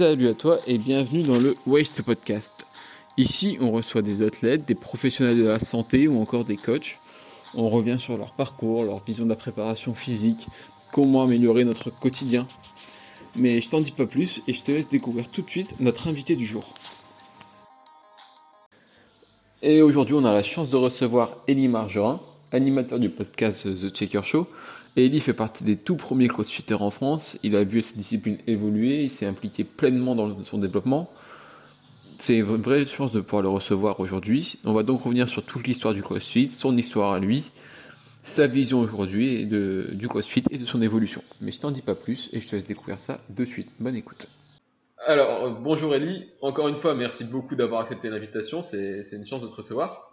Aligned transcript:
Salut 0.00 0.28
à 0.28 0.32
toi 0.32 0.60
et 0.66 0.78
bienvenue 0.78 1.22
dans 1.24 1.38
le 1.38 1.56
Waste 1.66 2.00
Podcast. 2.00 2.66
Ici, 3.18 3.58
on 3.60 3.70
reçoit 3.70 4.00
des 4.00 4.22
athlètes, 4.22 4.64
des 4.64 4.74
professionnels 4.74 5.36
de 5.36 5.46
la 5.46 5.58
santé 5.58 6.08
ou 6.08 6.18
encore 6.22 6.46
des 6.46 6.56
coachs. 6.56 6.98
On 7.54 7.68
revient 7.68 7.98
sur 7.98 8.16
leur 8.16 8.32
parcours, 8.32 8.84
leur 8.84 9.04
vision 9.04 9.24
de 9.24 9.28
la 9.28 9.36
préparation 9.36 9.92
physique, 9.92 10.46
comment 10.90 11.24
améliorer 11.24 11.64
notre 11.64 11.90
quotidien. 11.90 12.48
Mais 13.36 13.60
je 13.60 13.68
t'en 13.68 13.82
dis 13.82 13.90
pas 13.90 14.06
plus 14.06 14.40
et 14.48 14.54
je 14.54 14.62
te 14.62 14.72
laisse 14.72 14.88
découvrir 14.88 15.28
tout 15.28 15.42
de 15.42 15.50
suite 15.50 15.78
notre 15.80 16.08
invité 16.08 16.34
du 16.34 16.46
jour. 16.46 16.72
Et 19.60 19.82
aujourd'hui, 19.82 20.14
on 20.14 20.24
a 20.24 20.32
la 20.32 20.42
chance 20.42 20.70
de 20.70 20.78
recevoir 20.78 21.36
Elie 21.46 21.68
Margerin, 21.68 22.20
animateur 22.52 22.98
du 22.98 23.10
podcast 23.10 23.64
The 23.64 23.94
Checker 23.94 24.22
Show. 24.22 24.46
Et 24.96 25.06
Elie 25.06 25.20
fait 25.20 25.34
partie 25.34 25.64
des 25.64 25.76
tout 25.76 25.96
premiers 25.96 26.28
crossfitters 26.28 26.74
en 26.74 26.90
France. 26.90 27.38
Il 27.42 27.54
a 27.54 27.64
vu 27.64 27.80
cette 27.80 27.96
discipline 27.96 28.38
évoluer, 28.46 29.04
il 29.04 29.10
s'est 29.10 29.26
impliqué 29.26 29.64
pleinement 29.64 30.14
dans 30.14 30.44
son 30.44 30.58
développement. 30.58 31.10
C'est 32.18 32.38
une 32.38 32.56
vraie 32.56 32.84
chance 32.86 33.12
de 33.12 33.20
pouvoir 33.20 33.42
le 33.42 33.48
recevoir 33.48 34.00
aujourd'hui. 34.00 34.58
On 34.64 34.72
va 34.72 34.82
donc 34.82 35.02
revenir 35.02 35.28
sur 35.28 35.44
toute 35.44 35.66
l'histoire 35.66 35.94
du 35.94 36.02
CrossFit, 36.02 36.48
son 36.48 36.76
histoire 36.76 37.12
à 37.12 37.20
lui, 37.20 37.50
sa 38.24 38.46
vision 38.46 38.80
aujourd'hui 38.80 39.46
du 39.46 40.08
CrossFit 40.08 40.44
et 40.50 40.58
de 40.58 40.66
son 40.66 40.82
évolution. 40.82 41.22
Mais 41.40 41.52
je 41.52 41.60
t'en 41.60 41.70
dis 41.70 41.82
pas 41.82 41.94
plus 41.94 42.28
et 42.32 42.40
je 42.40 42.48
te 42.48 42.56
laisse 42.56 42.64
découvrir 42.64 42.98
ça 42.98 43.20
de 43.30 43.44
suite. 43.44 43.72
Bonne 43.78 43.96
écoute. 43.96 44.26
Alors, 45.06 45.44
euh, 45.44 45.50
bonjour 45.50 45.94
Elie. 45.94 46.28
Encore 46.42 46.68
une 46.68 46.76
fois, 46.76 46.94
merci 46.94 47.24
beaucoup 47.24 47.56
d'avoir 47.56 47.80
accepté 47.80 48.10
l'invitation. 48.10 48.60
C'est 48.60 49.00
une 49.12 49.26
chance 49.26 49.40
de 49.40 49.46
te 49.46 49.56
recevoir. 49.56 50.09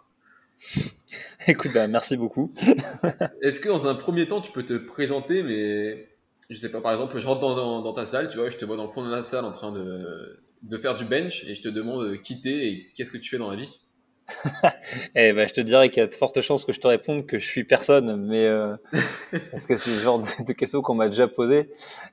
Écoute, 1.46 1.70
bah, 1.74 1.86
merci 1.88 2.16
beaucoup. 2.16 2.52
Est-ce 3.42 3.60
que 3.60 3.68
dans 3.68 3.86
un 3.86 3.94
premier 3.94 4.26
temps, 4.26 4.40
tu 4.40 4.52
peux 4.52 4.64
te 4.64 4.74
présenter, 4.74 5.42
mais 5.42 6.08
je 6.50 6.58
sais 6.58 6.70
pas, 6.70 6.80
par 6.80 6.92
exemple, 6.92 7.18
je 7.18 7.26
rentre 7.26 7.40
dans, 7.40 7.92
ta 7.92 8.04
salle, 8.04 8.28
tu 8.28 8.38
vois, 8.38 8.50
je 8.50 8.56
te 8.56 8.64
vois 8.64 8.76
dans 8.76 8.84
le 8.84 8.88
fond 8.88 9.04
de 9.04 9.10
la 9.10 9.22
salle 9.22 9.44
en 9.44 9.52
train 9.52 9.72
de, 9.72 10.40
de 10.62 10.76
faire 10.76 10.94
du 10.94 11.04
bench 11.04 11.44
et 11.44 11.54
je 11.54 11.62
te 11.62 11.68
demande 11.68 12.10
de 12.10 12.16
quitter 12.16 12.68
et 12.68 12.84
qu'est-ce 12.96 13.10
que 13.10 13.18
tu 13.18 13.30
fais 13.30 13.38
dans 13.38 13.50
la 13.50 13.56
vie? 13.56 13.80
Eh 15.14 15.32
ben, 15.32 15.48
je 15.48 15.54
te 15.54 15.60
dirais 15.60 15.88
qu'il 15.88 16.00
y 16.00 16.04
a 16.04 16.06
de 16.06 16.14
fortes 16.14 16.40
chances 16.40 16.64
que 16.64 16.72
je 16.72 16.80
te 16.80 16.86
réponde 16.86 17.26
que 17.26 17.38
je 17.38 17.46
suis 17.46 17.64
personne, 17.64 18.16
mais 18.26 18.46
euh, 18.46 18.76
parce 19.50 19.66
que 19.66 19.76
c'est 19.76 19.90
le 19.90 20.02
genre 20.02 20.24
de, 20.46 20.52
question 20.52 20.82
qu'on 20.82 20.94
m'a 20.94 21.08
déjà 21.08 21.28
posé. 21.28 21.70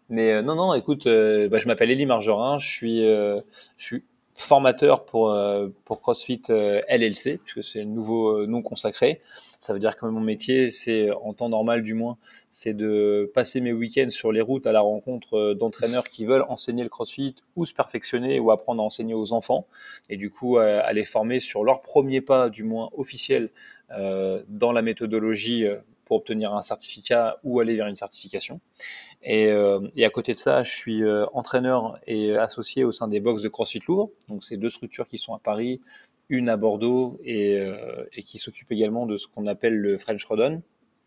Mais 0.10 0.32
euh, 0.32 0.42
non, 0.42 0.56
non, 0.56 0.74
écoute, 0.74 1.08
euh, 1.08 1.50
bah, 1.50 1.60
je 1.60 1.68
m'appelle 1.68 1.92
Elie 1.92 2.06
Margerin, 2.06 2.58
je 2.58 2.68
suis, 2.68 3.04
je 3.04 3.34
suis 3.78 4.04
formateur 4.36 5.06
pour 5.06 5.30
euh, 5.30 5.70
pour 5.86 6.02
CrossFit 6.02 6.42
euh, 6.50 6.82
LLC 6.90 7.40
puisque 7.44 7.64
c'est 7.64 7.80
le 7.80 7.86
nouveau 7.86 8.42
euh, 8.42 8.46
nom 8.46 8.62
consacré. 8.62 9.22
Ça 9.60 9.74
veut 9.74 9.80
dire 9.80 9.96
que 9.96 10.06
mon 10.06 10.20
métier, 10.20 10.70
c'est 10.70 11.10
en 11.10 11.34
temps 11.34 11.48
normal 11.48 11.82
du 11.82 11.94
moins, 11.94 12.18
c'est 12.50 12.74
de 12.74 13.32
passer 13.34 13.62
mes 13.62 13.72
week-ends 13.72 14.10
sur 14.10 14.34
les 14.34 14.42
routes 14.42 14.68
à 14.68 14.74
la 14.74 14.82
rencontre 14.82 15.54
d'entraîneurs 15.54 16.04
qui 16.04 16.26
veulent 16.26 16.46
enseigner 16.50 16.84
le 16.84 16.90
CrossFit 16.90 17.36
ou 17.56 17.66
se 17.66 17.74
perfectionner 17.74 18.40
ou 18.40 18.52
apprendre 18.52 18.84
à 18.84 18.86
enseigner 18.86 19.14
aux 19.14 19.32
enfants 19.32 19.66
et 20.10 20.18
du 20.18 20.30
coup 20.30 20.58
à 20.58 20.92
les 20.94 21.06
former 21.06 21.40
sur 21.40 21.64
leur 21.64 21.82
premier 21.82 22.22
pas 22.22 22.50
du 22.50 22.64
moins 22.64 22.90
officiel 22.96 23.50
dans 23.90 24.72
la 24.72 24.82
méthodologie 24.82 25.66
pour 26.06 26.18
obtenir 26.18 26.54
un 26.54 26.62
certificat 26.62 27.40
ou 27.44 27.60
aller 27.60 27.76
vers 27.76 27.88
une 27.88 27.96
certification. 27.96 28.62
Et, 29.24 29.48
euh, 29.48 29.80
et, 29.96 30.06
à 30.06 30.10
côté 30.10 30.34
de 30.34 30.38
ça, 30.38 30.64
je 30.64 30.72
suis 30.72 31.04
euh, 31.04 31.26
entraîneur 31.34 32.00
et 32.06 32.38
associé 32.38 32.84
au 32.84 32.92
sein 32.92 33.08
des 33.08 33.20
box 33.20 33.42
de 33.42 33.50
CrossFit 33.50 33.82
Louvre. 33.88 34.12
Donc, 34.28 34.44
c'est 34.44 34.58
deux 34.58 34.70
structures 34.70 35.08
qui 35.08 35.18
sont 35.18 35.34
à 35.34 35.40
Paris, 35.40 35.82
une 36.30 36.50
à 36.50 36.58
Bordeaux 36.58 37.20
et, 37.24 37.60
euh, 37.60 38.06
et 38.14 38.24
qui 38.24 38.38
s'occupent 38.38 38.72
également 38.72 39.06
de 39.06 39.18
ce 39.18 39.28
qu'on 39.28 39.46
appelle 39.48 39.76
le 39.76 39.98
French 39.98 40.24
Rodon 40.26 40.62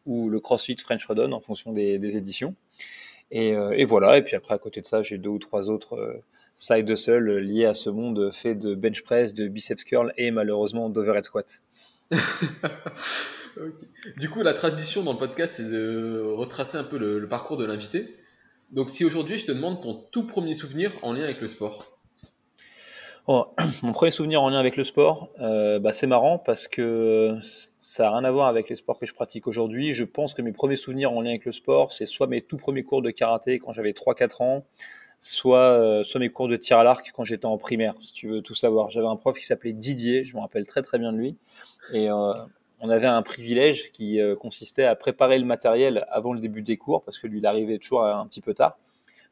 ou 0.07 0.31
le 0.31 0.41
CrossFit 0.41 0.77
French 0.77 1.05
Rodon 1.07 1.33
en 1.33 1.41
fonction 1.41 1.73
des, 1.73 1.99
des 1.99 2.17
éditions. 2.17 2.55
Et, 3.31 3.55
euh, 3.55 3.73
et, 3.73 3.85
voilà. 3.85 4.17
Et 4.17 4.23
puis 4.23 4.37
après, 4.37 4.55
à 4.55 4.59
côté 4.59 4.81
de 4.81 4.87
ça, 4.87 5.03
j'ai 5.03 5.19
deux 5.19 5.31
ou 5.31 5.39
trois 5.39 5.71
autres 5.71 5.97
euh, 5.97 6.23
side 6.55 6.89
hustle 6.89 7.39
liés 7.39 7.67
à 7.67 7.75
ce 7.75 7.91
monde 7.91 8.31
fait 8.33 8.55
de 8.55 8.75
bench 8.75 9.03
press, 9.03 9.35
de 9.35 9.49
biceps 9.49 9.85
curl 9.85 10.13
et 10.17 10.31
malheureusement 10.31 10.89
d'overhead 10.89 11.25
squat. 11.25 11.63
Du 14.17 14.29
coup, 14.29 14.43
la 14.43 14.55
tradition 14.55 15.03
dans 15.03 15.13
le 15.13 15.19
podcast, 15.19 15.55
c'est 15.55 15.71
de 15.71 16.21
retracer 16.21 16.79
un 16.79 16.85
peu 16.85 16.99
le, 16.99 17.27
parcours 17.29 17.57
de 17.57 17.65
l'invité. 17.65 18.17
Donc, 18.71 18.91
si 18.91 19.05
aujourd'hui 19.05 19.39
je 19.39 19.47
te 19.47 19.53
demande 19.53 19.83
ton 19.83 19.95
tout 20.13 20.27
premier 20.27 20.55
souvenir 20.55 20.93
en 21.03 21.13
lien 21.13 21.25
avec 21.25 21.41
le 21.41 21.49
sport. 21.49 21.99
Oh, 23.27 23.47
mon 23.83 23.93
premier 23.93 24.11
souvenir 24.11 24.43
en 24.43 24.51
lien 24.51 24.59
avec 24.59 24.77
le 24.77 24.85
sport, 24.85 25.31
euh, 25.41 25.79
bah, 25.79 25.93
c'est 25.93 26.07
marrant 26.07 26.39
parce 26.39 26.69
que 26.69 27.39
ça 27.81 28.05
n'a 28.05 28.11
rien 28.13 28.25
à 28.25 28.31
voir 28.31 28.47
avec 28.47 28.69
les 28.69 28.77
sports 28.77 28.99
que 28.99 29.07
je 29.07 29.13
pratique 29.13 29.47
aujourd'hui. 29.47 29.93
Je 29.93 30.05
pense 30.05 30.35
que 30.35 30.43
mes 30.43 30.53
premiers 30.53 30.77
souvenirs 30.77 31.13
en 31.13 31.21
lien 31.21 31.31
avec 31.31 31.45
le 31.45 31.53
sport, 31.53 31.93
c'est 31.93 32.07
soit 32.07 32.27
mes 32.27 32.43
tout 32.43 32.57
premiers 32.57 32.85
cours 32.85 33.03
de 33.03 33.11
karaté 33.11 33.59
quand 33.59 33.73
j'avais 33.73 33.93
3-4 33.93 34.43
ans, 34.43 34.65
soit, 35.21 35.59
euh, 35.59 36.05
soit 36.05 36.21
mes 36.21 36.29
cours 36.29 36.49
de 36.49 36.57
tir 36.57 36.79
à 36.79 36.85
l'arc 36.85 37.11
quand 37.15 37.25
j'étais 37.25 37.47
en 37.47 37.59
primaire, 37.59 37.95
si 38.01 38.13
tu 38.13 38.29
veux 38.29 38.41
tout 38.41 38.55
savoir. 38.55 38.91
J'avais 38.91 39.07
un 39.07 39.17
prof 39.17 39.37
qui 39.39 39.45
s'appelait 39.45 39.73
Didier, 39.73 40.25
je 40.25 40.35
me 40.37 40.41
rappelle 40.41 40.67
très 40.67 40.83
très 40.83 40.99
bien 40.99 41.13
de 41.13 41.19
lui. 41.19 41.35
Et 41.93 42.11
euh, 42.11 42.33
on 42.81 42.91
avait 42.91 43.07
un 43.07 43.23
privilège 43.23 43.91
qui 43.91 44.21
euh, 44.21 44.37
consistait 44.37 44.85
à 44.85 44.95
préparer 44.95 45.39
le 45.39 45.45
matériel 45.45 46.07
avant 46.11 46.33
le 46.33 46.41
début 46.41 46.63
des 46.63 46.77
cours, 46.77 47.03
parce 47.03 47.19
que 47.19 47.27
lui, 47.27 47.39
il 47.39 47.47
arrivait 47.47 47.79
toujours 47.79 48.05
un 48.05 48.27
petit 48.27 48.41
peu 48.41 48.55
tard. 48.55 48.79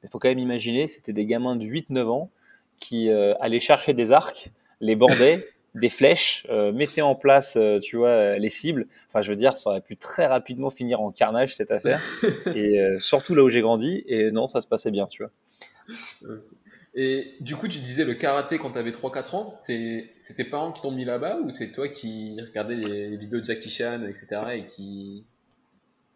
Mais 0.03 0.09
il 0.09 0.11
faut 0.11 0.19
quand 0.19 0.29
même 0.29 0.39
imaginer, 0.39 0.89
c'était 0.89 1.13
des 1.13 1.27
gamins 1.27 1.57
de 1.57 1.65
8-9 1.65 2.09
ans 2.09 2.31
qui 2.79 3.09
euh, 3.09 3.35
allaient 3.41 3.61
chercher 3.61 3.95
des 3.95 4.13
arcs, 4.13 4.51
les 4.81 4.97
bordaient, 4.97 5.47
des 5.75 5.89
flèches, 5.89 6.47
euh, 6.51 6.73
mettaient 6.73 7.03
en 7.03 7.15
place, 7.15 7.59
tu 7.83 7.97
vois, 7.97 8.37
les 8.39 8.49
cibles. 8.49 8.87
Enfin, 9.09 9.23
je 9.23 9.31
veux 9.31 9.37
dire, 9.37 9.57
ça 9.57 9.71
aurait 9.71 9.81
pu 9.81 9.97
très 9.97 10.27
rapidement 10.27 10.71
finir 10.71 11.01
en 11.01 11.13
carnage, 11.13 11.55
cette 11.55 11.71
affaire. 11.71 12.01
Et 12.57 12.81
surtout 12.99 13.35
là 13.35 13.45
où 13.45 13.51
j'ai 13.51 13.61
grandi, 13.61 14.03
et 14.09 14.31
non, 14.31 14.49
ça 14.49 14.61
se 14.61 14.67
passait 14.67 14.91
bien, 14.91 15.07
tu 15.07 15.23
vois. 15.23 15.31
Et 16.95 17.35
du 17.41 17.57
coup, 17.57 17.69
tu 17.69 17.79
disais 17.79 18.05
le 18.05 18.15
karaté 18.15 18.59
quand 18.59 18.71
tu 18.71 18.79
avais 18.79 18.91
3-4 18.91 19.37
ans, 19.37 19.55
c'est 19.57 20.11
tes 20.37 20.45
parents 20.45 20.73
qui 20.73 20.83
t'ont 20.83 20.91
mis 20.91 21.05
là-bas 21.05 21.39
ou 21.39 21.51
c'est 21.51 21.73
toi 21.73 21.89
qui 21.89 22.39
regardais 22.41 22.77
les, 22.77 23.17
vidéos 23.17 23.41
de 23.41 23.45
Jackie 23.45 23.71
Chan, 23.71 24.03
etc. 24.03 24.41
et 24.55 24.65
qui. 24.65 25.27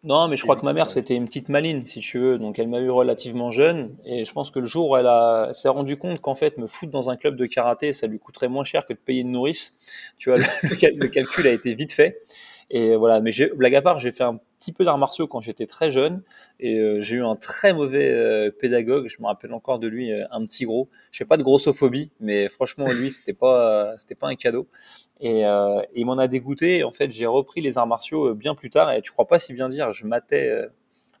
Non, 0.03 0.27
mais 0.27 0.35
je 0.35 0.41
crois 0.41 0.55
que 0.59 0.65
ma 0.65 0.73
mère, 0.73 0.89
c'était 0.89 1.13
une 1.13 1.25
petite 1.25 1.49
maline, 1.49 1.85
si 1.85 1.99
tu 1.99 2.17
veux. 2.17 2.39
Donc, 2.39 2.57
elle 2.57 2.67
m'a 2.67 2.79
eu 2.79 2.89
relativement 2.89 3.51
jeune. 3.51 3.95
Et 4.03 4.25
je 4.25 4.31
pense 4.33 4.49
que 4.49 4.57
le 4.57 4.65
jour 4.65 4.89
où 4.89 4.97
elle, 4.97 5.05
a, 5.05 5.51
s'est 5.53 5.69
rendu 5.69 5.95
compte 5.95 6.19
qu'en 6.21 6.33
fait, 6.33 6.57
me 6.57 6.65
foutre 6.65 6.91
dans 6.91 7.11
un 7.11 7.17
club 7.17 7.35
de 7.35 7.45
karaté, 7.45 7.93
ça 7.93 8.07
lui 8.07 8.17
coûterait 8.17 8.47
moins 8.47 8.63
cher 8.63 8.87
que 8.87 8.93
de 8.93 8.97
payer 8.97 9.21
une 9.21 9.31
nourrice. 9.31 9.77
Tu 10.17 10.31
vois, 10.31 10.39
le 10.63 11.07
calcul 11.07 11.45
a 11.45 11.51
été 11.51 11.75
vite 11.75 11.93
fait. 11.93 12.17
Et 12.71 12.95
voilà, 12.95 13.21
mais 13.21 13.31
blague 13.55 13.75
à 13.75 13.81
part, 13.83 13.99
j'ai 13.99 14.11
fait 14.11 14.23
un 14.23 14.39
petit 14.61 14.71
peu 14.71 14.85
d'arts 14.85 14.99
martiaux 14.99 15.27
quand 15.27 15.41
j'étais 15.41 15.65
très 15.65 15.91
jeune 15.91 16.21
et 16.59 16.77
euh, 16.77 17.01
j'ai 17.01 17.17
eu 17.17 17.25
un 17.25 17.35
très 17.35 17.73
mauvais 17.73 18.11
euh, 18.11 18.51
pédagogue. 18.51 19.07
Je 19.07 19.17
me 19.19 19.25
rappelle 19.25 19.53
encore 19.53 19.79
de 19.79 19.87
lui, 19.87 20.11
euh, 20.11 20.25
un 20.29 20.45
petit 20.45 20.65
gros. 20.65 20.87
Je 21.11 21.17
fais 21.17 21.25
pas 21.25 21.37
de 21.37 21.43
grossophobie, 21.43 22.11
mais 22.19 22.47
franchement 22.47 22.85
lui, 22.85 23.11
c'était 23.11 23.33
pas, 23.33 23.97
c'était 23.97 24.15
pas 24.15 24.27
un 24.27 24.35
cadeau. 24.35 24.67
Et, 25.19 25.43
il 25.95 26.05
m'en 26.05 26.17
a 26.17 26.27
dégoûté. 26.27 26.83
En 26.83 26.91
fait, 26.91 27.11
j'ai 27.11 27.27
repris 27.27 27.61
les 27.61 27.77
arts 27.77 27.87
martiaux 27.87 28.33
bien 28.33 28.55
plus 28.55 28.69
tard. 28.71 28.91
Et 28.91 29.01
tu 29.01 29.11
crois 29.11 29.27
pas 29.27 29.37
si 29.37 29.53
bien 29.53 29.69
dire, 29.69 29.91
je 29.91 30.05
matais 30.05 30.67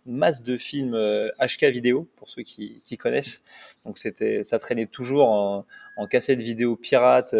masse 0.07 0.41
de 0.41 0.57
films 0.57 0.97
HK 1.39 1.65
vidéo 1.65 2.07
pour 2.15 2.27
ceux 2.27 2.41
qui, 2.41 2.97
connaissent. 2.97 3.43
Donc 3.85 3.99
c'était, 3.99 4.43
ça 4.43 4.57
traînait 4.57 4.87
toujours 4.87 5.29
en, 5.29 5.65
en 5.97 6.07
cassette 6.07 6.41
vidéo 6.41 6.75
pirate, 6.75 7.35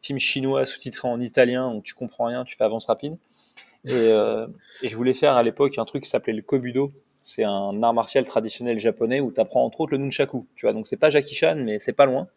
film 0.00 0.18
chinois 0.18 0.64
sous-titré 0.64 1.06
en 1.06 1.20
italien, 1.20 1.70
donc 1.70 1.84
tu 1.84 1.92
comprends 1.92 2.24
rien, 2.24 2.44
tu 2.44 2.56
fais 2.56 2.64
avance 2.64 2.86
rapide. 2.86 3.18
Et, 3.86 3.92
euh, 3.92 4.46
je 4.82 4.94
voulais 4.94 5.14
faire 5.14 5.34
à 5.34 5.42
l'époque 5.42 5.78
un 5.78 5.84
truc 5.84 6.04
qui 6.04 6.10
s'appelait 6.10 6.32
le 6.32 6.42
Kobudo. 6.42 6.92
C'est 7.22 7.44
un 7.44 7.82
art 7.82 7.94
martial 7.94 8.26
traditionnel 8.26 8.78
japonais 8.78 9.20
où 9.20 9.30
tu 9.30 9.40
apprends 9.40 9.64
entre 9.64 9.80
autres 9.80 9.92
le 9.92 9.98
nunchaku. 9.98 10.46
Tu 10.56 10.66
vois, 10.66 10.72
donc 10.72 10.86
c'est 10.86 10.96
pas 10.96 11.10
Jackie 11.10 11.34
Chan, 11.34 11.56
mais 11.56 11.78
c'est 11.78 11.92
pas 11.92 12.06
loin. 12.06 12.28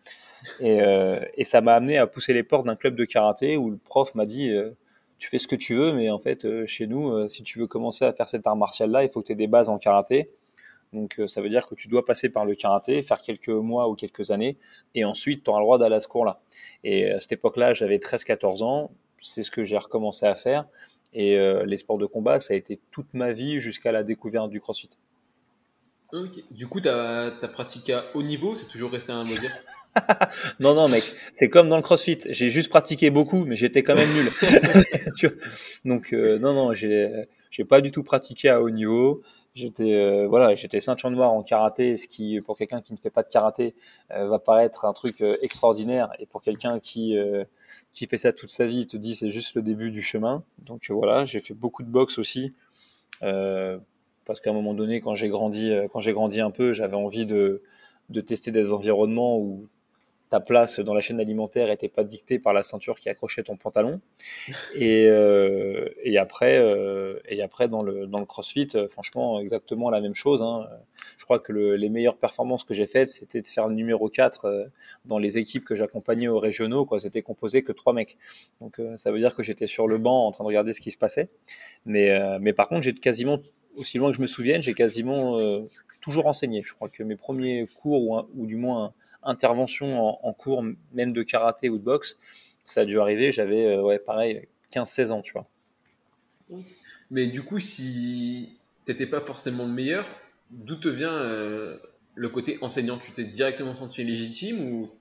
Et, 0.59 0.81
euh, 0.81 1.19
et 1.35 1.45
ça 1.45 1.61
m'a 1.61 1.75
amené 1.75 1.97
à 1.97 2.07
pousser 2.07 2.33
les 2.33 2.43
portes 2.43 2.65
d'un 2.65 2.75
club 2.75 2.95
de 2.95 3.05
karaté 3.05 3.57
où 3.57 3.69
le 3.69 3.77
prof 3.77 4.13
m'a 4.15 4.25
dit 4.25 4.51
euh, 4.51 4.71
Tu 5.19 5.29
fais 5.29 5.39
ce 5.39 5.47
que 5.47 5.55
tu 5.55 5.75
veux, 5.75 5.93
mais 5.93 6.09
en 6.09 6.19
fait, 6.19 6.45
euh, 6.45 6.65
chez 6.67 6.87
nous, 6.87 7.11
euh, 7.11 7.27
si 7.29 7.43
tu 7.43 7.59
veux 7.59 7.67
commencer 7.67 8.05
à 8.05 8.13
faire 8.13 8.27
cet 8.27 8.45
art 8.45 8.55
martial-là, 8.57 9.03
il 9.03 9.09
faut 9.09 9.21
que 9.21 9.27
tu 9.27 9.31
aies 9.33 9.35
des 9.35 9.47
bases 9.47 9.69
en 9.69 9.77
karaté. 9.77 10.31
Donc 10.91 11.19
ça 11.25 11.41
veut 11.41 11.49
dire 11.49 11.65
que 11.65 11.73
tu 11.73 11.87
dois 11.87 12.05
passer 12.05 12.29
par 12.29 12.45
le 12.45 12.53
karaté, 12.53 13.01
faire 13.01 13.19
quelques 13.19 13.49
mois 13.49 13.89
ou 13.89 13.95
quelques 13.95 14.29
années, 14.29 14.57
et 14.93 15.05
ensuite 15.05 15.43
tu 15.43 15.49
auras 15.49 15.59
le 15.59 15.63
droit 15.63 15.79
d'aller 15.79 15.95
à 15.95 15.99
ce 15.99 16.07
cours-là. 16.07 16.39
Et 16.83 17.09
à 17.09 17.19
cette 17.19 17.31
époque-là, 17.31 17.73
j'avais 17.73 17.97
13-14 17.97 18.61
ans, 18.63 18.91
c'est 19.19 19.41
ce 19.41 19.49
que 19.49 19.63
j'ai 19.63 19.79
recommencé 19.79 20.27
à 20.27 20.35
faire. 20.35 20.67
Et 21.13 21.37
euh, 21.37 21.65
les 21.65 21.77
sports 21.77 21.97
de 21.97 22.05
combat, 22.05 22.39
ça 22.39 22.53
a 22.53 22.57
été 22.57 22.79
toute 22.91 23.13
ma 23.13 23.31
vie 23.31 23.59
jusqu'à 23.59 23.91
la 23.91 24.03
découverte 24.03 24.49
du 24.49 24.59
crossfit. 24.59 24.89
Du 26.51 26.67
coup, 26.67 26.79
tu 26.79 26.89
as, 26.89 27.31
pratiqué 27.51 27.93
à 27.93 28.05
haut 28.13 28.23
niveau, 28.23 28.55
c'est 28.55 28.67
toujours 28.67 28.91
resté 28.91 29.11
un 29.11 29.23
loisir 29.23 29.51
non, 30.59 30.73
non, 30.73 30.87
mec, 30.87 31.03
c'est 31.35 31.49
comme 31.49 31.69
dans 31.69 31.77
le 31.77 31.83
crossfit. 31.83 32.17
J'ai 32.27 32.49
juste 32.49 32.69
pratiqué 32.69 33.11
beaucoup, 33.11 33.45
mais 33.45 33.55
j'étais 33.55 33.83
quand 33.83 33.93
même 33.93 34.09
nul. 34.11 35.29
Donc, 35.85 36.13
euh, 36.13 36.39
non, 36.39 36.53
non, 36.53 36.73
j'ai 36.73 37.27
pas 37.69 37.79
du 37.79 37.91
tout 37.91 38.01
pratiqué 38.01 38.49
à 38.49 38.59
haut 38.59 38.71
niveau. 38.71 39.21
J'étais 39.53 39.93
euh, 39.93 40.25
voilà, 40.27 40.55
j'étais 40.55 40.79
ceinture 40.79 41.11
noire 41.11 41.31
en 41.31 41.43
karaté, 41.43 41.95
ce 41.97 42.07
qui 42.07 42.41
pour 42.41 42.57
quelqu'un 42.57 42.81
qui 42.81 42.93
ne 42.93 42.97
fait 42.97 43.11
pas 43.11 43.21
de 43.21 43.29
karaté 43.29 43.75
va 44.09 44.39
paraître 44.39 44.85
un 44.85 44.93
truc 44.93 45.23
extraordinaire, 45.43 46.09
et 46.17 46.25
pour 46.25 46.41
quelqu'un 46.41 46.79
qui 46.79 47.15
qui 47.93 48.07
fait 48.07 48.17
ça 48.17 48.33
toute 48.33 48.49
sa 48.49 48.65
vie, 48.65 48.81
il 48.81 48.87
te 48.87 48.97
dit 48.97 49.15
c'est 49.15 49.29
juste 49.29 49.55
le 49.55 49.61
début 49.61 49.91
du 49.91 50.01
chemin. 50.01 50.43
Donc 50.59 50.89
voilà, 50.89 51.25
j'ai 51.25 51.39
fait 51.39 51.53
beaucoup 51.53 51.83
de 51.83 51.89
boxe 51.89 52.17
aussi, 52.17 52.53
euh, 53.21 53.77
parce 54.25 54.39
qu'à 54.41 54.49
un 54.49 54.53
moment 54.53 54.73
donné, 54.73 54.99
quand 54.99 55.15
j'ai 55.15 55.29
grandi, 55.29 55.71
euh, 55.71 55.87
quand 55.91 55.99
j'ai 55.99 56.11
grandi 56.11 56.41
un 56.41 56.51
peu, 56.51 56.73
j'avais 56.73 56.95
envie 56.95 57.25
de, 57.25 57.61
de 58.09 58.21
tester 58.21 58.51
des 58.51 58.73
environnements 58.73 59.37
où 59.37 59.67
ta 60.31 60.39
place 60.39 60.79
dans 60.79 60.95
la 60.95 61.01
chaîne 61.01 61.19
alimentaire 61.19 61.67
n'était 61.67 61.87
pas 61.87 62.03
dictée 62.03 62.39
par 62.39 62.53
la 62.53 62.63
ceinture 62.63 62.99
qui 62.99 63.07
accrochait 63.07 63.43
ton 63.43 63.55
pantalon. 63.55 64.01
Et, 64.75 65.05
euh, 65.07 65.87
et 66.01 66.17
après, 66.17 66.59
et 67.29 67.43
après 67.43 67.67
dans 67.67 67.83
le 67.83 68.07
dans 68.07 68.19
le 68.19 68.25
CrossFit, 68.25 68.69
franchement, 68.89 69.39
exactement 69.39 69.91
la 69.91 70.01
même 70.01 70.15
chose. 70.15 70.41
Hein. 70.41 70.67
Je 71.17 71.25
crois 71.25 71.39
que 71.39 71.51
le, 71.51 71.75
les 71.75 71.89
meilleures 71.89 72.17
performances 72.17 72.63
que 72.63 72.73
j'ai 72.73 72.87
faites, 72.87 73.09
c'était 73.09 73.41
de 73.41 73.47
faire 73.47 73.69
numéro 73.69 74.09
4 74.09 74.45
euh, 74.45 74.65
dans 75.05 75.17
les 75.17 75.37
équipes 75.37 75.65
que 75.65 75.75
j'accompagnais 75.75 76.27
aux 76.27 76.39
régionaux. 76.39 76.87
C'était 76.99 77.21
composé 77.21 77.63
que 77.63 77.71
trois 77.71 77.93
mecs. 77.93 78.17
Donc 78.61 78.79
euh, 78.79 78.97
ça 78.97 79.11
veut 79.11 79.19
dire 79.19 79.35
que 79.35 79.43
j'étais 79.43 79.67
sur 79.67 79.87
le 79.87 79.97
banc 79.97 80.27
en 80.27 80.31
train 80.31 80.43
de 80.43 80.47
regarder 80.47 80.73
ce 80.73 80.81
qui 80.81 80.91
se 80.91 80.97
passait. 80.97 81.29
Mais 81.85 82.11
mais 82.39 82.53
par 82.53 82.67
contre, 82.67 82.83
j'ai 82.83 82.93
quasiment 82.93 83.39
aussi 83.75 83.97
loin 83.97 84.11
que 84.11 84.17
je 84.17 84.21
me 84.21 84.27
souvienne, 84.27 84.61
j'ai 84.61 84.73
quasiment 84.73 85.39
toujours 86.03 86.27
enseigné. 86.27 86.61
Je 86.61 86.73
crois 86.73 86.89
que 86.89 87.01
mes 87.01 87.15
premiers 87.15 87.65
cours 87.81 88.27
ou, 88.35 88.45
du 88.45 88.57
moins 88.57 88.93
intervention 89.23 89.97
en, 90.25 90.33
cours, 90.33 90.63
même 90.91 91.13
de 91.13 91.23
karaté 91.23 91.69
ou 91.69 91.77
de 91.77 91.83
boxe, 91.83 92.19
ça 92.65 92.81
a 92.81 92.85
dû 92.85 92.99
arriver, 92.99 93.31
j'avais, 93.31 93.65
euh, 93.65 93.81
ouais, 93.81 93.99
pareil, 93.99 94.47
15-16 94.73 95.11
ans, 95.11 95.21
tu 95.21 95.33
vois. 95.33 95.47
Mais 97.09 97.27
du 97.27 97.41
coup, 97.41 97.59
si 97.59 98.57
t'étais 98.83 99.07
pas 99.07 99.21
forcément 99.21 99.65
le 99.65 99.71
meilleur, 99.71 100.05
d'où 100.53 100.75
te 100.75 100.89
vient 100.89 101.13
euh, 101.13 101.77
le 102.15 102.29
côté 102.29 102.57
enseignant? 102.61 102.97
Tu 102.97 103.11
t'es 103.11 103.23
directement 103.23 103.73
senti 103.73 104.03
légitime 104.03 104.73
ou 104.73 104.91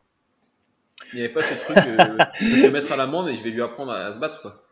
il 1.13 1.17
n'y 1.17 1.25
avait 1.25 1.33
pas 1.33 1.43
ce 1.43 1.65
truc 1.65 1.77
de 1.77 1.97
je 2.41 2.57
vais 2.57 2.69
te 2.69 2.73
mettre 2.73 2.93
à 2.93 2.97
l'amende 2.97 3.29
et 3.29 3.37
je 3.37 3.43
vais 3.43 3.51
lui 3.51 3.63
apprendre 3.63 3.93
à, 3.93 4.13
se 4.13 4.19
battre 4.19 4.63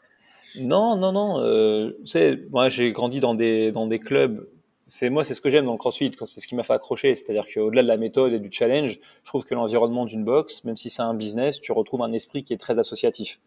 Non, 0.61 0.97
non, 0.97 1.13
non. 1.13 1.41
Euh, 1.41 1.93
tu 2.05 2.49
moi 2.51 2.69
j'ai 2.69 2.93
grandi 2.93 3.21
dans 3.21 3.35
des, 3.35 3.73
dans 3.73 3.87
des 3.87 3.99
clubs 3.99 4.47
c'est 4.91 5.09
moi, 5.09 5.23
c'est 5.23 5.35
ce 5.35 5.41
que 5.41 5.51
j'aime 5.51 5.67
dans 5.67 5.73
le 5.73 5.79
CrossFit, 5.79 6.11
c'est 6.27 6.41
ce 6.41 6.47
qui 6.47 6.57
m'a 6.57 6.65
fait 6.65 6.73
accrocher. 6.73 7.15
C'est-à-dire 7.15 7.47
qu'au-delà 7.53 7.83
de 7.83 7.89
la 7.89 7.97
méthode 7.97 8.33
et 8.33 8.41
du 8.41 8.51
challenge, 8.51 8.99
je 9.23 9.29
trouve 9.29 9.45
que 9.45 9.55
l'environnement 9.55 10.05
d'une 10.05 10.25
boxe, 10.25 10.65
même 10.65 10.77
si 10.77 10.91
c'est 10.91 11.03
un 11.03 11.15
business, 11.15 11.61
tu 11.61 11.71
retrouves 11.73 12.03
un 12.03 12.13
esprit 12.13 12.43
qui 12.43 12.53
est 12.53 12.59
très 12.59 12.79
associatif. 12.79 13.39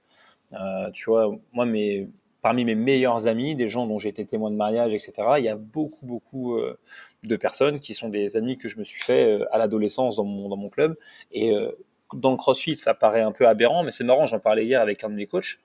Euh, 0.53 0.89
tu 0.93 1.09
vois, 1.09 1.35
moi, 1.51 1.65
mes, 1.65 2.07
parmi 2.43 2.65
mes 2.65 2.75
meilleurs 2.75 3.25
amis, 3.25 3.55
des 3.55 3.69
gens 3.69 3.87
dont 3.87 3.97
j'ai 3.97 4.09
été 4.09 4.25
témoin 4.25 4.51
de 4.51 4.57
mariage, 4.57 4.93
etc., 4.93 5.13
il 5.37 5.45
y 5.45 5.49
a 5.49 5.55
beaucoup, 5.55 6.05
beaucoup 6.05 6.57
euh, 6.57 6.77
de 7.23 7.35
personnes 7.37 7.79
qui 7.79 7.93
sont 7.93 8.09
des 8.09 8.35
amis 8.35 8.57
que 8.57 8.67
je 8.67 8.77
me 8.77 8.83
suis 8.83 9.01
fait 9.01 9.39
euh, 9.39 9.55
à 9.55 9.57
l'adolescence 9.57 10.17
dans 10.17 10.25
mon, 10.25 10.69
club. 10.69 10.97
Et 11.31 11.55
euh, 11.55 11.71
dans 12.13 12.31
le 12.31 12.37
CrossFit, 12.37 12.75
ça 12.75 12.93
paraît 12.93 13.21
un 13.21 13.31
peu 13.31 13.47
aberrant, 13.47 13.83
mais 13.83 13.91
c'est 13.91 14.03
marrant. 14.03 14.27
J'en 14.27 14.41
parlais 14.41 14.65
hier 14.65 14.81
avec 14.81 15.05
un 15.05 15.09
de 15.09 15.15
mes 15.15 15.25
coachs. 15.25 15.59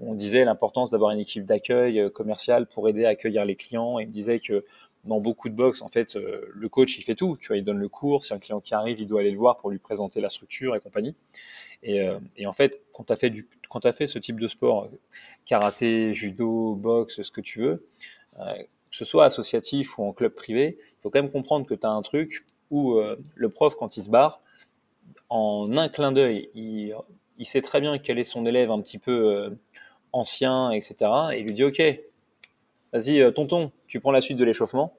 On 0.00 0.14
disait 0.14 0.44
l'importance 0.44 0.90
d'avoir 0.90 1.12
une 1.12 1.20
équipe 1.20 1.44
d'accueil 1.44 2.10
commercial 2.12 2.66
pour 2.66 2.88
aider 2.88 3.04
à 3.04 3.10
accueillir 3.10 3.44
les 3.44 3.54
clients. 3.54 4.00
Et 4.00 4.02
il 4.02 4.08
me 4.08 4.12
disait 4.12 4.40
que 4.40 4.64
dans 5.04 5.20
beaucoup 5.20 5.48
de 5.48 5.54
box, 5.54 5.80
en 5.80 5.88
fait, 5.88 6.16
le 6.16 6.68
coach, 6.68 6.98
il 6.98 7.02
fait 7.02 7.14
tout. 7.14 7.36
Tu 7.40 7.48
vois, 7.48 7.56
il 7.56 7.64
donne 7.64 7.78
le 7.78 7.88
cours. 7.88 8.24
Si 8.24 8.34
un 8.34 8.38
client 8.38 8.60
qui 8.60 8.74
arrive, 8.74 9.00
il 9.00 9.06
doit 9.06 9.20
aller 9.20 9.30
le 9.30 9.38
voir 9.38 9.58
pour 9.58 9.70
lui 9.70 9.78
présenter 9.78 10.20
la 10.20 10.28
structure 10.28 10.74
et 10.74 10.80
compagnie. 10.80 11.14
Et, 11.82 12.00
euh, 12.00 12.18
et 12.36 12.46
en 12.46 12.52
fait, 12.52 12.82
quand 12.92 13.04
tu 13.04 13.12
as 13.12 13.92
fait 13.92 14.06
ce 14.06 14.18
type 14.18 14.40
de 14.40 14.48
sport, 14.48 14.88
karaté, 15.44 16.14
judo, 16.14 16.74
boxe, 16.74 17.22
ce 17.22 17.30
que 17.30 17.40
tu 17.40 17.60
veux, 17.60 17.86
euh, 18.40 18.54
que 18.54 18.96
ce 18.96 19.04
soit 19.04 19.24
associatif 19.24 19.98
ou 19.98 20.04
en 20.04 20.12
club 20.12 20.32
privé, 20.32 20.78
il 20.80 21.02
faut 21.02 21.10
quand 21.10 21.22
même 21.22 21.30
comprendre 21.30 21.66
que 21.66 21.74
tu 21.74 21.86
as 21.86 21.90
un 21.90 22.02
truc 22.02 22.44
où 22.70 22.98
le 23.36 23.48
prof, 23.48 23.76
quand 23.76 23.96
il 23.96 24.02
se 24.02 24.10
barre, 24.10 24.40
en 25.28 25.76
un 25.76 25.88
clin 25.88 26.10
d'œil, 26.10 26.50
il, 26.54 27.46
sait 27.46 27.62
très 27.62 27.80
bien 27.80 27.98
quel 27.98 28.18
est 28.18 28.24
son 28.24 28.44
élève 28.44 28.72
un 28.72 28.80
petit 28.80 28.98
peu 28.98 29.56
ancien, 30.12 30.70
etc. 30.72 31.10
Et 31.32 31.40
il 31.40 31.46
lui 31.46 31.54
dit, 31.54 31.62
OK, 31.62 31.80
vas-y, 32.92 33.20
euh, 33.20 33.30
tonton, 33.30 33.72
tu 33.86 34.00
prends 34.00 34.12
la 34.12 34.20
suite 34.20 34.38
de 34.38 34.44
l'échauffement. 34.44 34.94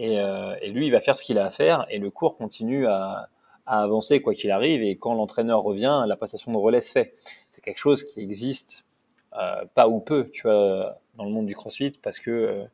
Euh, 0.00 0.54
et, 0.62 0.70
lui, 0.70 0.86
il 0.86 0.92
va 0.92 1.00
faire 1.00 1.16
ce 1.16 1.24
qu'il 1.24 1.38
a 1.38 1.44
à 1.44 1.50
faire 1.50 1.86
et 1.90 1.98
le 1.98 2.10
cours 2.10 2.36
continue 2.36 2.86
à, 2.86 3.28
avancer 3.66 4.20
quoi 4.20 4.34
qu'il 4.34 4.50
arrive. 4.50 4.82
Et 4.82 4.96
quand 4.96 5.14
l'entraîneur 5.14 5.62
revient, 5.62 6.04
la 6.06 6.16
passation 6.16 6.52
de 6.52 6.56
relais 6.56 6.80
se 6.80 6.92
fait. 6.92 7.14
C'est 7.50 7.62
quelque 7.62 7.78
chose 7.78 8.04
qui 8.04 8.20
existe 8.20 8.84
euh, 9.38 9.64
pas 9.74 9.88
ou 9.88 10.00
peu, 10.00 10.28
tu 10.30 10.42
vois, 10.42 10.98
dans 11.16 11.24
le 11.24 11.30
monde 11.30 11.46
du 11.46 11.54
CrossFit 11.54 11.92
parce 12.02 12.18
que 12.18 12.64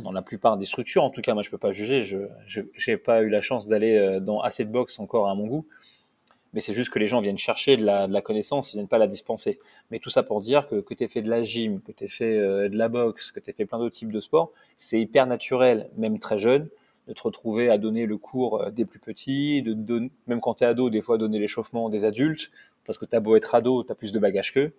dans 0.00 0.12
la 0.12 0.22
plupart 0.22 0.56
des 0.56 0.64
structures, 0.64 1.04
en 1.04 1.10
tout 1.10 1.20
cas, 1.20 1.34
moi 1.34 1.42
je 1.42 1.50
peux 1.50 1.58
pas 1.58 1.72
juger, 1.72 2.02
je 2.02 2.28
n'ai 2.88 2.96
pas 2.96 3.22
eu 3.22 3.28
la 3.28 3.42
chance 3.42 3.68
d'aller 3.68 4.20
dans 4.20 4.40
assez 4.40 4.64
de 4.64 4.70
box 4.70 4.98
encore 4.98 5.28
à 5.28 5.34
mon 5.34 5.46
goût, 5.46 5.66
mais 6.52 6.60
c'est 6.60 6.74
juste 6.74 6.90
que 6.90 6.98
les 6.98 7.06
gens 7.06 7.20
viennent 7.20 7.38
chercher 7.38 7.76
de 7.76 7.84
la, 7.84 8.06
de 8.06 8.12
la, 8.12 8.20
connaissance, 8.20 8.72
ils 8.72 8.76
viennent 8.76 8.88
pas 8.88 8.98
la 8.98 9.06
dispenser. 9.06 9.58
Mais 9.90 9.98
tout 9.98 10.10
ça 10.10 10.22
pour 10.22 10.40
dire 10.40 10.68
que, 10.68 10.80
que 10.80 10.94
tu 10.94 11.08
fait 11.08 11.22
de 11.22 11.30
la 11.30 11.42
gym, 11.42 11.80
que 11.80 11.92
tu 11.92 12.08
fait 12.08 12.38
euh, 12.38 12.68
de 12.68 12.76
la 12.76 12.88
boxe, 12.88 13.32
que 13.32 13.40
tu 13.40 13.52
fait 13.52 13.64
plein 13.64 13.78
d'autres 13.78 13.96
types 13.96 14.12
de 14.12 14.20
sports, 14.20 14.52
c'est 14.76 15.00
hyper 15.00 15.26
naturel, 15.26 15.88
même 15.96 16.18
très 16.18 16.38
jeune, 16.38 16.68
de 17.08 17.12
te 17.12 17.22
retrouver 17.22 17.70
à 17.70 17.78
donner 17.78 18.06
le 18.06 18.16
cours 18.16 18.62
euh, 18.62 18.70
des 18.70 18.84
plus 18.84 19.00
petits, 19.00 19.62
de, 19.62 20.10
même 20.26 20.40
quand 20.40 20.54
tu 20.54 20.64
es 20.64 20.66
ado, 20.66 20.90
des 20.90 21.02
fois 21.02 21.18
donner 21.18 21.38
l'échauffement 21.38 21.88
des 21.88 22.04
adultes, 22.04 22.50
parce 22.84 22.98
que 22.98 23.04
tu 23.04 23.16
as 23.16 23.20
beau 23.20 23.36
être 23.36 23.54
ado, 23.54 23.84
tu 23.84 23.92
as 23.92 23.94
plus 23.94 24.12
de 24.12 24.18
bagages 24.18 24.52
qu'eux. 24.52 24.72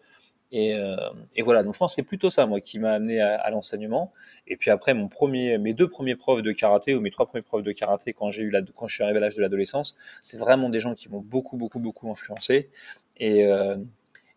Et, 0.55 0.75
euh, 0.75 0.95
et, 1.35 1.41
voilà, 1.41 1.63
donc 1.63 1.73
je 1.73 1.79
pense 1.79 1.93
que 1.93 1.95
c'est 1.95 2.07
plutôt 2.07 2.29
ça, 2.29 2.45
moi, 2.45 2.61
qui 2.61 2.77
m'a 2.77 2.91
amené 2.91 3.19
à, 3.19 3.41
à 3.41 3.49
l'enseignement. 3.49 4.13
Et 4.47 4.55
puis 4.55 4.69
après, 4.69 4.93
mon 4.93 5.07
premier, 5.07 5.57
mes 5.57 5.73
deux 5.73 5.89
premiers 5.89 6.15
profs 6.15 6.43
de 6.43 6.51
karaté, 6.51 6.93
ou 6.93 7.01
mes 7.01 7.09
trois 7.09 7.25
premiers 7.25 7.41
profs 7.41 7.63
de 7.63 7.71
karaté 7.71 8.13
quand 8.13 8.29
j'ai 8.29 8.43
eu 8.43 8.51
la, 8.51 8.61
quand 8.61 8.87
je 8.87 8.93
suis 8.93 9.03
arrivé 9.03 9.17
à 9.17 9.21
l'âge 9.21 9.35
de 9.35 9.41
l'adolescence, 9.41 9.97
c'est 10.21 10.37
vraiment 10.37 10.69
des 10.69 10.79
gens 10.79 10.93
qui 10.93 11.09
m'ont 11.09 11.21
beaucoup, 11.21 11.57
beaucoup, 11.57 11.79
beaucoup 11.79 12.09
influencé 12.11 12.69
et, 13.17 13.45
euh, 13.47 13.77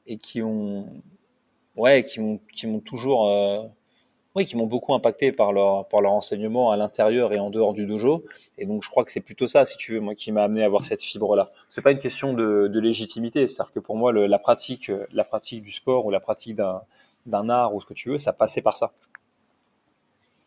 et 0.06 0.17
qui 0.17 0.41
ont, 0.41 0.88
ouais, 1.77 2.03
qui 2.03 2.21
m'ont, 2.21 2.41
qui 2.55 2.67
m'ont 2.67 2.81
toujours, 2.81 3.29
euh, 3.29 3.65
oui, 4.37 4.44
qui 4.44 4.55
m'ont 4.55 4.67
beaucoup 4.67 4.93
impacté 4.93 5.33
par 5.33 5.53
leur, 5.53 5.88
par 5.88 6.03
leur 6.03 6.12
enseignement 6.12 6.71
à 6.71 6.77
l'intérieur 6.77 7.33
et 7.33 7.38
en 7.38 7.49
dehors 7.49 7.73
du 7.73 7.87
dojo. 7.87 8.23
Et 8.59 8.67
donc, 8.67 8.83
je 8.83 8.91
crois 8.91 9.03
que 9.03 9.11
c'est 9.11 9.23
plutôt 9.23 9.49
ça, 9.49 9.65
si 9.65 9.79
tu 9.79 9.94
veux, 9.94 10.00
moi, 10.00 10.15
qui 10.15 10.31
m'a 10.31 10.44
amené 10.44 10.62
à 10.62 10.67
avoir 10.67 10.85
cette 10.85 11.03
fibre-là. 11.03 11.50
C'est 11.71 11.81
pas 11.81 11.91
une 11.91 11.99
question 11.99 12.35
de, 12.35 12.69
de 12.69 12.81
légitimité. 12.81 13.49
C'est-à-dire 13.49 13.73
que 13.73 13.81
pour 13.81 13.97
moi, 13.97 14.12
le, 14.12 14.27
la 14.27 14.38
pratique, 14.38 14.93
la 15.11 15.25
pratique 15.25 15.62
du 15.62 15.73
sport 15.73 16.05
ou 16.05 16.11
la 16.11 16.21
pratique 16.21 16.55
d'un, 16.55 16.83
d'un 17.25 17.49
art 17.49 17.75
ou 17.75 17.81
ce 17.81 17.87
que 17.87 17.94
tu 17.94 18.11
veux, 18.11 18.19
ça 18.19 18.35
passait 18.35 18.61
par 18.61 18.77
ça. 18.77 18.93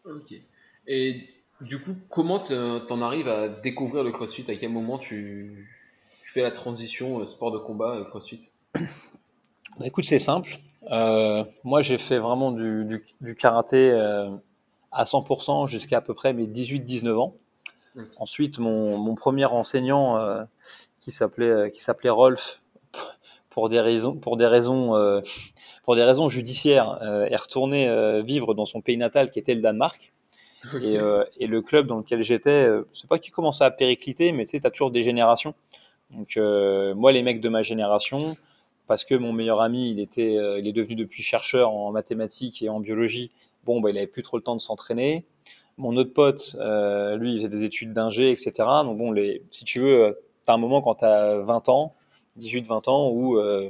Ok. 0.06 0.34
Et 0.88 1.24
du 1.60 1.82
coup, 1.82 1.96
comment 2.10 2.40
t'en 2.40 3.02
arrives 3.02 3.28
à 3.28 3.50
découvrir 3.50 4.04
le 4.04 4.12
CrossFit? 4.12 4.50
À 4.52 4.56
quel 4.56 4.72
moment 4.72 5.00
tu, 5.00 5.68
tu 6.24 6.32
fais 6.32 6.44
la 6.44 6.52
transition 6.52 7.20
euh, 7.20 7.26
sport 7.26 7.52
de 7.52 7.58
combat 7.58 7.96
euh, 7.96 8.04
CrossFit? 8.04 8.52
Bah, 8.76 9.86
écoute, 9.86 10.06
c'est 10.06 10.20
simple. 10.20 10.60
Euh, 10.92 11.44
moi, 11.64 11.82
j'ai 11.82 11.98
fait 11.98 12.20
vraiment 12.20 12.52
du, 12.52 12.86
du, 12.86 13.04
du 13.22 13.36
karaté 13.36 13.92
euh, 13.92 14.30
à 14.92 15.04
100% 15.04 15.68
jusqu'à 15.68 15.98
à 15.98 16.02
peu 16.02 16.14
près 16.14 16.34
mes 16.34 16.46
18-19 16.46 17.16
ans. 17.16 17.36
Okay. 17.96 18.08
Ensuite, 18.20 18.60
mon, 18.60 18.98
mon, 18.98 19.16
premier 19.16 19.46
enseignant 19.46 20.18
euh, 20.18 20.44
qui 21.00 21.12
s'appelait 21.12 21.50
euh, 21.50 21.70
qui 21.70 21.82
s'appelait 21.82 22.10
Rolf, 22.10 22.62
pour 23.50 23.70
des 23.70 23.82
raisons 23.82 24.16
pour 24.16 24.38
des 24.38 24.46
raisons 24.46 24.96
euh, 24.96 25.22
pour 25.84 25.96
des 25.96 26.04
raisons 26.04 26.30
judiciaires, 26.30 27.00
est 27.02 27.36
retourné 27.36 28.22
vivre 28.22 28.54
dans 28.54 28.66
son 28.66 28.80
pays 28.80 28.98
natal 28.98 29.32
qui 29.32 29.40
était 29.40 29.56
le 29.56 29.62
Danemark. 29.62 30.14
Okay. 30.76 30.94
Et, 30.94 31.00
et, 31.44 31.48
le 31.48 31.62
club 31.64 31.88
dans 31.88 31.98
lequel 31.98 32.22
j'étais, 32.22 32.70
c'est 32.94 33.10
pas 33.10 33.18
qu'il 33.18 33.34
commençait 33.34 33.64
à 33.64 33.72
péricliter, 33.72 34.32
mais 34.34 34.44
tu 34.44 34.52
sais, 34.52 34.60
t'as 34.60 34.70
toujours 34.70 34.92
des 34.92 35.02
générations. 35.02 35.56
Donc 36.12 36.38
moi, 36.96 37.12
les 37.12 37.24
mecs 37.24 37.42
de 37.42 37.50
ma 37.50 37.64
génération, 37.64 38.38
parce 38.90 39.06
que 39.06 39.14
mon 39.14 39.32
meilleur 39.32 39.62
ami, 39.62 39.92
il 39.92 40.00
était, 40.00 40.36
euh, 40.36 40.58
il 40.58 40.68
est 40.68 40.74
devenu 40.74 40.96
depuis 40.96 41.22
chercheur 41.22 41.72
en 41.72 41.92
mathématiques 41.92 42.64
et 42.64 42.70
en 42.70 42.80
biologie. 42.80 43.32
Bon, 43.64 43.82
bah, 43.82 43.92
il 43.92 43.98
avait 43.98 44.08
plus 44.08 44.24
trop 44.24 44.36
le 44.36 44.42
temps 44.42 44.56
de 44.56 44.62
s'entraîner. 44.62 45.26
Mon 45.78 45.96
autre 45.96 46.12
pote, 46.12 46.56
euh, 46.60 47.16
lui, 47.18 47.34
il 47.34 47.38
faisait 47.38 47.50
des 47.50 47.64
études 47.64 47.94
d'ingé, 47.94 48.32
etc. 48.32 48.52
Donc 48.84 48.98
bon, 48.98 49.16
si 49.52 49.64
tu 49.64 49.80
veux, 49.80 50.04
euh, 50.04 50.12
tu 50.44 50.52
as 50.52 50.56
un 50.56 50.58
moment 50.58 50.82
quand 50.82 50.96
tu 50.96 51.06
as 51.06 51.38
20 51.38 51.70
ans, 51.70 51.94
18-20 52.40 52.90
ans, 52.90 53.10
où 53.10 53.38
euh, 53.38 53.70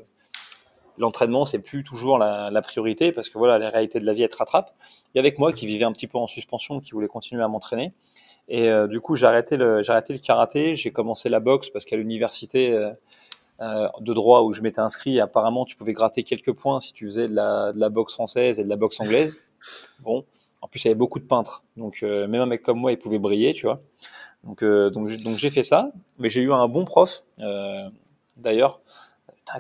l'entraînement, 0.98 1.44
c'est 1.44 1.60
plus 1.60 1.84
toujours 1.84 2.18
la, 2.18 2.62
priorité, 2.62 3.12
parce 3.12 3.28
que 3.28 3.38
voilà, 3.38 3.60
la 3.60 3.70
réalité 3.70 4.00
de 4.00 4.06
la 4.06 4.14
vie, 4.14 4.24
elle 4.24 4.30
te 4.30 4.38
rattrape. 4.38 4.74
Avait 5.18 5.34
que 5.34 5.40
moi 5.40 5.52
qui 5.52 5.68
vivais 5.68 5.84
un 5.84 5.92
petit 5.92 6.08
peu 6.08 6.18
en 6.18 6.28
suspension, 6.28 6.80
qui 6.80 6.92
voulait 6.92 7.10
continuer 7.10 7.44
à 7.44 7.50
m'entraîner. 7.50 7.92
Et 8.48 8.70
du 8.88 9.02
coup, 9.02 9.16
j'ai 9.16 9.26
arrêté 9.26 9.58
le 9.58 10.18
karaté, 10.18 10.76
j'ai 10.76 10.92
commencé 10.92 11.28
la 11.28 11.40
boxe, 11.40 11.70
parce 11.70 11.84
qu'à 11.84 11.98
l'université, 11.98 12.74
euh, 13.62 13.66
euh, 13.86 13.89
de 14.00 14.13
droit 14.13 14.42
où 14.42 14.54
je 14.54 14.62
m'étais 14.62 14.80
inscrit. 14.80 15.20
apparemment, 15.20 15.66
tu 15.66 15.75
pouvais 15.75 15.94
gratter 15.94 16.24
quelques 16.24 16.54
points 16.54 16.80
si 16.80 16.94
tu 16.94 17.06
faisais 17.06 17.28
de 17.28 17.36
la, 17.36 17.74
de 17.74 17.80
la 17.80 17.89
boxe 17.89 18.13
française 18.13 18.60
et 18.60 18.63
de 18.63 18.70
la 18.70 18.75
boxe 18.75 19.00
anglaise. 19.00 19.36
Bon, 20.04 20.25
en 20.62 20.68
plus, 20.68 20.84
il 20.84 20.88
y 20.88 20.89
avait 20.89 20.96
beaucoup 20.96 21.20
de 21.20 21.25
peintres. 21.25 21.63
Donc, 21.78 22.00
euh, 22.04 22.28
même 22.28 22.42
un 22.42 22.46
mec 22.46 22.62
comme 22.62 22.80
moi, 22.80 22.92
il 22.92 22.98
pouvait 22.98 23.20
briller, 23.20 23.54
tu 23.54 23.66
vois. 23.66 23.82
Donc, 24.44 24.63
euh, 24.63 24.89
donc, 24.89 25.10
donc 25.24 25.38
j'ai 25.38 25.50
fait 25.50 25.63
ça. 25.63 25.92
Mais 26.18 26.30
j'ai 26.30 26.42
eu 26.42 26.51
un 26.51 26.68
bon 26.68 26.86
prof, 26.86 27.24
euh, 27.39 27.89
d'ailleurs. 28.38 28.82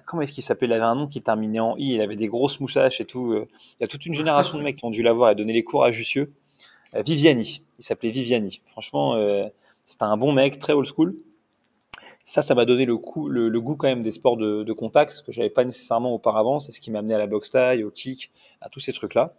Comment 0.05 0.21
est-ce 0.21 0.33
qu'il 0.33 0.43
s'appelait 0.43 0.67
Il 0.67 0.73
avait 0.73 0.85
un 0.85 0.93
nom 0.93 1.07
qui 1.07 1.21
terminait 1.21 1.59
en 1.59 1.75
I. 1.77 1.95
Il 1.95 2.01
avait 2.01 2.15
des 2.15 2.27
grosses 2.27 2.59
moustaches 2.59 3.01
et 3.01 3.05
tout. 3.05 3.33
Il 3.33 3.81
y 3.81 3.83
a 3.83 3.87
toute 3.87 4.05
une 4.05 4.13
génération 4.13 4.57
de 4.59 4.63
mecs 4.63 4.75
qui 4.75 4.85
ont 4.85 4.91
dû 4.91 5.01
l'avoir 5.01 5.31
et 5.31 5.35
donner 5.35 5.53
les 5.53 5.63
cours 5.63 5.83
à 5.83 5.89
Jussieu. 5.89 6.31
Viviani. 6.93 7.63
Il 7.79 7.83
s'appelait 7.83 8.11
Viviani. 8.11 8.61
Franchement, 8.65 9.17
c'était 9.85 10.03
un 10.03 10.15
bon 10.15 10.31
mec, 10.31 10.59
très 10.59 10.73
old 10.73 10.87
school 10.87 11.15
ça, 12.29 12.43
ça 12.43 12.53
m'a 12.53 12.65
donné 12.65 12.85
le, 12.85 12.95
coup, 12.95 13.27
le, 13.27 13.49
le, 13.49 13.59
goût 13.59 13.75
quand 13.75 13.87
même 13.87 14.03
des 14.03 14.11
sports 14.11 14.37
de, 14.37 14.61
de 14.61 14.73
contact, 14.73 15.13
ce 15.13 15.23
que 15.23 15.31
j'avais 15.31 15.49
pas 15.49 15.65
nécessairement 15.65 16.13
auparavant. 16.13 16.59
C'est 16.59 16.71
ce 16.71 16.79
qui 16.79 16.91
m'a 16.91 16.99
amené 16.99 17.15
à 17.15 17.17
la 17.17 17.25
boxe 17.25 17.49
taille, 17.49 17.83
au 17.83 17.89
kick, 17.89 18.31
à 18.61 18.69
tous 18.69 18.79
ces 18.79 18.93
trucs-là. 18.93 19.33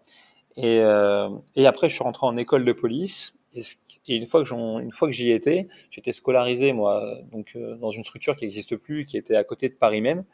Et, 0.56 0.80
euh, 0.80 1.28
et 1.54 1.68
après, 1.68 1.88
je 1.88 1.94
suis 1.94 2.02
rentré 2.02 2.26
en 2.26 2.36
école 2.36 2.64
de 2.64 2.72
police 2.72 3.36
Et, 3.54 3.62
une 4.08 4.26
fois 4.26 4.42
que 4.42 4.80
une 4.80 4.90
fois 4.90 5.06
que 5.06 5.14
j'y 5.14 5.30
étais, 5.30 5.68
j'étais 5.90 6.10
scolarisé 6.10 6.72
moi, 6.72 7.18
donc 7.30 7.52
euh, 7.54 7.76
dans 7.76 7.92
une 7.92 8.02
structure 8.02 8.34
qui 8.34 8.44
n'existe 8.44 8.76
plus, 8.76 9.06
qui 9.06 9.16
était 9.16 9.36
à 9.36 9.44
côté 9.44 9.68
de 9.68 9.74
Paris 9.74 10.00
même. 10.00 10.24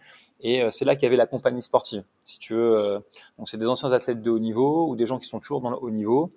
Et 0.41 0.63
euh, 0.63 0.71
c'est 0.71 0.87
là 0.87 0.95
qu'il 0.95 1.03
y 1.03 1.07
avait 1.09 1.17
la 1.17 1.27
compagnie 1.27 1.63
sportive. 1.63 2.05
Si 2.25 2.39
tu 2.39 2.55
veux, 2.55 2.79
euh, 2.79 3.01
donc 3.37 3.51
c'est 3.51 3.59
des 3.59 3.67
anciens 3.67 3.93
athlètes 3.93 4.23
de 4.23 4.31
haut 4.31 4.39
niveau 4.39 4.89
ou 4.89 4.97
des 4.97 5.05
gens 5.05 5.19
qui 5.19 5.29
sont 5.29 5.41
toujours 5.41 5.61
dans 5.61 5.71
le 5.71 5.77
haut 5.77 5.91
niveau, 5.91 6.33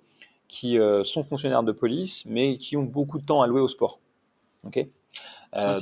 qui 0.48 0.78
sont 1.04 1.22
fonctionnaires 1.22 1.62
de 1.62 1.72
police, 1.72 2.24
mais 2.26 2.58
qui 2.58 2.76
ont 2.76 2.82
beaucoup 2.82 3.18
de 3.18 3.24
temps 3.24 3.46
louer 3.46 3.62
au 3.62 3.68
sport. 3.68 4.00
Ok? 4.64 4.86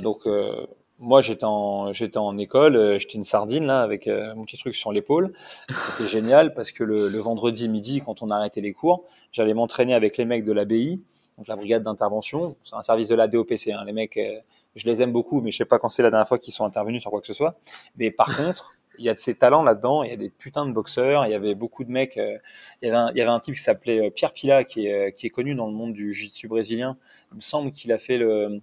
Donc 0.01 0.27
moi 0.97 1.21
j'étais 1.21 1.45
en 1.45 1.93
j'étais 1.93 2.17
en 2.17 2.37
école, 2.37 2.99
j'étais 2.99 3.13
une 3.13 3.23
sardine 3.23 3.65
là 3.65 3.81
avec 3.81 4.07
mon 4.07 4.45
petit 4.45 4.57
truc 4.57 4.75
sur 4.75 4.91
l'épaule. 4.91 5.33
C'était 5.69 6.07
génial 6.09 6.53
parce 6.53 6.71
que 6.71 6.83
le, 6.83 7.07
le, 7.07 7.19
vendredi 7.19 7.69
midi 7.69 8.01
quand 8.05 8.21
on 8.21 8.29
arrêtait 8.29 8.61
les 8.61 8.73
cours, 8.73 9.05
j'allais 9.31 9.53
m'entraîner 9.53 9.93
avec 9.93 10.17
les 10.17 10.25
mecs 10.25 10.43
de 10.43 10.51
l'ABI, 10.51 11.01
donc 11.39 11.47
la 11.47 11.55
brigade 11.55 11.83
d'intervention. 11.83 12.57
C'est 12.63 12.75
un 12.75 12.83
service 12.83 13.07
de 13.07 13.15
la 13.15 13.29
DOPC. 13.29 13.71
Hein. 13.71 13.85
Les 13.85 13.93
mecs, 13.93 14.17
euh, 14.17 14.39
je 14.75 14.85
les 14.85 15.01
aime 15.01 15.13
beaucoup, 15.13 15.39
mais 15.39 15.51
je 15.51 15.57
sais 15.57 15.65
pas 15.65 15.79
quand 15.79 15.87
c'est 15.87 16.03
la 16.03 16.11
dernière 16.11 16.27
fois 16.27 16.37
qu'ils 16.37 16.53
sont 16.53 16.65
intervenus 16.65 17.01
sur 17.01 17.11
quoi 17.11 17.21
que 17.21 17.27
ce 17.27 17.33
soit. 17.33 17.57
Mais 17.95 18.11
par 18.11 18.27
contre, 18.37 18.73
il 18.97 19.05
y 19.05 19.09
a 19.09 19.13
de 19.13 19.19
ces 19.19 19.35
talents 19.35 19.63
là-dedans. 19.63 20.03
Il 20.03 20.09
y 20.11 20.13
a 20.13 20.17
des 20.17 20.29
putains 20.29 20.65
de 20.65 20.73
boxeurs. 20.73 21.25
Il 21.25 21.31
y 21.31 21.33
avait 21.33 21.55
beaucoup 21.55 21.85
de 21.85 21.91
mecs. 21.91 22.17
Euh, 22.17 22.37
il, 22.81 22.89
y 22.89 22.91
avait 22.91 22.97
un, 22.97 23.11
il 23.11 23.17
y 23.17 23.21
avait 23.21 23.31
un 23.31 23.39
type 23.39 23.55
qui 23.55 23.61
s'appelait 23.61 24.07
euh, 24.07 24.09
Pierre 24.09 24.33
Pila, 24.33 24.65
qui 24.65 24.87
est, 24.87 25.13
qui 25.13 25.27
est 25.27 25.29
connu 25.29 25.55
dans 25.55 25.67
le 25.67 25.73
monde 25.73 25.93
du 25.93 26.11
jiu-jitsu 26.11 26.49
brésilien. 26.49 26.97
Il 27.31 27.37
me 27.37 27.41
semble 27.41 27.71
qu'il 27.71 27.93
a 27.93 27.97
fait 27.97 28.17
le, 28.17 28.59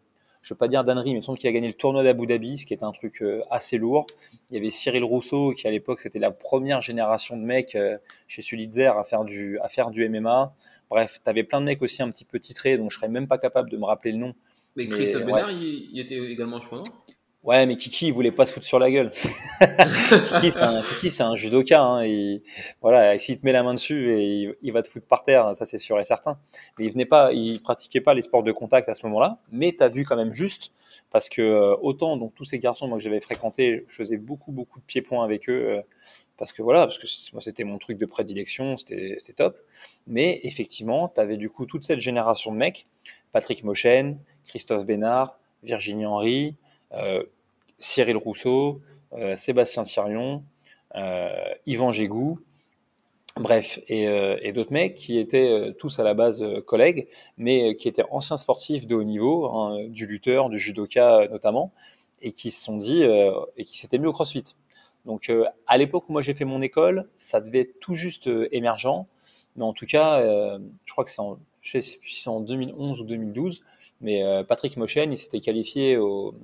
je 0.46 0.54
veux 0.54 0.58
pas 0.58 0.68
dire 0.68 0.84
d'annerie, 0.84 1.10
mais 1.10 1.16
il 1.16 1.16
me 1.16 1.22
semble 1.22 1.38
qu'il 1.38 1.48
a 1.48 1.52
gagné 1.52 1.66
le 1.66 1.74
tournoi 1.74 2.04
d'Abu 2.04 2.24
Dhabi, 2.24 2.56
ce 2.56 2.66
qui 2.66 2.72
est 2.72 2.84
un 2.84 2.92
truc 2.92 3.24
assez 3.50 3.78
lourd. 3.78 4.06
Il 4.48 4.54
y 4.54 4.56
avait 4.56 4.70
Cyril 4.70 5.02
Rousseau, 5.02 5.52
qui 5.54 5.66
à 5.66 5.72
l'époque 5.72 5.98
c'était 5.98 6.20
la 6.20 6.30
première 6.30 6.82
génération 6.82 7.36
de 7.36 7.42
mecs 7.42 7.76
chez 8.28 8.42
Sulitzer 8.42 8.96
à 8.96 9.02
faire 9.02 9.24
du 9.24 9.58
à 9.58 9.68
faire 9.68 9.90
du 9.90 10.08
MMA. 10.08 10.54
Bref, 10.88 11.18
tu 11.24 11.28
avais 11.28 11.42
plein 11.42 11.60
de 11.60 11.66
mecs 11.66 11.82
aussi 11.82 12.00
un 12.00 12.10
petit 12.10 12.24
peu 12.24 12.38
titrés, 12.38 12.78
donc 12.78 12.92
je 12.92 12.96
serais 12.96 13.08
même 13.08 13.26
pas 13.26 13.38
capable 13.38 13.70
de 13.70 13.76
me 13.76 13.86
rappeler 13.86 14.12
le 14.12 14.18
nom. 14.18 14.34
Mais 14.76 14.86
Christophe 14.86 15.24
Bénard, 15.24 15.50
il, 15.50 15.98
était 15.98 16.16
également, 16.16 16.60
je 16.60 16.66
crois, 16.66 16.78
non? 16.78 16.84
Ouais, 17.46 17.64
mais 17.64 17.76
Kiki, 17.76 18.08
il 18.08 18.12
voulait 18.12 18.32
pas 18.32 18.44
se 18.44 18.52
foutre 18.52 18.66
sur 18.66 18.80
la 18.80 18.90
gueule. 18.90 19.12
Kiki, 20.40 20.50
c'est 20.50 21.22
un, 21.22 21.30
un, 21.30 21.36
judoka. 21.36 21.80
Hein, 21.80 22.02
et, 22.02 22.42
voilà, 22.82 23.16
s'il 23.20 23.38
te 23.38 23.46
met 23.46 23.52
la 23.52 23.62
main 23.62 23.72
dessus, 23.72 24.10
et 24.10 24.58
il, 24.60 24.72
va 24.72 24.82
te 24.82 24.88
foutre 24.88 25.06
par 25.06 25.22
terre, 25.22 25.54
ça 25.54 25.64
c'est 25.64 25.78
sûr 25.78 25.96
et 26.00 26.02
certain. 26.02 26.40
Mais 26.76 26.86
il 26.86 26.92
venait 26.92 27.06
pas, 27.06 27.32
il 27.32 27.62
pratiquait 27.62 28.00
pas 28.00 28.14
les 28.14 28.22
sports 28.22 28.42
de 28.42 28.50
contact 28.50 28.88
à 28.88 28.94
ce 28.94 29.06
moment-là. 29.06 29.38
Mais 29.52 29.72
tu 29.72 29.84
as 29.84 29.88
vu 29.88 30.04
quand 30.04 30.16
même 30.16 30.34
juste, 30.34 30.72
parce 31.12 31.28
que 31.28 31.40
euh, 31.40 31.76
autant 31.82 32.16
donc 32.16 32.34
tous 32.34 32.44
ces 32.44 32.58
garçons 32.58 32.88
moi 32.88 32.98
que 32.98 33.04
j'avais 33.04 33.20
fréquentés, 33.20 33.84
je 33.86 33.94
faisais 33.94 34.16
beaucoup 34.16 34.50
beaucoup 34.50 34.80
de 34.80 34.84
pieds-points 34.84 35.22
avec 35.22 35.48
eux. 35.48 35.76
Euh, 35.78 35.82
parce 36.38 36.52
que 36.52 36.62
voilà, 36.62 36.80
parce 36.86 36.98
que 36.98 37.06
moi 37.32 37.40
c'était 37.40 37.64
mon 37.64 37.78
truc 37.78 37.96
de 37.96 38.06
prédilection, 38.06 38.76
c'était 38.76 39.16
top. 39.36 39.56
Mais 40.08 40.40
effectivement, 40.42 41.08
tu 41.14 41.20
avais 41.20 41.36
du 41.36 41.48
coup 41.48 41.64
toute 41.64 41.84
cette 41.84 42.00
génération 42.00 42.50
de 42.50 42.56
mecs, 42.56 42.88
Patrick 43.30 43.62
Mochen, 43.62 44.18
Christophe 44.44 44.84
Bénard, 44.84 45.38
Virginie 45.62 46.06
Henry, 46.06 46.56
euh, 46.92 47.22
Cyril 47.78 48.16
Rousseau, 48.16 48.80
euh, 49.12 49.36
Sébastien 49.36 49.82
Thirion, 49.84 50.42
euh, 50.94 51.28
Yvan 51.66 51.92
Gégou, 51.92 52.40
bref, 53.36 53.80
et, 53.88 54.08
euh, 54.08 54.38
et 54.42 54.52
d'autres 54.52 54.72
mecs 54.72 54.94
qui 54.94 55.18
étaient 55.18 55.72
tous 55.78 55.98
à 55.98 56.04
la 56.04 56.14
base 56.14 56.44
collègues, 56.66 57.08
mais 57.36 57.76
qui 57.76 57.88
étaient 57.88 58.04
anciens 58.10 58.38
sportifs 58.38 58.86
de 58.86 58.94
haut 58.94 59.04
niveau, 59.04 59.46
hein, 59.46 59.86
du 59.88 60.06
lutteur, 60.06 60.48
du 60.48 60.58
judoka 60.58 61.28
notamment, 61.28 61.72
et 62.22 62.32
qui 62.32 62.50
se 62.50 62.64
sont 62.64 62.76
dit, 62.76 63.04
et 63.56 63.64
qui 63.64 63.78
s'étaient 63.78 63.98
mis 63.98 64.06
au 64.06 64.12
crossfit. 64.12 64.44
Donc 65.04 65.30
à 65.66 65.78
l'époque 65.78 66.08
où 66.08 66.12
moi 66.12 66.22
j'ai 66.22 66.34
fait 66.34 66.46
mon 66.46 66.62
école, 66.62 67.08
ça 67.14 67.40
devait 67.40 67.60
être 67.60 67.78
tout 67.78 67.94
juste 67.94 68.28
émergent, 68.50 69.06
mais 69.54 69.64
en 69.64 69.72
tout 69.72 69.86
cas, 69.86 70.22
je 70.22 70.92
crois 70.92 71.04
que 71.04 71.10
c'est 71.10 71.20
en, 71.20 71.38
en 72.26 72.40
2011 72.40 73.00
ou 73.00 73.04
2012, 73.04 73.62
mais 74.00 74.22
Patrick 74.48 74.76
Mochen, 74.78 75.12
il 75.12 75.18
s'était 75.18 75.40
qualifié 75.40 75.98
au, 75.98 76.34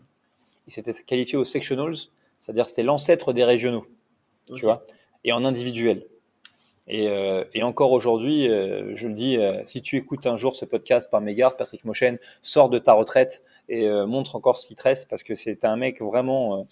il 0.66 0.72
s'était 0.72 0.92
qualifié 1.04 1.38
aux 1.38 1.44
sectionals, 1.44 1.94
c'est-à-dire 2.38 2.68
c'était 2.68 2.82
l'ancêtre 2.82 3.32
des 3.32 3.44
régionaux, 3.44 3.86
tu 4.54 4.64
vois, 4.64 4.84
et 5.24 5.32
en 5.32 5.44
individuel. 5.44 6.06
Et, 6.88 7.08
et 7.54 7.62
encore 7.62 7.92
aujourd'hui, 7.92 8.48
je 8.48 9.06
le 9.06 9.14
dis, 9.14 9.38
si 9.66 9.80
tu 9.80 9.96
écoutes 9.96 10.26
un 10.26 10.36
jour 10.36 10.56
ce 10.56 10.64
podcast 10.64 11.08
par 11.10 11.20
mégarde, 11.20 11.56
Patrick 11.56 11.84
Mochen, 11.84 12.18
sort 12.42 12.68
de 12.70 12.78
ta 12.78 12.92
retraite 12.92 13.44
et 13.68 13.88
montre 14.04 14.34
encore 14.34 14.56
ce 14.56 14.66
qui 14.66 14.74
te 14.74 14.82
reste 14.82 15.08
parce 15.08 15.22
que 15.22 15.36
c'est 15.36 15.64
un 15.64 15.76
mec 15.76 16.02
vraiment 16.02 16.66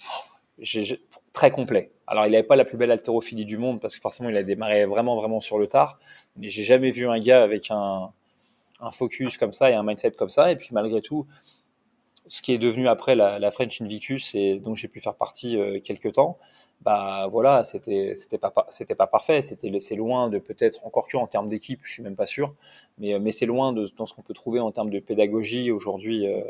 très 1.33 1.51
complet. 1.51 1.91
Alors, 2.07 2.27
il 2.27 2.33
n'avait 2.33 2.43
pas 2.43 2.57
la 2.57 2.65
plus 2.65 2.77
belle 2.77 2.91
haltérophilie 2.91 3.45
du 3.45 3.57
monde 3.57 3.81
parce 3.81 3.95
que 3.95 4.01
forcément, 4.01 4.29
il 4.29 4.37
a 4.37 4.43
démarré 4.43 4.85
vraiment, 4.85 5.17
vraiment 5.17 5.41
sur 5.41 5.59
le 5.59 5.67
tard. 5.67 5.99
Mais 6.37 6.49
j'ai 6.49 6.65
jamais 6.65 6.91
vu 6.91 7.09
un 7.09 7.19
gars 7.19 7.43
avec 7.43 7.71
un, 7.71 8.11
un, 8.81 8.91
focus 8.91 9.39
comme 9.39 9.53
ça 9.53 9.71
et 9.71 9.75
un 9.75 9.83
mindset 9.83 10.13
comme 10.13 10.29
ça. 10.29 10.51
Et 10.51 10.57
puis, 10.57 10.69
malgré 10.73 11.01
tout, 11.01 11.27
ce 12.31 12.43
qui 12.43 12.53
est 12.53 12.59
devenu 12.59 12.87
après 12.87 13.17
la, 13.17 13.51
French 13.51 13.81
Invictus 13.83 14.35
et 14.37 14.55
dont 14.55 14.77
j'ai 14.77 14.87
pu 14.87 15.01
faire 15.01 15.17
partie 15.17 15.59
euh, 15.59 15.81
quelques 15.83 16.13
temps, 16.13 16.39
bah 16.83 17.27
voilà, 17.31 17.65
c'était 17.65 18.15
c'était 18.17 18.39
pas 18.39 18.55
c'était 18.69 18.95
pas 18.95 19.09
parfait, 19.09 19.43
c'était 19.43 19.81
c'est 19.81 19.97
loin 19.97 20.31
de 20.31 20.39
peut-être 20.39 20.87
encore 20.87 21.09
que 21.09 21.17
en 21.17 21.27
termes 21.27 21.49
d'équipe, 21.49 21.81
je 21.83 21.93
suis 21.93 22.03
même 22.05 22.15
pas 22.17 22.27
sûr, 22.27 22.55
mais 22.99 23.19
mais 23.19 23.33
c'est 23.33 23.47
loin 23.47 23.73
de 23.73 23.87
dans 23.97 24.07
ce 24.07 24.15
qu'on 24.15 24.23
peut 24.23 24.33
trouver 24.33 24.61
en 24.61 24.71
termes 24.71 24.91
de 24.91 25.01
pédagogie 25.01 25.73
aujourd'hui 25.73 26.27
euh, 26.27 26.43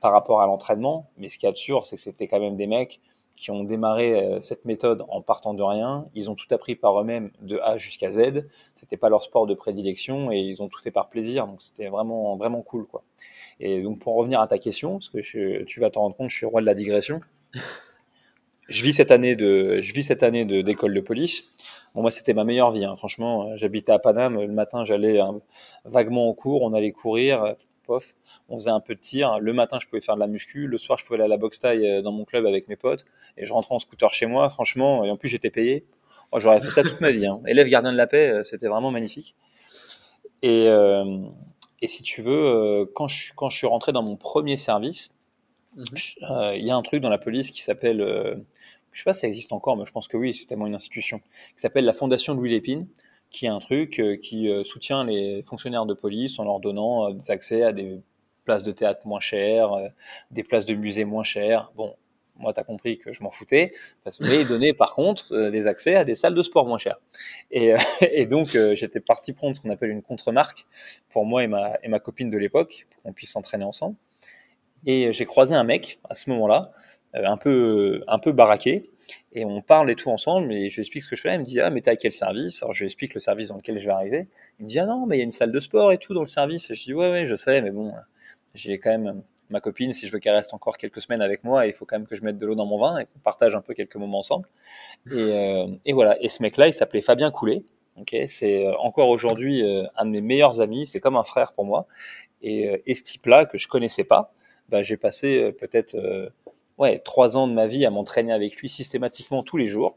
par 0.00 0.12
rapport 0.12 0.40
à 0.40 0.46
l'entraînement. 0.46 1.10
Mais 1.18 1.28
ce 1.28 1.46
a 1.46 1.52
de 1.52 1.56
sûr, 1.56 1.84
c'est 1.84 1.96
que 1.96 2.02
c'était 2.02 2.26
quand 2.26 2.40
même 2.40 2.56
des 2.56 2.66
mecs 2.66 3.00
qui 3.36 3.50
ont 3.50 3.64
démarré 3.64 4.14
euh, 4.14 4.40
cette 4.40 4.64
méthode 4.64 5.04
en 5.08 5.20
partant 5.20 5.54
de 5.54 5.62
rien. 5.62 6.08
Ils 6.14 6.30
ont 6.30 6.34
tout 6.34 6.52
appris 6.52 6.74
par 6.74 6.98
eux-mêmes 7.00 7.30
de 7.42 7.58
A 7.58 7.76
jusqu'à 7.76 8.10
Z. 8.10 8.48
C'était 8.74 8.96
pas 8.96 9.10
leur 9.10 9.22
sport 9.22 9.46
de 9.46 9.54
prédilection 9.54 10.32
et 10.32 10.38
ils 10.38 10.62
ont 10.62 10.68
tout 10.68 10.80
fait 10.80 10.90
par 10.90 11.10
plaisir. 11.10 11.46
Donc 11.46 11.62
c'était 11.62 11.88
vraiment 11.88 12.36
vraiment 12.36 12.62
cool 12.62 12.86
quoi. 12.86 13.04
Et 13.60 13.80
donc 13.82 13.98
pour 13.98 14.14
revenir 14.16 14.40
à 14.40 14.46
ta 14.46 14.58
question, 14.58 14.98
parce 14.98 15.08
que 15.08 15.62
tu 15.64 15.80
vas 15.80 15.90
t'en 15.90 16.02
rendre 16.02 16.16
compte, 16.16 16.30
je 16.30 16.36
suis 16.36 16.46
roi 16.46 16.60
de 16.60 16.66
la 16.66 16.74
digression. 16.74 17.20
Je 18.68 18.82
vis 18.82 18.94
cette 18.94 19.12
année 19.12 19.36
de, 19.36 19.80
je 19.80 19.92
vis 19.94 20.02
cette 20.02 20.24
année 20.24 20.44
de 20.44 20.60
d'école 20.60 20.92
de 20.92 21.00
police. 21.00 21.52
Bon, 21.94 22.02
moi, 22.02 22.10
c'était 22.10 22.34
ma 22.34 22.42
meilleure 22.42 22.72
vie. 22.72 22.84
Hein. 22.84 22.96
Franchement, 22.96 23.54
j'habitais 23.56 23.92
à 23.92 24.00
Paname. 24.00 24.40
Le 24.40 24.48
matin, 24.48 24.82
j'allais 24.82 25.20
hein, 25.20 25.40
vaguement 25.84 26.26
au 26.26 26.34
cours. 26.34 26.62
On 26.62 26.74
allait 26.74 26.90
courir 26.90 27.54
on 28.48 28.58
faisait 28.58 28.70
un 28.70 28.80
peu 28.80 28.94
de 28.94 29.00
tir. 29.00 29.38
Le 29.40 29.52
matin, 29.52 29.78
je 29.80 29.86
pouvais 29.86 30.00
faire 30.00 30.14
de 30.14 30.20
la 30.20 30.26
muscu. 30.26 30.66
Le 30.66 30.78
soir, 30.78 30.98
je 30.98 31.04
pouvais 31.04 31.16
aller 31.16 31.24
à 31.24 31.28
la 31.28 31.36
boxe 31.36 31.60
taille 31.60 31.86
euh, 31.86 32.02
dans 32.02 32.12
mon 32.12 32.24
club 32.24 32.46
avec 32.46 32.68
mes 32.68 32.76
potes. 32.76 33.04
Et 33.36 33.44
je 33.44 33.52
rentrais 33.52 33.74
en 33.74 33.78
scooter 33.78 34.12
chez 34.12 34.26
moi, 34.26 34.50
franchement. 34.50 35.04
Et 35.04 35.10
en 35.10 35.16
plus, 35.16 35.28
j'étais 35.28 35.50
payé. 35.50 35.84
J'aurais 36.36 36.60
fait 36.60 36.70
ça 36.70 36.82
toute 36.82 37.00
ma 37.00 37.10
vie. 37.10 37.26
Hein. 37.26 37.40
Élève 37.46 37.68
gardien 37.68 37.92
de 37.92 37.96
la 37.96 38.06
paix, 38.06 38.30
euh, 38.30 38.42
c'était 38.42 38.66
vraiment 38.66 38.90
magnifique. 38.90 39.36
Et, 40.42 40.68
euh, 40.68 41.20
et 41.82 41.88
si 41.88 42.02
tu 42.02 42.22
veux, 42.22 42.90
quand 42.94 43.08
je, 43.08 43.32
quand 43.34 43.48
je 43.48 43.56
suis 43.56 43.66
rentré 43.66 43.92
dans 43.92 44.02
mon 44.02 44.16
premier 44.16 44.56
service, 44.56 45.14
mhm. 45.76 45.84
il 46.54 46.64
y 46.64 46.70
a 46.70 46.76
un 46.76 46.82
truc 46.82 47.02
dans 47.02 47.10
la 47.10 47.18
police 47.18 47.50
qui 47.50 47.62
s'appelle, 47.62 47.98
je 48.92 48.98
sais 48.98 49.04
pas 49.04 49.12
si 49.12 49.20
ça 49.20 49.26
existe 49.26 49.52
encore, 49.52 49.76
mais 49.76 49.84
je 49.84 49.92
pense 49.92 50.08
que 50.08 50.16
oui, 50.16 50.34
c'est 50.34 50.46
tellement 50.46 50.66
une 50.66 50.74
institution, 50.74 51.18
qui 51.18 51.60
s'appelle 51.60 51.84
la 51.84 51.92
Fondation 51.92 52.34
Louis 52.34 52.50
Lépine 52.50 52.86
qui 53.30 53.46
est 53.46 53.50
un 53.50 53.58
truc 53.58 54.00
euh, 54.00 54.16
qui 54.16 54.48
euh, 54.48 54.64
soutient 54.64 55.04
les 55.04 55.42
fonctionnaires 55.42 55.86
de 55.86 55.94
police 55.94 56.38
en 56.38 56.44
leur 56.44 56.60
donnant 56.60 57.10
euh, 57.10 57.12
des 57.12 57.30
accès 57.30 57.62
à 57.62 57.72
des 57.72 58.00
places 58.44 58.64
de 58.64 58.72
théâtre 58.72 59.00
moins 59.04 59.20
chères, 59.20 59.72
des 60.30 60.44
places 60.44 60.64
de 60.64 60.74
musée 60.74 61.04
moins 61.04 61.24
chères. 61.24 61.72
Bon, 61.74 61.96
moi, 62.38 62.52
tu 62.52 62.60
as 62.60 62.64
compris 62.64 62.98
que 62.98 63.12
je 63.12 63.22
m'en 63.22 63.30
foutais, 63.30 63.72
mais 64.20 64.40
ils 64.40 64.48
donnaient 64.48 64.72
par 64.72 64.94
contre 64.94 65.50
des 65.50 65.66
accès 65.66 65.94
à 65.94 66.04
des 66.04 66.14
salles 66.14 66.34
de 66.34 66.42
sport 66.42 66.66
moins 66.66 66.78
chères. 66.78 67.00
Et, 67.50 67.74
et 68.00 68.26
donc, 68.26 68.48
j'étais 68.74 69.00
parti 69.00 69.32
prendre 69.32 69.56
ce 69.56 69.60
qu'on 69.60 69.70
appelle 69.70 69.90
une 69.90 70.02
contre-marque 70.02 70.66
pour 71.10 71.24
moi 71.24 71.44
et 71.44 71.46
ma, 71.46 71.78
et 71.82 71.88
ma 71.88 71.98
copine 71.98 72.30
de 72.30 72.38
l'époque, 72.38 72.86
pour 72.90 73.02
qu'on 73.02 73.12
puisse 73.12 73.32
s'entraîner 73.32 73.64
ensemble. 73.64 73.96
Et 74.84 75.12
j'ai 75.12 75.24
croisé 75.24 75.54
un 75.54 75.64
mec 75.64 75.98
à 76.08 76.14
ce 76.14 76.30
moment-là, 76.30 76.72
un 77.14 77.36
peu, 77.36 78.04
un 78.06 78.18
peu 78.18 78.32
baraqué, 78.32 78.90
et 79.32 79.44
on 79.44 79.62
parle 79.62 79.90
et 79.90 79.94
tout 79.94 80.10
ensemble, 80.10 80.52
et 80.52 80.68
je 80.68 80.76
lui 80.76 80.82
explique 80.82 81.02
ce 81.02 81.08
que 81.08 81.16
je 81.16 81.22
fais. 81.22 81.34
Il 81.34 81.40
me 81.40 81.44
dit, 81.44 81.60
ah, 81.60 81.70
mais 81.70 81.80
t'es 81.80 81.90
à 81.90 81.96
quel 81.96 82.12
service? 82.12 82.62
Alors 82.62 82.72
je 82.72 82.80
lui 82.80 82.86
explique 82.86 83.14
le 83.14 83.20
service 83.20 83.48
dans 83.48 83.56
lequel 83.56 83.78
je 83.78 83.84
vais 83.84 83.92
arriver. 83.92 84.28
Il 84.58 84.64
me 84.64 84.68
dit, 84.68 84.78
ah 84.78 84.86
non, 84.86 85.06
mais 85.06 85.16
il 85.16 85.18
y 85.18 85.22
a 85.22 85.24
une 85.24 85.30
salle 85.30 85.52
de 85.52 85.60
sport 85.60 85.92
et 85.92 85.98
tout 85.98 86.14
dans 86.14 86.20
le 86.20 86.26
service. 86.26 86.70
Et 86.70 86.74
je 86.74 86.82
dis, 86.84 86.94
ouais, 86.94 87.10
ouais, 87.10 87.24
je 87.26 87.34
sais, 87.34 87.62
mais 87.62 87.70
bon, 87.70 87.92
j'ai 88.54 88.78
quand 88.78 88.90
même 88.90 89.22
ma 89.50 89.60
copine, 89.60 89.92
si 89.92 90.06
je 90.06 90.12
veux 90.12 90.18
qu'elle 90.18 90.34
reste 90.34 90.54
encore 90.54 90.76
quelques 90.76 91.00
semaines 91.00 91.22
avec 91.22 91.44
moi, 91.44 91.66
il 91.66 91.72
faut 91.72 91.84
quand 91.84 91.96
même 91.96 92.06
que 92.06 92.16
je 92.16 92.22
mette 92.22 92.38
de 92.38 92.46
l'eau 92.46 92.54
dans 92.54 92.66
mon 92.66 92.78
vin 92.78 92.98
et 92.98 93.06
qu'on 93.06 93.18
partage 93.20 93.54
un 93.54 93.60
peu 93.60 93.74
quelques 93.74 93.96
moments 93.96 94.18
ensemble. 94.18 94.48
Et, 95.12 95.14
euh, 95.14 95.68
et 95.84 95.92
voilà. 95.92 96.20
Et 96.22 96.28
ce 96.28 96.42
mec-là, 96.42 96.68
il 96.68 96.72
s'appelait 96.72 97.02
Fabien 97.02 97.30
Coulet. 97.30 97.62
Ok, 98.00 98.14
c'est 98.26 98.66
euh, 98.66 98.74
encore 98.78 99.08
aujourd'hui 99.08 99.62
euh, 99.62 99.84
un 99.96 100.04
de 100.04 100.10
mes 100.10 100.20
meilleurs 100.20 100.60
amis. 100.60 100.86
C'est 100.86 101.00
comme 101.00 101.16
un 101.16 101.24
frère 101.24 101.52
pour 101.52 101.64
moi. 101.64 101.86
Et, 102.42 102.82
et 102.86 102.94
ce 102.94 103.02
type-là 103.02 103.46
que 103.46 103.56
je 103.58 103.68
connaissais 103.68 104.04
pas, 104.04 104.32
bah, 104.68 104.82
j'ai 104.82 104.96
passé 104.96 105.52
peut-être 105.52 105.96
ouais, 106.78 106.98
trois 106.98 107.36
ans 107.36 107.48
de 107.48 107.54
ma 107.54 107.66
vie 107.66 107.86
à 107.86 107.90
m'entraîner 107.90 108.32
avec 108.32 108.56
lui 108.56 108.68
systématiquement 108.68 109.42
tous 109.42 109.56
les 109.56 109.66
jours. 109.66 109.96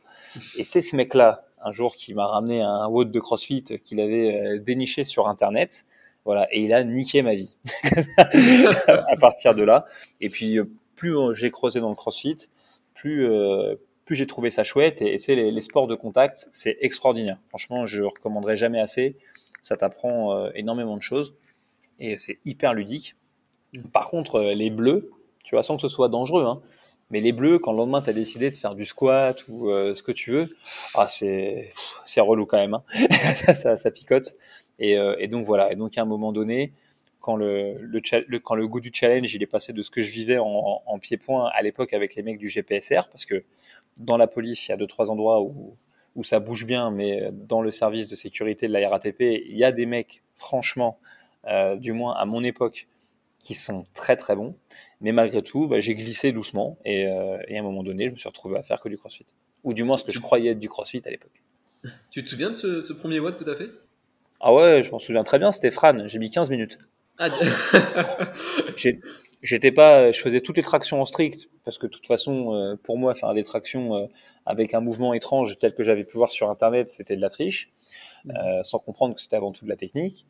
Et 0.57 0.63
c'est 0.63 0.81
ce 0.81 0.95
mec-là, 0.95 1.45
un 1.61 1.71
jour, 1.71 1.95
qui 1.95 2.13
m'a 2.13 2.25
ramené 2.25 2.61
un 2.61 2.87
WOD 2.87 3.11
de 3.11 3.19
CrossFit 3.19 3.63
qu'il 3.83 3.99
avait 3.99 4.57
déniché 4.59 5.03
sur 5.03 5.27
Internet. 5.27 5.85
Et 6.51 6.61
il 6.61 6.73
a 6.73 6.83
niqué 6.83 7.21
ma 7.21 7.35
vie 7.35 7.55
à 8.87 9.15
partir 9.19 9.55
de 9.55 9.63
là. 9.63 9.85
Et 10.21 10.29
puis, 10.29 10.57
euh, 10.57 10.65
plus 10.95 11.15
j'ai 11.33 11.51
creusé 11.51 11.79
dans 11.79 11.89
le 11.89 11.95
CrossFit, 11.95 12.49
plus, 12.93 13.25
euh, 13.25 13.75
plus 14.05 14.15
j'ai 14.15 14.27
trouvé 14.27 14.49
ça 14.49 14.63
chouette. 14.63 15.01
Et 15.01 15.17
tu 15.17 15.19
sais, 15.19 15.35
les, 15.35 15.61
sports 15.61 15.87
de 15.87 15.95
contact, 15.95 16.47
c'est 16.51 16.77
extraordinaire. 16.81 17.37
Franchement, 17.49 17.85
je 17.85 18.03
recommanderais 18.03 18.57
jamais 18.57 18.79
assez. 18.79 19.15
Ça 19.61 19.75
t'apprend 19.75 20.49
énormément 20.51 20.95
de 20.95 21.01
choses 21.01 21.35
et 21.99 22.17
c'est 22.17 22.37
hyper 22.45 22.73
ludique. 22.73 23.15
Par 23.91 24.09
contre, 24.09 24.39
les 24.39 24.69
bleus, 24.69 25.11
tu 25.43 25.55
vois, 25.55 25.63
sans 25.63 25.75
que 25.75 25.81
ce 25.81 25.89
soit 25.89 26.07
dangereux, 26.07 26.45
hein, 26.45 26.61
mais 27.11 27.19
les 27.19 27.33
bleus, 27.33 27.59
quand 27.59 27.73
le 27.73 27.77
lendemain, 27.77 28.01
tu 28.01 28.09
as 28.09 28.13
décidé 28.13 28.49
de 28.51 28.55
faire 28.55 28.73
du 28.73 28.85
squat 28.85 29.45
ou 29.49 29.67
ce 29.67 30.01
que 30.01 30.13
tu 30.13 30.31
veux, 30.31 30.55
ah, 30.95 31.07
c'est, 31.09 31.71
relou 32.17 32.45
quand 32.45 32.57
même. 32.57 32.75
Hein. 32.75 33.33
ça, 33.33 33.91
picote. 33.91 34.35
Et, 34.79 34.93
et, 34.93 35.27
donc 35.27 35.45
voilà. 35.45 35.71
Et 35.71 35.75
donc 35.75 35.97
à 35.97 36.01
un 36.01 36.05
moment 36.05 36.31
donné, 36.31 36.73
quand 37.19 37.35
le, 37.35 37.77
quand 38.39 38.55
le 38.55 38.67
goût 38.67 38.79
du 38.79 38.91
challenge 38.93 39.33
il 39.35 39.43
est 39.43 39.47
passé 39.47 39.73
de 39.73 39.81
ce 39.81 39.91
que 39.91 40.01
je 40.01 40.11
vivais 40.11 40.37
en, 40.37 40.81
en 40.85 40.99
pied-point 40.99 41.49
à 41.53 41.61
l'époque 41.61 41.93
avec 41.93 42.15
les 42.15 42.23
mecs 42.23 42.37
du 42.37 42.47
GPSR, 42.47 43.09
parce 43.11 43.25
que 43.25 43.43
dans 43.97 44.17
la 44.17 44.27
police, 44.27 44.67
il 44.67 44.71
y 44.71 44.73
a 44.73 44.77
deux 44.77 44.87
trois 44.87 45.11
endroits 45.11 45.41
où, 45.41 45.75
où 46.15 46.23
ça 46.23 46.39
bouge 46.39 46.65
bien, 46.65 46.91
mais 46.91 47.29
dans 47.31 47.61
le 47.61 47.71
service 47.71 48.09
de 48.09 48.15
sécurité 48.15 48.67
de 48.67 48.73
la 48.73 48.87
RATP, 48.89 49.21
il 49.21 49.57
y 49.57 49.63
a 49.63 49.71
des 49.71 49.85
mecs, 49.85 50.23
franchement, 50.35 50.99
euh, 51.47 51.75
du 51.77 51.93
moins 51.93 52.15
à 52.15 52.25
mon 52.25 52.43
époque, 52.43 52.87
qui 53.39 53.53
sont 53.53 53.85
très 53.93 54.17
très 54.17 54.35
bons. 54.35 54.55
Mais 55.01 55.11
malgré 55.11 55.41
tout, 55.41 55.67
bah, 55.67 55.79
j'ai 55.79 55.95
glissé 55.95 56.31
doucement 56.31 56.77
et, 56.83 57.07
euh, 57.07 57.37
à 57.37 57.57
un 57.57 57.61
moment 57.61 57.83
donné, 57.83 58.07
je 58.07 58.11
me 58.11 58.17
suis 58.17 58.27
retrouvé 58.27 58.57
à 58.57 58.63
faire 58.63 58.81
que 58.81 58.89
du 58.89 58.97
crossfit. 58.97 59.25
Ou 59.63 59.73
du 59.73 59.83
moins 59.83 59.97
ce 59.97 60.03
que 60.03 60.11
je 60.11 60.19
croyais 60.19 60.51
être 60.51 60.59
du 60.59 60.69
crossfit 60.69 61.01
à 61.05 61.09
l'époque. 61.09 61.41
Tu 62.11 62.23
te 62.23 62.29
souviens 62.29 62.49
de 62.49 62.55
ce, 62.55 62.93
premier 62.93 63.19
WOD 63.19 63.37
que 63.37 63.43
tu 63.45 63.49
as 63.49 63.55
fait? 63.55 63.69
Ah 64.39 64.53
ouais, 64.53 64.83
je 64.83 64.91
m'en 64.91 64.99
souviens 64.99 65.23
très 65.23 65.39
bien, 65.39 65.51
c'était 65.51 65.71
Fran, 65.71 66.07
j'ai 66.07 66.19
mis 66.19 66.29
15 66.29 66.49
minutes. 66.49 66.79
Ah, 67.19 67.29
J'étais 69.41 69.71
pas, 69.71 70.11
je 70.11 70.19
faisais 70.19 70.41
toutes 70.41 70.57
les 70.57 70.63
tractions 70.63 71.01
en 71.01 71.05
strict 71.05 71.49
parce 71.63 71.77
que 71.77 71.85
de 71.85 71.91
toute 71.91 72.07
façon, 72.07 72.53
euh, 72.53 72.75
pour 72.75 72.97
moi, 72.97 73.15
faire 73.15 73.33
des 73.33 73.43
tractions 73.43 73.95
euh, 73.95 74.05
avec 74.45 74.73
un 74.73 74.81
mouvement 74.81 75.13
étrange 75.13 75.57
tel 75.57 75.73
que 75.73 75.83
j'avais 75.83 76.03
pu 76.03 76.17
voir 76.17 76.29
sur 76.29 76.49
internet, 76.49 76.89
c'était 76.89 77.15
de 77.15 77.21
la 77.21 77.29
triche, 77.29 77.71
mmh. 78.25 78.31
euh, 78.31 78.63
sans 78.63 78.79
comprendre 78.79 79.15
que 79.15 79.21
c'était 79.21 79.37
avant 79.37 79.53
tout 79.53 79.63
de 79.63 79.69
la 79.69 79.77
technique. 79.77 80.25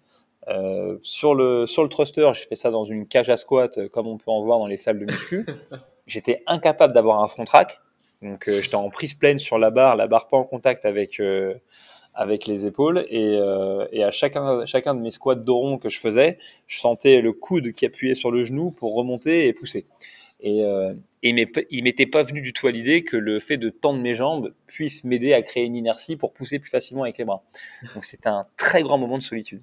sur 1.02 1.34
le 1.34 1.66
sur 1.66 1.84
le 1.84 1.90
thruster, 1.90 2.30
j'ai 2.34 2.48
fait 2.48 2.56
ça 2.56 2.70
dans 2.70 2.86
une 2.86 3.08
cage 3.08 3.30
à 3.30 3.38
squat 3.38 3.88
comme 3.90 4.08
on 4.08 4.18
peut 4.18 4.32
en 4.32 4.42
voir 4.42 4.60
dans 4.60 4.68
les 4.68 4.78
salles 4.78 5.00
de 5.00 5.06
muscu. 5.06 5.46
J'étais 6.08 6.44
incapable 6.48 6.94
d'avoir 6.94 7.24
un 7.24 7.28
front 7.28 7.46
track, 7.46 7.80
donc 8.24 8.50
j'étais 8.50 8.76
en 8.76 8.90
prise 8.90 9.14
pleine 9.14 9.38
sur 9.38 9.60
la 9.60 9.70
barre, 9.70 9.96
la 9.96 10.08
barre 10.08 10.28
pas 10.28 10.38
en 10.38 10.44
contact 10.44 10.86
avec 10.86 11.22
avec 12.20 12.48
les 12.48 12.68
épaules 12.68 13.06
et, 13.10 13.38
euh, 13.40 13.88
et, 13.94 14.04
à 14.04 14.12
chacun, 14.12 14.66
chacun 14.66 14.94
de 14.94 15.00
mes 15.00 15.10
squats 15.10 15.36
d'oron 15.36 15.78
que 15.78 15.88
je 15.88 16.02
faisais, 16.02 16.38
je 16.68 16.78
sentais 16.78 17.22
le 17.22 17.32
coude 17.32 17.72
qui 17.72 17.86
appuyait 17.86 18.14
sur 18.14 18.30
le 18.30 18.44
genou 18.44 18.72
pour 18.78 18.94
remonter 18.94 19.48
et 19.48 19.54
pousser. 19.54 19.86
Et, 20.42 20.66
euh, 20.66 20.94
et 21.24 21.34
il 21.70 21.84
m'était 21.84 22.06
pas 22.06 22.24
venu 22.24 22.42
du 22.42 22.52
tout 22.52 22.68
à 22.68 22.72
l'idée 22.72 23.06
que 23.06 23.16
le 23.16 23.40
fait 23.40 23.56
de 23.56 23.70
tendre 23.70 24.02
mes 24.02 24.16
jambes 24.16 24.54
puisse 24.68 25.06
m'aider 25.06 25.34
à 25.34 25.42
créer 25.42 25.64
une 25.64 25.78
inertie 25.78 26.18
pour 26.18 26.34
pousser 26.34 26.60
plus 26.60 26.70
facilement 26.70 27.04
avec 27.04 27.18
les 27.18 27.24
bras. 27.24 27.42
Donc 27.96 28.04
c'était 28.04 28.28
un 28.28 28.46
très 28.58 28.84
grand 28.84 28.98
moment 28.98 29.18
de 29.18 29.24
solitude. 29.24 29.62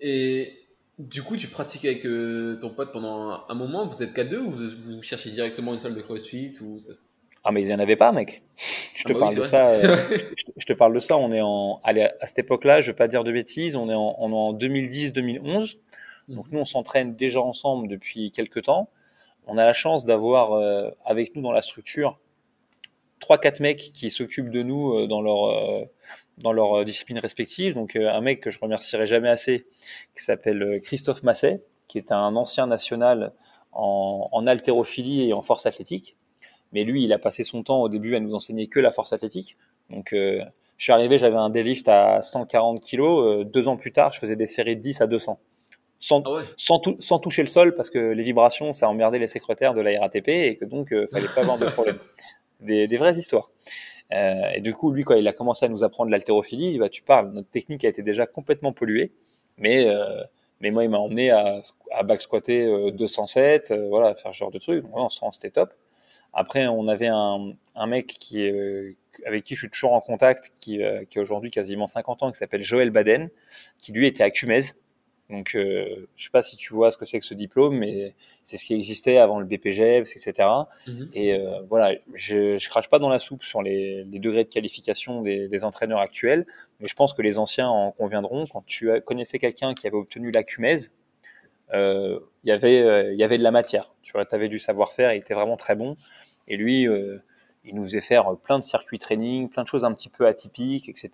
Et 0.00 0.50
du 0.98 1.22
coup, 1.22 1.36
tu 1.36 1.48
pratiques 1.48 1.84
avec 1.84 2.06
euh, 2.06 2.56
ton 2.56 2.70
pote 2.70 2.90
pendant 2.90 3.44
un 3.46 3.54
moment, 3.54 3.84
vous 3.84 4.02
êtes 4.02 4.14
qu'à 4.14 4.24
deux 4.24 4.40
ou 4.40 4.50
vous, 4.50 4.68
vous, 4.80 5.02
cherchez 5.02 5.30
directement 5.30 5.74
une 5.74 5.78
salle 5.78 5.94
de 5.94 6.00
crossfit 6.00 6.54
ou 6.62 6.78
ça, 6.78 6.94
ah 7.44 7.52
mais 7.52 7.62
il 7.62 7.68
y 7.68 7.74
en 7.74 7.78
avait 7.78 7.96
pas, 7.96 8.12
mec. 8.12 8.42
Je 8.94 9.04
te 9.04 9.10
ah 9.10 9.12
bah 9.14 9.20
parle 9.20 9.36
de 9.36 9.44
ça. 9.44 9.68
Euh, 9.68 9.96
je 10.56 10.66
te 10.66 10.72
parle 10.72 10.94
de 10.94 11.00
ça. 11.00 11.16
On 11.16 11.32
est 11.32 11.40
en, 11.40 11.80
allez, 11.84 12.08
à 12.20 12.26
cette 12.26 12.40
époque-là, 12.40 12.80
je 12.80 12.90
vais 12.90 12.96
pas 12.96 13.08
dire 13.08 13.24
de 13.24 13.32
bêtises. 13.32 13.76
On 13.76 13.88
est 13.88 13.94
en, 13.94 14.16
en 14.18 14.52
2010-2011. 14.54 15.76
Donc 16.28 16.46
mhm. 16.46 16.52
nous, 16.52 16.60
on 16.60 16.64
s'entraîne 16.64 17.14
déjà 17.16 17.40
ensemble 17.40 17.88
depuis 17.88 18.30
quelques 18.30 18.62
temps. 18.62 18.90
On 19.46 19.56
a 19.56 19.64
la 19.64 19.72
chance 19.72 20.04
d'avoir 20.04 20.52
euh, 20.52 20.90
avec 21.04 21.34
nous 21.34 21.42
dans 21.42 21.52
la 21.52 21.62
structure 21.62 22.18
trois, 23.18 23.38
quatre 23.38 23.60
mecs 23.60 23.92
qui 23.92 24.10
s'occupent 24.10 24.50
de 24.50 24.62
nous 24.62 24.92
euh, 24.92 25.06
dans 25.06 25.22
leur 25.22 25.86
dans 26.36 26.52
leur 26.52 26.84
discipline 26.84 27.18
respective. 27.18 27.74
Donc 27.74 27.96
un 27.96 28.20
mec 28.20 28.40
que 28.42 28.50
je 28.50 28.60
remercierai 28.60 29.06
jamais 29.06 29.30
assez, 29.30 29.66
qui 30.14 30.22
s'appelle 30.22 30.80
Christophe 30.82 31.22
Masset, 31.22 31.64
qui 31.88 31.98
est 31.98 32.12
un 32.12 32.36
ancien 32.36 32.66
national 32.66 33.32
en, 33.72 34.28
en 34.30 34.46
haltérophilie 34.46 35.28
et 35.28 35.32
en 35.32 35.42
force 35.42 35.66
athlétique 35.66 36.17
mais 36.72 36.84
lui, 36.84 37.04
il 37.04 37.12
a 37.12 37.18
passé 37.18 37.44
son 37.44 37.62
temps 37.62 37.82
au 37.82 37.88
début 37.88 38.14
à 38.14 38.20
nous 38.20 38.34
enseigner 38.34 38.66
que 38.66 38.80
la 38.80 38.92
force 38.92 39.12
athlétique. 39.12 39.56
Donc, 39.90 40.12
euh, 40.12 40.42
je 40.76 40.84
suis 40.84 40.92
arrivé, 40.92 41.18
j'avais 41.18 41.36
un 41.36 41.50
délift 41.50 41.88
à 41.88 42.22
140 42.22 42.80
kilos. 42.80 43.40
Euh, 43.40 43.44
deux 43.44 43.68
ans 43.68 43.76
plus 43.76 43.92
tard, 43.92 44.12
je 44.12 44.20
faisais 44.20 44.36
des 44.36 44.46
séries 44.46 44.76
de 44.76 44.80
10 44.80 45.00
à 45.00 45.06
200. 45.06 45.38
Sans, 46.00 46.22
ah 46.26 46.42
sans, 46.56 46.80
sans, 47.00 47.18
toucher 47.18 47.42
le 47.42 47.48
sol 47.48 47.74
parce 47.74 47.90
que 47.90 47.98
les 47.98 48.22
vibrations, 48.22 48.72
ça 48.72 48.88
emmerdait 48.88 49.18
les 49.18 49.26
secrétaires 49.26 49.74
de 49.74 49.80
la 49.80 49.98
RATP 49.98 50.28
et 50.28 50.56
que 50.56 50.64
donc, 50.64 50.92
euh, 50.92 51.06
fallait 51.10 51.26
pas 51.34 51.40
avoir 51.40 51.58
de 51.58 51.66
problème. 51.66 51.98
Des, 52.60 52.88
des 52.88 52.96
vraies 52.96 53.16
histoires. 53.16 53.52
Euh, 54.12 54.50
et 54.52 54.60
du 54.60 54.74
coup, 54.74 54.90
lui, 54.90 55.04
quand 55.04 55.14
il 55.14 55.28
a 55.28 55.32
commencé 55.32 55.64
à 55.64 55.68
nous 55.68 55.84
apprendre 55.84 56.10
l'haltérophilie, 56.10 56.76
bah, 56.76 56.88
tu 56.88 57.02
parles, 57.02 57.30
notre 57.30 57.48
technique 57.50 57.84
a 57.84 57.88
été 57.88 58.02
déjà 58.02 58.26
complètement 58.26 58.72
polluée. 58.72 59.12
Mais, 59.58 59.88
euh, 59.88 60.24
mais 60.60 60.72
moi, 60.72 60.82
il 60.82 60.90
m'a 60.90 60.98
emmené 60.98 61.30
à, 61.30 61.60
à 61.92 62.02
back 62.02 62.20
squatter 62.20 62.90
207, 62.90 63.72
voilà, 63.88 64.12
faire 64.16 64.34
ce 64.34 64.38
genre 64.38 64.50
de 64.50 64.58
trucs. 64.58 64.84
Donc, 64.90 65.12
c'était 65.30 65.50
top. 65.50 65.72
Après, 66.32 66.66
on 66.66 66.88
avait 66.88 67.08
un, 67.08 67.52
un 67.74 67.86
mec 67.86 68.06
qui 68.06 68.48
euh, 68.48 68.92
avec 69.26 69.44
qui 69.44 69.54
je 69.54 69.60
suis 69.60 69.70
toujours 69.70 69.92
en 69.92 70.00
contact, 70.00 70.52
qui, 70.60 70.82
euh, 70.82 71.04
qui 71.04 71.18
a 71.18 71.22
aujourd'hui 71.22 71.50
quasiment 71.50 71.86
50 71.86 72.22
ans, 72.22 72.30
qui 72.30 72.38
s'appelle 72.38 72.62
Joël 72.62 72.90
Baden, 72.90 73.30
qui 73.78 73.92
lui 73.92 74.06
était 74.06 74.22
à 74.22 74.30
Cumez. 74.30 74.60
Donc, 75.30 75.54
euh, 75.54 76.08
je 76.16 76.24
sais 76.24 76.30
pas 76.30 76.40
si 76.40 76.56
tu 76.56 76.72
vois 76.72 76.90
ce 76.90 76.96
que 76.96 77.04
c'est 77.04 77.18
que 77.18 77.24
ce 77.24 77.34
diplôme, 77.34 77.76
mais 77.76 78.14
c'est 78.42 78.56
ce 78.56 78.64
qui 78.64 78.72
existait 78.72 79.18
avant 79.18 79.40
le 79.40 79.44
BPGEPS, 79.44 80.16
etc. 80.16 80.48
Mhm. 80.86 81.10
Et 81.12 81.34
euh, 81.34 81.60
voilà, 81.68 81.94
je, 82.14 82.56
je 82.56 82.68
crache 82.70 82.88
pas 82.88 82.98
dans 82.98 83.10
la 83.10 83.18
soupe 83.18 83.42
sur 83.42 83.62
les, 83.62 84.04
les 84.04 84.18
degrés 84.20 84.44
de 84.44 84.48
qualification 84.48 85.20
des, 85.20 85.46
des, 85.46 85.64
entraîneurs 85.64 86.00
actuels, 86.00 86.46
mais 86.80 86.88
je 86.88 86.94
pense 86.94 87.12
que 87.12 87.20
les 87.20 87.36
anciens 87.36 87.68
en 87.68 87.90
conviendront. 87.90 88.46
Quand 88.46 88.64
tu 88.64 88.88
connaissais 89.02 89.38
quelqu'un 89.38 89.74
qui 89.74 89.86
avait 89.86 89.96
obtenu 89.96 90.30
la 90.30 90.44
Cumez, 90.44 90.78
euh, 91.74 92.20
y 92.44 92.50
avait 92.50 92.80
euh, 92.80 93.12
il 93.12 93.18
y 93.18 93.24
avait 93.24 93.38
de 93.38 93.42
la 93.42 93.50
matière. 93.50 93.94
Tu 94.02 94.12
vois, 94.12 94.24
avais 94.30 94.48
du 94.48 94.58
savoir-faire, 94.58 95.12
il 95.12 95.18
était 95.18 95.34
vraiment 95.34 95.56
très 95.56 95.76
bon. 95.76 95.96
Et 96.46 96.56
lui, 96.56 96.88
euh, 96.88 97.18
il 97.64 97.74
nous 97.74 97.84
faisait 97.84 98.00
faire 98.00 98.36
plein 98.36 98.58
de 98.58 98.64
circuits 98.64 98.98
training, 98.98 99.48
plein 99.48 99.62
de 99.62 99.68
choses 99.68 99.84
un 99.84 99.92
petit 99.92 100.08
peu 100.08 100.26
atypiques, 100.26 100.88
etc. 100.88 101.10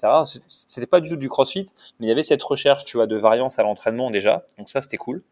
C'était 0.49 0.87
pas 0.87 1.01
du 1.01 1.11
tout 1.11 1.17
du 1.17 1.29
CrossFit, 1.29 1.67
mais 1.99 2.07
il 2.07 2.09
y 2.09 2.13
avait 2.13 2.23
cette 2.23 2.43
recherche, 2.43 2.85
tu 2.85 2.97
vois, 2.97 3.07
de 3.07 3.17
variance 3.17 3.59
à 3.59 3.63
l'entraînement 3.63 4.11
déjà. 4.11 4.45
Donc 4.59 4.69
ça, 4.69 4.81
c'était 4.81 4.97
cool. 4.97 5.23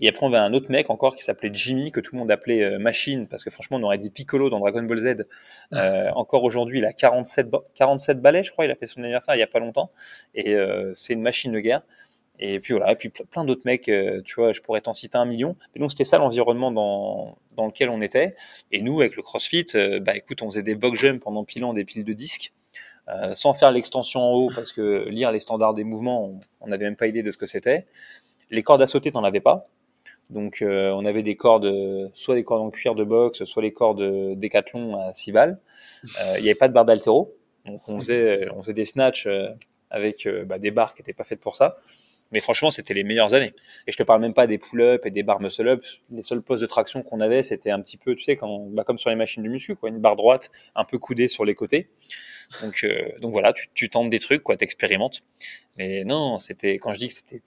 Et 0.00 0.08
après, 0.08 0.26
on 0.26 0.28
avait 0.28 0.38
un 0.38 0.52
autre 0.52 0.70
mec 0.70 0.90
encore 0.90 1.16
qui 1.16 1.24
s'appelait 1.24 1.50
Jimmy, 1.52 1.92
que 1.92 2.00
tout 2.00 2.14
le 2.14 2.18
monde 2.18 2.30
appelait 2.30 2.62
euh, 2.62 2.78
Machine, 2.78 3.28
parce 3.28 3.44
que 3.44 3.50
franchement, 3.50 3.78
on 3.78 3.82
aurait 3.82 3.98
dit 3.98 4.10
Piccolo 4.10 4.50
dans 4.50 4.60
Dragon 4.60 4.82
Ball 4.82 4.98
Z. 4.98 5.26
Euh, 5.74 6.10
encore 6.14 6.44
aujourd'hui, 6.44 6.78
il 6.78 6.84
a 6.84 6.92
47, 6.92 7.48
47 7.74 8.20
balais, 8.20 8.42
je 8.42 8.52
crois, 8.52 8.64
il 8.64 8.70
a 8.70 8.74
fait 8.74 8.86
son 8.86 9.00
anniversaire 9.00 9.34
il 9.34 9.38
y 9.38 9.42
a 9.42 9.46
pas 9.46 9.60
longtemps. 9.60 9.90
Et 10.34 10.54
euh, 10.54 10.92
c'est 10.94 11.12
une 11.12 11.22
machine 11.22 11.52
de 11.52 11.60
guerre. 11.60 11.82
Et 12.40 12.58
puis 12.58 12.74
voilà, 12.74 12.92
et 12.92 12.96
puis 12.96 13.10
plein 13.10 13.44
d'autres 13.44 13.62
mecs, 13.64 13.88
euh, 13.88 14.20
tu 14.22 14.34
vois, 14.36 14.52
je 14.52 14.60
pourrais 14.60 14.80
t'en 14.80 14.94
citer 14.94 15.16
un 15.16 15.24
million. 15.24 15.56
Mais 15.74 15.80
donc 15.80 15.92
c'était 15.92 16.04
ça 16.04 16.18
l'environnement 16.18 16.72
dans, 16.72 17.38
dans 17.56 17.66
lequel 17.66 17.90
on 17.90 18.00
était. 18.00 18.34
Et 18.72 18.82
nous, 18.82 19.00
avec 19.00 19.16
le 19.16 19.22
CrossFit, 19.22 19.66
euh, 19.74 20.00
bah 20.00 20.16
écoute, 20.16 20.42
on 20.42 20.50
faisait 20.50 20.62
des 20.62 20.74
box 20.74 20.98
jumps 20.98 21.22
pendant 21.22 21.44
pilant 21.44 21.72
des 21.72 21.84
piles 21.84 22.04
de 22.04 22.12
disques, 22.12 22.52
euh, 23.08 23.34
sans 23.34 23.52
faire 23.52 23.70
l'extension 23.70 24.20
en 24.20 24.32
haut, 24.32 24.50
parce 24.52 24.72
que 24.72 25.08
lire 25.08 25.30
les 25.30 25.38
standards 25.38 25.74
des 25.74 25.84
mouvements, 25.84 26.38
on 26.60 26.66
n'avait 26.66 26.86
même 26.86 26.96
pas 26.96 27.06
idée 27.06 27.22
de 27.22 27.30
ce 27.30 27.36
que 27.36 27.46
c'était. 27.46 27.86
Les 28.50 28.62
cordes 28.64 28.82
à 28.82 28.88
sauter, 28.88 29.12
t'en 29.12 29.24
avais 29.24 29.40
pas. 29.40 29.68
Donc 30.30 30.64
on 30.66 31.04
avait 31.04 31.22
des 31.22 31.36
cordes, 31.36 32.10
soit 32.14 32.34
des 32.34 32.44
cordes 32.44 32.62
en 32.62 32.70
cuir 32.70 32.94
de 32.94 33.04
boxe, 33.04 33.44
soit 33.44 33.62
les 33.62 33.74
cordes 33.74 34.02
décathlon 34.38 34.96
à 34.96 35.12
6 35.12 35.32
balles. 35.32 35.60
Il 36.38 36.42
n'y 36.42 36.48
avait 36.48 36.54
pas 36.54 36.68
de 36.68 36.72
barre 36.72 36.86
d'altéro. 36.86 37.34
Donc 37.66 37.86
on 37.88 37.98
faisait, 37.98 38.48
on 38.50 38.62
faisait 38.62 38.72
des 38.72 38.86
snatchs 38.86 39.28
avec 39.90 40.26
bah, 40.46 40.58
des 40.58 40.70
barres 40.70 40.94
qui 40.94 41.02
n'étaient 41.02 41.12
pas 41.12 41.24
faites 41.24 41.40
pour 41.40 41.56
ça. 41.56 41.78
Mais 42.32 42.40
franchement, 42.40 42.70
c'était 42.70 42.94
les 42.94 43.04
meilleures 43.04 43.34
années. 43.34 43.52
Et 43.86 43.92
je 43.92 43.96
te 43.96 44.02
parle 44.02 44.20
même 44.20 44.34
pas 44.34 44.46
des 44.46 44.58
pull-ups 44.58 45.06
et 45.06 45.10
des 45.10 45.22
barres 45.22 45.40
muscle-up. 45.40 45.84
Les 46.10 46.22
seuls 46.22 46.42
postes 46.42 46.62
de 46.62 46.66
traction 46.66 47.02
qu'on 47.02 47.20
avait, 47.20 47.42
c'était 47.42 47.70
un 47.70 47.80
petit 47.80 47.96
peu, 47.96 48.14
tu 48.14 48.24
sais, 48.24 48.36
quand, 48.36 48.66
bah, 48.70 48.84
comme 48.84 48.98
sur 48.98 49.10
les 49.10 49.16
machines 49.16 49.42
de 49.42 49.48
muscu, 49.48 49.76
quoi, 49.76 49.88
une 49.88 50.00
barre 50.00 50.16
droite, 50.16 50.50
un 50.74 50.84
peu 50.84 50.98
coudée 50.98 51.28
sur 51.28 51.44
les 51.44 51.54
côtés. 51.54 51.88
Donc, 52.62 52.84
euh, 52.84 53.08
donc 53.20 53.32
voilà, 53.32 53.52
tu, 53.52 53.68
tu 53.74 53.88
tentes 53.88 54.10
des 54.10 54.18
trucs, 54.18 54.42
quoi, 54.42 54.56
t'expérimentes. 54.56 55.22
Mais 55.78 56.04
non, 56.04 56.38
c'était, 56.38 56.78
quand 56.78 56.92
je 56.92 56.98
dis 56.98 57.08
que 57.08 57.14
c'était, 57.14 57.42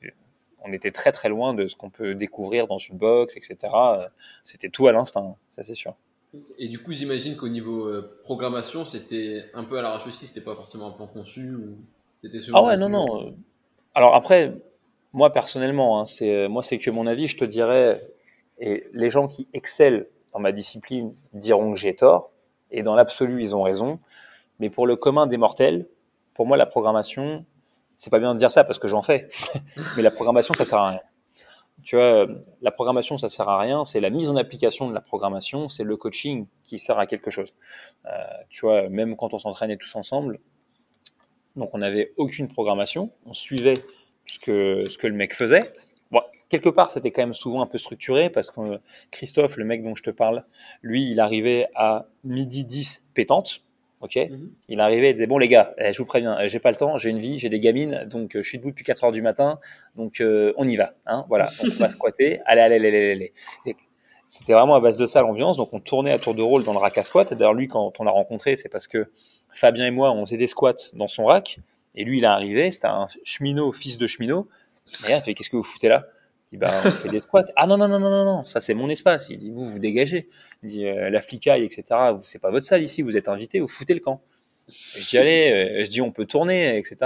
on 0.64 0.72
était 0.72 0.92
très 0.92 1.12
très 1.12 1.30
loin 1.30 1.54
de 1.54 1.68
ce 1.68 1.76
qu'on 1.76 1.90
peut 1.90 2.16
découvrir 2.16 2.68
dans 2.68 2.78
une 2.78 2.98
box, 2.98 3.36
etc. 3.38 3.74
C'était 4.44 4.70
tout 4.70 4.88
à 4.88 4.92
l'instinct, 4.92 5.36
ça 5.52 5.64
c'est 5.64 5.76
sûr. 5.76 5.96
Et 6.60 6.68
du 6.68 6.80
coup, 6.80 6.92
j'imagine 6.92 7.36
qu'au 7.36 7.48
niveau 7.48 7.88
euh, 7.88 8.18
programmation, 8.22 8.86
c'était 8.86 9.46
un 9.54 9.64
peu 9.64 9.78
à 9.78 9.82
l'arrache 9.82 10.08
aussi, 10.08 10.28
c'était 10.28 10.42
pas 10.42 10.56
forcément 10.56 10.88
un 10.88 10.92
plan 10.92 11.08
conçu 11.08 11.56
ou 11.56 11.78
c'était 12.22 12.40
Ah 12.54 12.64
ouais, 12.64 12.78
non, 12.78 12.90
non. 12.90 13.36
Alors 13.98 14.14
après, 14.14 14.54
moi 15.12 15.34
personnellement, 15.34 16.00
hein, 16.00 16.06
c'est 16.06 16.48
moi 16.48 16.62
c'est 16.62 16.78
que 16.78 16.92
mon 16.92 17.08
avis, 17.08 17.28
je 17.28 17.36
te 17.36 17.44
dirais, 17.44 18.00
et 18.60 18.88
les 18.94 19.10
gens 19.10 19.28
qui 19.28 19.48
excellent 19.54 20.04
dans 20.34 20.40
ma 20.40 20.52
discipline 20.52 21.16
diront 21.34 21.74
que 21.74 21.80
j'ai 21.80 21.96
tort, 21.96 22.30
et 22.70 22.84
dans 22.84 22.94
l'absolu 22.94 23.42
ils 23.42 23.56
ont 23.56 23.64
raison. 23.64 23.98
Mais 24.60 24.70
pour 24.70 24.86
le 24.86 24.98
commun 24.98 25.26
des 25.26 25.38
mortels, 25.38 25.88
pour 26.36 26.46
moi 26.46 26.58
la 26.58 26.68
programmation, 26.68 27.44
c'est 27.98 28.12
pas 28.12 28.20
bien 28.20 28.36
de 28.36 28.38
dire 28.38 28.52
ça 28.52 28.64
parce 28.64 28.78
que 28.78 28.88
j'en 28.88 29.02
fais, 29.02 29.30
mais 29.98 30.04
la 30.04 30.12
programmation 30.12 30.54
ça 30.54 30.66
sert 30.66 30.78
à 30.78 30.90
rien. 30.92 31.02
Tu 31.82 31.96
vois, 31.96 32.28
la 32.62 32.72
programmation 32.72 33.18
ça 33.18 33.30
sert 33.30 33.50
à 33.50 33.58
rien, 33.60 33.84
c'est 33.84 34.00
la 34.00 34.12
mise 34.12 34.30
en 34.30 34.36
application 34.36 34.88
de 34.88 34.94
la 34.94 35.02
programmation, 35.02 35.70
c'est 35.70 35.84
le 35.84 35.98
coaching 35.98 36.46
qui 36.66 36.78
sert 36.78 37.00
à 37.00 37.08
quelque 37.08 37.32
chose. 37.32 37.56
Euh, 38.06 38.12
tu 38.50 38.62
vois, 38.62 38.90
même 38.90 39.18
quand 39.18 39.34
on 39.34 39.40
s'entraînait 39.40 39.78
tous 39.78 39.96
ensemble, 39.96 40.40
Donc 41.58 41.72
on 41.74 41.80
n'avait 41.80 42.12
aucune 42.18 42.48
programmation, 42.48 43.12
on 43.26 43.34
suivait 43.34 43.74
ce 44.26 44.40
que, 44.40 44.78
ce 44.78 44.98
que 44.98 45.08
le 45.08 45.16
mec 45.16 45.34
faisait. 45.34 45.60
Bon, 46.12 46.22
quelque 46.50 46.70
part, 46.70 46.92
c'était 46.92 47.12
quand 47.12 47.22
même 47.22 47.34
souvent 47.34 47.62
un 47.62 47.68
peu 47.68 47.78
structuré 47.78 48.30
parce 48.30 48.50
que 48.50 48.80
Christophe, 49.12 49.58
le 49.58 49.66
mec 49.66 49.84
dont 49.84 49.96
je 49.96 50.04
te 50.04 50.12
parle, 50.12 50.44
lui, 50.82 51.12
il 51.12 51.20
arrivait 51.20 51.68
à 51.76 52.08
midi 52.24 52.64
10 52.64 53.04
pétante. 53.14 53.64
Ok, 54.00 54.16
mhm. 54.16 54.52
il 54.70 54.80
arrivait, 54.80 55.10
il 55.10 55.14
disait 55.14 55.26
bon 55.26 55.40
les 55.40 55.48
gars, 55.48 55.74
eh, 55.80 55.92
je 55.92 55.98
vous 55.98 56.06
préviens, 56.06 56.38
eh, 56.40 56.50
j'ai 56.50 56.60
pas 56.60 56.70
le 56.70 56.76
temps, 56.76 57.00
j'ai 57.00 57.10
une 57.10 57.18
vie, 57.18 57.40
j'ai 57.40 57.50
des 57.50 57.60
gamines, 57.60 58.06
donc 58.06 58.36
euh, 58.36 58.44
je 58.44 58.48
suis 58.48 58.60
debout 58.60 58.70
depuis 58.70 58.86
4 58.86 59.06
heures 59.06 59.12
du 59.12 59.24
matin, 59.24 59.60
donc 59.96 60.22
euh, 60.22 60.54
on 60.56 60.68
y 60.68 60.78
va, 60.78 60.94
hein, 61.08 61.26
voilà, 61.30 61.50
on 61.64 61.68
va 61.80 61.90
squatter, 61.90 62.40
allez, 62.46 62.62
allez, 62.62 62.76
allez, 62.76 62.88
allez, 62.90 63.34
allez. 63.66 63.76
C'était 64.28 64.54
vraiment 64.54 64.76
à 64.76 64.82
base 64.82 64.98
de 64.98 65.08
ça 65.08 65.22
l'ambiance, 65.22 65.58
donc 65.58 65.70
on 65.74 65.80
tournait 65.80 66.14
à 66.14 66.20
tour 66.20 66.36
de 66.36 66.44
rôle 66.44 66.64
dans 66.64 66.74
le 66.74 66.80
rack 66.80 66.98
à 66.98 67.04
squat. 67.04 67.34
D'ailleurs 67.34 67.54
lui, 67.54 67.68
quand 67.68 67.92
on 67.98 68.04
l'a 68.04 68.12
rencontré, 68.12 68.56
c'est 68.56 68.70
parce 68.70 68.88
que 68.88 69.10
Fabien 69.58 69.88
et 69.88 69.92
moi, 69.92 70.12
on 70.12 70.26
faisait 70.26 70.38
des 70.38 70.48
squats 70.48 70.92
dans 70.94 71.08
son 71.08 71.26
rack, 71.26 71.60
et 71.96 72.04
lui, 72.04 72.20
il 72.20 72.24
est 72.24 72.28
arrivé, 72.28 72.72
c'était 72.72 72.88
un 72.88 73.08
cheminot, 73.24 73.72
fils 73.74 73.98
de 73.98 74.06
cheminot, 74.06 74.48
et 75.08 75.14
il 75.14 75.22
fait 75.22 75.34
qu'est-ce 75.34 75.50
que 75.50 75.58
vous 75.58 75.64
foutez 75.64 75.90
là? 75.90 76.06
Il 76.52 76.56
dit, 76.56 76.58
bah, 76.60 76.72
on 76.86 76.92
fait 76.92 77.10
des 77.10 77.20
squats. 77.20 77.44
Ah 77.56 77.68
non, 77.68 77.78
non, 77.78 77.88
non, 77.88 78.00
non, 78.00 78.10
non, 78.10 78.24
non, 78.24 78.46
ça 78.46 78.62
c'est 78.62 78.74
mon 78.74 78.88
espace. 78.90 79.28
Il 79.30 79.38
dit, 79.38 79.52
vous, 79.52 79.68
vous 79.68 79.80
dégagez. 79.80 80.30
Il 80.64 80.70
dit, 80.70 80.86
euh, 80.86 81.10
la 81.10 81.22
flicaille, 81.22 81.64
etc. 81.64 81.84
C'est 82.24 82.40
pas 82.40 82.52
votre 82.52 82.66
salle 82.66 82.84
ici, 82.84 83.02
vous 83.02 83.18
êtes 83.18 83.28
invité, 83.28 83.60
vous 83.60 83.68
foutez 83.68 83.94
le 83.94 84.00
camp. 84.00 84.22
je 84.70 85.08
dis, 85.10 85.18
allez, 85.18 85.52
euh, 85.52 85.84
je 85.84 85.90
dis, 85.90 86.02
on 86.02 86.12
peut 86.12 86.26
tourner, 86.26 86.78
etc. 86.78 86.98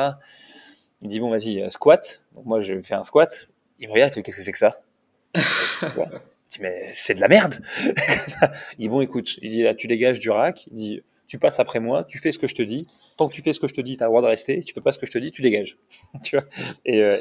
Il 1.01 1.07
dit, 1.07 1.19
bon, 1.19 1.31
vas-y, 1.31 1.61
euh, 1.61 1.69
squat. 1.69 2.25
Donc 2.35 2.45
moi, 2.45 2.61
je 2.61 2.79
fais 2.81 2.93
un 2.93 3.03
squat. 3.03 3.47
Il 3.79 3.87
me 3.87 3.93
regarde, 3.93 4.13
qu'est-ce 4.13 4.37
que 4.37 4.43
c'est 4.43 4.51
que 4.51 4.57
ça? 4.57 4.81
Je 5.33 6.57
dis, 6.57 6.59
mais 6.59 6.91
c'est 6.93 7.15
de 7.15 7.21
la 7.21 7.27
merde. 7.27 7.55
il 8.77 8.81
dit, 8.81 8.89
bon, 8.89 9.01
écoute, 9.01 9.39
il 9.41 9.49
dit, 9.49 9.63
là, 9.63 9.73
tu 9.73 9.87
dégages 9.87 10.19
du 10.19 10.29
rack. 10.29 10.67
Il 10.67 10.73
dit, 10.73 11.03
tu 11.32 11.39
passes 11.39 11.62
après 11.62 11.80
moi, 11.80 12.04
tu 12.04 12.20
fais 12.20 12.34
ce 12.34 12.38
que 12.38 12.46
je 12.46 12.56
te 12.56 12.62
dis. 12.62 12.86
Tant 13.17 13.26
que 13.26 13.34
tu 13.34 13.41
fais 13.41 13.54
ce 13.54 13.60
que 13.62 13.70
je 13.70 13.74
te 13.74 13.80
dis, 13.80 13.96
tu 13.96 14.04
as 14.04 14.08
le 14.08 14.10
droit 14.10 14.22
de 14.22 14.28
rester. 14.28 14.60
Si 14.60 14.67
tu 14.67 14.74
fais 14.74 14.82
pas 14.82 14.91
ce 14.91 15.00
que 15.00 15.06
je 15.06 15.13
te 15.13 15.17
dis, 15.17 15.32
tu 15.32 15.41
dégages. 15.41 15.78
euh, 16.34 16.41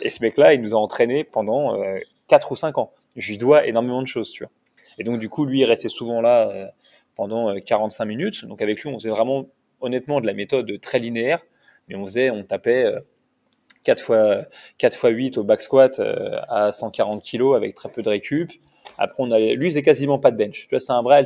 et, 0.03 0.11
ce 0.11 0.21
mec-là, 0.21 0.53
il 0.53 0.61
nous 0.63 0.75
a 0.75 0.79
entraînés 0.79 1.23
pendant 1.23 1.81
euh, 1.81 1.97
4 2.27 2.51
ou 2.51 2.57
5 2.57 2.77
ans. 2.79 2.93
Je 3.15 3.31
lui 3.31 3.39
dois 3.39 3.69
énormément 3.69 4.03
de 4.03 4.09
choses, 4.09 4.33
tu 4.33 4.43
vois. 4.43 4.51
Et 4.99 5.05
donc, 5.05 5.21
du 5.21 5.29
coup, 5.29 5.45
lui, 5.45 5.61
il 5.61 5.65
restait 5.65 5.89
souvent 5.89 6.21
là 6.21 6.51
euh, 6.51 6.67
pendant 7.15 7.55
45 7.55 8.03
euh, 8.03 8.07
minutes. 8.09 8.45
Donc, 8.47 8.61
avec 8.63 8.83
lui, 8.83 8.91
on 8.91 8.95
faisait 8.95 9.11
vraiment, 9.11 9.47
honnêtement, 9.81 10.21
de 10.21 10.27
la 10.27 10.33
méthode 10.33 10.81
très 10.81 10.99
linéaire. 10.99 11.39
Mais 11.87 11.95
on 11.95 12.05
faisait, 12.05 12.33
on 12.33 12.43
tapait 12.43 12.93
4 13.85 14.03
fois, 14.03 14.45
4 14.79 14.97
fois 14.97 15.11
8 15.11 15.39
au 15.39 15.45
back 15.45 15.63
squat 15.63 16.01
à 16.49 16.73
140 16.73 17.23
kg 17.23 17.55
avec 17.55 17.77
très 17.77 17.89
peu 17.89 18.03
de 18.03 18.09
récup. 18.09 18.51
Après, 18.99 19.23
on 19.23 19.31
allait, 19.31 19.55
lui, 19.55 19.71
c'est 19.71 19.83
quasiment 19.83 20.19
pas 20.19 20.33
de 20.33 20.37
bench. 20.37 20.63
Tu 20.63 20.69
vois, 20.69 20.81
c'est 20.81 20.91
un 20.91 21.03
vrai 21.03 21.25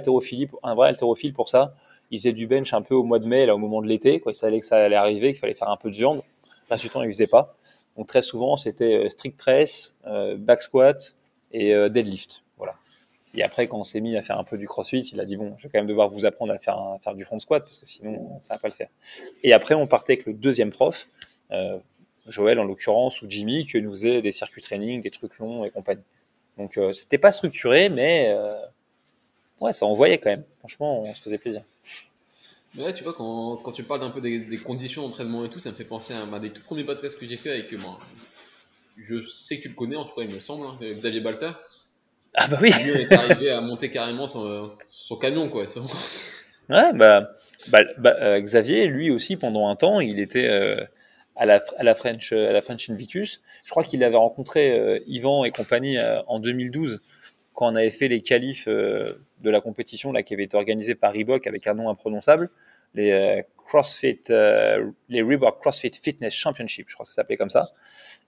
un 0.62 0.74
vrai 0.74 0.88
haltérophile 0.88 1.32
pour 1.32 1.48
ça 1.48 1.74
il 2.14 2.18
faisait 2.18 2.32
du 2.32 2.46
bench 2.46 2.72
un 2.72 2.82
peu 2.82 2.94
au 2.94 3.02
mois 3.02 3.18
de 3.18 3.26
mai, 3.26 3.46
là, 3.46 3.54
au 3.54 3.58
moment 3.58 3.82
de 3.82 3.88
l'été, 3.88 4.20
quoi. 4.20 4.32
Il 4.32 4.36
savait 4.36 4.60
que 4.60 4.66
ça 4.66 4.76
allait 4.76 4.96
arriver, 4.96 5.32
qu'il 5.32 5.40
fallait 5.40 5.54
faire 5.54 5.68
un 5.68 5.76
peu 5.76 5.90
de 5.90 5.96
viande. 5.96 6.22
Là, 6.70 6.76
du 6.76 6.88
temps, 6.88 7.02
il 7.02 7.08
faisait 7.08 7.26
pas. 7.26 7.56
Donc, 7.96 8.06
très 8.06 8.22
souvent, 8.22 8.56
c'était 8.56 8.94
euh, 8.94 9.10
strict 9.10 9.36
press, 9.36 9.94
euh, 10.06 10.36
back 10.36 10.62
squat 10.62 11.16
et 11.52 11.74
euh, 11.74 11.88
deadlift. 11.88 12.44
Voilà. 12.56 12.74
Et 13.34 13.42
après, 13.42 13.66
quand 13.66 13.78
on 13.78 13.84
s'est 13.84 14.00
mis 14.00 14.16
à 14.16 14.22
faire 14.22 14.38
un 14.38 14.44
peu 14.44 14.56
du 14.56 14.66
crossfit, 14.66 15.00
il 15.00 15.20
a 15.20 15.24
dit 15.24 15.36
bon, 15.36 15.54
je 15.58 15.64
vais 15.64 15.68
quand 15.68 15.78
même 15.78 15.88
devoir 15.88 16.08
vous 16.08 16.24
apprendre 16.24 16.52
à 16.52 16.58
faire, 16.58 16.80
faire 17.02 17.14
du 17.14 17.24
front 17.24 17.38
squat 17.40 17.62
parce 17.64 17.78
que 17.78 17.86
sinon, 17.86 18.30
ça 18.40 18.54
va 18.54 18.58
pas 18.60 18.68
le 18.68 18.74
faire. 18.74 18.88
Et 19.42 19.52
après, 19.52 19.74
on 19.74 19.88
partait 19.88 20.14
avec 20.14 20.26
le 20.26 20.34
deuxième 20.34 20.70
prof, 20.70 21.08
Joël 22.28 22.58
en 22.60 22.64
l'occurrence, 22.64 23.22
ou 23.22 23.26
Jimmy, 23.28 23.66
qui 23.66 23.80
nous 23.82 23.90
faisait 23.90 24.22
des 24.22 24.32
circuits 24.32 24.62
training, 24.62 25.00
des 25.00 25.10
trucs 25.10 25.36
longs 25.38 25.64
et 25.64 25.70
compagnie. 25.70 26.04
Donc, 26.58 26.78
euh, 26.78 26.92
c'était 26.92 27.18
pas 27.18 27.32
structuré, 27.32 27.88
mais 27.88 28.32
ouais, 29.60 29.72
ça 29.72 29.86
envoyait 29.86 30.18
quand 30.18 30.30
même. 30.30 30.44
Franchement, 30.58 31.00
on 31.00 31.04
se 31.04 31.20
faisait 31.20 31.38
plaisir. 31.38 31.62
Mais 32.74 32.84
là, 32.84 32.92
tu 32.92 33.04
vois, 33.04 33.14
quand, 33.14 33.56
quand 33.58 33.72
tu 33.72 33.84
parles 33.84 34.02
un 34.02 34.10
peu 34.10 34.20
des, 34.20 34.40
des 34.40 34.58
conditions 34.58 35.02
d'entraînement 35.02 35.44
et 35.44 35.48
tout, 35.48 35.60
ça 35.60 35.70
me 35.70 35.74
fait 35.74 35.84
penser 35.84 36.12
à 36.14 36.22
un 36.22 36.38
des 36.40 36.50
tout 36.50 36.62
premiers 36.62 36.84
podcasts 36.84 37.18
que 37.18 37.26
j'ai 37.26 37.36
fait 37.36 37.50
avec 37.50 37.72
moi. 37.78 37.98
Je 38.96 39.22
sais 39.22 39.58
que 39.58 39.62
tu 39.62 39.68
le 39.68 39.74
connais, 39.74 39.96
en 39.96 40.04
tout 40.04 40.14
cas, 40.14 40.22
il 40.22 40.34
me 40.34 40.40
semble, 40.40 40.66
hein, 40.66 40.78
Xavier 40.80 41.20
Balta. 41.20 41.60
Ah 42.34 42.48
bah 42.48 42.58
oui. 42.60 42.72
Lui 42.82 42.90
est 42.90 43.12
arrivé 43.12 43.50
à 43.50 43.60
monter 43.60 43.90
carrément 43.90 44.26
son, 44.26 44.68
son 44.68 45.16
camion, 45.16 45.48
quoi. 45.48 45.64
Ouais, 46.68 46.92
bah, 46.94 47.30
bah, 47.68 47.80
bah 47.98 48.16
euh, 48.20 48.40
Xavier, 48.40 48.86
lui 48.86 49.10
aussi, 49.10 49.36
pendant 49.36 49.68
un 49.68 49.76
temps, 49.76 50.00
il 50.00 50.18
était 50.18 50.48
euh, 50.48 50.84
à, 51.36 51.46
la, 51.46 51.60
à 51.78 51.82
la 51.82 51.94
French, 51.94 52.32
à 52.32 52.52
la 52.52 52.60
French 52.60 52.90
Invictus. 52.90 53.40
Je 53.64 53.70
crois 53.70 53.84
qu'il 53.84 54.02
avait 54.02 54.16
rencontré 54.16 54.78
euh, 54.78 54.98
Yvan 55.06 55.44
et 55.44 55.50
compagnie 55.50 55.98
euh, 55.98 56.22
en 56.26 56.38
2012 56.40 57.00
quand 57.54 57.72
on 57.72 57.76
avait 57.76 57.90
fait 57.90 58.08
les 58.08 58.20
qualifs 58.20 58.66
euh, 58.68 59.14
de 59.40 59.50
la 59.50 59.60
compétition 59.60 60.12
là, 60.12 60.22
qui 60.22 60.34
avait 60.34 60.44
été 60.44 60.56
organisée 60.56 60.94
par 60.94 61.12
Reebok 61.12 61.46
avec 61.46 61.66
un 61.66 61.74
nom 61.74 61.88
imprononçable, 61.88 62.50
les 62.94 63.12
euh, 63.12 63.42
CrossFit, 63.56 64.20
euh, 64.30 64.90
les 65.08 65.22
Reebok 65.22 65.60
CrossFit 65.60 65.92
Fitness 66.00 66.34
Championship, 66.34 66.88
je 66.88 66.94
crois 66.94 67.04
que 67.04 67.08
ça 67.08 67.14
s'appelait 67.14 67.36
comme 67.36 67.50
ça. 67.50 67.70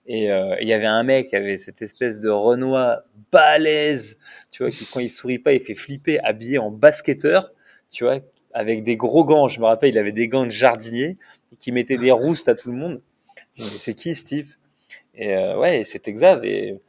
Et 0.09 0.27
il 0.61 0.67
y 0.69 0.71
avait 0.71 0.85
un 0.85 1.03
mec 1.03 1.27
qui 1.27 1.35
avait 1.35 1.57
cette 1.57 1.81
espèce 1.81 2.21
de 2.21 2.29
Renoir 2.29 3.01
balèze, 3.29 4.17
tu 4.51 4.63
vois, 4.63 4.71
qui 4.71 4.85
quand 4.85 5.01
il 5.01 5.09
sourit 5.09 5.37
pas, 5.37 5.51
il 5.51 5.59
fait 5.59 5.73
flipper, 5.73 6.17
habillé 6.23 6.59
en 6.59 6.71
basketteur, 6.71 7.51
tu 7.89 8.05
vois, 8.05 8.19
avec 8.53 8.85
des 8.85 8.95
gros 8.95 9.25
gants. 9.25 9.49
Je 9.49 9.59
me 9.59 9.65
rappelle, 9.65 9.89
il 9.89 9.97
avait 9.97 10.13
des 10.13 10.29
gants 10.29 10.45
de 10.45 10.51
jardinier 10.51 11.17
qui 11.59 11.73
mettait 11.73 11.97
des 11.97 12.11
roustes 12.11 12.47
à 12.47 12.55
tout 12.55 12.71
le 12.71 12.77
monde. 12.77 13.01
C'est 13.51 13.95
qui 13.95 14.15
Steve? 14.15 14.55
Et 15.13 15.35
ouais, 15.35 15.83
Xav 15.83 16.45
et, 16.45 16.79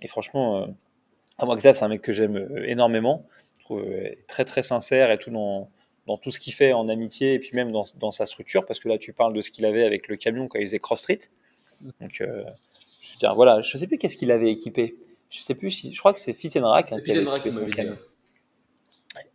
et 0.00 0.08
franchement 0.08 0.66
ah, 1.42 1.46
moi, 1.46 1.56
Xav, 1.56 1.74
c'est 1.74 1.84
un 1.84 1.88
mec 1.88 2.02
que 2.02 2.12
j'aime 2.12 2.36
euh, 2.36 2.68
énormément. 2.68 3.26
Je 3.58 3.64
trouve 3.64 3.80
euh, 3.80 4.14
très, 4.28 4.44
très 4.44 4.62
sincère 4.62 5.10
et 5.10 5.18
tout 5.18 5.30
dans, 5.30 5.68
dans 6.06 6.16
tout 6.16 6.30
ce 6.30 6.38
qu'il 6.38 6.52
fait 6.52 6.72
en 6.72 6.88
amitié 6.88 7.34
et 7.34 7.38
puis 7.40 7.50
même 7.54 7.72
dans, 7.72 7.82
dans, 7.98 8.12
sa 8.12 8.26
structure. 8.26 8.64
Parce 8.64 8.78
que 8.78 8.88
là, 8.88 8.96
tu 8.96 9.12
parles 9.12 9.34
de 9.34 9.40
ce 9.40 9.50
qu'il 9.50 9.66
avait 9.66 9.82
avec 9.84 10.06
le 10.06 10.14
camion 10.14 10.46
quand 10.46 10.60
il 10.60 10.66
faisait 10.66 10.78
Cross 10.78 11.00
Street. 11.00 11.18
Donc, 12.00 12.20
euh, 12.20 12.44
je, 13.12 13.18
dire, 13.18 13.34
voilà, 13.34 13.60
je 13.60 13.76
sais 13.76 13.88
plus 13.88 13.98
qu'est-ce 13.98 14.16
qu'il 14.16 14.30
avait 14.30 14.52
équipé. 14.52 14.94
Je 15.30 15.40
sais 15.40 15.56
plus 15.56 15.72
si, 15.72 15.92
je 15.92 15.98
crois 15.98 16.12
que 16.12 16.20
c'est 16.20 16.32
Fit 16.32 16.56
Rack. 16.60 16.92
Hein, 16.92 17.00
qui 17.04 17.10
avait 17.10 17.22
équipé 17.22 17.52
son 17.52 17.66
camion. 17.66 17.98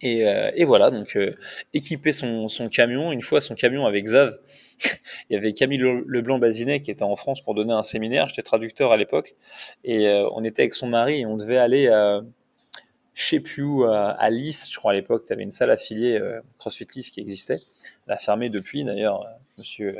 Et, 0.01 0.27
euh, 0.27 0.51
et, 0.55 0.63
voilà, 0.63 0.91
donc 0.91 1.15
euh, 1.15 1.33
équiper 1.73 2.13
son, 2.13 2.47
son, 2.47 2.69
camion. 2.69 3.11
Une 3.11 3.23
fois, 3.23 3.41
son 3.41 3.55
camion 3.55 3.85
avec 3.85 4.05
Xav, 4.05 4.37
il 5.29 5.33
y 5.33 5.35
avait 5.35 5.53
Camille 5.53 5.81
Leblanc-Bazinet 6.05 6.81
qui 6.81 6.91
était 6.91 7.03
en 7.03 7.15
France 7.15 7.41
pour 7.41 7.55
donner 7.55 7.73
un 7.73 7.83
séminaire. 7.83 8.27
J'étais 8.27 8.43
traducteur 8.43 8.91
à 8.91 8.97
l'époque. 8.97 9.35
Et 9.83 10.07
euh, 10.07 10.27
on 10.33 10.43
était 10.43 10.63
avec 10.63 10.73
son 10.73 10.87
mari 10.87 11.21
et 11.21 11.25
on 11.25 11.37
devait 11.37 11.57
aller 11.57 11.87
à, 11.87 12.21
je 13.13 13.23
sais 13.23 13.39
plus 13.39 13.63
où, 13.63 13.85
à, 13.85 14.29
Lys, 14.29 14.71
je 14.71 14.77
crois 14.77 14.91
à 14.91 14.93
l'époque. 14.93 15.25
Tu 15.25 15.33
avais 15.33 15.43
une 15.43 15.51
salle 15.51 15.71
affiliée 15.71 16.19
euh, 16.19 16.41
CrossFit 16.59 16.87
Lys 16.95 17.09
qui 17.09 17.19
existait. 17.19 17.59
Elle 18.05 18.13
a 18.13 18.17
fermé 18.17 18.49
depuis 18.49 18.83
d'ailleurs, 18.83 19.23
euh, 19.23 19.29
monsieur, 19.57 19.97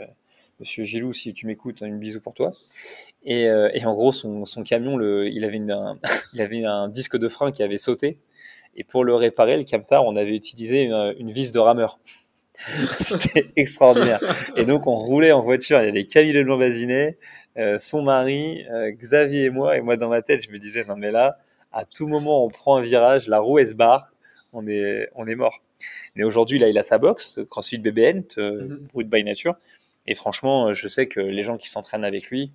monsieur 0.59 0.83
Gilou, 0.83 1.13
si 1.13 1.33
tu 1.33 1.47
m'écoutes, 1.47 1.81
une 1.81 1.97
bisou 1.97 2.21
pour 2.21 2.35
toi. 2.35 2.49
Et, 3.23 3.45
et 3.45 3.85
en 3.85 3.93
gros, 3.93 4.11
son, 4.11 4.45
son 4.45 4.63
camion, 4.63 4.95
le, 4.95 5.27
il, 5.27 5.43
avait 5.43 5.57
une, 5.57 5.71
un, 5.71 5.99
il 6.33 6.41
avait 6.41 6.63
un 6.63 6.87
disque 6.87 7.17
de 7.17 7.27
frein 7.27 7.51
qui 7.51 7.63
avait 7.63 7.77
sauté. 7.77 8.19
Et 8.77 8.83
pour 8.83 9.03
le 9.03 9.15
réparer, 9.15 9.57
le 9.57 9.63
Camtar, 9.63 10.05
on 10.05 10.15
avait 10.15 10.35
utilisé 10.35 10.83
une, 10.83 11.15
une 11.17 11.31
vis 11.31 11.51
de 11.51 11.59
rameur. 11.59 11.99
C'était 12.99 13.51
extraordinaire. 13.55 14.19
Et 14.55 14.65
donc, 14.65 14.87
on 14.87 14.95
roulait 14.95 15.31
en 15.31 15.41
voiture. 15.41 15.81
Il 15.81 15.85
y 15.85 15.89
avait 15.89 16.05
Camille 16.05 16.33
Leblanc-Bazinet, 16.33 17.17
euh, 17.57 17.77
son 17.77 18.01
mari, 18.01 18.65
euh, 18.71 18.91
Xavier 18.91 19.45
et 19.45 19.49
moi. 19.49 19.77
Et 19.77 19.81
moi, 19.81 19.97
dans 19.97 20.09
ma 20.09 20.21
tête, 20.21 20.41
je 20.43 20.51
me 20.51 20.59
disais, 20.59 20.83
non, 20.85 20.95
mais 20.95 21.11
là, 21.11 21.37
à 21.71 21.85
tout 21.85 22.07
moment, 22.07 22.45
on 22.45 22.49
prend 22.49 22.77
un 22.77 22.81
virage, 22.81 23.27
la 23.27 23.39
roue, 23.39 23.59
elle 23.59 23.67
se 23.67 23.73
barre, 23.73 24.11
on 24.53 24.67
est, 24.67 25.09
on 25.15 25.27
est 25.27 25.35
mort. 25.35 25.61
Mais 26.15 26.23
aujourd'hui, 26.23 26.57
là, 26.57 26.67
il 26.67 26.77
a 26.77 26.83
sa 26.83 26.97
box, 26.97 27.39
CrossFit 27.49 27.77
BBN, 27.77 28.23
euh, 28.37 28.79
mm 28.93 29.03
by 29.03 29.23
Nature. 29.23 29.55
Et 30.07 30.15
franchement, 30.15 30.73
je 30.73 30.87
sais 30.87 31.07
que 31.07 31.19
les 31.19 31.43
gens 31.43 31.57
qui 31.57 31.69
s'entraînent 31.69 32.05
avec 32.05 32.29
lui, 32.29 32.51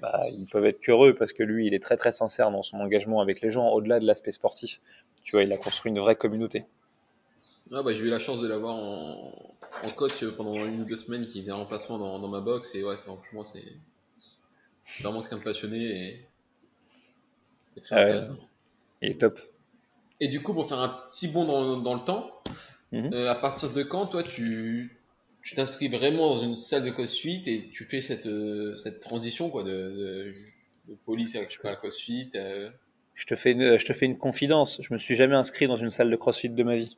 bah, 0.00 0.22
ils 0.30 0.46
peuvent 0.46 0.66
être 0.66 0.80
qu'heureux 0.80 1.14
parce 1.14 1.32
que 1.32 1.42
lui, 1.42 1.66
il 1.66 1.74
est 1.74 1.82
très 1.82 1.96
très 1.96 2.12
sincère 2.12 2.50
dans 2.50 2.62
son 2.62 2.78
engagement 2.78 3.20
avec 3.20 3.40
les 3.40 3.50
gens, 3.50 3.68
au-delà 3.68 3.98
de 4.00 4.06
l'aspect 4.06 4.32
sportif. 4.32 4.80
Tu 5.22 5.32
vois, 5.32 5.42
il 5.42 5.52
a 5.52 5.56
construit 5.56 5.90
une 5.90 5.98
vraie 5.98 6.16
communauté. 6.16 6.66
Ah 7.72 7.82
bah, 7.82 7.92
j'ai 7.92 8.04
eu 8.04 8.10
la 8.10 8.18
chance 8.18 8.40
de 8.40 8.46
l'avoir 8.46 8.76
en, 8.76 9.32
en, 9.82 9.90
coach 9.90 10.24
pendant 10.36 10.54
une 10.54 10.82
ou 10.82 10.84
deux 10.84 10.96
semaines 10.96 11.26
qui 11.26 11.42
vient 11.42 11.56
en 11.56 11.60
remplacement 11.60 11.98
dans, 11.98 12.18
dans 12.18 12.28
ma 12.28 12.40
box 12.40 12.74
et 12.76 12.84
ouais, 12.84 12.96
franchement, 12.96 13.42
c'est 13.42 13.64
vraiment 15.00 15.20
quelqu'un 15.20 15.38
de 15.38 15.42
passionné 15.42 15.78
et, 15.78 16.26
et 17.76 17.80
très 17.80 17.96
ah 17.96 18.02
intéressant. 18.02 18.38
Il 19.02 19.10
est 19.10 19.20
top. 19.20 19.40
Et 20.20 20.28
du 20.28 20.42
coup, 20.42 20.54
pour 20.54 20.68
faire 20.68 20.78
un 20.78 20.88
petit 20.88 21.28
bond 21.28 21.44
dans, 21.44 21.76
dans 21.78 21.94
le 21.94 22.00
temps, 22.00 22.40
mm 22.92 23.00
-hmm. 23.00 23.14
euh, 23.14 23.30
à 23.30 23.34
partir 23.34 23.72
de 23.72 23.82
quand, 23.82 24.06
toi, 24.06 24.22
tu 24.22 24.96
tu 25.46 25.54
t'inscris 25.54 25.86
vraiment 25.86 26.34
dans 26.34 26.42
une 26.42 26.56
salle 26.56 26.84
de 26.84 26.90
CrossFit 26.90 27.40
et 27.46 27.70
tu 27.72 27.84
fais 27.84 28.02
cette, 28.02 28.26
euh, 28.26 28.76
cette 28.78 28.98
transition 28.98 29.48
quoi, 29.48 29.62
de, 29.62 29.70
de, 29.70 30.34
de 30.88 30.94
police 31.04 31.36
à 31.36 31.74
CrossFit 31.74 32.32
euh... 32.34 32.68
je, 33.14 33.26
te 33.26 33.36
fais 33.36 33.52
une, 33.52 33.78
je 33.78 33.84
te 33.84 33.92
fais 33.92 34.06
une 34.06 34.18
confidence, 34.18 34.80
je 34.82 34.92
me 34.92 34.98
suis 34.98 35.14
jamais 35.14 35.36
inscrit 35.36 35.68
dans 35.68 35.76
une 35.76 35.90
salle 35.90 36.10
de 36.10 36.16
CrossFit 36.16 36.48
de 36.48 36.62
ma 36.64 36.74
vie. 36.74 36.96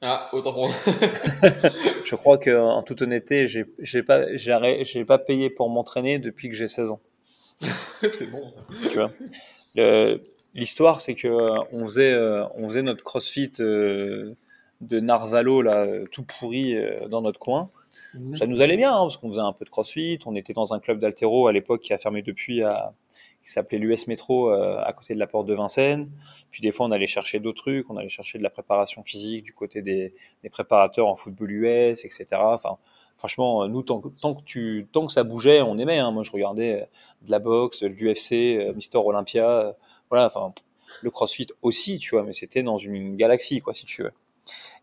Ah, 0.00 0.30
autant 0.32 0.54
pour 0.54 0.70
Je 2.04 2.14
crois 2.14 2.38
que, 2.38 2.58
en 2.58 2.82
toute 2.82 3.02
honnêteté, 3.02 3.46
j'ai, 3.46 4.02
pas, 4.02 4.34
j'ai, 4.34 5.04
pas 5.04 5.18
payé 5.18 5.50
pour 5.50 5.68
m'entraîner 5.68 6.18
depuis 6.18 6.48
que 6.48 6.54
j'ai 6.54 6.68
16 6.68 6.90
ans. 6.90 7.00
c'est 7.60 8.30
bon, 8.30 8.48
ça. 8.48 8.66
Tu 8.90 8.96
vois. 8.96 9.10
L'histoire, 10.54 11.00
c'est 11.00 11.14
que 11.14 11.28
euh, 11.28 11.58
on 11.72 11.84
faisait, 11.84 12.16
on 12.54 12.68
faisait 12.68 12.82
notre 12.82 13.02
CrossFit 13.02 13.52
euh, 13.60 14.34
de 14.80 15.00
Narvalo 15.00 15.62
là, 15.62 15.86
tout 16.10 16.24
pourri 16.24 16.76
dans 17.08 17.22
notre 17.22 17.38
coin. 17.38 17.70
Mhm. 18.14 18.34
Ça 18.34 18.46
nous 18.46 18.60
allait 18.60 18.76
bien, 18.76 18.94
hein, 18.94 19.00
parce 19.00 19.16
qu'on 19.16 19.28
faisait 19.28 19.40
un 19.40 19.52
peu 19.52 19.64
de 19.64 19.70
crossfit. 19.70 20.18
On 20.26 20.34
était 20.36 20.52
dans 20.52 20.72
un 20.74 20.80
club 20.80 21.00
d'altéro 21.00 21.46
à 21.46 21.52
l'époque 21.52 21.80
qui 21.80 21.92
a 21.92 21.98
fermé 21.98 22.22
depuis, 22.22 22.62
à, 22.62 22.92
qui 23.42 23.50
s'appelait 23.50 23.78
l'US 23.78 24.06
Métro, 24.06 24.50
euh, 24.50 24.82
à 24.84 24.92
côté 24.92 25.14
de 25.14 25.18
la 25.18 25.26
porte 25.26 25.46
de 25.46 25.54
Vincennes. 25.54 26.10
Puis 26.50 26.62
des 26.62 26.72
fois, 26.72 26.86
on 26.86 26.90
allait 26.92 27.06
chercher 27.06 27.40
d'autres 27.40 27.62
trucs. 27.62 27.90
On 27.90 27.96
allait 27.96 28.08
chercher 28.08 28.38
de 28.38 28.42
la 28.42 28.50
préparation 28.50 29.02
physique 29.04 29.44
du 29.44 29.52
côté 29.52 29.82
des, 29.82 30.12
des 30.42 30.48
préparateurs 30.48 31.08
en 31.08 31.16
football 31.16 31.50
US, 31.50 32.04
etc. 32.04 32.26
Enfin, 32.40 32.78
franchement, 33.16 33.66
nous, 33.68 33.82
tant, 33.82 34.02
tant, 34.20 34.34
que 34.34 34.42
tu, 34.44 34.86
tant 34.92 35.06
que 35.06 35.12
ça 35.12 35.24
bougeait, 35.24 35.60
on 35.62 35.76
aimait. 35.78 35.98
Hein. 35.98 36.10
Moi, 36.10 36.22
je 36.22 36.32
regardais 36.32 36.88
de 37.22 37.30
la 37.30 37.38
boxe, 37.38 37.82
l'UFC, 37.82 38.32
euh, 38.32 38.74
Mister 38.74 38.98
Olympia. 38.98 39.48
Euh, 39.48 39.72
voilà, 40.08 40.26
enfin, 40.26 40.54
le 41.02 41.10
CrossFit 41.10 41.48
aussi, 41.62 41.98
tu 41.98 42.10
vois, 42.10 42.22
mais 42.22 42.32
c'était 42.32 42.62
dans 42.62 42.78
une 42.78 43.16
galaxie, 43.16 43.60
quoi, 43.60 43.74
si 43.74 43.84
tu 43.84 44.02
veux. 44.02 44.12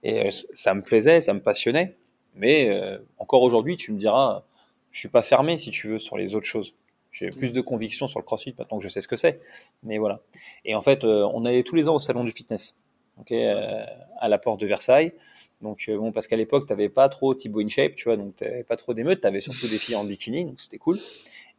Et 0.03 0.29
ça 0.53 0.73
me 0.73 0.81
plaisait, 0.81 1.21
ça 1.21 1.33
me 1.33 1.41
passionnait. 1.41 1.95
Mais 2.35 2.69
euh, 2.69 2.97
encore 3.17 3.41
aujourd'hui, 3.41 3.77
tu 3.77 3.91
me 3.91 3.97
diras, 3.97 4.43
je 4.91 4.99
suis 4.99 5.09
pas 5.09 5.21
fermé 5.21 5.57
si 5.57 5.71
tu 5.71 5.87
veux 5.87 5.99
sur 5.99 6.17
les 6.17 6.35
autres 6.35 6.45
choses. 6.45 6.75
J'ai 7.11 7.29
plus 7.29 7.51
de 7.51 7.59
conviction 7.59 8.07
sur 8.07 8.19
le 8.19 8.25
CrossFit 8.25 8.55
maintenant 8.57 8.77
que 8.77 8.83
je 8.83 8.89
sais 8.89 9.01
ce 9.01 9.07
que 9.07 9.17
c'est. 9.17 9.41
Mais 9.83 9.97
voilà. 9.97 10.21
Et 10.63 10.75
en 10.75 10.81
fait, 10.81 11.03
euh, 11.03 11.29
on 11.33 11.43
allait 11.45 11.63
tous 11.63 11.75
les 11.75 11.89
ans 11.89 11.95
au 11.95 11.99
salon 11.99 12.23
du 12.23 12.31
fitness, 12.31 12.77
ok, 13.19 13.31
euh, 13.33 13.85
à 14.19 14.29
la 14.29 14.37
porte 14.37 14.61
de 14.61 14.67
Versailles. 14.67 15.13
Donc 15.61 15.89
bon, 15.89 16.11
parce 16.11 16.27
qu'à 16.27 16.37
l'époque, 16.37 16.65
tu 16.65 16.73
n'avais 16.73 16.89
pas 16.89 17.07
trop 17.09 17.33
Thibaut 17.35 17.61
InShape, 17.61 17.95
tu 17.95 18.05
vois, 18.05 18.17
donc 18.17 18.35
tu 18.35 18.43
n'avais 18.43 18.63
pas 18.63 18.77
trop 18.77 18.93
d'émeutes, 18.93 19.21
tu 19.21 19.27
avais 19.27 19.41
surtout 19.41 19.67
des 19.67 19.77
filles 19.77 19.95
en 19.95 20.03
bikini, 20.03 20.45
donc 20.45 20.59
c'était 20.59 20.79
cool. 20.79 20.97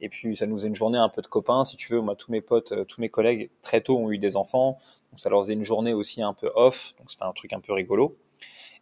Et 0.00 0.08
puis 0.08 0.34
ça 0.34 0.46
nous 0.46 0.56
faisait 0.56 0.68
une 0.68 0.74
journée 0.74 0.98
un 0.98 1.08
peu 1.08 1.22
de 1.22 1.28
copains, 1.28 1.64
si 1.64 1.76
tu 1.76 1.92
veux. 1.92 2.00
Moi, 2.00 2.16
tous 2.16 2.32
mes 2.32 2.40
potes, 2.40 2.86
tous 2.88 3.00
mes 3.00 3.08
collègues, 3.08 3.50
très 3.62 3.80
tôt 3.80 3.98
ont 3.98 4.10
eu 4.10 4.18
des 4.18 4.36
enfants, 4.36 4.78
donc 5.10 5.20
ça 5.20 5.30
leur 5.30 5.40
faisait 5.42 5.54
une 5.54 5.64
journée 5.64 5.94
aussi 5.94 6.22
un 6.22 6.34
peu 6.34 6.50
off, 6.54 6.94
donc 6.98 7.10
c'était 7.10 7.24
un 7.24 7.32
truc 7.32 7.52
un 7.52 7.60
peu 7.60 7.72
rigolo. 7.72 8.16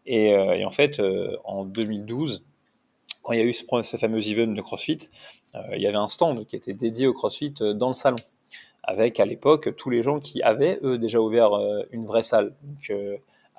Et, 0.06 0.32
euh, 0.34 0.66
en 0.66 0.70
fait, 0.70 1.00
euh, 1.00 1.36
en 1.44 1.64
2012, 1.64 2.44
quand 3.22 3.32
il 3.32 3.38
y 3.38 3.42
a 3.42 3.44
eu 3.44 3.52
ce, 3.52 3.96
fameux 3.96 4.26
event 4.28 4.52
de 4.52 4.60
CrossFit, 4.60 5.10
euh, 5.54 5.60
il 5.76 5.82
y 5.82 5.86
avait 5.86 5.96
un 5.96 6.08
stand 6.08 6.46
qui 6.46 6.56
était 6.56 6.74
dédié 6.74 7.06
au 7.06 7.12
CrossFit 7.12 7.54
dans 7.74 7.88
le 7.88 7.94
salon 7.94 8.16
avec 8.82 9.20
à 9.20 9.26
l'époque 9.26 9.76
tous 9.76 9.90
les 9.90 10.02
gens 10.02 10.20
qui 10.20 10.42
avaient 10.42 10.78
eux 10.82 10.96
déjà 10.96 11.20
ouvert 11.20 11.50
une 11.92 12.06
vraie 12.06 12.22
salle. 12.22 12.54
Donc 12.62 12.92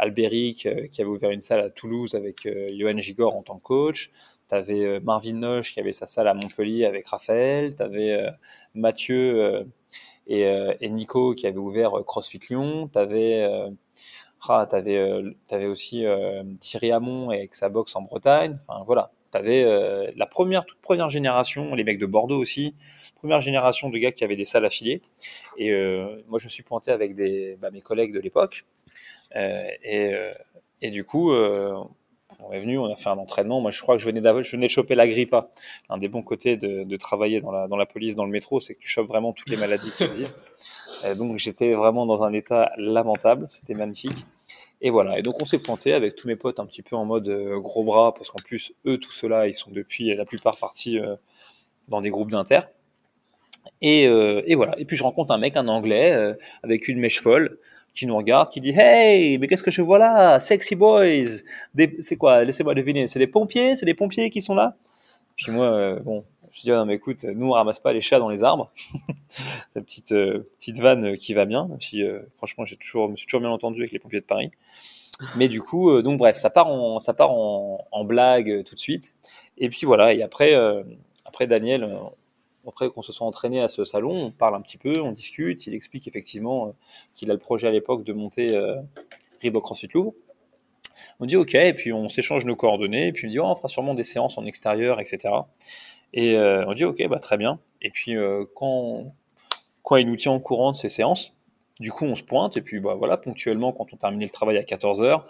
Albéric 0.02 0.68
qui 0.92 1.02
avait 1.02 1.10
ouvert 1.10 1.32
une 1.32 1.42
salle 1.42 1.62
à 1.62 1.70
Toulouse 1.70 2.16
avec 2.16 2.48
Johan 2.74 2.98
Gigor 2.98 3.36
en 3.36 3.44
tant 3.44 3.58
que 3.58 3.64
coach, 3.64 4.12
tu 4.50 4.56
avais 4.56 5.00
Marvin 5.00 5.34
Noche 5.34 5.74
qui 5.74 5.80
avait 5.80 5.94
sa 5.94 6.08
salle 6.08 6.28
à 6.28 6.34
Montpellier 6.34 6.86
avec 6.86 7.08
Raphaël, 7.08 7.76
tu 7.76 7.84
avais 7.84 8.30
Mathieu 8.74 9.66
et, 10.28 10.90
Nico 10.90 11.36
qui 11.36 11.48
avaient 11.48 11.58
ouvert 11.58 11.94
CrossFit 12.06 12.40
Lyon, 12.50 12.90
tu 12.92 13.00
avais 13.00 13.48
ah, 14.50 14.68
euh, 14.74 15.34
avais 15.52 15.68
aussi 15.68 16.06
euh, 16.06 16.44
Thierry 16.60 16.92
Hamon 16.92 17.30
avec 17.30 17.54
sa 17.54 17.70
boxe 17.70 17.96
en 17.96 18.02
Bretagne. 18.02 18.58
Enfin 18.68 18.84
voilà, 18.86 19.12
t'avais 19.30 19.64
euh, 19.64 20.12
la 20.16 20.26
première, 20.26 20.66
toute 20.66 20.82
première 20.82 21.10
génération, 21.10 21.76
les 21.76 21.84
mecs 21.84 22.00
de 22.00 22.08
Bordeaux 22.08 22.40
aussi, 22.40 22.74
première 23.16 23.42
génération 23.42 23.90
de 23.90 23.98
gars 24.00 24.12
qui 24.12 24.24
avaient 24.24 24.36
des 24.36 24.46
salles 24.46 24.66
affiliées. 24.66 25.02
Et 25.58 25.72
euh, 25.72 26.24
moi, 26.28 26.40
je 26.40 26.46
me 26.46 26.50
suis 26.50 26.64
pointé 26.64 26.92
avec 26.92 27.16
bah, 27.60 27.70
mes 27.72 27.82
collègues 27.82 28.14
de 28.14 28.20
l'époque. 28.20 28.66
Euh, 29.36 29.68
et, 29.84 30.14
et 30.82 30.92
du 30.92 31.04
coup, 31.04 31.32
on 32.40 32.52
est 32.52 32.60
venu, 32.60 32.78
on 32.78 32.92
a 32.92 32.96
fait 32.96 33.10
un 33.10 33.18
entraînement. 33.18 33.62
Moi, 33.62 33.72
je 33.72 33.82
crois 33.82 33.96
que 33.96 34.02
je 34.02 34.06
venais, 34.06 34.22
je 34.44 34.52
venais 34.52 34.68
de 34.68 34.72
choper 34.72 34.96
la 34.96 35.08
grippa. 35.08 35.50
Un 35.90 35.98
des 35.98 36.08
bons 36.08 36.24
côtés 36.24 36.58
de, 36.58 36.84
de 36.84 36.98
travailler 36.98 37.42
dans 37.42 37.52
la, 37.52 37.68
dans 37.68 37.78
la 37.78 37.86
police, 37.86 38.16
dans 38.16 38.26
le 38.26 38.32
métro, 38.32 38.60
c'est 38.60 38.76
que 38.76 38.80
tu 38.80 38.88
chopes 38.88 39.08
vraiment 39.08 39.34
toutes 39.34 39.50
les 39.50 39.58
maladies 39.58 39.92
qui 39.96 40.04
existent. 40.04 40.42
Euh, 41.06 41.16
donc 41.16 41.40
j'étais 41.40 41.74
vraiment 41.74 42.06
dans 42.06 42.22
un 42.22 42.32
état 42.32 42.72
lamentable, 42.78 43.48
c'était 43.50 43.74
magnifique. 43.74 44.24
Et 44.82 44.92
voilà, 44.92 45.18
et 45.18 45.24
donc 45.24 45.42
on 45.42 45.46
s'est 45.46 45.64
pointé 45.64 45.94
avec 45.94 46.16
tous 46.16 46.28
mes 46.28 46.36
potes 46.36 46.60
un 46.60 46.66
petit 46.68 46.84
peu 46.84 46.96
en 46.96 47.06
mode 47.06 47.28
euh, 47.28 47.60
gros 47.60 47.84
bras, 47.84 48.14
parce 48.14 48.30
qu'en 48.30 48.44
plus, 48.46 48.74
eux, 48.86 49.00
tous 49.00 49.12
ceux-là, 49.12 49.48
ils 49.48 49.56
sont 49.56 49.72
depuis 49.72 50.16
la 50.16 50.26
plupart 50.26 50.60
partis 50.60 51.00
euh, 51.00 51.16
dans 51.88 52.02
des 52.02 52.12
groupes 52.12 52.30
d'inter. 52.30 52.60
Et, 53.82 54.04
et, 54.04 54.54
voilà, 54.54 54.78
et 54.78 54.86
puis 54.86 54.96
je 54.96 55.04
rencontre 55.04 55.32
un 55.32 55.40
mec, 55.40 55.58
un 55.58 55.66
anglais, 55.66 56.36
avec 56.62 56.88
une 56.88 57.00
mèche 57.00 57.20
folle, 57.20 57.58
qui 57.94 58.06
nous 58.08 58.16
regarde, 58.16 58.50
qui 58.50 58.60
dit 58.60 58.74
Hey, 58.76 59.38
mais 59.38 59.48
qu'est-ce 59.48 59.64
que 59.64 59.72
je 59.72 59.82
vois 59.82 60.00
là? 60.00 60.40
Sexy 60.40 60.76
boys 60.76 61.42
C'est 62.00 62.18
quoi? 62.18 62.44
Laissez-moi 62.44 62.76
deviner, 62.76 63.08
c'est 63.08 63.20
des 63.20 63.28
pompiers? 63.28 63.76
C'est 63.76 63.86
des 63.86 63.94
pompiers 63.94 64.30
qui 64.30 64.42
sont 64.42 64.56
là? 64.56 64.76
Puis 65.36 65.52
moi, 65.52 65.96
bon, 66.04 66.24
je 66.52 66.62
dis, 66.62 66.72
non, 66.72 66.86
mais 66.86 66.96
écoute, 66.96 67.24
nous, 67.24 67.48
on 67.48 67.52
ramasse 67.52 67.80
pas 67.80 67.94
les 67.94 68.02
chats 68.02 68.20
dans 68.20 68.30
les 68.30 68.44
arbres. 68.44 68.72
C'est 69.30 69.80
une 69.80 69.86
petite, 69.86 70.12
euh, 70.12 70.50
petite 70.58 70.80
vanne 70.80 71.18
qui 71.18 71.34
va 71.34 71.46
bien, 71.46 71.70
si, 71.80 72.04
euh, 72.04 72.20
franchement, 72.38 72.66
j'ai 72.66 72.76
toujours, 72.76 73.10
me 73.10 73.16
suis 73.16 73.26
toujours 73.26 73.40
bien 73.40 73.50
entendu 73.50 73.82
avec 73.82 73.94
les 73.94 74.00
pompiers 74.00 74.20
de 74.20 74.26
Paris. 74.26 74.52
Mais 75.38 75.48
du 75.48 75.62
coup, 75.62 75.90
euh, 75.90 76.02
donc 76.02 76.18
bref, 76.18 76.36
ça 76.36 76.50
part 76.50 76.68
en, 76.68 77.00
ça 77.00 77.14
part 77.14 77.32
en, 77.32 78.04
blague 78.04 78.64
tout 78.66 78.76
de 78.76 78.80
suite. 78.80 79.16
Et 79.58 79.70
puis 79.70 79.86
voilà, 79.86 80.14
et 80.14 80.24
après, 80.24 80.54
après 81.24 81.48
Daniel, 81.48 81.88
après 82.68 82.90
qu'on 82.90 83.02
se 83.02 83.12
soit 83.12 83.26
entraîné 83.26 83.62
à 83.62 83.68
ce 83.68 83.86
salon, 83.86 84.26
on 84.26 84.32
parle 84.32 84.56
un 84.56 84.62
petit 84.62 84.78
peu, 84.78 84.94
on 85.02 85.12
discute. 85.12 85.68
Il 85.68 85.74
explique 85.74 86.08
effectivement 86.08 86.76
qu'il 87.16 87.30
a 87.32 87.34
le 87.34 87.40
projet 87.40 87.68
à 87.68 87.72
l'époque 87.72 88.04
de 88.04 88.14
monter 88.14 88.56
Reebok 89.44 89.64
CrossFit 89.64 89.90
Louvre. 89.94 90.14
On 91.20 91.26
dit 91.26 91.36
ok, 91.36 91.56
et 91.56 91.74
puis 91.74 91.94
on 91.94 92.10
s'échange 92.10 92.46
nos 92.46 92.56
coordonnées, 92.56 93.08
et 93.08 93.12
puis 93.12 93.28
me 93.28 93.32
dit 93.32 93.40
oh, 93.40 93.46
on 93.46 93.56
fera 93.56 93.68
sûrement 93.68 93.94
des 93.94 94.04
séances 94.04 94.38
en 94.38 94.46
extérieur, 94.46 95.00
etc. 95.00 95.34
Et 96.14 96.36
euh, 96.36 96.66
on 96.68 96.74
dit 96.74 96.84
ok, 96.84 97.08
bah 97.08 97.20
très 97.20 97.38
bien. 97.38 97.60
Et 97.82 97.90
puis 97.90 98.16
euh, 98.16 98.46
quand 98.56 99.14
quand 99.84 99.96
il 99.98 100.08
nous 100.08 100.16
tient 100.16 100.32
au 100.32 100.40
courant 100.40 100.72
de 100.72 100.76
ces 100.76 100.90
séances, 100.90 101.34
du 101.80 101.92
coup 101.92 102.06
on 102.06 102.16
se 102.16 102.24
pointe 102.24 102.58
et 102.58 102.62
puis 102.62 102.80
bah 102.80 102.96
voilà 102.96 103.18
ponctuellement 103.18 103.72
quand 103.72 103.94
on 103.94 103.98
terminait 103.98 104.26
le 104.26 104.32
travail 104.32 104.58
à 104.58 104.64
14 104.64 105.02
h 105.02 105.24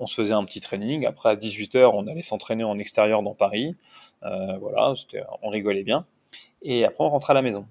on 0.00 0.06
se 0.06 0.14
faisait 0.14 0.34
un 0.34 0.44
petit 0.44 0.60
training. 0.60 1.06
Après 1.06 1.30
à 1.30 1.36
18 1.36 1.74
h 1.74 1.90
on 1.92 2.06
allait 2.06 2.22
s'entraîner 2.22 2.64
en 2.64 2.78
extérieur 2.78 3.22
dans 3.22 3.34
Paris. 3.34 3.76
Euh, 4.24 4.58
voilà, 4.58 4.94
on 5.42 5.50
rigolait 5.50 5.84
bien. 5.84 6.06
Et 6.62 6.84
après 6.84 7.04
on 7.04 7.10
rentrait 7.10 7.32
à 7.32 7.34
la 7.34 7.42
maison. 7.42 7.66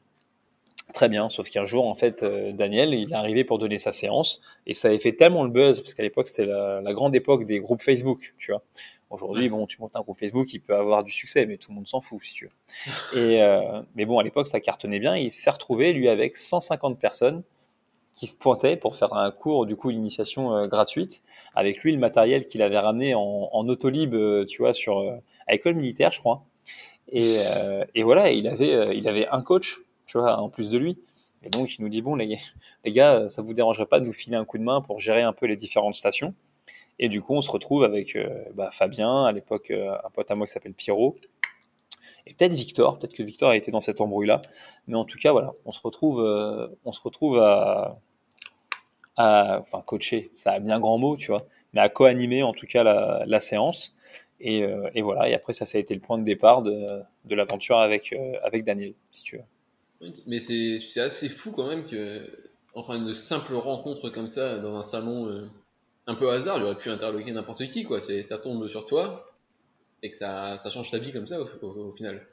Très 0.93 1.09
bien, 1.09 1.27
sauf 1.27 1.49
qu'un 1.49 1.65
jour, 1.65 1.85
en 1.85 1.95
fait, 1.95 2.23
euh, 2.23 2.53
Daniel, 2.53 2.93
il 2.93 3.11
est 3.11 3.15
arrivé 3.15 3.43
pour 3.43 3.59
donner 3.59 3.77
sa 3.77 3.91
séance, 3.91 4.39
et 4.65 4.73
ça 4.73 4.87
avait 4.87 4.99
fait 4.99 5.11
tellement 5.11 5.43
le 5.43 5.49
buzz, 5.49 5.81
parce 5.81 5.93
qu'à 5.93 6.01
l'époque, 6.01 6.29
c'était 6.29 6.45
la, 6.45 6.79
la, 6.79 6.93
grande 6.93 7.13
époque 7.13 7.45
des 7.45 7.59
groupes 7.59 7.81
Facebook, 7.81 8.33
tu 8.37 8.51
vois. 8.51 8.63
Aujourd'hui, 9.09 9.47
bon, 9.47 9.65
tu 9.67 9.79
montes 9.79 9.95
un 9.95 10.01
groupe 10.01 10.17
Facebook, 10.17 10.51
il 10.53 10.59
peut 10.59 10.75
avoir 10.75 11.03
du 11.03 11.11
succès, 11.11 11.45
mais 11.45 11.57
tout 11.57 11.71
le 11.71 11.75
monde 11.75 11.87
s'en 11.87 12.01
fout, 12.01 12.21
si 12.23 12.33
tu 12.33 12.45
veux. 12.45 13.19
Et, 13.19 13.41
euh, 13.41 13.81
mais 13.95 14.05
bon, 14.05 14.19
à 14.19 14.23
l'époque, 14.23 14.47
ça 14.47 14.59
cartonnait 14.59 14.99
bien. 14.99 15.15
il 15.15 15.31
s'est 15.31 15.49
retrouvé, 15.49 15.93
lui, 15.93 16.09
avec 16.09 16.35
150 16.35 16.99
personnes 16.99 17.43
qui 18.11 18.27
se 18.27 18.35
pointaient 18.35 18.75
pour 18.75 18.95
faire 18.97 19.13
un 19.13 19.31
cours, 19.31 19.65
du 19.65 19.77
coup, 19.77 19.91
initiation 19.91 20.53
euh, 20.53 20.67
gratuite. 20.67 21.23
Avec 21.55 21.83
lui, 21.83 21.93
le 21.93 21.99
matériel 21.99 22.47
qu'il 22.47 22.61
avait 22.61 22.79
ramené 22.79 23.15
en, 23.15 23.49
en 23.51 23.69
autolib, 23.69 24.13
euh, 24.13 24.45
tu 24.45 24.57
vois, 24.61 24.73
sur 24.73 24.99
à 25.47 25.51
l'école 25.53 25.75
militaire, 25.75 26.11
je 26.11 26.19
crois. 26.19 26.43
Et, 27.09 27.37
et 27.95 28.03
voilà, 28.03 28.31
il 28.31 28.47
avait, 28.47 28.97
il 28.97 29.07
avait 29.07 29.27
un 29.29 29.41
coach, 29.41 29.79
tu 30.05 30.17
vois, 30.17 30.37
en 30.39 30.49
plus 30.49 30.69
de 30.69 30.77
lui. 30.77 30.99
Et 31.43 31.49
donc, 31.49 31.77
il 31.77 31.81
nous 31.81 31.89
dit 31.89 32.01
bon, 32.01 32.15
les, 32.15 32.37
gars, 32.85 33.29
ça 33.29 33.41
vous 33.41 33.53
dérangerait 33.53 33.85
pas 33.85 33.99
de 33.99 34.05
nous 34.05 34.13
filer 34.13 34.35
un 34.35 34.45
coup 34.45 34.57
de 34.57 34.63
main 34.63 34.81
pour 34.81 34.99
gérer 34.99 35.21
un 35.21 35.33
peu 35.33 35.45
les 35.45 35.55
différentes 35.55 35.95
stations 35.95 36.33
et 36.99 37.09
du 37.09 37.21
coup, 37.21 37.33
on 37.33 37.41
se 37.41 37.51
retrouve 37.51 37.83
avec 37.83 38.15
euh, 38.15 38.43
bah, 38.53 38.69
Fabien, 38.71 39.25
à 39.25 39.31
l'époque, 39.31 39.71
euh, 39.71 39.95
un 40.03 40.09
pote 40.09 40.29
à 40.31 40.35
moi 40.35 40.47
qui 40.47 40.53
s'appelle 40.53 40.73
Pierrot, 40.73 41.15
et 42.25 42.33
peut-être 42.33 42.53
Victor, 42.53 42.99
peut-être 42.99 43.13
que 43.13 43.23
Victor 43.23 43.51
a 43.51 43.55
été 43.55 43.71
dans 43.71 43.81
cette 43.81 44.01
embrouille-là, 44.01 44.41
mais 44.87 44.95
en 44.95 45.05
tout 45.05 45.17
cas, 45.17 45.31
voilà, 45.31 45.53
on 45.65 45.71
se 45.71 45.81
retrouve, 45.81 46.21
euh, 46.21 46.67
on 46.83 46.91
se 46.91 47.01
retrouve 47.01 47.39
à, 47.39 47.99
à, 49.15 49.59
enfin, 49.61 49.81
coacher, 49.85 50.31
ça 50.33 50.53
a 50.53 50.59
bien 50.59 50.79
grand 50.79 50.97
mot, 50.97 51.15
tu 51.17 51.27
vois, 51.27 51.45
mais 51.73 51.81
à 51.81 51.89
co-animer 51.89 52.43
en 52.43 52.53
tout 52.53 52.65
cas 52.65 52.83
la, 52.83 53.23
la 53.25 53.39
séance. 53.39 53.95
Et, 54.39 54.63
et, 54.93 55.01
voilà, 55.01 55.27
et 55.27 55.33
après 55.33 55.53
ça, 55.53 55.65
ça 55.65 55.77
a 55.77 55.81
été 55.81 55.95
le 55.95 55.99
point 55.99 56.17
de 56.19 56.23
départ 56.23 56.61
de, 56.61 57.01
de 57.25 57.35
l'aventure 57.35 57.79
avec, 57.79 58.15
avec 58.43 58.63
Daniel, 58.63 58.93
si 59.11 59.23
tu 59.23 59.37
veux. 59.37 60.11
Mais 60.27 60.39
c'est 60.39 61.01
assez 61.01 61.27
fou 61.27 61.51
quand 61.51 61.67
même 61.67 61.85
que, 61.85 62.29
enfin, 62.75 62.97
une 62.97 63.15
simple 63.15 63.55
rencontre 63.55 64.09
comme 64.09 64.27
ça 64.29 64.59
dans 64.59 64.75
un 64.75 64.83
salon 64.83 65.49
un 66.07 66.15
peu 66.15 66.29
hasard, 66.29 66.57
il 66.57 66.63
aurait 66.63 66.75
pu 66.75 66.89
interloquer 66.89 67.31
n'importe 67.31 67.69
qui, 67.69 67.83
quoi. 67.83 67.99
Ça 67.99 68.37
tombe 68.37 68.67
sur 68.67 68.85
toi 68.85 69.27
et 70.03 70.09
que 70.09 70.15
ça, 70.15 70.57
ça 70.57 70.69
change 70.69 70.91
ta 70.91 70.97
vie 70.97 71.11
comme 71.11 71.27
ça 71.27 71.37
au, 71.39 71.91
final. 71.91 72.25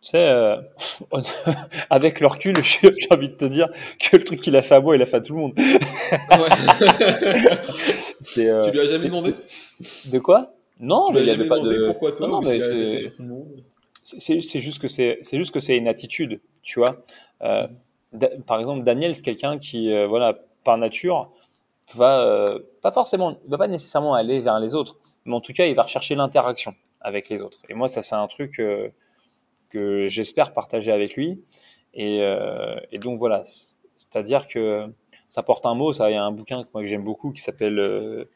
Tu 0.00 0.10
sais, 0.10 0.28
euh, 0.28 0.56
avec 1.90 2.20
le 2.20 2.26
recul, 2.26 2.54
j'ai 2.62 2.92
envie 3.10 3.30
de 3.30 3.34
te 3.34 3.46
dire 3.46 3.68
que 3.98 4.16
le 4.16 4.24
truc 4.24 4.40
qu'il 4.40 4.54
a 4.56 4.62
fait 4.62 4.74
à 4.74 4.80
moi, 4.80 4.96
il 4.96 5.02
a 5.02 5.06
fait 5.06 5.16
à 5.16 5.20
tout 5.20 5.34
le 5.34 5.40
monde. 5.40 5.54
euh, 8.38 8.62
tu 8.62 8.70
lui 8.70 8.80
as 8.80 8.86
jamais 8.86 9.06
demandé? 9.06 9.34
De 10.06 10.18
quoi? 10.18 10.54
Non, 10.80 11.04
mais 11.12 11.20
il 11.20 11.24
n'y 11.24 11.30
avait 11.30 11.48
pas 11.48 11.60
de. 11.60 11.86
Pourquoi 11.86 12.12
toi 12.12 12.28
non, 12.28 12.40
mais 12.40 12.58
c'est... 14.02 14.60
Juste 14.60 14.80
que 14.80 14.88
c'est, 14.88 15.18
juste 15.32 15.52
que 15.52 15.60
c'est 15.60 15.76
une 15.78 15.88
attitude, 15.88 16.40
tu 16.62 16.78
vois. 16.78 17.02
Euh, 17.42 17.66
par 18.46 18.60
exemple, 18.60 18.84
Daniel, 18.84 19.14
c'est 19.14 19.22
quelqu'un 19.22 19.58
qui, 19.58 19.92
euh, 19.92 20.06
voilà, 20.06 20.38
par 20.62 20.76
nature, 20.76 21.30
va 21.94 22.20
euh, 22.20 22.58
pas 22.82 22.92
forcément, 22.92 23.38
va 23.46 23.58
pas 23.58 23.66
nécessairement 23.66 24.14
aller 24.14 24.40
vers 24.40 24.60
les 24.60 24.74
autres, 24.74 24.98
mais 25.24 25.34
en 25.34 25.40
tout 25.40 25.52
cas, 25.52 25.66
il 25.66 25.74
va 25.74 25.84
rechercher 25.84 26.14
l'interaction 26.14 26.74
avec 27.00 27.28
les 27.30 27.42
autres. 27.42 27.60
Et 27.68 27.74
moi, 27.74 27.88
ça, 27.88 28.02
c'est 28.02 28.14
un 28.14 28.26
truc 28.26 28.60
que 29.70 30.06
j'espère 30.06 30.52
partager 30.52 30.92
avec 30.92 31.16
lui. 31.16 31.42
Et, 31.94 32.18
et 32.90 32.98
donc 32.98 33.18
voilà, 33.18 33.42
c'est-à-dire 33.44 34.46
que 34.46 34.86
ça 35.28 35.42
porte 35.42 35.66
un 35.66 35.74
mot. 35.74 35.92
Ça, 35.92 36.10
il 36.10 36.14
y 36.14 36.16
a 36.16 36.24
un 36.24 36.32
bouquin 36.32 36.62
que 36.62 36.68
moi 36.72 36.82
que 36.82 36.88
j'aime 36.88 37.04
beaucoup 37.04 37.30
qui 37.30 37.42
s'appelle 37.42 38.26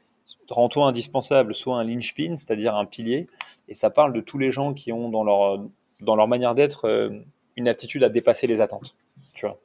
rends-toi 0.51 0.87
indispensable, 0.87 1.55
soit 1.55 1.77
un 1.77 1.85
linchpin, 1.85 2.37
c'est-à-dire 2.37 2.75
un 2.77 2.85
pilier, 2.85 3.27
et 3.69 3.75
ça 3.75 3.91
parle 3.91 4.13
de 4.13 4.21
tous 4.21 4.39
les 4.39 4.53
gens 4.53 4.75
qui 4.75 4.93
ont 4.93 5.09
dans 5.09 5.25
leur, 5.25 5.65
dans 6.01 6.17
leur 6.17 6.29
manière 6.29 6.55
d'être 6.55 6.87
euh, 6.87 7.11
une 7.57 7.69
aptitude 7.69 8.05
à 8.05 8.09
dépasser 8.09 8.47
les 8.47 8.61
attentes. 8.61 8.97
Tu 9.35 9.47
vois. 9.47 9.59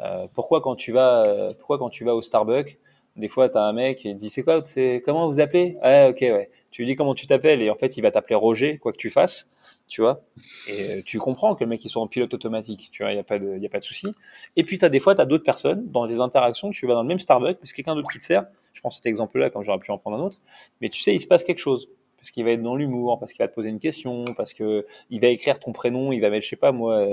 Euh, 0.00 0.26
pourquoi 0.34 0.60
quand 0.60 0.74
tu 0.74 0.92
vas, 0.92 1.24
euh, 1.24 1.40
pourquoi 1.58 1.78
quand 1.78 1.90
tu 1.90 2.04
vas 2.04 2.14
au 2.14 2.22
Starbucks, 2.22 2.78
des 3.16 3.28
fois, 3.28 3.50
tu 3.50 3.58
as 3.58 3.62
un 3.62 3.74
mec 3.74 3.98
qui 3.98 4.14
dit 4.14 4.30
c'est 4.30 4.42
quoi, 4.42 4.64
c'est 4.64 5.02
comment 5.04 5.28
vous 5.28 5.38
appelez? 5.38 5.76
Ouais, 5.82 6.08
ok, 6.08 6.20
ouais. 6.22 6.50
Tu 6.70 6.80
lui 6.80 6.86
dis 6.86 6.96
comment 6.96 7.14
tu 7.14 7.26
t'appelles 7.26 7.60
et 7.60 7.68
en 7.68 7.74
fait, 7.74 7.98
il 7.98 8.00
va 8.00 8.10
t'appeler 8.10 8.34
Roger, 8.34 8.78
quoi 8.78 8.92
que 8.92 8.96
tu 8.96 9.10
fasses, 9.10 9.50
tu 9.86 10.00
vois. 10.00 10.22
Et 10.68 10.92
euh, 10.92 11.02
tu 11.04 11.18
comprends 11.18 11.54
que 11.54 11.62
le 11.62 11.68
mec 11.68 11.84
il 11.84 11.90
soit 11.90 12.00
en 12.00 12.06
pilote 12.06 12.32
automatique, 12.32 12.88
tu 12.90 13.02
vois, 13.02 13.12
il 13.12 13.16
y 13.16 13.18
a 13.18 13.22
pas 13.22 13.38
de, 13.38 13.62
a 13.62 13.68
pas 13.68 13.80
de 13.80 13.84
souci. 13.84 14.14
Et 14.56 14.64
puis, 14.64 14.82
as 14.82 14.88
des 14.88 14.98
fois, 14.98 15.14
tu 15.14 15.20
as 15.20 15.26
d'autres 15.26 15.44
personnes 15.44 15.90
dans 15.90 16.06
des 16.06 16.20
interactions, 16.20 16.70
tu 16.70 16.86
vas 16.86 16.94
dans 16.94 17.02
le 17.02 17.08
même 17.08 17.18
Starbucks, 17.18 17.58
parce 17.58 17.72
que 17.72 17.76
quelqu'un 17.76 17.94
d'autre 17.94 18.08
qui 18.10 18.18
te 18.18 18.24
sert. 18.24 18.46
Prends 18.82 18.90
cet 18.90 19.06
exemple-là, 19.06 19.48
comme 19.50 19.62
j'aurais 19.62 19.78
pu 19.78 19.90
en 19.90 19.98
prendre 19.98 20.18
un 20.18 20.20
autre. 20.20 20.38
Mais 20.80 20.90
tu 20.90 21.00
sais, 21.00 21.14
il 21.14 21.20
se 21.20 21.26
passe 21.26 21.44
quelque 21.44 21.58
chose 21.58 21.88
parce 22.16 22.30
qu'il 22.30 22.44
va 22.44 22.52
être 22.52 22.62
dans 22.62 22.76
l'humour, 22.76 23.18
parce 23.18 23.32
qu'il 23.32 23.42
va 23.42 23.48
te 23.48 23.54
poser 23.54 23.70
une 23.70 23.80
question, 23.80 24.24
parce 24.36 24.52
que 24.52 24.86
il 25.10 25.20
va 25.20 25.26
écrire 25.26 25.58
ton 25.58 25.72
prénom, 25.72 26.12
il 26.12 26.20
va 26.20 26.30
mettre, 26.30 26.44
je 26.44 26.50
sais 26.50 26.56
pas 26.56 26.70
moi, 26.70 27.04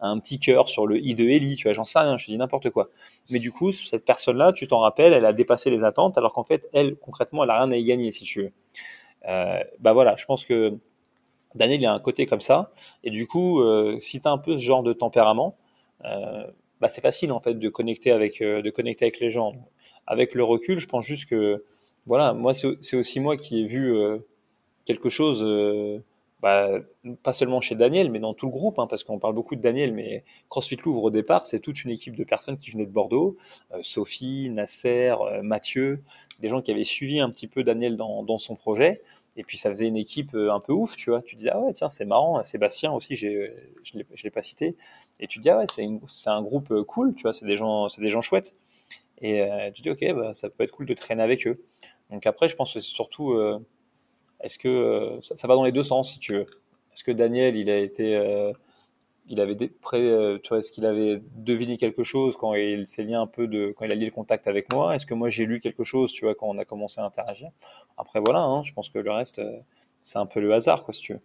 un 0.00 0.18
petit 0.18 0.38
cœur 0.38 0.68
sur 0.68 0.86
le 0.86 0.98
i 0.98 1.14
de 1.14 1.24
Ellie, 1.28 1.56
tu 1.56 1.64
vois, 1.64 1.72
j'en 1.72 1.84
sais 1.84 1.98
rien, 1.98 2.16
je 2.16 2.26
dis 2.26 2.36
n'importe 2.36 2.70
quoi. 2.70 2.88
Mais 3.30 3.38
du 3.38 3.52
coup, 3.52 3.70
cette 3.70 4.04
personne-là, 4.04 4.52
tu 4.52 4.66
t'en 4.66 4.80
rappelles, 4.80 5.12
elle 5.12 5.24
a 5.24 5.32
dépassé 5.32 5.70
les 5.70 5.84
attentes, 5.84 6.18
alors 6.18 6.32
qu'en 6.32 6.44
fait, 6.44 6.68
elle, 6.72 6.96
concrètement, 6.96 7.44
elle 7.44 7.50
a 7.50 7.62
rien 7.62 7.70
à 7.70 7.76
y 7.76 7.84
gagner, 7.84 8.10
si 8.12 8.24
tu 8.24 8.42
veux. 8.42 8.52
Euh, 9.28 9.60
bah 9.80 9.92
voilà, 9.92 10.16
je 10.16 10.24
pense 10.24 10.44
que 10.44 10.76
Daniel, 11.54 11.80
il 11.80 11.86
a 11.86 11.92
un 11.92 11.98
côté 12.00 12.26
comme 12.26 12.40
ça, 12.40 12.72
et 13.04 13.10
du 13.10 13.26
coup, 13.26 13.60
euh, 13.60 13.98
si 14.00 14.20
tu 14.20 14.28
as 14.28 14.30
un 14.30 14.38
peu 14.38 14.52
ce 14.52 14.62
genre 14.62 14.82
de 14.82 14.92
tempérament, 14.92 15.56
euh, 16.04 16.46
bah 16.80 16.88
c'est 16.88 17.00
facile 17.00 17.32
en 17.32 17.40
fait 17.40 17.54
de 17.54 17.68
connecter 17.68 18.12
avec, 18.12 18.40
euh, 18.40 18.62
de 18.62 18.70
connecter 18.70 19.06
avec 19.06 19.18
les 19.20 19.30
gens. 19.30 19.54
Avec 20.10 20.34
le 20.34 20.42
recul, 20.42 20.78
je 20.78 20.86
pense 20.86 21.04
juste 21.04 21.28
que, 21.28 21.62
voilà, 22.06 22.32
moi, 22.32 22.54
c'est 22.54 22.96
aussi 22.96 23.20
moi 23.20 23.36
qui 23.36 23.60
ai 23.60 23.66
vu 23.66 23.94
euh, 23.94 24.18
quelque 24.84 25.10
chose 25.10 25.42
bah, 26.40 26.78
pas 27.24 27.32
seulement 27.32 27.60
chez 27.60 27.74
Daniel, 27.74 28.10
mais 28.10 28.20
dans 28.20 28.32
tout 28.32 28.46
le 28.46 28.52
groupe, 28.52 28.78
hein, 28.78 28.86
parce 28.86 29.02
qu'on 29.02 29.18
parle 29.18 29.34
beaucoup 29.34 29.56
de 29.56 29.60
Daniel, 29.60 29.92
mais 29.92 30.24
CrossFit 30.48 30.76
Louvre 30.84 31.04
au 31.04 31.10
départ, 31.10 31.46
c'est 31.46 31.58
toute 31.58 31.82
une 31.82 31.90
équipe 31.90 32.14
de 32.14 32.22
personnes 32.22 32.56
qui 32.56 32.70
venaient 32.70 32.86
de 32.86 32.92
Bordeaux, 32.92 33.36
euh, 33.72 33.78
Sophie, 33.82 34.48
Nasser, 34.50 35.14
euh, 35.20 35.42
Mathieu, 35.42 36.02
des 36.38 36.48
gens 36.48 36.62
qui 36.62 36.70
avaient 36.70 36.84
suivi 36.84 37.18
un 37.18 37.30
petit 37.30 37.48
peu 37.48 37.64
Daniel 37.64 37.96
dans, 37.96 38.38
son 38.38 38.54
projet, 38.54 39.02
et 39.36 39.42
puis 39.42 39.58
ça 39.58 39.68
faisait 39.68 39.88
une 39.88 39.96
équipe 39.96 40.32
euh, 40.34 40.52
un 40.52 40.60
peu 40.60 40.72
ouf, 40.72 40.96
tu 40.96 41.10
vois, 41.10 41.22
tu 41.22 41.34
disais, 41.34 41.50
ah 41.52 41.58
ouais, 41.58 41.72
tiens, 41.72 41.88
c'est 41.88 42.04
marrant, 42.04 42.42
Sébastien 42.44 42.92
aussi, 42.92 43.16
je 43.16 43.26
ne 43.26 44.02
l'ai 44.22 44.30
pas 44.30 44.42
cité, 44.42 44.76
et 45.18 45.26
tu 45.26 45.40
dis, 45.40 45.50
ah 45.50 45.58
ouais, 45.58 45.66
c'est, 45.66 46.30
un 46.30 46.42
groupe 46.42 46.82
cool, 46.82 47.14
tu 47.16 47.22
vois, 47.22 47.34
c'est 47.34 47.46
des 47.46 47.56
des 47.56 48.08
gens 48.10 48.22
chouettes, 48.22 48.54
et 49.20 49.72
tu 49.74 49.82
dis, 49.82 49.90
ok, 49.90 50.04
bah, 50.14 50.32
ça 50.32 50.50
peut 50.50 50.64
être 50.64 50.70
cool 50.70 50.86
de 50.86 50.94
traîner 50.94 51.22
avec 51.22 51.46
eux. 51.46 51.60
Donc 52.10 52.26
après, 52.26 52.48
je 52.48 52.56
pense 52.56 52.72
que 52.72 52.80
c'est 52.80 52.86
surtout 52.86 53.34
est-ce 54.40 54.58
que 54.58 54.68
euh, 54.68 55.20
ça, 55.20 55.48
va 55.48 55.54
dans 55.54 55.64
les 55.64 55.72
deux 55.72 55.82
sens, 55.82 56.12
si 56.12 56.18
tu 56.18 56.32
veux 56.32 56.46
Est-ce 56.92 57.02
que 57.02 57.10
Daniel, 57.10 57.56
il 57.56 57.70
a 57.70 57.78
été, 57.78 58.16
euh, 58.16 58.52
il 59.28 59.40
avait 59.40 59.56
euh, 59.94 60.38
tu 60.42 60.48
vois, 60.48 60.58
est-ce 60.58 60.70
qu'il 60.70 60.86
avait 60.86 61.22
deviné 61.36 61.76
quelque 61.76 62.04
chose 62.04 62.36
quand 62.36 62.54
il 62.54 62.86
s'est 62.86 63.02
lié 63.02 63.14
un 63.14 63.26
peu 63.26 63.48
de, 63.48 63.74
quand 63.76 63.84
il 63.84 63.92
a 63.92 63.94
lié 63.96 64.04
le 64.04 64.12
contact 64.12 64.46
avec 64.46 64.72
moi? 64.72 64.94
Est-ce 64.94 65.06
que 65.06 65.14
moi 65.14 65.28
j'ai 65.28 65.44
lu 65.44 65.60
quelque 65.60 65.84
chose, 65.84 66.12
tu 66.12 66.24
vois, 66.24 66.34
quand 66.34 66.46
on 66.46 66.58
a 66.58 66.64
commencé 66.64 67.00
à 67.00 67.04
interagir? 67.04 67.50
Après 67.96 68.20
voilà, 68.20 68.40
hein, 68.40 68.62
je 68.62 68.72
pense 68.72 68.88
que 68.88 68.98
le 68.98 69.10
reste, 69.10 69.42
c'est 70.04 70.18
un 70.18 70.26
peu 70.26 70.40
le 70.40 70.52
hasard, 70.54 70.84
quoi, 70.84 70.94
si 70.94 71.00
tu 71.00 71.12
veux. 71.14 71.20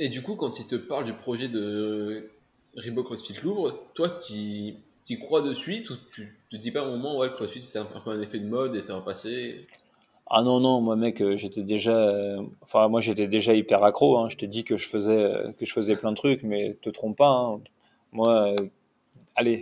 Et 0.00 0.08
du 0.08 0.22
coup, 0.22 0.36
quand 0.36 0.58
il 0.58 0.66
te 0.66 0.74
parle 0.74 1.04
du 1.04 1.14
projet 1.14 1.48
de 1.48 2.30
Reebok 2.76 3.06
CrossFit 3.06 3.40
Louvre, 3.42 3.80
toi, 3.94 4.10
tu 4.10 4.74
y 5.08 5.18
crois 5.18 5.42
de 5.42 5.52
suite 5.52 5.90
ou 5.90 5.94
tu 6.08 6.28
te 6.50 6.56
dis 6.56 6.70
pas 6.70 6.82
un 6.82 6.90
moment, 6.90 7.18
ouais, 7.18 7.28
le 7.28 7.32
CrossFit 7.32 7.64
c'est 7.68 7.78
un 7.78 7.84
peu 7.84 8.10
un 8.10 8.20
effet 8.20 8.38
de 8.38 8.48
mode 8.48 8.74
et 8.74 8.80
ça 8.80 8.94
va 8.94 9.00
passer? 9.00 9.66
Ah 10.26 10.42
non, 10.42 10.58
non, 10.58 10.80
moi 10.80 10.96
mec, 10.96 11.20
euh, 11.20 11.36
j'étais 11.36 11.62
déjà, 11.62 11.96
euh, 11.96 12.42
enfin 12.62 12.88
moi 12.88 13.00
j'étais 13.00 13.26
déjà 13.26 13.54
hyper 13.54 13.84
accro. 13.84 14.18
Hein. 14.18 14.28
Je 14.30 14.36
t'ai 14.36 14.46
dit 14.46 14.64
que 14.64 14.76
je 14.76 14.88
faisais 14.88 15.22
euh, 15.22 15.38
que 15.58 15.66
je 15.66 15.72
faisais 15.72 15.96
plein 15.96 16.12
de 16.12 16.16
trucs, 16.16 16.42
mais 16.42 16.76
te 16.80 16.88
trompe 16.88 17.18
pas. 17.18 17.28
Hein. 17.28 17.60
Moi, 18.12 18.54
allez, 19.36 19.60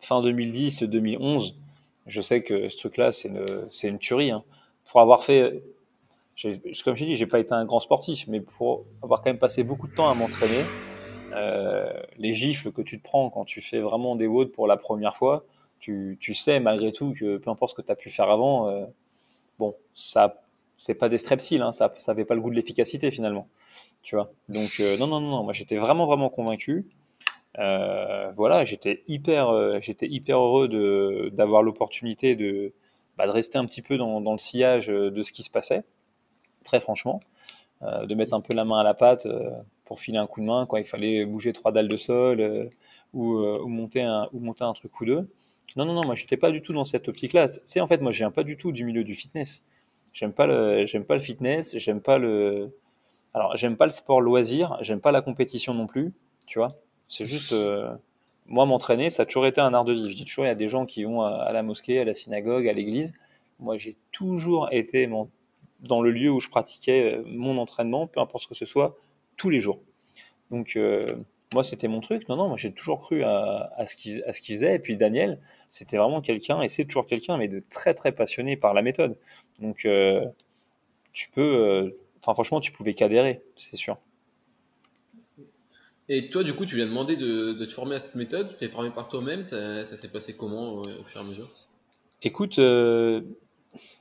fin 0.00 0.20
2010, 0.22 0.84
2011, 0.84 1.54
je 2.06 2.20
sais 2.20 2.42
que 2.42 2.68
ce 2.68 2.76
truc-là, 2.78 3.12
c'est 3.12 3.28
une, 3.28 3.68
une 3.84 3.98
tuerie. 3.98 4.30
Hein. 4.32 4.42
Pour 4.90 5.00
avoir 5.00 5.22
fait, 5.22 5.62
comme 6.84 6.96
je 6.96 7.04
dit, 7.04 7.16
j'ai 7.16 7.26
pas 7.26 7.38
été 7.38 7.52
un 7.52 7.64
grand 7.64 7.80
sportif, 7.80 8.26
mais 8.28 8.40
pour 8.40 8.84
avoir 9.02 9.22
quand 9.22 9.30
même 9.30 9.38
passé 9.38 9.62
beaucoup 9.62 9.86
de 9.86 9.94
temps 9.94 10.10
à 10.10 10.14
m'entraîner, 10.14 10.64
les 12.18 12.34
gifles 12.34 12.72
que 12.72 12.82
tu 12.82 12.98
te 12.98 13.04
prends 13.04 13.30
quand 13.30 13.44
tu 13.44 13.60
fais 13.60 13.80
vraiment 13.80 14.16
des 14.16 14.26
WOD 14.26 14.52
pour 14.52 14.66
la 14.66 14.76
première 14.76 15.16
fois, 15.16 15.44
tu, 15.80 16.16
sais 16.34 16.60
malgré 16.60 16.92
tout 16.92 17.12
que 17.12 17.38
peu 17.38 17.50
importe 17.50 17.72
ce 17.72 17.74
que 17.76 17.86
tu 17.86 17.92
as 17.92 17.96
pu 17.96 18.08
faire 18.08 18.30
avant 18.30 18.86
bon, 19.58 19.76
ça, 19.94 20.42
c'est 20.78 20.94
pas 20.94 21.08
des 21.08 21.18
strepsils, 21.18 21.62
hein, 21.62 21.72
ça, 21.72 21.92
ça 21.96 22.12
avait 22.12 22.24
pas 22.24 22.34
le 22.34 22.40
goût 22.40 22.50
de 22.50 22.56
l'efficacité 22.56 23.10
finalement, 23.10 23.48
tu 24.02 24.16
vois? 24.16 24.32
Donc 24.48 24.70
euh, 24.80 24.96
non, 24.98 25.06
non, 25.06 25.20
non, 25.20 25.44
moi 25.44 25.52
j'étais 25.52 25.76
vraiment, 25.76 26.06
vraiment 26.06 26.28
convaincu. 26.28 26.86
Euh, 27.58 28.32
voilà, 28.34 28.64
j'étais 28.64 29.02
hyper, 29.06 29.50
euh, 29.50 29.78
j'étais 29.80 30.08
hyper 30.08 30.38
heureux 30.38 31.30
d'avoir 31.30 31.62
l'opportunité 31.62 32.34
de, 32.34 32.72
bah, 33.16 33.26
de 33.26 33.30
rester 33.30 33.58
un 33.58 33.66
petit 33.66 33.82
peu 33.82 33.96
dans, 33.96 34.20
dans, 34.20 34.32
le 34.32 34.38
sillage 34.38 34.88
de 34.88 35.22
ce 35.22 35.32
qui 35.32 35.42
se 35.42 35.50
passait, 35.50 35.84
très 36.64 36.80
franchement, 36.80 37.20
de 37.82 38.14
mettre 38.14 38.32
un 38.32 38.40
peu 38.40 38.54
la 38.54 38.64
main 38.64 38.78
à 38.78 38.84
la 38.84 38.94
pâte 38.94 39.26
pour 39.92 40.00
filer 40.00 40.16
un 40.16 40.26
coup 40.26 40.40
de 40.40 40.46
main 40.46 40.64
quand 40.66 40.78
il 40.78 40.84
fallait 40.84 41.26
bouger 41.26 41.52
trois 41.52 41.70
dalles 41.70 41.88
de 41.88 41.98
sol 41.98 42.70
ou, 43.12 43.36
ou, 43.36 43.68
monter 43.68 44.00
un, 44.00 44.26
ou 44.32 44.40
monter 44.40 44.64
un 44.64 44.72
truc 44.72 44.98
ou 45.02 45.04
deux. 45.04 45.28
Non, 45.76 45.84
non, 45.84 45.92
non, 45.92 46.06
moi, 46.06 46.14
j'étais 46.14 46.38
pas 46.38 46.50
du 46.50 46.62
tout 46.62 46.72
dans 46.72 46.84
cette 46.84 47.08
optique-là. 47.08 47.48
C'est 47.64 47.80
en 47.80 47.86
fait, 47.86 48.00
moi, 48.00 48.10
je 48.10 48.18
viens 48.18 48.30
pas 48.30 48.42
du 48.42 48.56
tout 48.56 48.72
du 48.72 48.86
milieu 48.86 49.04
du 49.04 49.14
fitness. 49.14 49.64
J'aime 50.14 50.32
pas 50.32 50.46
le, 50.46 50.86
j'aime 50.86 51.04
pas 51.04 51.14
le 51.14 51.20
fitness, 51.20 51.76
j'aime 51.76 52.00
pas 52.00 52.16
le, 52.16 52.72
alors, 53.34 53.56
j'aime 53.56 53.76
pas 53.76 53.86
le 53.86 53.90
sport 53.92 54.20
loisir, 54.20 54.76
j'aime 54.80 55.00
pas 55.00 55.12
la 55.12 55.22
compétition 55.22 55.74
non 55.74 55.86
plus, 55.86 56.12
tu 56.46 56.58
vois. 56.58 56.78
C'est 57.08 57.26
juste, 57.26 57.52
euh, 57.52 57.94
moi, 58.46 58.66
m'entraîner, 58.66 59.10
ça 59.10 59.22
a 59.22 59.26
toujours 59.26 59.46
été 59.46 59.60
un 59.60 59.72
art 59.72 59.84
de 59.84 59.92
vivre. 59.92 60.08
Je 60.08 60.16
dis 60.16 60.24
toujours, 60.24 60.44
il 60.44 60.48
y 60.48 60.50
a 60.50 60.54
des 60.54 60.68
gens 60.68 60.86
qui 60.86 61.04
vont 61.04 61.22
à, 61.22 61.52
la 61.52 61.62
mosquée, 61.62 62.00
à 62.00 62.04
la 62.04 62.14
synagogue, 62.14 62.68
à 62.68 62.72
l'église. 62.72 63.14
Moi, 63.58 63.78
j'ai 63.78 63.96
toujours 64.10 64.68
été 64.72 65.08
dans 65.80 66.02
le 66.02 66.10
lieu 66.10 66.30
où 66.30 66.40
je 66.40 66.48
pratiquais 66.48 67.14
euh, 67.14 67.22
mon 67.26 67.58
entraînement, 67.58 68.06
peu 68.06 68.20
importe 68.20 68.44
ce 68.44 68.48
que 68.48 68.54
ce 68.54 68.64
soit, 68.64 68.98
tous 69.36 69.50
les 69.50 69.60
jours. 69.60 69.80
Donc, 70.50 70.76
euh, 70.76 71.16
moi, 71.54 71.64
c'était 71.64 71.88
mon 71.88 72.00
truc. 72.00 72.28
Non, 72.28 72.36
non, 72.36 72.48
moi, 72.48 72.56
j'ai 72.56 72.72
toujours 72.72 72.98
cru 72.98 73.22
à, 73.22 73.72
à 73.76 73.86
ce 73.86 73.96
qu'il 73.96 74.22
faisait. 74.54 74.74
Et 74.74 74.78
puis, 74.78 74.96
Daniel, 74.96 75.38
c'était 75.68 75.96
vraiment 75.96 76.20
quelqu'un, 76.20 76.62
et 76.62 76.68
c'est 76.68 76.84
toujours 76.84 77.06
quelqu'un, 77.06 77.36
mais 77.36 77.48
de 77.48 77.62
très, 77.70 77.94
très 77.94 78.12
passionné 78.12 78.56
par 78.56 78.74
la 78.74 78.82
méthode. 78.82 79.16
Donc, 79.58 79.84
euh, 79.84 80.24
tu 81.12 81.30
peux. 81.30 81.54
Euh, 81.56 81.90
enfin, 82.20 82.34
franchement, 82.34 82.60
tu 82.60 82.72
pouvais 82.72 82.94
qu'adhérer, 82.94 83.42
c'est 83.56 83.76
sûr. 83.76 83.98
Et 86.08 86.28
toi, 86.30 86.42
du 86.42 86.54
coup, 86.54 86.66
tu 86.66 86.76
viens 86.76 86.86
demander 86.86 87.16
de, 87.16 87.52
de 87.52 87.64
te 87.64 87.72
former 87.72 87.94
à 87.94 87.98
cette 87.98 88.16
méthode. 88.16 88.48
Tu 88.48 88.56
t'es 88.56 88.68
formé 88.68 88.90
par 88.90 89.08
toi-même. 89.08 89.44
Ça, 89.44 89.84
ça 89.86 89.96
s'est 89.96 90.10
passé 90.10 90.36
comment 90.36 90.74
au 90.74 90.82
fur 90.84 91.16
et 91.16 91.20
à 91.20 91.22
mesure? 91.22 91.48
Écoute, 92.22 92.58
euh, 92.58 93.22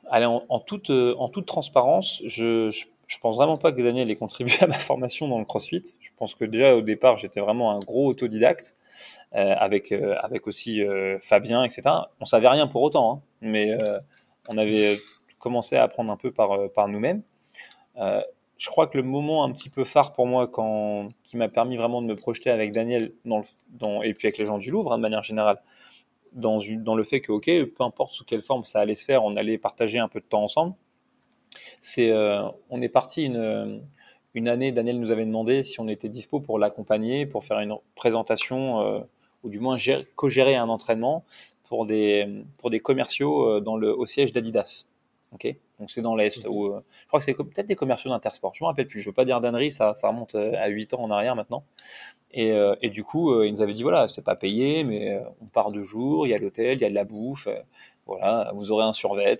allez, 0.09 0.25
en, 0.25 0.43
en, 0.49 0.59
toute, 0.59 0.89
en 0.89 1.29
toute 1.29 1.45
transparence, 1.45 2.21
je, 2.25 2.69
je 2.69 2.85
je 3.11 3.19
pense 3.19 3.35
vraiment 3.35 3.57
pas 3.57 3.73
que 3.73 3.81
Daniel 3.81 4.09
ait 4.09 4.15
contribué 4.15 4.53
à 4.61 4.67
ma 4.67 4.73
formation 4.73 5.27
dans 5.27 5.37
le 5.37 5.43
CrossFit. 5.43 5.83
Je 5.99 6.11
pense 6.15 6.33
que 6.33 6.45
déjà 6.45 6.75
au 6.77 6.81
départ, 6.81 7.17
j'étais 7.17 7.41
vraiment 7.41 7.71
un 7.71 7.79
gros 7.79 8.07
autodidacte 8.07 8.77
euh, 9.35 9.53
avec 9.57 9.91
euh, 9.91 10.15
avec 10.21 10.47
aussi 10.47 10.81
euh, 10.81 11.19
Fabien, 11.19 11.65
etc. 11.65 11.81
On 12.21 12.25
savait 12.25 12.47
rien 12.47 12.67
pour 12.67 12.81
autant, 12.81 13.11
hein, 13.11 13.21
mais 13.41 13.77
on 14.47 14.57
avait 14.57 14.95
commencé 15.39 15.75
à 15.75 15.83
apprendre 15.83 16.09
un 16.09 16.15
peu 16.15 16.31
par 16.31 16.71
par 16.71 16.87
nous-mêmes. 16.87 17.21
Je 17.97 18.69
crois 18.69 18.87
que 18.87 18.95
le 18.95 19.03
moment 19.03 19.43
un 19.43 19.51
petit 19.51 19.69
peu 19.69 19.83
phare 19.83 20.13
pour 20.13 20.25
moi, 20.25 20.49
qui 21.23 21.35
m'a 21.35 21.49
permis 21.49 21.75
vraiment 21.75 22.01
de 22.01 22.07
me 22.07 22.15
projeter 22.15 22.49
avec 22.49 22.71
Daniel 22.71 23.11
et 23.25 24.13
puis 24.13 24.27
avec 24.27 24.37
les 24.37 24.45
gens 24.45 24.57
du 24.57 24.71
Louvre 24.71 24.93
hein, 24.93 24.97
de 24.97 25.01
manière 25.01 25.23
générale, 25.23 25.61
dans, 26.31 26.61
dans 26.77 26.95
le 26.95 27.03
fait 27.03 27.19
que, 27.19 27.33
ok, 27.33 27.45
peu 27.45 27.83
importe 27.83 28.13
sous 28.13 28.23
quelle 28.23 28.41
forme 28.41 28.63
ça 28.63 28.79
allait 28.79 28.95
se 28.95 29.03
faire, 29.03 29.25
on 29.25 29.35
allait 29.35 29.57
partager 29.57 29.99
un 29.99 30.07
peu 30.07 30.21
de 30.21 30.25
temps 30.25 30.43
ensemble 30.43 30.75
c'est, 31.81 32.11
euh, 32.11 32.43
on 32.69 32.81
est 32.81 32.89
parti 32.89 33.25
une, 33.25 33.81
une 34.35 34.47
année, 34.47 34.71
Daniel 34.71 34.99
nous 34.99 35.09
avait 35.09 35.25
demandé 35.25 35.63
si 35.63 35.79
on 35.79 35.87
était 35.87 36.09
dispo 36.09 36.39
pour 36.39 36.59
l'accompagner, 36.59 37.25
pour 37.25 37.43
faire 37.43 37.59
une 37.59 37.75
présentation, 37.95 38.81
euh, 38.81 38.99
ou 39.43 39.49
du 39.49 39.59
moins 39.59 39.77
co-gérer 40.15 40.55
un 40.55 40.69
entraînement 40.69 41.25
pour 41.67 41.87
des, 41.87 42.45
pour 42.59 42.69
des 42.69 42.79
commerciaux 42.79 43.47
euh, 43.47 43.59
dans 43.59 43.77
le, 43.77 43.97
au 43.97 44.05
siège 44.05 44.31
d'Adidas. 44.31 44.85
ok? 45.33 45.55
Donc 45.79 45.89
c'est 45.89 46.03
dans 46.03 46.15
l'Est. 46.15 46.45
Où, 46.47 46.67
je 46.67 47.07
crois 47.07 47.19
que 47.19 47.25
c'est 47.25 47.33
peut-être 47.33 47.65
des 47.65 47.75
commerciaux 47.75 48.11
d'Intersport. 48.11 48.53
Je 48.53 48.63
me 48.63 48.67
rappelle 48.67 48.87
plus. 48.87 49.01
Je 49.01 49.09
veux 49.09 49.15
pas 49.15 49.25
dire 49.25 49.41
d'annerie, 49.41 49.71
ça, 49.71 49.95
ça 49.95 50.09
remonte 50.09 50.35
à 50.35 50.67
8 50.67 50.93
ans 50.93 51.01
en 51.01 51.09
arrière 51.09 51.35
maintenant. 51.35 51.63
Et, 52.33 52.53
et 52.83 52.89
du 52.91 53.03
coup, 53.03 53.41
il 53.41 53.51
nous 53.51 53.61
avait 53.61 53.73
dit 53.73 53.81
voilà, 53.81 54.07
c'est 54.07 54.23
pas 54.23 54.35
payé, 54.35 54.83
mais 54.83 55.19
on 55.41 55.47
part 55.47 55.71
deux 55.71 55.81
jours, 55.81 56.27
il 56.27 56.29
y 56.29 56.33
a 56.35 56.37
l'hôtel, 56.37 56.77
il 56.77 56.81
y 56.81 56.85
a 56.85 56.89
de 56.91 56.93
la 56.93 57.03
bouffe, 57.03 57.47
voilà, 58.05 58.51
vous 58.53 58.71
aurez 58.71 58.85
un 58.85 58.93
survêt. 58.93 59.39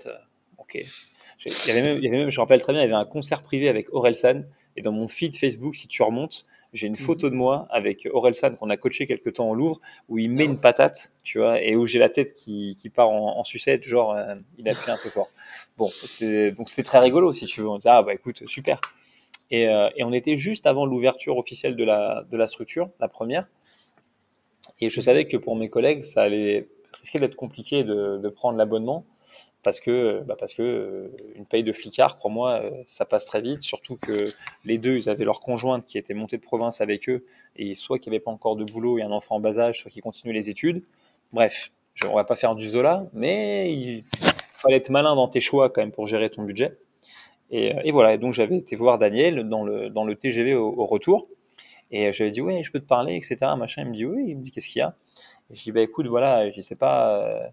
Il 0.76 1.52
y, 1.68 1.72
avait 1.72 1.82
même, 1.82 1.98
il 1.98 2.04
y 2.04 2.08
avait 2.08 2.18
même, 2.18 2.30
je 2.30 2.38
me 2.38 2.42
rappelle 2.42 2.62
très 2.62 2.72
bien, 2.72 2.84
il 2.84 2.86
y 2.86 2.94
avait 2.94 3.02
un 3.02 3.06
concert 3.06 3.42
privé 3.42 3.68
avec 3.68 3.92
Orelsan. 3.94 4.44
Et 4.78 4.82
dans 4.82 4.92
mon 4.92 5.08
feed 5.08 5.36
Facebook, 5.36 5.76
si 5.76 5.88
tu 5.88 6.04
remontes, 6.04 6.46
j'ai 6.72 6.88
une 6.88 6.96
photo 6.96 7.30
de 7.30 7.36
moi 7.36 7.68
avec 7.72 8.08
Orelsan 8.14 8.56
qu'on 8.56 8.70
a 8.70 8.78
coaché 8.78 9.08
quelques 9.08 9.34
temps 9.34 9.50
au 9.50 9.56
Louvre, 9.56 9.82
où 10.08 10.20
il 10.20 10.30
met 10.30 10.46
une 10.46 10.60
patate, 10.60 11.12
tu 11.24 11.40
vois, 11.40 11.62
et 11.62 11.76
où 11.76 11.88
j'ai 11.88 12.00
la 12.00 12.10
tête 12.10 12.36
qui, 12.36 12.78
qui 12.80 12.90
part 12.90 13.10
en, 13.10 13.40
en, 13.40 13.44
sucette, 13.44 13.84
genre, 13.84 14.14
euh, 14.14 14.36
il 14.60 14.70
a 14.70 14.76
pris 14.76 14.92
un 14.92 14.98
peu 15.02 15.10
fort. 15.10 15.30
Bon, 15.78 15.90
donc 16.56 16.70
c'était 16.70 16.84
très 16.84 17.00
rigolo, 17.00 17.34
si 17.34 17.48
tu 17.48 17.62
veux. 17.62 17.70
On 17.70 17.78
disait, 17.78 17.90
ah 17.90 18.04
bah 18.04 18.14
écoute, 18.14 18.44
super. 18.48 18.80
Et, 19.50 19.68
euh, 19.68 19.90
et 19.96 20.04
on 20.04 20.14
était 20.14 20.38
juste 20.38 20.68
avant 20.68 20.86
l'ouverture 20.86 21.38
officielle 21.38 21.76
de 21.76 21.84
la, 21.84 22.24
de 22.30 22.38
la 22.38 22.48
structure, 22.48 22.90
la 23.00 23.08
première. 23.08 23.50
Et 24.80 24.90
je 24.90 25.02
savais 25.02 25.26
que 25.26 25.38
pour 25.38 25.56
mes 25.56 25.70
collègues, 25.70 26.04
ça 26.04 26.22
allait 26.22 26.68
risquer 27.00 27.20
d'être 27.20 27.36
compliqué 27.36 27.84
de, 27.84 28.30
prendre 28.30 28.58
l'abonnement 28.58 29.06
parce 29.64 29.80
que, 29.80 30.24
bah 30.26 30.36
parce 30.40 30.54
que 30.54 30.64
euh, 30.64 31.34
une 31.36 31.46
paye 31.46 31.64
de 31.64 31.72
flicard, 31.72 32.18
crois-moi, 32.18 32.62
euh, 32.64 32.72
ça 32.86 33.06
passe 33.06 33.26
très 33.26 33.42
vite. 33.42 33.62
Surtout 33.62 33.96
que 33.96 34.24
les 34.66 34.78
deux, 34.78 34.98
ils 34.98 35.10
avaient 35.10 35.26
leur 35.26 35.40
conjointe 35.40 35.86
qui 35.86 35.98
était 35.98 36.14
montée 36.14 36.38
de 36.38 36.42
province 36.42 36.82
avec 36.82 37.08
eux, 37.10 37.26
et 37.56 37.76
soit 37.76 38.00
qui 38.00 38.10
avait 38.10 38.20
pas 38.20 38.32
encore 38.32 38.56
de 38.56 38.64
boulot 38.64 38.98
et 38.98 39.04
un 39.04 39.12
enfant 39.12 39.36
en 39.36 39.40
bas 39.40 39.60
âge, 39.60 39.82
soit 39.82 39.92
qui 39.92 40.02
continuait 40.02 40.34
les 40.34 40.50
études. 40.50 40.82
Bref, 41.32 41.72
je, 41.94 42.08
on 42.08 42.16
va 42.16 42.24
pas 42.24 42.36
faire 42.36 42.56
du 42.56 42.68
Zola, 42.68 43.06
mais 43.14 43.72
il 43.72 44.02
fallait 44.54 44.78
être 44.78 44.90
malin 44.90 45.16
dans 45.16 45.28
tes 45.28 45.40
choix 45.40 45.70
quand 45.70 45.82
même 45.82 45.92
pour 45.92 46.08
gérer 46.08 46.30
ton 46.30 46.44
budget. 46.44 46.78
Et, 47.52 47.76
euh, 47.76 47.92
voilà. 47.92 48.18
donc 48.18 48.34
j'avais 48.34 48.58
été 48.58 48.76
voir 48.76 48.98
Daniel 48.98 49.48
dans 49.48 49.64
le 49.64 49.90
dans 49.90 50.06
le 50.06 50.16
TGV 50.16 50.56
au 50.56 50.86
retour. 50.86 51.28
Et 51.92 52.12
j'avais 52.12 52.32
dit, 52.32 52.42
oui, 52.42 52.64
je 52.64 52.72
peux 52.72 52.80
te 52.80 52.86
parler, 52.88 53.16
etc. 53.16 53.38
Machin. 53.58 53.84
Il 53.84 53.90
me 53.90 53.94
dit, 53.94 54.06
oui. 54.06 54.26
Il 54.30 54.38
me 54.38 54.44
dit, 54.44 54.52
qu'est-ce 54.52 54.70
qu'il 54.70 54.80
y 54.80 54.84
a? 54.84 54.96
Et 55.50 55.56
Je 55.56 55.64
dis, 55.64 55.72
bah 55.72 55.82
écoute, 55.82 56.08
voilà, 56.08 56.50
je 56.50 56.62
sais 56.62 56.76
pas, 56.76 57.52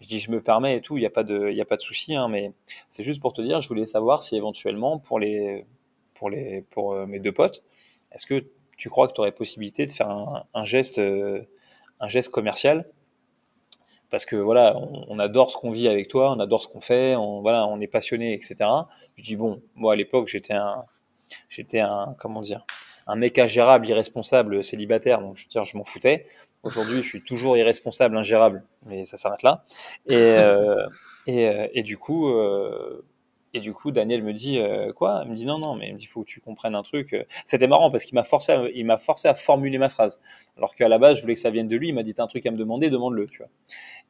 je 0.00 0.06
dis, 0.06 0.20
je 0.20 0.30
me 0.30 0.40
permets 0.40 0.76
et 0.76 0.80
tout, 0.80 0.96
il 0.96 1.00
n'y 1.00 1.06
a 1.06 1.10
pas 1.10 1.24
de, 1.24 1.50
y 1.50 1.64
de 1.64 1.80
souci, 1.80 2.14
hein, 2.14 2.28
mais 2.28 2.52
c'est 2.88 3.02
juste 3.02 3.20
pour 3.20 3.32
te 3.32 3.42
dire, 3.42 3.60
je 3.60 3.68
voulais 3.68 3.86
savoir 3.86 4.22
si 4.22 4.36
éventuellement 4.36 4.98
pour 4.98 5.18
les, 5.18 5.66
pour 6.14 6.30
les, 6.30 6.62
pour 6.70 6.92
euh, 6.92 7.06
mes 7.06 7.18
deux 7.18 7.32
potes, 7.32 7.64
est-ce 8.12 8.26
que 8.26 8.46
tu 8.76 8.88
crois 8.90 9.08
que 9.08 9.12
tu 9.12 9.20
aurais 9.20 9.32
possibilité 9.32 9.86
de 9.86 9.90
faire 9.90 10.08
un, 10.10 10.44
un 10.54 10.64
geste, 10.64 10.98
euh, 10.98 11.42
un 12.00 12.08
geste 12.08 12.30
commercial? 12.30 12.88
Parce 14.10 14.24
que 14.24 14.36
voilà, 14.36 14.76
on, 14.76 15.04
on 15.08 15.18
adore 15.18 15.50
ce 15.50 15.56
qu'on 15.56 15.70
vit 15.70 15.88
avec 15.88 16.08
toi, 16.08 16.32
on 16.32 16.40
adore 16.40 16.62
ce 16.62 16.68
qu'on 16.68 16.80
fait, 16.80 17.16
on, 17.16 17.42
voilà, 17.42 17.66
on 17.66 17.80
est 17.80 17.88
passionné, 17.88 18.34
etc. 18.34 18.56
Je 19.16 19.24
dis 19.24 19.36
bon, 19.36 19.62
moi 19.74 19.94
à 19.94 19.96
l'époque 19.96 20.28
j'étais 20.28 20.54
un, 20.54 20.84
j'étais 21.48 21.80
un, 21.80 22.14
comment 22.18 22.40
dire, 22.40 22.64
un 23.08 23.16
mec 23.16 23.38
ingérable, 23.38 23.88
irresponsable, 23.88 24.62
célibataire, 24.62 25.20
donc 25.20 25.36
je 25.36 25.44
veux 25.44 25.48
dire, 25.48 25.64
je 25.64 25.76
m'en 25.76 25.84
foutais. 25.84 26.26
Aujourd'hui, 26.62 27.02
je 27.02 27.08
suis 27.08 27.22
toujours 27.22 27.56
irresponsable, 27.56 28.16
ingérable, 28.16 28.64
mais 28.86 29.06
ça 29.06 29.16
s'arrête 29.16 29.42
là. 29.42 29.62
Et, 30.06 30.14
euh, 30.16 30.86
et, 31.26 31.48
euh, 31.48 31.68
et, 31.72 31.82
du 31.82 31.96
coup, 31.96 32.28
euh, 32.28 33.02
et 33.54 33.60
du 33.60 33.72
coup, 33.72 33.92
Daniel 33.92 34.22
me 34.22 34.32
dit 34.34 34.58
euh, 34.58 34.92
quoi? 34.92 35.22
Il 35.24 35.30
me 35.30 35.36
dit 35.36 35.46
non, 35.46 35.58
non, 35.58 35.74
mais 35.74 35.88
il 35.88 35.92
me 35.94 35.98
dit 35.98 36.04
faut 36.04 36.22
que 36.22 36.28
tu 36.28 36.40
comprennes 36.40 36.74
un 36.74 36.82
truc. 36.82 37.16
C'était 37.46 37.66
marrant 37.66 37.90
parce 37.90 38.04
qu'il 38.04 38.14
m'a 38.14 38.24
forcé, 38.24 38.52
à, 38.52 38.68
il 38.74 38.84
m'a 38.84 38.98
forcé 38.98 39.26
à 39.26 39.34
formuler 39.34 39.78
ma 39.78 39.88
phrase, 39.88 40.20
alors 40.58 40.74
qu'à 40.74 40.88
la 40.88 40.98
base, 40.98 41.16
je 41.16 41.22
voulais 41.22 41.34
que 41.34 41.40
ça 41.40 41.50
vienne 41.50 41.68
de 41.68 41.76
lui. 41.76 41.88
Il 41.88 41.94
m'a 41.94 42.02
dit 42.02 42.12
t'as 42.14 42.24
un 42.24 42.26
truc 42.26 42.44
à 42.44 42.50
me 42.50 42.58
demander, 42.58 42.90
demande-le, 42.90 43.26
tu 43.26 43.38
vois. 43.38 43.48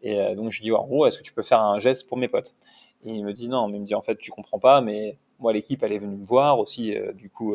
Et 0.02 0.20
euh, 0.20 0.34
donc 0.34 0.50
je 0.50 0.60
dis 0.60 0.72
en 0.72 0.84
gros, 0.86 1.06
est-ce 1.06 1.18
que 1.18 1.22
tu 1.22 1.32
peux 1.32 1.42
faire 1.42 1.60
un 1.60 1.78
geste 1.78 2.08
pour 2.08 2.18
mes 2.18 2.28
potes? 2.28 2.56
Et 3.04 3.10
il 3.10 3.24
me 3.24 3.32
dit 3.32 3.48
non, 3.48 3.68
mais 3.68 3.76
il 3.76 3.80
me 3.82 3.86
dit 3.86 3.94
en 3.94 4.02
fait 4.02 4.18
tu 4.18 4.32
comprends 4.32 4.58
pas, 4.58 4.80
mais 4.80 5.18
moi 5.38 5.52
l'équipe 5.52 5.82
elle 5.84 5.92
est 5.92 5.98
venue 5.98 6.16
me 6.16 6.26
voir 6.26 6.58
aussi, 6.58 6.94
du 7.14 7.30
coup 7.30 7.54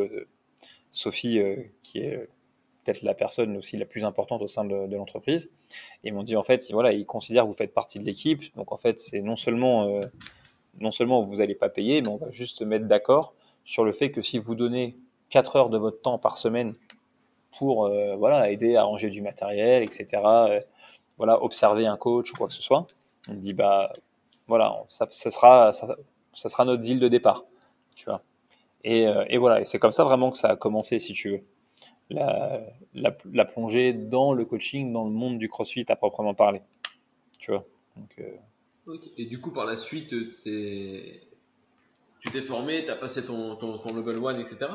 Sophie, 0.94 1.39
euh, 1.39 1.58
qui 1.82 2.00
est 2.00 2.30
peut-être 2.84 3.02
la 3.02 3.14
personne 3.14 3.56
aussi 3.58 3.78
la 3.78 3.86
plus 3.86 4.04
importante 4.06 4.41
au 4.41 4.48
sein 4.48 4.66
de, 4.66 4.96
l'entreprise. 4.96 5.50
Et 6.04 6.10
ils 6.10 6.14
m'ont 6.14 6.24
dit 6.24 6.36
en 6.36 6.44
fait, 6.44 6.70
voilà, 6.72 6.94
ils 6.94 7.06
considèrent 7.06 7.44
que 7.44 7.50
vous 7.50 7.56
faites 7.56 7.74
partie 7.74 8.00
de 8.00 8.06
l'équipe. 8.06 8.44
Donc 8.56 8.72
en 8.72 8.78
fait, 8.78 9.00
c'est 9.00 9.22
non 9.22 9.36
seulement 9.36 9.88
euh, 9.89 10.06
non 10.80 10.91
seulement 10.91 11.22
vous 11.22 11.38
n'allez 11.38 11.56
pas 11.56 11.70
payer, 11.70 12.02
mais 12.02 12.08
on 12.08 12.18
va 12.18 12.32
juste 12.32 12.60
se 12.60 12.64
mettre 12.64 12.86
d'accord 12.86 13.34
sur 13.64 13.86
le 13.86 13.91
fait 13.91 14.12
que 14.12 14.22
si 14.22 14.38
vous 14.38 14.56
donnez 14.56 14.98
4 15.30 15.56
heures 15.56 15.70
de 15.70 15.78
votre 15.78 16.02
temps 16.02 16.18
par 16.18 16.38
semaine 16.38 16.76
pour 17.58 17.86
euh, 17.86 18.16
voilà 18.16 18.52
aider 18.52 18.76
à 18.76 18.84
ranger 18.84 19.10
du 19.10 19.22
matériel, 19.22 19.84
etc. 19.84 20.22
Euh, 20.26 20.62
voilà, 21.18 21.41
observer 21.44 21.86
un 21.86 21.98
coach 21.98 22.32
ou 22.32 22.36
quoi 22.36 22.48
que 22.48 22.54
ce 22.54 22.62
soit, 22.62 22.88
on 23.30 23.36
dit 23.36 23.54
bah 23.54 23.91
voilà, 24.48 24.84
ça, 24.88 25.08
sera 25.12 25.72
ça 25.74 25.96
sera 26.34 26.66
notre 26.66 26.82
deal 26.82 27.00
de 27.00 27.08
départ, 27.08 27.46
tu 27.96 28.06
vois. 28.06 28.22
Et, 28.84 29.08
euh, 29.08 29.24
et 29.30 29.38
voilà, 29.38 29.62
et 29.62 29.66
c'est 29.66 29.80
comme 29.80 29.92
ça 29.92 30.04
vraiment 30.04 30.32
que 30.32 30.38
ça 30.38 30.50
a 30.50 30.56
commencé, 30.56 31.00
si 31.00 31.14
tu 31.14 31.32
veux. 31.32 31.42
La, 32.10 32.62
la, 32.94 33.16
la, 33.32 33.46
plongée 33.46 33.94
dans 33.94 34.34
le 34.34 34.46
coaching, 34.46 34.92
dans 34.92 35.06
le 35.06 35.12
monde 35.12 35.38
du 35.38 35.48
crossfit 35.48 35.86
à 35.88 35.96
proprement 35.96 36.34
parler. 36.34 36.62
Tu 37.40 37.52
vois 37.52 37.66
Donc, 37.96 38.14
euh... 38.20 38.36
okay. 38.88 39.10
Et 39.18 39.26
du 39.26 39.40
coup, 39.40 39.52
par 39.52 39.66
la 39.66 39.78
suite, 39.78 40.10
tu 40.10 40.32
t'es 42.32 42.42
formé, 42.42 42.84
tu 42.84 42.92
as 42.92 42.96
passé 42.96 43.26
ton, 43.26 43.56
ton, 43.56 43.78
ton, 43.78 43.94
level 43.94 44.24
1, 44.24 44.40
etc. 44.40 44.68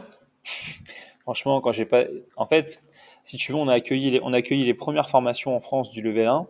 Franchement, 1.20 1.60
quand 1.60 1.72
j'ai 1.72 1.84
pas. 1.84 2.04
En 2.36 2.46
fait, 2.46 2.82
si 3.22 3.36
tu 3.36 3.52
veux, 3.52 3.58
on 3.58 3.68
a, 3.68 3.74
accueilli 3.74 4.12
les, 4.12 4.20
on 4.22 4.32
a 4.32 4.38
accueilli 4.38 4.64
les 4.64 4.74
premières 4.74 5.10
formations 5.10 5.54
en 5.54 5.60
France 5.60 5.90
du 5.90 6.00
level 6.00 6.26
1, 6.26 6.46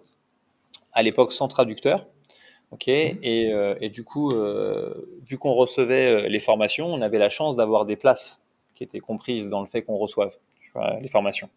à 0.93 1.03
l'époque 1.03 1.33
sans 1.33 1.49
traducteur. 1.49 2.07
Ok, 2.71 2.89
et, 2.89 3.51
euh, 3.53 3.75
et, 3.81 3.89
du 3.89 4.05
coup, 4.05 4.31
euh, 4.31 4.93
vu 5.27 5.39
qu'on 5.39 5.55
recevait 5.55 6.27
euh, 6.27 6.29
les 6.29 6.39
formations, 6.41 6.87
on 6.87 7.01
avait 7.01 7.19
la 7.19 7.31
chance 7.31 7.57
d'avoir 7.57 7.87
des 7.87 7.97
places 7.97 8.43
qui 8.75 8.85
étaient 8.85 9.01
comprises 9.01 9.49
dans 9.49 9.63
le 9.63 9.67
fait 9.67 9.83
qu'on 9.83 9.97
reçoive 9.97 10.37
vois, 10.75 10.99
les 11.01 11.09
formations. 11.09 11.49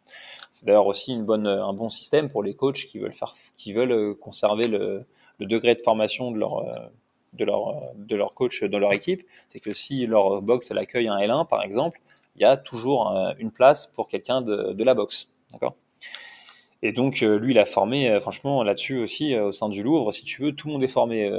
C'est 0.51 0.66
d'ailleurs 0.66 0.88
aussi 0.88 1.14
une 1.14 1.24
bonne, 1.26 1.47
un 1.47 1.74
bon 1.74 1.89
système 1.89 2.30
pour 2.30 2.43
les 2.43 2.53
coachs 2.53 2.86
qui 2.88 2.99
veulent 2.99 3.14
faire, 3.14 3.34
qui 3.57 3.74
veulent 3.74 3.91
euh, 3.91 4.14
conserver 4.14 4.68
le, 4.68 5.05
le 5.39 5.45
degré 5.45 5.76
de 5.76 5.82
formation 5.82 6.32
de 6.32 6.38
leur, 6.39 6.59
euh, 6.59 6.76
de 7.34 7.45
leur, 7.45 7.93
de 7.95 8.16
leur 8.16 8.34
coach 8.34 8.64
dans 8.64 8.80
leur 8.80 8.93
équipe. 8.93 9.24
C'est 9.47 9.59
que 9.59 9.74
si 9.74 10.05
leur 10.07 10.41
box 10.41 10.72
elle 10.72 10.78
accueille 10.78 11.07
un 11.07 11.18
L1 11.18 11.47
par 11.47 11.64
exemple, 11.64 12.01
il 12.36 12.41
y 12.41 12.45
a 12.45 12.55
toujours 12.57 13.07
une 13.39 13.51
place 13.51 13.88
pour 13.88 14.07
quelqu'un 14.07 14.41
de, 14.41 14.72
de 14.74 14.84
la 14.86 14.93
box. 14.93 15.28
D'accord? 15.51 15.76
Et 16.84 16.91
donc, 16.93 17.21
euh, 17.21 17.38
lui, 17.38 17.53
il 17.53 17.59
a 17.59 17.65
formé, 17.65 18.09
euh, 18.09 18.19
franchement, 18.19 18.63
là-dessus 18.63 18.97
aussi, 18.97 19.36
euh, 19.36 19.47
au 19.47 19.51
sein 19.51 19.69
du 19.69 19.84
Louvre, 19.84 20.11
si 20.11 20.23
tu 20.23 20.41
veux, 20.41 20.51
tout 20.53 20.67
le 20.67 20.73
monde 20.73 20.84
est 20.84 20.88
formé 20.88 21.32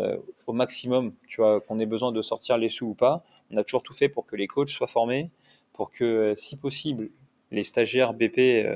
au 0.47 0.53
maximum, 0.53 1.15
tu 1.27 1.41
vois, 1.41 1.61
qu'on 1.61 1.79
ait 1.79 1.87
besoin 1.87 2.13
de 2.13 2.23
sortir 2.23 2.59
les 2.59 2.69
sous 2.69 2.87
ou 2.87 2.95
pas. 2.95 3.25
On 3.51 3.57
a 3.57 3.65
toujours 3.65 3.83
tout 3.83 3.95
fait 3.95 4.09
pour 4.09 4.27
que 4.27 4.37
les 4.37 4.47
coachs 4.47 4.69
soient 4.69 4.87
formés, 4.87 5.31
pour 5.73 5.91
que, 5.91 6.35
si 6.37 6.57
possible, 6.57 7.11
les 7.51 7.65
stagiaires 7.65 8.15
BP 8.15 8.67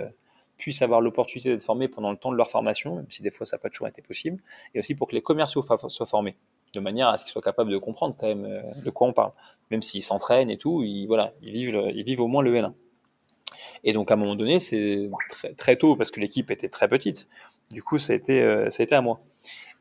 puissent 0.56 0.82
avoir 0.82 1.00
l'opportunité 1.00 1.50
d'être 1.50 1.62
formés 1.62 1.88
pendant 1.88 2.10
le 2.10 2.16
temps 2.16 2.32
de 2.32 2.36
leur 2.36 2.50
formation, 2.50 2.96
même 2.96 3.10
si 3.10 3.22
des 3.22 3.30
fois 3.30 3.46
ça 3.46 3.56
n'a 3.56 3.60
pas 3.60 3.68
toujours 3.68 3.88
été 3.88 4.02
possible, 4.02 4.42
et 4.74 4.80
aussi 4.80 4.94
pour 4.94 5.06
que 5.08 5.14
les 5.14 5.22
commerciaux 5.22 5.62
soient 5.62 6.06
formés, 6.06 6.36
de 6.74 6.80
manière 6.80 7.08
à 7.08 7.18
ce 7.18 7.24
qu'ils 7.24 7.32
soient 7.32 7.42
capables 7.42 7.70
de 7.70 7.78
comprendre 7.78 8.16
quand 8.18 8.26
même 8.26 8.62
de 8.84 8.90
quoi 8.90 9.06
on 9.06 9.12
parle. 9.12 9.32
Même 9.70 9.82
s'ils 9.82 10.02
s'entraînent 10.02 10.50
et 10.50 10.56
tout, 10.56 10.82
ils, 10.82 11.06
voilà, 11.06 11.32
ils, 11.42 11.52
vivent, 11.52 11.90
ils 11.94 12.04
vivent 12.04 12.20
au 12.20 12.28
moins 12.28 12.42
le 12.42 12.54
L1. 12.54 12.72
Et 13.84 13.92
donc 13.92 14.10
à 14.10 14.14
un 14.14 14.16
moment 14.16 14.36
donné, 14.36 14.60
c'est 14.60 15.10
très, 15.28 15.54
très, 15.54 15.76
tôt 15.76 15.96
parce 15.96 16.10
que 16.10 16.20
l'équipe 16.20 16.50
était 16.50 16.68
très 16.68 16.88
petite. 16.88 17.28
Du 17.72 17.82
coup, 17.82 17.98
ça 17.98 18.12
a 18.12 18.16
été, 18.16 18.42
euh, 18.42 18.70
ça 18.70 18.82
a 18.82 18.84
été 18.84 18.94
à 18.94 19.00
moi. 19.00 19.20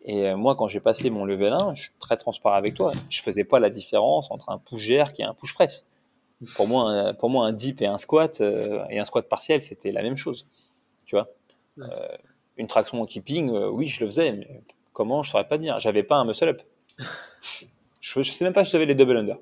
Et 0.04 0.28
euh, 0.28 0.38
moi, 0.38 0.56
quand 0.56 0.68
j'ai 0.68 0.80
passé 0.80 1.10
mon 1.10 1.26
level 1.26 1.54
1, 1.54 1.74
je 1.76 1.84
suis 1.84 1.92
très 2.00 2.18
transparent 2.18 2.56
avec 2.56 2.76
toi. 2.76 2.92
Je 3.10 3.22
faisais 3.22 3.44
pas 3.44 3.60
la 3.60 3.70
différence 3.70 4.30
entre 4.32 4.50
un 4.50 4.58
push 4.58 4.88
GR 4.88 5.10
et 5.18 5.24
un 5.24 5.34
push 5.34 5.54
press. 5.54 5.86
Pour 6.56 6.68
moi, 6.68 6.92
un, 6.92 7.14
pour 7.14 7.30
moi, 7.30 7.48
un 7.48 7.54
dip 7.54 7.82
et 7.82 7.88
un 7.88 7.98
squat 7.98 8.42
euh, 8.42 8.84
et 8.90 9.00
un 9.00 9.06
squat 9.06 9.28
partiel, 9.28 9.62
c'était 9.62 9.92
la 9.92 10.04
même 10.04 10.18
chose. 10.18 10.48
Tu 11.06 11.16
vois? 11.16 11.30
Une 12.58 12.68
traction 12.68 13.02
en 13.02 13.06
keeping, 13.06 13.50
oui, 13.52 13.88
je 13.88 14.02
le 14.04 14.10
faisais, 14.10 14.32
mais 14.32 14.64
comment, 14.94 15.24
je 15.24 15.32
saurais 15.32 15.48
pas 15.48 15.58
dire. 15.58 15.80
J'avais 15.80 16.04
pas 16.04 16.16
un 16.16 16.26
muscle 16.26 16.48
up. 16.48 16.62
je, 18.02 18.22
je 18.22 18.32
sais 18.32 18.44
même 18.44 18.54
pas 18.54 18.64
si 18.64 18.72
j'avais 18.72 18.86
les 18.86 18.96
double 18.96 19.18
under. 19.18 19.38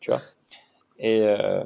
Tu 0.00 0.10
vois? 0.10 0.20
Et, 1.00 1.20
euh, 1.22 1.64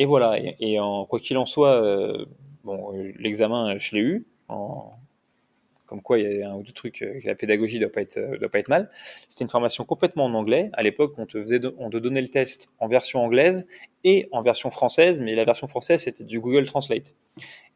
et 0.00 0.06
voilà. 0.06 0.38
Et, 0.60 0.80
en, 0.80 1.04
quoi 1.04 1.20
qu'il 1.20 1.36
en 1.36 1.44
soit, 1.44 1.74
euh, 1.74 2.24
bon, 2.64 2.92
l'examen, 3.18 3.76
je 3.76 3.94
l'ai 3.94 4.00
eu. 4.00 4.26
Comme 4.48 6.00
quoi 6.02 6.18
il 6.18 6.38
y 6.38 6.42
a 6.42 6.50
un 6.50 6.54
ou 6.54 6.62
deux 6.62 6.72
trucs, 6.72 7.02
euh, 7.02 7.20
la 7.24 7.34
pédagogie 7.34 7.78
doit 7.78 7.92
pas 7.92 8.00
être, 8.00 8.38
doit 8.38 8.48
pas 8.48 8.60
être 8.60 8.68
mal. 8.68 8.90
C'était 9.28 9.44
une 9.44 9.50
formation 9.50 9.84
complètement 9.84 10.24
en 10.24 10.32
anglais. 10.32 10.70
À 10.72 10.82
l'époque, 10.82 11.14
on 11.18 11.26
te 11.26 11.42
faisait, 11.42 11.60
on 11.78 11.90
te 11.90 11.98
donnait 11.98 12.22
le 12.22 12.28
test 12.28 12.68
en 12.78 12.88
version 12.88 13.22
anglaise 13.22 13.66
et 14.02 14.26
en 14.32 14.40
version 14.40 14.70
française, 14.70 15.20
mais 15.20 15.34
la 15.34 15.44
version 15.44 15.66
française 15.66 16.04
c'était 16.04 16.24
du 16.24 16.40
Google 16.40 16.64
Translate. 16.64 17.14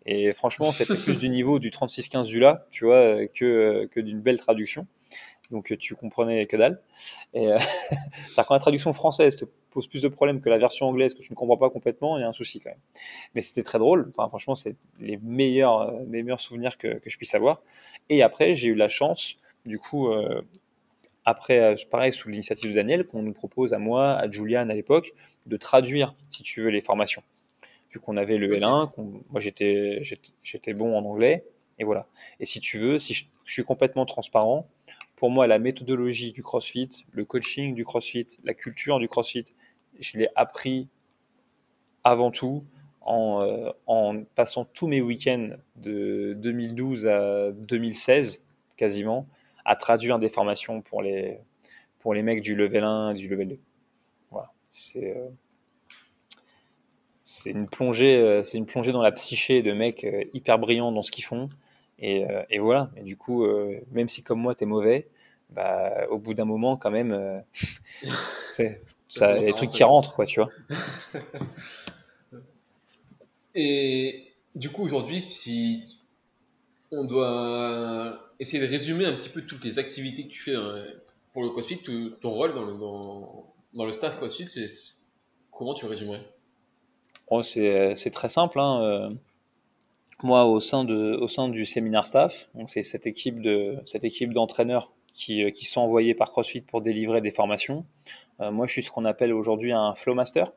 Et 0.07 0.33
franchement, 0.33 0.73
c'était 0.73 0.95
plus 0.95 1.19
du 1.19 1.29
niveau 1.29 1.59
du 1.59 1.71
36-15 1.71 2.27
du 2.27 2.41
là, 2.41 2.67
tu 2.71 2.87
vois, 2.87 3.27
que, 3.27 3.87
que 3.91 4.01
d'une 4.01 4.21
belle 4.21 4.39
traduction. 4.39 4.87
Donc 5.55 5.73
tu 5.79 5.95
comprenais 5.95 6.47
que 6.47 6.57
dalle. 6.57 6.81
Et 7.33 7.47
euh, 7.47 7.59
quand 8.37 8.51
la 8.51 8.59
traduction 8.59 8.93
française 8.93 9.37
te 9.37 9.45
pose 9.71 9.87
plus 9.87 10.03
de 10.03 10.09
problèmes 10.09 10.41
que 10.41 10.49
la 10.49 10.59
version 10.59 10.87
anglaise 10.87 11.15
que 11.15 11.23
tu 11.23 11.33
ne 11.33 11.37
comprends 11.37 11.57
pas 11.57 11.71
complètement, 11.71 12.19
il 12.19 12.23
y 12.23 12.25
a 12.25 12.29
un 12.29 12.33
souci 12.33 12.59
quand 12.59 12.71
même. 12.71 12.81
Mais 13.37 13.41
c'était 13.41 13.63
très 13.63 13.79
drôle. 13.79 14.11
Franchement, 14.15 14.57
c'est 14.57 14.75
les 14.99 15.17
meilleurs, 15.19 15.83
euh, 15.83 16.01
mes 16.09 16.25
meilleurs 16.25 16.41
souvenirs 16.41 16.77
que, 16.77 17.01
je 17.07 17.17
puisse 17.17 17.37
avoir. 17.37 17.63
Et 18.09 18.25
après, 18.25 18.57
j'ai 18.57 18.67
eu 18.67 18.75
la 18.75 18.89
chance, 18.89 19.37
du 19.65 19.79
coup, 19.79 20.09
euh, 20.09 20.43
après, 21.25 21.77
pareil, 21.89 22.13
sous 22.13 22.29
l'initiative 22.29 22.71
de 22.71 22.75
Daniel, 22.75 23.05
qu'on 23.05 23.23
nous 23.23 23.33
propose 23.33 23.75
à 23.75 23.79
moi, 23.79 24.15
à 24.15 24.29
Julian 24.29 24.69
à 24.69 24.75
l'époque, 24.75 25.15
de 25.47 25.57
traduire, 25.57 26.17
si 26.31 26.43
tu 26.43 26.63
veux, 26.63 26.71
les 26.71 26.81
formations. 26.81 27.23
Vu 27.93 28.01
qu'on 28.01 28.17
avait 28.17 28.39
le 28.39 28.59
L1, 28.59 28.91
moi 29.31 29.41
j'étais, 29.41 30.03
bon 30.75 30.99
en 30.99 31.05
anglais, 31.05 31.45
et 31.79 31.85
voilà. 31.85 32.09
Et 32.41 32.45
si 32.45 32.59
tu 32.59 32.79
veux, 32.79 32.99
si 32.99 33.15
je 33.15 33.53
suis 33.53 33.63
complètement 33.63 34.05
transparent, 34.05 34.67
pour 35.25 35.31
moi, 35.31 35.47
la 35.47 35.59
méthodologie 35.59 36.33
du 36.33 36.43
CrossFit, 36.43 37.07
le 37.13 37.25
coaching 37.25 37.75
du 37.75 37.83
CrossFit, 37.83 38.27
la 38.45 38.53
culture 38.53 38.99
du 38.99 39.09
CrossFit, 39.09 39.47
je 39.99 40.19
l'ai 40.19 40.29
appris 40.37 40.87
avant 42.05 42.31
tout 42.31 42.63
en, 43.01 43.41
euh, 43.41 44.21
passant 44.35 44.67
tous 44.67 44.87
mes 44.87 45.01
week-ends 45.01 45.53
de 45.77 46.35
2012 46.37 47.07
à 47.07 47.53
2016, 47.53 48.45
quasiment, 48.77 49.27
à 49.65 49.77
traduire 49.77 50.19
des 50.19 50.29
formations 50.29 50.83
pour 50.83 51.01
les, 51.01 51.39
pour 52.01 52.13
les 52.13 52.23
mecs 52.23 52.43
du 52.43 52.55
level 52.55 52.85
1 52.85 53.13
et 53.13 53.15
du 53.15 53.27
level 53.27 53.49
2. 53.49 53.59
Voilà. 54.31 54.53
C'est 54.71 55.17
euh, 55.17 55.31
c'est 57.23 57.49
une 57.49 57.67
plongée 57.67 58.19
euh, 58.19 58.43
c'est 58.43 58.59
une 58.59 58.67
plongée 58.67 58.93
dans 58.93 59.01
la 59.01 59.13
psyché 59.13 59.63
de 59.63 59.73
mecs 59.73 60.07
hyper 60.35 60.59
brillants 60.59 60.93
dans 60.93 61.03
ce 61.03 61.11
qu'ils 61.11 61.25
font 61.25 61.49
et, 61.99 62.27
et, 62.51 62.59
voilà 62.59 62.91
du 63.03 63.17
coup 63.17 63.47
même 63.93 64.09
si 64.09 64.25
comme 64.25 64.41
moi 64.41 64.57
t'es 64.57 64.67
mauvais 64.67 65.09
bah, 65.55 66.07
au 66.11 66.19
bout 66.19 66.35
d'un 66.35 66.45
moment 66.45 66.77
quand 66.77 66.91
même 66.91 67.43
ça, 69.09 69.39
des 69.39 69.53
trucs 69.53 69.71
qui 69.71 69.85
rentrent 69.85 70.15
quoi 70.15 70.27
tu 70.27 70.41
vois 70.41 70.51
Et 73.55 74.33
du 74.55 74.71
coup, 74.71 74.83
aujourd'hui, 74.83 75.21
si 75.21 75.99
on 76.91 77.05
doit 77.05 78.19
essayer 78.41 78.65
de 78.65 78.69
résumer 78.69 79.07
un 79.07 79.13
petit 79.13 79.29
peu 79.29 79.43
toutes 79.43 79.65
les 79.65 79.79
activités 79.79 80.25
que 80.25 80.33
tu 80.33 80.41
fais 80.41 80.57
hein, 80.57 80.85
pour 81.33 81.43
le 81.43 81.51
CrossFit, 81.51 81.81
ton 82.21 82.31
rôle 82.31 82.53
dans 82.53 82.65
le, 82.65 82.75
dans, 83.75 83.85
le 83.85 83.93
staff 83.93 84.17
CrossFit, 84.17 84.49
c'est 84.49 84.67
comment 85.51 85.75
tu 85.75 85.87
résumerais? 85.87 86.23
Oh, 87.29 87.43
C'est 87.43 88.11
très 88.13 88.29
simple. 88.29 88.61
Hein. 88.61 88.83
Euh, 88.83 89.11
moi, 90.23 90.47
au 90.47 90.61
sein, 90.61 90.85
de, 90.85 91.17
au 91.21 91.29
sein 91.29 91.49
du 91.49 91.65
séminaire 91.65 92.07
staff, 92.07 92.49
c'est 92.67 92.83
cette 92.83 93.07
équipe 93.07 93.41
de 93.41 93.79
cette 93.85 94.05
équipe 94.05 94.33
d'entraîneurs 94.33 94.93
qui, 95.15 95.45
euh, 95.45 95.51
qui, 95.51 95.65
sont 95.65 95.81
envoyés 95.81 96.15
par 96.15 96.29
CrossFit 96.29 96.61
pour 96.61 96.83
délivrer 96.83 97.21
des 97.21 97.31
formations. 97.31 97.87
Euh, 98.41 98.51
moi, 98.51 98.67
je 98.67 98.73
suis 98.73 98.83
ce 98.83 98.91
qu'on 98.91 99.05
appelle 99.05 99.33
aujourd'hui 99.33 99.73
un 99.73 99.95
flow 99.95 100.15
master 100.15 100.53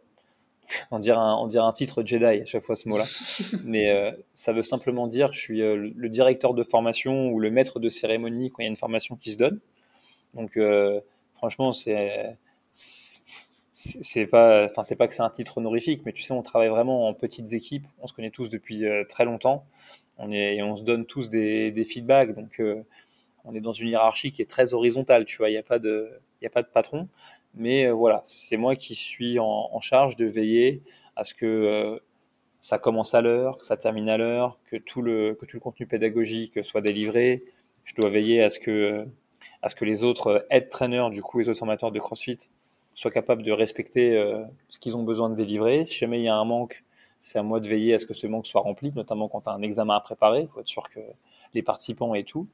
on 0.92 1.00
dirait 1.00 1.18
un, 1.18 1.36
on 1.36 1.48
dirait 1.48 1.66
un 1.66 1.72
titre 1.72 2.04
Jedi 2.04 2.26
à 2.26 2.46
chaque 2.46 2.64
fois 2.64 2.76
ce 2.76 2.90
mot-là. 2.90 3.06
Mais 3.64 3.90
euh, 3.90 4.12
ça 4.34 4.52
veut 4.52 4.64
simplement 4.64 5.08
dire 5.08 5.32
je 5.32 5.40
suis 5.40 5.62
euh, 5.62 5.92
le 5.96 6.10
directeur 6.10 6.54
de 6.54 6.64
formation 6.64 7.30
ou 7.30 7.40
le 7.40 7.50
maître 7.52 7.80
de 7.80 7.88
cérémonie 7.88 8.50
quand 8.50 8.60
il 8.60 8.64
y 8.64 8.68
a 8.68 8.70
une 8.70 8.76
formation 8.76 9.16
qui 9.16 9.32
se 9.32 9.38
donne. 9.38 9.62
Donc 10.34 10.60
franchement, 11.34 11.74
c'est 11.74 12.38
c'est 12.70 14.26
pas 14.28 14.66
enfin 14.70 14.84
c'est 14.84 14.98
pas 14.98 15.08
que 15.08 15.16
c'est 15.16 15.24
un 15.24 15.30
titre 15.30 15.58
honorifique, 15.58 16.02
mais 16.06 16.12
tu 16.12 16.22
sais 16.22 16.34
on 16.34 16.44
travaille 16.44 16.68
vraiment 16.68 17.08
en 17.08 17.14
petites 17.14 17.54
équipes, 17.54 17.88
on 18.02 18.08
se 18.08 18.14
connaît 18.14 18.30
tous 18.30 18.50
depuis 18.50 18.84
très 19.08 19.24
longtemps. 19.24 19.66
On 20.18 20.32
est 20.32 20.58
et 20.58 20.64
on 20.64 20.76
se 20.76 20.84
donne 20.84 21.06
tous 21.06 21.30
des, 21.30 21.72
des 21.72 21.86
feedbacks 21.86 22.36
donc 22.36 22.62
on 23.48 23.56
est 23.56 23.62
dans 23.62 23.72
une 23.72 23.88
hiérarchie 23.88 24.32
qui 24.32 24.42
est 24.42 24.50
très 24.50 24.74
horizontale, 24.74 25.26
tu 25.26 25.38
vois, 25.38 25.50
il 25.50 25.54
n'y 25.54 25.58
a 25.58 25.64
pas 25.64 25.80
de 25.80 26.12
a 26.46 26.50
pas 26.50 26.62
de 26.62 26.68
patron. 26.68 27.08
Mais 27.56 27.88
euh, 27.88 27.94
voilà, 27.94 28.22
c'est 28.24 28.58
moi 28.58 28.76
qui 28.76 28.96
suis 28.96 29.40
en, 29.40 29.80
charge 29.82 30.16
de 30.16 30.26
veiller 30.26 30.84
à 31.16 31.24
ce 31.24 31.34
que 31.34 31.46
euh, 31.46 32.00
ça 32.60 32.78
commence 32.78 33.14
à 33.16 33.22
l'heure, 33.22 33.58
que 33.58 33.66
ça 33.66 33.78
termine 33.78 34.10
à 34.10 34.18
l'heure, 34.18 34.60
que 34.70 34.78
tout 34.78 35.02
le 35.02 35.36
que 35.36 35.46
tout 35.46 35.58
le 35.58 35.62
contenu 35.62 35.88
pédagogique 35.88 36.64
soit 36.64 36.82
délivré. 36.82 37.44
Je 37.86 37.96
dois 37.96 38.10
veiller 38.10 38.44
à 38.44 38.50
ce 38.50 38.60
que 38.60 39.08
à 39.62 39.70
ce 39.70 39.76
que 39.76 39.86
les 39.86 40.04
autres 40.04 40.46
head 40.50 40.70
trainers, 40.70 41.10
du 41.12 41.22
coup 41.22 41.40
les 41.40 41.50
autres 41.50 41.60
formateurs 41.60 41.92
de 41.92 42.00
CrossFit, 42.00 42.38
soient 42.94 43.12
capables 43.12 43.44
de 43.44 43.52
respecter 43.52 44.16
euh, 44.18 44.44
ce 44.70 44.80
qu'ils 44.80 44.98
ont 44.98 45.04
besoin 45.04 45.30
de 45.30 45.36
délivrer. 45.36 45.86
Si 45.86 45.96
jamais 45.96 46.20
il 46.20 46.24
y 46.26 46.28
a 46.28 46.36
un 46.36 46.46
manque, 46.46 46.84
c'est 47.20 47.40
à 47.40 47.44
moi 47.44 47.60
de 47.60 47.68
veiller 47.68 47.94
à 47.94 48.00
ce 48.00 48.06
que 48.06 48.14
ce 48.14 48.28
manque 48.28 48.48
soit 48.48 48.62
rempli, 48.62 48.92
notamment 48.96 49.28
quand 49.30 49.42
tu 49.42 49.50
as 49.50 49.54
un 49.54 49.62
examen 49.62 49.96
à 49.96 50.00
préparer, 50.00 50.42
il 50.42 50.48
faut 50.48 50.60
être 50.60 50.68
sûr 50.68 50.90
que 50.90 51.00
les 51.54 51.62
participants 51.62 52.14
et 52.14 52.24
tout. 52.24 52.48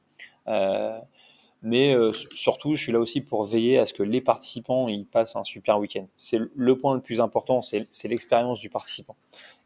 Euh, 0.48 0.98
mais 1.64 1.94
euh, 1.94 2.12
surtout, 2.12 2.74
je 2.74 2.82
suis 2.82 2.92
là 2.92 3.00
aussi 3.00 3.22
pour 3.22 3.44
veiller 3.44 3.78
à 3.78 3.86
ce 3.86 3.94
que 3.94 4.02
les 4.02 4.20
participants 4.20 4.86
ils 4.86 5.06
passent 5.06 5.34
un 5.34 5.44
super 5.44 5.78
week-end. 5.78 6.06
C'est 6.14 6.38
le 6.54 6.78
point 6.78 6.94
le 6.94 7.00
plus 7.00 7.22
important, 7.22 7.62
c'est 7.62 7.88
l'expérience 8.04 8.60
du 8.60 8.68
participant. 8.68 9.16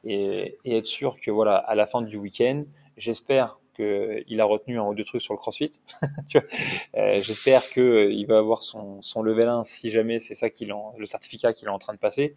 Et, 0.05 0.57
être 0.65 0.87
sûr 0.87 1.19
que 1.21 1.33
voilà, 1.33 1.57
à 1.57 1.75
la 1.75 1.87
fin 1.87 2.01
du 2.01 2.17
week-end, 2.17 2.65
j'espère 2.97 3.59
qu'il 3.75 4.41
a 4.41 4.45
retenu 4.45 4.79
un 4.79 4.85
ou 4.85 4.95
deux 4.95 5.05
trucs 5.05 5.23
sur 5.23 5.35
le 5.35 5.39
CrossFit. 5.39 5.73
euh, 6.37 7.15
j'espère 7.15 7.69
qu'il 7.69 8.27
va 8.29 8.39
avoir 8.39 8.63
son, 8.63 9.03
son 9.03 9.23
level 9.23 9.49
1 9.49 9.65
si 9.65 9.91
jamais 9.91 10.21
c'est 10.21 10.35
ça 10.35 10.51
qu'il 10.51 10.73
le 10.97 11.07
certificat 11.07 11.53
qu'il 11.53 11.67
est 11.67 11.73
en 11.73 11.81
train 11.81 11.95
de 11.95 11.99
passer. 11.99 12.37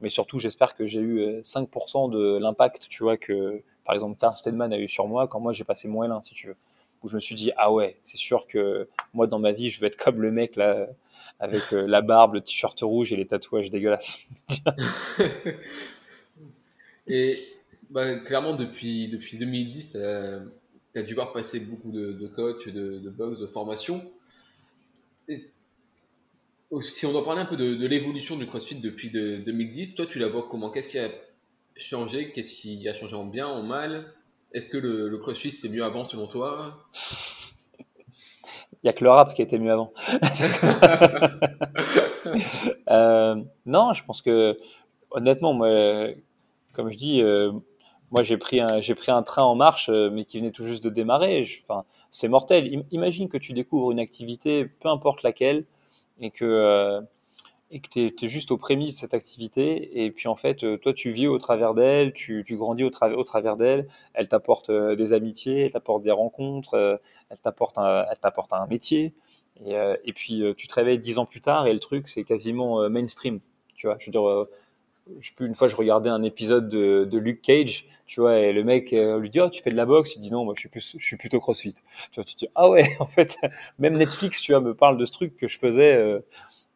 Mais 0.00 0.08
surtout, 0.08 0.38
j'espère 0.38 0.74
que 0.74 0.86
j'ai 0.86 1.00
eu 1.00 1.40
5% 1.40 2.08
euh, 2.08 2.10
de 2.10 2.38
l'impact, 2.38 2.88
tu 2.88 3.02
vois, 3.02 3.18
que 3.18 3.62
par 3.84 3.94
exemple 3.94 4.18
Tarn 4.18 4.34
Stedman 4.34 4.72
a 4.72 4.78
eu 4.78 4.88
sur 4.88 5.06
moi 5.06 5.28
quand 5.28 5.40
moi 5.40 5.52
j'ai 5.52 5.64
passé 5.64 5.88
mon 5.88 6.02
L1, 6.02 6.22
si 6.22 6.34
tu 6.34 6.48
veux 6.48 6.56
où 7.04 7.08
je 7.08 7.14
me 7.14 7.20
suis 7.20 7.34
dit 7.34 7.52
ah 7.56 7.72
ouais, 7.72 7.96
c'est 8.02 8.16
sûr 8.16 8.46
que 8.46 8.88
moi 9.12 9.26
dans 9.26 9.38
ma 9.38 9.52
vie, 9.52 9.70
je 9.70 9.80
vais 9.80 9.88
être 9.88 10.02
comme 10.02 10.22
le 10.22 10.32
mec 10.32 10.56
là 10.56 10.88
avec 11.38 11.72
euh, 11.72 11.86
la 11.86 12.00
barbe, 12.00 12.34
le 12.34 12.40
t-shirt 12.40 12.80
rouge 12.80 13.12
et 13.12 13.16
les 13.16 13.26
tatouages 13.26 13.70
dégueulasses. 13.70 14.20
et 17.06 17.38
bah, 17.90 18.18
clairement 18.20 18.56
depuis 18.56 19.08
depuis 19.08 19.36
2010, 19.36 19.92
tu 19.92 20.98
as, 20.98 21.02
dû 21.02 21.14
voir 21.14 21.32
passer 21.32 21.60
beaucoup 21.60 21.92
de, 21.92 22.26
coachs, 22.28 22.68
de, 22.68 22.98
de 22.98 23.40
de 23.40 23.46
formation. 23.46 24.02
si 26.80 27.06
on 27.06 27.12
doit 27.12 27.24
parler 27.24 27.42
un 27.42 27.46
peu 27.46 27.56
de, 27.56 27.86
l'évolution 27.86 28.36
du 28.36 28.46
CrossFit 28.46 28.76
depuis 28.76 29.10
2010, 29.10 29.96
toi 29.96 30.06
tu 30.06 30.18
la 30.18 30.28
vois 30.28 30.46
comment? 30.48 30.70
Qu'est-ce 30.70 30.90
qui 30.90 30.98
a 30.98 31.08
changé? 31.76 32.30
Qu'est-ce 32.32 32.56
qui 32.56 32.88
a 32.88 32.94
changé 32.94 33.16
en 33.16 33.24
bien, 33.24 33.46
en 33.46 33.62
mal? 33.62 34.12
Est-ce 34.52 34.68
que 34.68 34.78
le, 34.78 35.08
le 35.08 35.18
CrossFit 35.18 35.50
c'était 35.50 35.74
mieux 35.74 35.84
avant 35.84 36.04
selon 36.04 36.26
toi? 36.26 36.86
Il 38.84 38.88
n'y 38.88 38.90
a 38.90 38.92
que 38.92 39.04
le 39.04 39.10
rap 39.10 39.32
qui 39.32 39.40
était 39.40 39.58
mieux 39.58 39.72
avant. 39.72 39.94
euh, 42.90 43.42
non, 43.64 43.94
je 43.94 44.04
pense 44.04 44.20
que 44.20 44.58
honnêtement, 45.10 45.54
moi, 45.54 46.08
comme 46.74 46.90
je 46.90 46.98
dis, 46.98 47.22
euh, 47.22 47.50
moi 48.10 48.22
j'ai 48.22 48.36
pris 48.36 48.60
un 48.60 48.82
j'ai 48.82 48.94
pris 48.94 49.10
un 49.10 49.22
train 49.22 49.42
en 49.42 49.54
marche, 49.54 49.88
euh, 49.88 50.10
mais 50.10 50.26
qui 50.26 50.38
venait 50.38 50.50
tout 50.50 50.66
juste 50.66 50.84
de 50.84 50.90
démarrer. 50.90 51.46
Enfin, 51.62 51.86
c'est 52.10 52.28
mortel. 52.28 52.84
Imagine 52.90 53.30
que 53.30 53.38
tu 53.38 53.54
découvres 53.54 53.90
une 53.90 54.00
activité, 54.00 54.66
peu 54.66 54.90
importe 54.90 55.22
laquelle, 55.22 55.64
et 56.20 56.30
que 56.30 57.00
et 57.74 57.80
que 57.80 57.88
tu 57.88 58.24
es, 58.24 58.28
juste 58.28 58.52
aux 58.52 58.56
prémices 58.56 58.94
de 58.94 58.98
cette 59.00 59.14
activité, 59.14 60.04
et 60.04 60.12
puis 60.12 60.28
en 60.28 60.36
fait, 60.36 60.62
euh, 60.62 60.76
toi, 60.76 60.92
tu 60.92 61.10
vis 61.10 61.26
au 61.26 61.38
travers 61.38 61.74
d'elle, 61.74 62.12
tu, 62.12 62.44
grandis 62.52 62.84
au, 62.84 62.90
travers 62.90 63.18
au 63.18 63.24
travers 63.24 63.56
d'elle, 63.56 63.88
elle 64.14 64.28
t'apporte 64.28 64.70
euh, 64.70 64.94
des 64.94 65.12
amitiés, 65.12 65.62
elle 65.62 65.72
t'apporte 65.72 66.04
des 66.04 66.12
rencontres, 66.12 66.74
euh, 66.74 66.96
elle 67.30 67.40
t'apporte 67.40 67.76
un, 67.76 68.06
un 68.52 68.66
métier, 68.68 69.12
et, 69.66 69.74
et 70.04 70.12
puis 70.12 70.42
tu 70.56 70.68
te 70.68 70.74
réveilles 70.74 70.98
dix 70.98 71.18
ans 71.18 71.26
plus 71.26 71.40
tard, 71.40 71.66
et 71.66 71.72
le 71.72 71.80
truc, 71.80 72.06
c'est 72.06 72.24
quasiment 72.24 72.88
mainstream, 72.88 73.40
tu 73.76 73.86
vois. 73.86 73.96
Je 73.98 74.06
veux 74.06 74.12
dire, 74.12 74.46
une 75.40 75.54
fois, 75.54 75.68
je 75.68 75.76
regardais 75.76 76.10
un 76.10 76.22
épisode 76.22 76.68
de, 76.68 77.04
de 77.04 77.18
Luke 77.18 77.40
Cage, 77.40 77.86
tu 78.06 78.20
vois, 78.20 78.38
et 78.38 78.52
le 78.52 78.64
mec 78.64 78.90
lui 78.90 79.30
dit, 79.30 79.40
oh, 79.40 79.50
tu 79.50 79.62
fais 79.62 79.70
de 79.70 79.76
la 79.76 79.86
boxe, 79.86 80.16
il 80.16 80.20
dit 80.20 80.30
non, 80.30 80.44
moi, 80.44 80.54
je 80.56 80.60
suis 80.60 80.68
plus, 80.68 80.96
je 80.98 81.04
suis 81.04 81.16
plutôt 81.16 81.38
CrossFit. 81.38 81.74
Tu 81.74 82.16
vois, 82.16 82.24
tu 82.24 82.34
te 82.34 82.40
dis, 82.40 82.48
ah 82.56 82.68
ouais, 82.68 82.84
en 83.00 83.06
fait, 83.06 83.36
même 83.78 83.96
Netflix, 83.96 84.40
tu 84.40 84.52
vois, 84.52 84.60
me 84.60 84.74
parle 84.74 84.96
de 84.98 85.04
ce 85.04 85.12
truc 85.12 85.36
que 85.36 85.46
je 85.46 85.58
faisais 85.58 86.20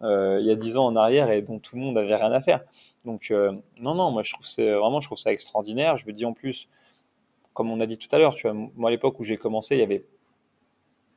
il 0.03 0.45
y 0.47 0.51
a 0.51 0.55
dix 0.55 0.77
ans 0.77 0.87
en 0.87 0.97
arrière 0.97 1.31
et 1.31 1.43
dont 1.43 1.59
tout 1.59 1.77
le 1.77 1.83
monde 1.83 1.99
avait 1.99 2.15
rien 2.15 2.33
à 2.33 2.41
faire. 2.41 2.61
Donc 3.05 3.31
euh, 3.31 3.53
non, 3.81 3.95
non, 3.95 4.11
moi 4.11 4.23
je 4.23 4.33
trouve 4.33 4.47
c'est 4.47 4.71
vraiment, 4.71 5.01
je 5.01 5.09
trouve 5.09 5.19
ça 5.19 5.33
extraordinaire. 5.33 5.97
Je 5.97 6.07
me 6.07 6.13
dis 6.13 6.25
en 6.25 6.33
plus, 6.33 6.69
comme 7.55 7.71
on 7.71 7.81
a 7.81 7.87
dit 7.87 7.99
tout 7.99 8.09
à 8.13 8.19
l'heure, 8.19 8.35
tu 8.35 8.47
moi 8.77 8.91
à 8.91 8.91
l'époque 8.91 9.19
où 9.19 9.25
j'ai 9.25 9.37
commencé, 9.37 9.77
il 9.77 9.81
y 9.81 9.83
avait 9.83 10.05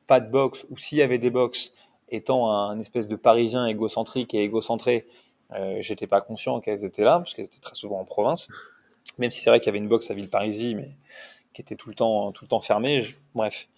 pas 0.06 0.20
de 0.20 0.30
boxe, 0.30 0.66
ou 0.70 0.76
s'il 0.78 0.98
y 0.98 1.02
avait 1.02 1.18
des 1.18 1.30
box, 1.30 1.74
étant 2.08 2.50
un 2.50 2.78
espèce 2.80 3.08
de 3.08 3.16
Parisien 3.16 3.66
égocentrique 3.66 4.34
et 4.34 4.42
égocentré, 4.42 5.06
euh, 5.52 5.78
j'étais 5.80 6.06
pas 6.06 6.20
conscient 6.20 6.60
qu'elles 6.60 6.84
étaient 6.84 7.04
là, 7.04 7.18
parce 7.18 7.34
qu'elles 7.34 7.46
étaient 7.46 7.60
très 7.60 7.74
souvent 7.74 8.00
en 8.00 8.04
province. 8.04 8.48
Même 9.18 9.30
si 9.30 9.40
c'est 9.40 9.50
vrai 9.50 9.60
qu'il 9.60 9.66
y 9.66 9.68
avait 9.70 9.78
une 9.78 9.88
boxe 9.88 10.10
à 10.10 10.14
Villeparisis, 10.14 10.74
mais 10.74 10.90
qui 11.52 11.60
était 11.60 11.76
tout 11.76 11.88
le 11.88 11.94
temps, 11.94 12.32
tout 12.32 12.44
le 12.44 12.48
temps 12.48 12.60
fermée. 12.60 13.06
Bref. 13.34 13.68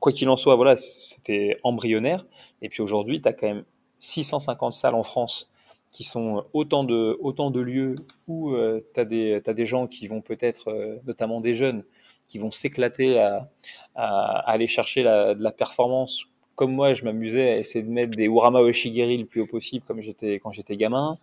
Quoi 0.00 0.12
qu'il 0.12 0.28
en 0.28 0.36
soit, 0.36 0.56
voilà, 0.56 0.76
c'était 0.76 1.58
embryonnaire. 1.62 2.24
Et 2.62 2.68
puis 2.68 2.82
aujourd'hui, 2.82 3.20
tu 3.20 3.28
as 3.28 3.32
quand 3.32 3.46
même 3.46 3.64
650 4.00 4.72
salles 4.72 4.94
en 4.94 5.02
France 5.02 5.50
qui 5.90 6.04
sont 6.04 6.44
autant 6.52 6.84
de, 6.84 7.16
autant 7.20 7.50
de 7.50 7.60
lieux 7.60 7.96
où 8.26 8.52
euh, 8.52 8.84
tu 8.94 9.00
as, 9.00 9.04
des 9.04 9.66
gens 9.66 9.86
qui 9.86 10.06
vont 10.06 10.20
peut-être, 10.20 10.70
euh, 10.70 10.98
notamment 11.06 11.40
des 11.40 11.54
jeunes, 11.54 11.82
qui 12.26 12.38
vont 12.38 12.50
s'éclater 12.50 13.18
à, 13.18 13.48
aller 13.94 14.66
chercher 14.66 15.02
de 15.02 15.42
la 15.42 15.50
performance. 15.50 16.26
Comme 16.54 16.72
moi, 16.72 16.92
je 16.92 17.04
m'amusais 17.04 17.50
à 17.50 17.56
essayer 17.56 17.82
de 17.82 17.90
mettre 17.90 18.16
des 18.16 18.24
Urama 18.24 18.60
Oshigiri 18.60 19.16
le 19.16 19.24
plus 19.24 19.40
haut 19.40 19.46
possible 19.46 19.84
comme 19.86 20.00
quand 20.42 20.52
j'étais 20.52 20.76
gamin. 20.76 21.18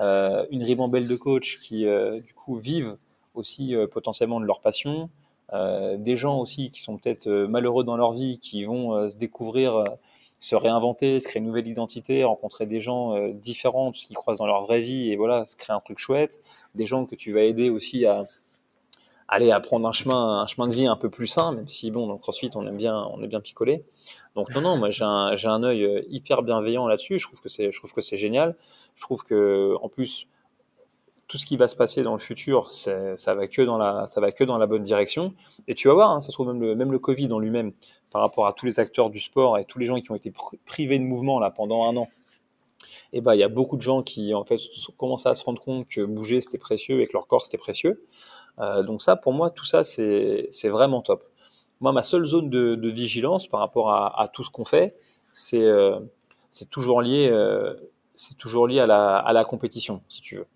Euh, 0.00 0.46
une 0.50 0.62
ribambelle 0.62 1.08
de 1.08 1.16
coachs 1.16 1.58
qui, 1.62 1.86
euh, 1.86 2.20
du 2.20 2.34
coup, 2.34 2.56
vivent 2.56 2.96
aussi 3.34 3.74
euh, 3.74 3.86
potentiellement 3.86 4.40
de 4.40 4.46
leur 4.46 4.60
passion. 4.60 5.08
des 5.98 6.16
gens 6.16 6.38
aussi 6.38 6.70
qui 6.70 6.80
sont 6.80 6.96
peut-être 6.96 7.28
malheureux 7.28 7.82
dans 7.82 7.96
leur 7.96 8.12
vie, 8.12 8.38
qui 8.38 8.64
vont 8.64 9.10
se 9.10 9.16
découvrir 9.16 9.84
se 10.40 10.56
réinventer, 10.56 11.20
se 11.20 11.28
créer 11.28 11.40
une 11.40 11.46
nouvelle 11.46 11.68
identité, 11.68 12.24
rencontrer 12.24 12.66
des 12.66 12.80
gens 12.80 13.14
euh, 13.14 13.32
différents 13.32 13.92
qui 13.92 14.12
croisent 14.14 14.38
dans 14.38 14.46
leur 14.46 14.62
vraie 14.62 14.80
vie 14.80 15.12
et 15.12 15.16
voilà, 15.16 15.46
se 15.46 15.54
créer 15.54 15.76
un 15.76 15.80
truc 15.80 15.98
chouette, 15.98 16.40
des 16.74 16.86
gens 16.86 17.04
que 17.04 17.14
tu 17.14 17.32
vas 17.32 17.42
aider 17.42 17.68
aussi 17.68 18.06
à, 18.06 18.24
aller 19.28 19.52
à 19.52 19.60
prendre 19.60 19.86
un 19.86 19.92
chemin, 19.92 20.40
un 20.40 20.46
chemin 20.46 20.66
de 20.66 20.74
vie 20.74 20.86
un 20.86 20.96
peu 20.96 21.10
plus 21.10 21.28
sain, 21.28 21.52
même 21.52 21.68
si 21.68 21.90
bon, 21.90 22.06
dans 22.06 22.14
le 22.14 22.56
on 22.56 22.66
aime 22.66 22.76
bien, 22.76 22.96
on 23.12 23.22
est 23.22 23.28
bien 23.28 23.40
picolé. 23.40 23.84
Donc 24.34 24.52
non, 24.54 24.62
non, 24.62 24.76
moi 24.78 24.90
j'ai 24.90 25.04
un, 25.04 25.36
j'ai 25.36 25.48
un 25.48 25.62
œil 25.62 25.84
euh, 25.84 26.02
hyper 26.08 26.42
bienveillant 26.42 26.88
là-dessus. 26.88 27.18
Je 27.18 27.26
trouve 27.26 27.40
que 27.40 27.48
c'est, 27.48 27.70
je 27.70 27.78
trouve 27.78 27.92
que 27.92 28.00
c'est 28.00 28.16
génial. 28.16 28.56
Je 28.94 29.02
trouve 29.02 29.22
que 29.22 29.74
en 29.82 29.88
plus 29.88 30.26
tout 31.30 31.38
ce 31.38 31.46
qui 31.46 31.56
va 31.56 31.68
se 31.68 31.76
passer 31.76 32.02
dans 32.02 32.14
le 32.14 32.18
futur, 32.18 32.72
ça 32.72 33.14
va 33.36 33.46
que 33.46 33.62
dans 33.62 33.78
la, 33.78 34.06
dans 34.40 34.58
la 34.58 34.66
bonne 34.66 34.82
direction. 34.82 35.32
Et 35.68 35.76
tu 35.76 35.86
vas 35.86 35.94
voir, 35.94 36.10
hein, 36.10 36.20
ça 36.20 36.26
se 36.26 36.32
trouve 36.32 36.48
même 36.48 36.60
le, 36.60 36.74
même 36.74 36.98
Covid 36.98 37.32
en 37.32 37.38
lui-même, 37.38 37.70
par 38.10 38.20
rapport 38.20 38.48
à 38.48 38.52
tous 38.52 38.66
les 38.66 38.80
acteurs 38.80 39.10
du 39.10 39.20
sport 39.20 39.56
et 39.56 39.64
tous 39.64 39.78
les 39.78 39.86
gens 39.86 40.00
qui 40.00 40.10
ont 40.10 40.16
été 40.16 40.32
privés 40.66 40.98
de 40.98 41.04
mouvement 41.04 41.38
là 41.38 41.52
pendant 41.52 41.84
un 41.84 41.96
an. 41.96 42.08
Et 43.12 43.18
eh 43.18 43.20
ben, 43.20 43.34
il 43.34 43.38
y 43.38 43.44
a 43.44 43.48
beaucoup 43.48 43.76
de 43.76 43.82
gens 43.82 44.02
qui 44.02 44.34
en 44.34 44.44
fait 44.44 44.58
commencent 44.96 45.26
à 45.26 45.34
se 45.36 45.44
rendre 45.44 45.62
compte 45.62 45.86
que 45.86 46.00
bouger 46.00 46.40
c'était 46.40 46.58
précieux 46.58 47.00
et 47.00 47.06
que 47.06 47.12
leur 47.12 47.28
corps 47.28 47.44
c'était 47.44 47.58
précieux. 47.58 48.04
Euh, 48.58 48.82
donc 48.82 49.00
ça, 49.00 49.14
pour 49.14 49.32
moi, 49.32 49.50
tout 49.50 49.64
ça, 49.64 49.84
c'est 49.84 50.48
vraiment 50.64 51.00
top. 51.00 51.22
Moi, 51.80 51.92
ma 51.92 52.02
seule 52.02 52.24
zone 52.24 52.50
de, 52.50 52.88
vigilance 52.88 53.46
par 53.46 53.60
rapport 53.60 53.92
à, 53.92 54.28
tout 54.32 54.42
ce 54.42 54.50
qu'on 54.50 54.64
fait, 54.64 54.96
c'est 55.32 55.62
euh, 55.62 56.00
toujours 56.70 57.02
lié, 57.02 57.28
euh, 57.30 57.74
à 58.88 59.32
la 59.32 59.44
compétition, 59.44 60.02
si 60.08 60.22
tu 60.22 60.34
veux. 60.34 60.46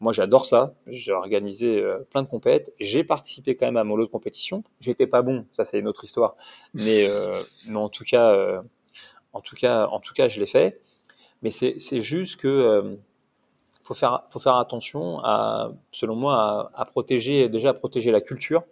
Moi, 0.00 0.12
j'adore 0.12 0.44
ça. 0.44 0.74
J'ai 0.86 1.12
organisé 1.12 1.80
euh, 1.80 1.98
plein 2.10 2.22
de 2.22 2.28
compètes. 2.28 2.72
J'ai 2.78 3.02
participé 3.04 3.56
quand 3.56 3.66
même 3.66 3.76
à 3.76 3.84
mon 3.84 3.96
lot 3.96 4.06
de 4.06 4.10
compétition. 4.10 4.62
J'étais 4.80 5.06
pas 5.06 5.22
bon, 5.22 5.44
ça 5.52 5.64
c'est 5.64 5.80
une 5.80 5.88
autre 5.88 6.04
histoire. 6.04 6.36
Mais, 6.74 7.08
euh, 7.08 7.40
mais 7.68 7.76
en 7.76 7.88
tout 7.88 8.04
cas, 8.04 8.32
euh, 8.32 8.62
en 9.32 9.40
tout 9.40 9.56
cas, 9.56 9.86
en 9.88 10.00
tout 10.00 10.14
cas, 10.14 10.28
je 10.28 10.38
l'ai 10.38 10.46
fait. 10.46 10.80
Mais 11.42 11.50
c'est 11.50 12.00
juste 12.00 12.36
que 12.40 12.98
faut 13.88 13.94
faire, 13.94 14.24
faut 14.28 14.38
faire 14.38 14.56
attention 14.56 15.20
à, 15.24 15.72
selon 15.92 16.14
moi, 16.14 16.70
à, 16.74 16.84
protéger, 16.84 17.48
déjà 17.48 17.70
à 17.70 17.74
protéger 17.74 18.10
la 18.10 18.20
culture 18.20 18.64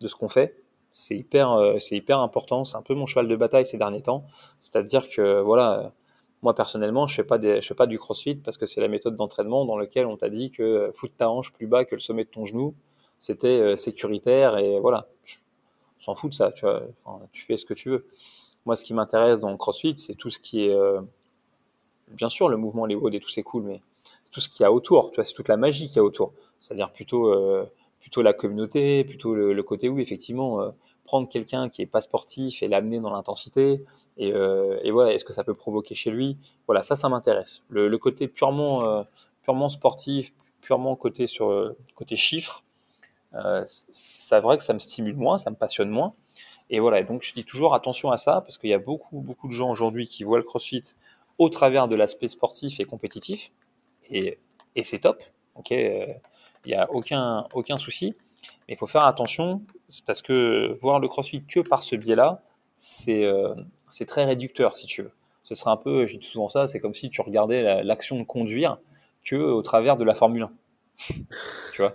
de 0.00 0.08
ce 0.08 0.14
qu'on 0.14 0.28
fait. 0.28 0.62
C'est 0.92 1.16
hyper, 1.16 1.52
euh, 1.52 1.78
c'est 1.78 1.96
hyper 1.96 2.18
important. 2.18 2.66
C'est 2.66 2.76
un 2.76 2.82
peu 2.82 2.94
mon 2.94 3.06
cheval 3.06 3.28
de 3.28 3.36
bataille 3.36 3.64
ces 3.64 3.78
derniers 3.78 4.02
temps. 4.02 4.26
C'est-à-dire 4.60 5.08
que, 5.08 5.40
voilà, 5.40 5.92
moi 6.42 6.54
personnellement, 6.54 7.06
je 7.06 7.14
fais 7.14 7.60
fais 7.62 7.74
pas 7.74 7.86
du 7.86 7.98
crossfit 7.98 8.36
parce 8.36 8.56
que 8.56 8.66
c'est 8.66 8.80
la 8.80 8.88
méthode 8.88 9.16
d'entraînement 9.16 9.64
dans 9.64 9.76
laquelle 9.76 10.06
on 10.06 10.16
t'a 10.16 10.28
dit 10.28 10.50
que 10.50 10.90
foutre 10.94 11.14
ta 11.16 11.30
hanche 11.30 11.52
plus 11.52 11.66
bas 11.66 11.84
que 11.84 11.94
le 11.94 12.00
sommet 12.00 12.24
de 12.24 12.30
ton 12.30 12.44
genou, 12.44 12.74
c'était 13.18 13.60
euh, 13.60 13.76
sécuritaire 13.76 14.58
et 14.58 14.78
voilà. 14.80 15.08
On 16.00 16.02
s'en 16.02 16.14
fout 16.14 16.30
de 16.30 16.34
ça, 16.34 16.52
tu 16.52 16.64
vois. 16.64 16.86
tu 17.32 17.42
fais 17.42 17.56
ce 17.56 17.64
que 17.64 17.74
tu 17.74 17.90
veux. 17.90 18.06
Moi, 18.66 18.76
ce 18.76 18.84
qui 18.84 18.94
m'intéresse 18.94 19.40
dans 19.40 19.50
le 19.50 19.56
crossfit, 19.56 19.94
c'est 19.96 20.14
tout 20.14 20.30
ce 20.30 20.38
qui 20.38 20.66
est, 20.66 20.74
euh, 20.74 21.00
bien 22.08 22.28
sûr, 22.28 22.48
le 22.48 22.56
mouvement, 22.56 22.86
les 22.86 22.94
WOD 22.94 23.14
et 23.14 23.20
tout, 23.20 23.28
c'est 23.28 23.42
cool, 23.42 23.62
mais 23.62 23.80
tout 24.30 24.40
ce 24.40 24.48
qu'il 24.48 24.62
y 24.62 24.66
a 24.66 24.72
autour, 24.72 25.10
tu 25.10 25.16
vois, 25.16 25.24
c'est 25.24 25.34
toute 25.34 25.48
la 25.48 25.56
magie 25.56 25.86
qu'il 25.86 25.96
y 25.96 26.00
a 26.00 26.04
autour. 26.04 26.32
C'est-à-dire 26.60 26.92
plutôt, 26.92 27.32
euh, 27.32 27.66
la 28.16 28.32
communauté, 28.32 29.04
plutôt 29.04 29.34
le, 29.34 29.62
côté 29.62 29.88
où 29.88 29.98
effectivement 29.98 30.60
euh, 30.60 30.70
prendre 31.08 31.26
quelqu'un 31.26 31.70
qui 31.70 31.80
est 31.80 31.86
pas 31.86 32.02
sportif 32.02 32.62
et 32.62 32.68
l'amener 32.68 33.00
dans 33.00 33.10
l'intensité. 33.10 33.82
Et, 34.18 34.30
euh, 34.34 34.78
voilà, 34.92 35.14
est-ce 35.14 35.24
que 35.24 35.32
ça 35.32 35.42
peut 35.42 35.54
provoquer 35.54 35.94
chez 35.94 36.10
lui? 36.10 36.36
Voilà, 36.66 36.82
ça, 36.82 36.96
ça 36.96 37.08
m'intéresse. 37.08 37.62
Le, 37.70 37.96
côté 37.96 38.28
purement, 38.28 39.04
purement 39.42 39.70
sportif, 39.70 40.34
purement 40.60 40.96
côté 40.96 41.26
sur 41.26 41.74
côté 41.94 42.14
chiffres, 42.14 42.62
c'est 43.64 44.40
vrai 44.40 44.58
que 44.58 44.62
ça 44.62 44.74
me 44.74 44.80
stimule 44.80 45.16
moins, 45.16 45.38
ça 45.38 45.48
me 45.50 45.56
passionne 45.56 45.88
moins. 45.88 46.12
Et 46.68 46.78
voilà, 46.78 47.02
donc 47.02 47.22
je 47.22 47.32
dis 47.32 47.44
toujours 47.44 47.74
attention 47.74 48.10
à 48.10 48.18
ça 48.18 48.42
parce 48.42 48.58
qu'il 48.58 48.68
y 48.68 48.74
a 48.74 48.78
beaucoup, 48.78 49.20
beaucoup 49.20 49.48
de 49.48 49.54
gens 49.54 49.70
aujourd'hui 49.70 50.06
qui 50.06 50.24
voient 50.24 50.38
le 50.38 50.44
CrossFit 50.44 50.82
au 51.38 51.48
travers 51.48 51.88
de 51.88 51.96
l'aspect 51.96 52.28
sportif 52.28 52.80
et 52.80 52.84
compétitif 52.84 53.50
et, 54.10 54.38
et 54.76 54.82
c'est 54.82 54.98
top. 54.98 55.22
Ok, 55.54 55.70
il 55.70 56.20
n'y 56.66 56.74
a 56.74 56.90
aucun, 56.92 57.46
aucun 57.54 57.78
souci. 57.78 58.14
Mais 58.66 58.74
il 58.74 58.76
faut 58.76 58.86
faire 58.86 59.04
attention 59.04 59.62
parce 60.06 60.22
que 60.22 60.76
voir 60.80 61.00
le 61.00 61.08
crossfit 61.08 61.44
que 61.44 61.60
par 61.60 61.82
ce 61.82 61.96
biais-là, 61.96 62.42
c'est 62.76 63.24
euh, 63.24 63.54
très 64.06 64.24
réducteur 64.24 64.76
si 64.76 64.86
tu 64.86 65.02
veux. 65.02 65.12
Ce 65.42 65.54
serait 65.54 65.70
un 65.70 65.76
peu, 65.76 66.06
je 66.06 66.18
dis 66.18 66.26
souvent 66.26 66.48
ça, 66.48 66.68
c'est 66.68 66.80
comme 66.80 66.94
si 66.94 67.10
tu 67.10 67.20
regardais 67.20 67.82
l'action 67.82 68.18
de 68.18 68.24
conduire 68.24 68.78
que 69.24 69.36
au 69.36 69.62
travers 69.62 69.96
de 69.96 70.04
la 70.04 70.14
Formule 70.14 70.42
1. 70.42 70.52
tu 71.72 71.82
vois, 71.82 71.94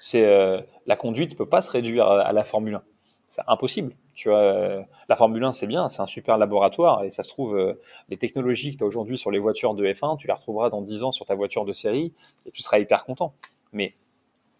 c'est 0.00 0.24
euh, 0.24 0.60
la 0.86 0.96
conduite 0.96 1.32
ne 1.32 1.36
peut 1.36 1.48
pas 1.48 1.60
se 1.60 1.70
réduire 1.70 2.06
à 2.06 2.32
la 2.32 2.44
Formule 2.44 2.76
1 2.76 2.82
c'est 3.28 3.42
impossible. 3.46 3.94
Tu 4.14 4.30
vois, 4.30 4.38
euh, 4.38 4.82
la 5.08 5.14
Formule 5.14 5.44
1, 5.44 5.52
c'est 5.52 5.66
bien, 5.66 5.88
c'est 5.88 6.02
un 6.02 6.06
super 6.06 6.38
laboratoire 6.38 7.04
et 7.04 7.10
ça 7.10 7.22
se 7.22 7.28
trouve, 7.28 7.56
euh, 7.56 7.78
les 8.08 8.16
technologies 8.16 8.72
que 8.72 8.78
tu 8.78 8.84
as 8.84 8.86
aujourd'hui 8.86 9.18
sur 9.18 9.30
les 9.30 9.38
voitures 9.38 9.74
de 9.74 9.86
F1, 9.86 10.16
tu 10.16 10.26
les 10.26 10.32
retrouveras 10.32 10.70
dans 10.70 10.80
10 10.80 11.04
ans 11.04 11.12
sur 11.12 11.26
ta 11.26 11.34
voiture 11.34 11.64
de 11.64 11.72
série 11.72 12.12
et 12.46 12.50
tu 12.50 12.62
seras 12.62 12.78
hyper 12.78 13.04
content. 13.04 13.34
Mais 13.72 13.94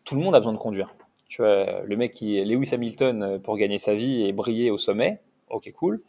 tout 0.09 0.15
le 0.15 0.23
monde 0.23 0.35
a 0.35 0.41
besoin 0.41 0.55
de 0.55 0.59
conduire. 0.59 0.95
Tu 1.29 1.43
vois, 1.43 1.83
le 1.83 1.97
mec 1.99 2.13
qui 2.13 2.39
est 2.39 2.47
Lewis 2.47 2.71
Hamilton 2.73 3.23
euh, 3.23 3.39
pour 3.39 3.59
gagner 3.59 3.77
sa 3.77 3.95
vie 3.95 4.25
et 4.25 4.33
briller 4.33 4.71
au 4.71 4.79
sommet, 4.79 5.21
ok, 5.51 5.71
cool. 5.73 6.01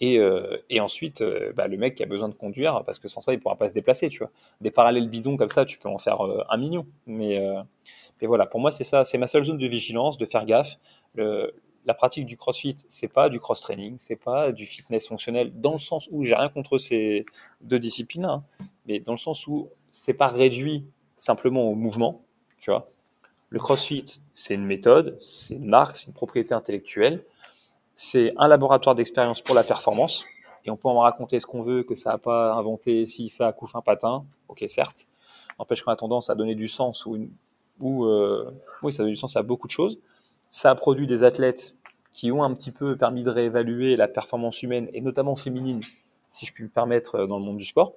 Et, 0.00 0.18
et 0.70 0.80
ensuite, 0.80 1.22
bah, 1.54 1.68
le 1.68 1.78
mec 1.78 1.94
qui 1.94 2.02
a 2.02 2.06
besoin 2.06 2.28
de 2.28 2.34
conduire 2.34 2.82
parce 2.84 2.98
que 2.98 3.06
sans 3.06 3.20
ça, 3.20 3.32
il 3.32 3.38
pourra 3.38 3.56
pas 3.56 3.68
se 3.68 3.74
déplacer. 3.74 4.08
Tu 4.08 4.18
vois, 4.18 4.30
des 4.60 4.72
parallèles 4.72 5.08
bidons 5.08 5.36
comme 5.36 5.48
ça, 5.48 5.64
tu 5.64 5.78
peux 5.78 5.88
en 5.88 5.98
faire 5.98 6.18
un 6.50 6.56
million. 6.58 6.84
Mais, 7.06 7.40
voilà, 8.20 8.44
pour 8.44 8.58
moi, 8.58 8.72
c'est 8.72 8.84
ça, 8.84 9.04
c'est 9.04 9.18
ma 9.18 9.28
seule 9.28 9.44
zone 9.44 9.56
de 9.56 9.66
vigilance, 9.68 10.18
de 10.18 10.26
faire 10.26 10.44
gaffe. 10.46 10.78
La 11.14 11.94
pratique 11.94 12.26
du 12.26 12.36
crossfit, 12.36 12.76
c'est 12.88 13.08
pas 13.08 13.28
du 13.28 13.38
cross-training, 13.38 13.94
c'est 13.98 14.16
pas 14.16 14.50
du 14.50 14.66
fitness 14.66 15.06
fonctionnel, 15.06 15.52
dans 15.54 15.72
le 15.72 15.78
sens 15.78 16.08
où 16.10 16.24
j'ai 16.24 16.34
rien 16.34 16.48
contre 16.48 16.76
ces 16.76 17.24
deux 17.60 17.78
disciplines, 17.78 18.24
hein, 18.24 18.44
mais 18.86 18.98
dans 18.98 19.12
le 19.12 19.18
sens 19.18 19.46
où 19.46 19.70
c'est 19.90 20.14
pas 20.14 20.28
réduit 20.28 20.86
simplement 21.16 21.62
au 21.62 21.76
mouvement, 21.76 22.24
tu 22.58 22.70
vois. 22.72 22.84
Le 23.54 23.60
crossfit, 23.60 24.20
c'est 24.32 24.54
une 24.54 24.64
méthode, 24.64 25.16
c'est 25.20 25.54
une 25.54 25.66
marque, 25.66 25.96
c'est 25.96 26.08
une 26.08 26.12
propriété 26.12 26.54
intellectuelle, 26.54 27.24
c'est 27.94 28.34
un 28.36 28.48
laboratoire 28.48 28.96
d'expérience 28.96 29.40
pour 29.42 29.54
la 29.54 29.62
performance, 29.62 30.24
et 30.64 30.72
on 30.72 30.76
peut 30.76 30.88
en 30.88 30.98
raconter 30.98 31.38
ce 31.38 31.46
qu'on 31.46 31.62
veut, 31.62 31.84
que 31.84 31.94
ça 31.94 32.10
n'a 32.10 32.18
pas 32.18 32.52
inventé 32.54 33.06
si 33.06 33.28
ça 33.28 33.46
a 33.46 33.54
un 33.74 33.80
patin, 33.80 34.24
ok 34.48 34.64
certes, 34.66 35.06
n'empêche 35.56 35.82
qu'on 35.82 35.92
a 35.92 35.94
tendance 35.94 36.30
à 36.30 36.34
donner 36.34 36.56
du 36.56 36.66
sens 36.66 37.06
ou, 37.06 37.28
ou 37.78 38.06
euh, 38.06 38.50
oui 38.82 38.92
ça 38.92 39.04
donne 39.04 39.12
du 39.12 39.16
sens 39.16 39.36
à 39.36 39.44
beaucoup 39.44 39.68
de 39.68 39.72
choses, 39.72 40.00
ça 40.50 40.70
a 40.70 40.74
produit 40.74 41.06
des 41.06 41.22
athlètes 41.22 41.76
qui 42.12 42.32
ont 42.32 42.42
un 42.42 42.52
petit 42.54 42.72
peu 42.72 42.96
permis 42.96 43.22
de 43.22 43.30
réévaluer 43.30 43.94
la 43.94 44.08
performance 44.08 44.64
humaine 44.64 44.88
et 44.92 45.00
notamment 45.00 45.36
féminine, 45.36 45.80
si 46.32 46.44
je 46.44 46.52
puis 46.52 46.64
me 46.64 46.70
permettre, 46.70 47.20
euh, 47.20 47.26
dans 47.28 47.38
le 47.38 47.44
monde 47.44 47.58
du 47.58 47.64
sport. 47.64 47.92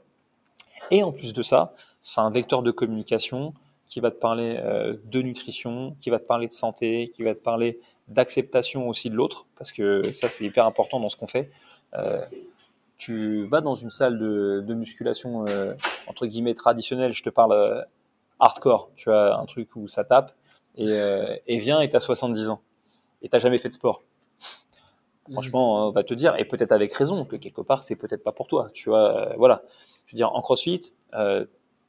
Et 0.92 1.02
en 1.02 1.12
plus 1.12 1.34
de 1.34 1.42
ça, 1.42 1.74
c'est 2.00 2.22
un 2.22 2.30
vecteur 2.30 2.62
de 2.62 2.70
communication 2.70 3.56
qui 3.88 4.00
va 4.00 4.12
te 4.12 4.18
parler 4.18 4.58
euh, 4.60 4.96
de 5.06 5.22
nutrition, 5.22 5.96
qui 6.02 6.10
va 6.10 6.20
te 6.20 6.26
parler 6.26 6.48
de 6.48 6.54
santé, 6.54 7.12
qui 7.14 7.24
va 7.24 7.34
te 7.34 7.42
parler 7.42 7.80
d'acceptation 8.08 8.88
aussi 8.88 9.10
de 9.10 9.16
l'autre, 9.16 9.46
parce 9.58 9.72
que 9.72 10.12
ça 10.14 10.30
c'est 10.30 10.46
hyper 10.46 10.66
important 10.66 11.00
dans 11.00 11.10
ce 11.10 11.18
qu'on 11.18 11.28
fait. 11.28 11.52
Euh, 11.94 12.22
tu 12.98 13.46
vas 13.46 13.62
dans 13.62 13.76
une 13.76 13.90
salle 13.92 14.18
de, 14.18 14.74
musculation 14.74 15.46
entre 16.08 16.26
guillemets 16.26 16.56
traditionnelle, 16.56 17.14
je 17.14 17.24
te 17.24 17.30
parle 17.30 17.86
hardcore, 18.40 18.90
tu 18.96 19.12
as 19.12 19.38
un 19.38 19.46
truc 19.46 19.76
où 19.76 19.88
ça 19.88 20.04
tape, 20.04 20.34
et, 20.78 20.86
euh, 20.90 21.36
et 21.48 21.60
viens 21.60 21.82
et 21.82 21.90
t'as 21.90 22.00
70 22.00 22.50
ans 22.50 22.62
et 23.22 23.30
t'as 23.30 23.40
jamais 23.40 23.58
fait 23.58 23.70
de 23.70 23.74
sport. 23.74 24.04
Franchement, 25.32 25.88
on 25.88 25.92
va 25.92 26.04
te 26.04 26.14
dire, 26.14 26.36
et 26.38 26.46
peut-être 26.46 26.72
avec 26.72 26.94
raison, 26.94 27.26
que 27.26 27.36
quelque 27.36 27.62
part 27.62 27.84
c'est 27.84 27.98
peut-être 27.98 28.24
pas 28.24 28.32
pour 28.32 28.48
toi. 28.48 28.70
Tu 28.74 28.90
vois, 28.90 29.32
euh, 29.32 29.34
voilà. 29.38 29.64
Je 30.06 30.14
veux 30.14 30.16
dire, 30.16 30.34
en 30.34 30.42
CrossFit, 30.42 30.94
euh, 31.16 31.46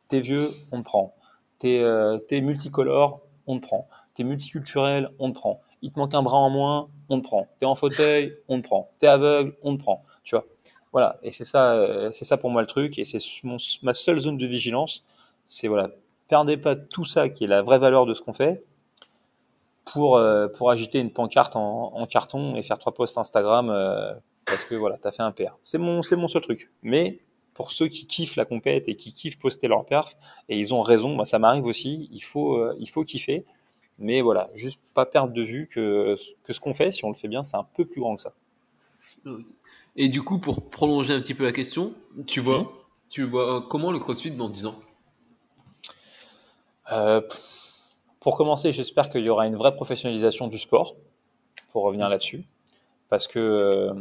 t'es 0.09 0.20
vieux, 0.20 0.49
on 0.72 0.80
te 0.80 0.84
prend. 0.84 1.14
T'es 1.59 1.80
euh, 1.80 2.18
multicolore, 2.32 3.20
on 3.46 3.59
te 3.59 3.66
prend. 3.66 3.88
T'es 4.14 4.24
multiculturel, 4.24 5.11
on 5.18 5.30
te 5.32 5.38
prend. 5.38 5.61
Il 5.82 5.92
te 5.92 5.98
manque 5.98 6.14
un 6.14 6.22
bras 6.22 6.38
en 6.38 6.50
moins, 6.50 6.88
on 7.09 7.20
te 7.20 7.24
prend. 7.24 7.48
T'es 7.59 7.66
en 7.66 7.74
fauteuil, 7.74 8.36
on 8.48 8.61
te 8.61 8.66
prend. 8.66 8.90
T'es 8.98 9.06
aveugle, 9.06 9.54
on 9.62 9.76
te 9.76 9.82
prend. 9.82 10.04
Tu 10.24 10.34
vois? 10.34 10.44
Voilà. 10.92 11.18
Et 11.22 11.30
c'est 11.30 11.44
ça, 11.44 11.72
euh, 11.74 12.11
c'est 12.12 12.24
ça 12.24 12.36
pour 12.36 12.50
moi 12.50 12.61
le 12.61 12.66
truc. 12.66 12.98
Et 12.98 13.04
c'est 13.04 13.18
ma 13.82 13.94
seule 13.94 14.20
zone 14.20 14.36
de 14.36 14.46
vigilance. 14.46 15.04
C'est 15.46 15.68
voilà, 15.68 15.90
perdez 16.28 16.56
pas 16.56 16.76
tout 16.76 17.04
ça 17.04 17.28
qui 17.28 17.44
est 17.44 17.46
la 17.48 17.62
vraie 17.62 17.78
valeur 17.78 18.06
de 18.06 18.14
ce 18.14 18.22
qu'on 18.22 18.32
fait 18.32 18.64
pour, 19.84 20.16
euh, 20.16 20.48
pour 20.48 20.70
agiter 20.70 20.98
une 20.98 21.11
pancarte 21.11 21.56
en, 21.56 21.92
en, 21.94 22.06
carton 22.06 22.54
et 22.54 22.62
faire 22.62 22.78
trois 22.78 22.92
posts 22.92 23.16
Instagram 23.18 23.70
euh, 23.70 24.12
parce 24.44 24.64
que 24.64 24.74
voilà, 24.74 24.98
t'as 25.00 25.11
fait 25.11 25.22
un 25.22 25.32
PR. 25.32 25.56
C'est 25.62 25.78
mon, 25.78 26.02
c'est 26.02 26.16
mon 26.16 26.28
seul 26.28 26.42
truc. 26.42 26.70
Mais 26.82 27.20
pour 27.59 27.72
ceux 27.72 27.88
qui 27.88 28.06
kiffent 28.06 28.36
la 28.36 28.44
compète 28.44 28.88
et 28.88 28.94
qui 28.94 29.12
kiffent 29.12 29.40
poster 29.40 29.66
leur 29.66 29.84
perf, 29.84 30.16
et 30.48 30.56
ils 30.56 30.72
ont 30.74 30.80
raison, 30.80 31.16
moi 31.16 31.24
ça 31.24 31.40
m'arrive 31.40 31.64
aussi, 31.64 32.09
il 32.12 32.22
faut, 32.22 32.54
euh, 32.54 32.76
il 32.78 32.88
faut 32.88 33.02
kiffer. 33.02 33.44
Mais 33.98 34.20
voilà, 34.20 34.48
juste 34.54 34.78
pas 34.94 35.04
perdre 35.06 35.32
de 35.32 35.42
vue 35.42 35.66
que, 35.66 36.16
que 36.44 36.52
ce 36.52 36.61
qu'on 36.61 36.72
fait, 36.72 36.92
si 36.92 37.04
on 37.04 37.09
le 37.09 37.16
fait 37.16 37.26
bien, 37.26 37.42
c'est 37.42 37.56
un 37.56 37.66
peu 37.74 37.84
plus 37.84 38.00
grand 38.00 38.14
que 38.14 38.22
ça. 38.22 38.32
Et 39.96 40.09
du 40.09 40.22
coup, 40.22 40.38
pour 40.38 40.70
prolonger 40.70 41.12
un 41.12 41.20
petit 41.20 41.34
peu 41.34 41.42
la 41.42 41.50
question, 41.50 41.94
tu 42.28 42.38
vois, 42.38 42.61
mmh. 42.61 42.68
tu 43.11 43.22
vois 43.24 43.66
comment 43.68 43.90
le 43.90 43.98
CrossFit 43.98 44.30
dans 44.30 44.48
10 44.48 44.66
ans? 44.66 44.76
Euh, 46.92 47.20
pour 48.20 48.36
commencer, 48.36 48.72
j'espère 48.72 49.11
qu'il 49.11 49.26
y 49.26 49.30
aura 49.30 49.48
une 49.48 49.56
vraie 49.56 49.74
professionnalisation 49.74 50.46
du 50.46 50.61
sport, 50.61 50.94
pour 51.72 51.82
revenir 51.82 52.09
là-dessus. 52.09 52.44
Parce 53.09 53.26
que, 53.26 53.40
euh, 53.40 53.94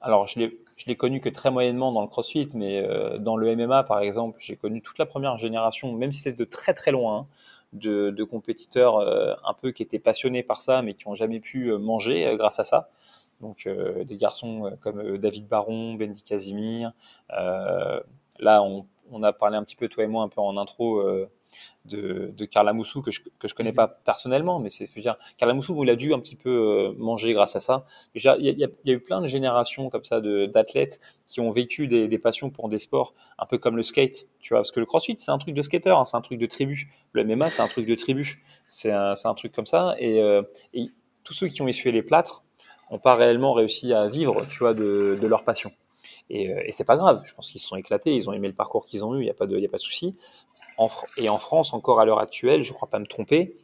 alors, 0.00 0.26
je 0.26 0.40
l'ai 0.40 0.58
connu 0.96 1.20
que 1.20 1.28
très 1.28 1.50
moyennement 1.50 1.92
dans 1.92 2.02
le 2.02 2.08
crossfit, 2.08 2.48
mais 2.54 2.82
euh, 2.82 3.18
dans 3.18 3.36
le 3.36 3.54
MMA, 3.54 3.84
par 3.84 4.00
exemple, 4.00 4.38
j'ai 4.40 4.56
connu 4.56 4.82
toute 4.82 4.98
la 4.98 5.06
première 5.06 5.36
génération, 5.36 5.92
même 5.92 6.12
si 6.12 6.20
c'était 6.20 6.44
de 6.44 6.48
très 6.48 6.74
très 6.74 6.90
loin, 6.90 7.26
de, 7.72 8.24
compétiteurs 8.24 8.98
un 8.98 9.52
peu 9.52 9.72
qui 9.72 9.82
étaient 9.82 9.98
passionnés 9.98 10.42
par 10.42 10.62
ça, 10.62 10.80
mais 10.80 10.94
qui 10.94 11.06
n'ont 11.06 11.14
jamais 11.14 11.38
pu 11.38 11.70
manger 11.72 12.34
grâce 12.38 12.58
à 12.58 12.64
ça. 12.64 12.88
Donc 13.42 13.68
des 13.68 14.16
garçons 14.16 14.72
comme 14.80 15.18
David 15.18 15.48
Baron, 15.48 15.92
Bendy 15.94 16.22
Casimir. 16.22 16.92
là, 17.28 18.62
on, 18.62 18.86
on, 19.10 19.22
a 19.22 19.34
parlé 19.34 19.58
un 19.58 19.64
petit 19.64 19.76
peu, 19.76 19.88
toi 19.88 20.04
et 20.04 20.06
moi, 20.06 20.22
un 20.22 20.28
peu 20.28 20.40
en 20.40 20.56
intro 20.56 21.02
de, 21.84 22.32
de 22.36 22.44
Carla 22.44 22.72
Moussou 22.72 23.02
que 23.02 23.10
je, 23.10 23.20
que 23.38 23.48
je 23.48 23.54
connais 23.54 23.72
pas 23.72 23.88
personnellement, 23.88 24.58
mais 24.58 24.70
c'est 24.70 24.88
dire 25.00 25.14
Carla 25.36 25.54
Moussou 25.54 25.82
il 25.82 25.90
a 25.90 25.96
dû 25.96 26.12
un 26.12 26.20
petit 26.20 26.36
peu 26.36 26.50
euh, 26.50 26.94
manger 26.96 27.32
grâce 27.32 27.56
à 27.56 27.60
ça. 27.60 27.86
il 28.14 28.22
y, 28.22 28.28
a, 28.28 28.36
y, 28.38 28.64
a, 28.64 28.92
eu 28.92 29.00
plein 29.00 29.20
de 29.20 29.26
générations 29.26 29.90
comme 29.90 30.04
ça 30.04 30.20
d'athlètes 30.20 31.00
qui 31.26 31.40
ont 31.40 31.50
vécu 31.50 31.88
des, 31.88 32.08
des, 32.08 32.18
passions 32.18 32.50
pour 32.50 32.68
des 32.68 32.78
sports 32.78 33.14
un 33.38 33.46
peu 33.46 33.58
comme 33.58 33.76
le 33.76 33.82
skate, 33.82 34.26
tu 34.40 34.54
vois, 34.54 34.60
parce 34.60 34.72
que 34.72 34.80
le 34.80 34.86
CrossFit 34.86 35.16
c'est 35.18 35.30
un 35.30 35.38
truc 35.38 35.54
de 35.54 35.62
skater, 35.62 35.90
hein, 35.90 36.04
c'est 36.04 36.16
un 36.16 36.20
truc 36.20 36.38
de 36.38 36.46
tribu. 36.46 36.92
Le 37.12 37.24
MMA 37.24 37.48
c'est 37.50 37.62
un 37.62 37.68
truc 37.68 37.86
de 37.86 37.94
tribu, 37.94 38.42
c'est 38.66 38.92
un, 38.92 39.14
un, 39.22 39.34
truc 39.34 39.52
comme 39.52 39.66
ça. 39.66 39.94
Et, 39.98 40.20
euh, 40.20 40.42
et, 40.74 40.90
tous 41.24 41.34
ceux 41.34 41.48
qui 41.48 41.60
ont 41.60 41.68
essuyé 41.68 41.92
les 41.92 42.02
plâtres 42.02 42.42
n'ont 42.90 42.98
pas 42.98 43.14
réellement 43.14 43.52
réussi 43.52 43.92
à 43.92 44.06
vivre, 44.06 44.46
tu 44.48 44.60
vois, 44.60 44.72
de, 44.72 45.18
de 45.20 45.26
leur 45.26 45.44
passion. 45.44 45.70
Et, 46.30 46.50
euh, 46.50 46.62
et 46.64 46.72
c'est 46.72 46.84
pas 46.84 46.96
grave. 46.96 47.20
Je 47.26 47.34
pense 47.34 47.50
qu'ils 47.50 47.60
se 47.60 47.66
sont 47.66 47.76
éclatés, 47.76 48.14
ils 48.14 48.30
ont 48.30 48.32
aimé 48.32 48.48
le 48.48 48.54
parcours 48.54 48.86
qu'ils 48.86 49.04
ont 49.04 49.14
eu, 49.14 49.18
il 49.18 49.24
n'y 49.24 49.30
a 49.30 49.34
pas 49.34 49.46
de, 49.46 49.58
il 49.58 49.64
a 49.64 49.68
pas 49.68 49.76
de 49.76 49.82
souci 49.82 50.14
et 51.16 51.28
en 51.28 51.38
France, 51.38 51.72
encore 51.72 52.00
à 52.00 52.04
l'heure 52.04 52.20
actuelle, 52.20 52.62
je 52.62 52.70
ne 52.70 52.74
crois 52.74 52.88
pas 52.88 52.98
me 52.98 53.06
tromper, 53.06 53.56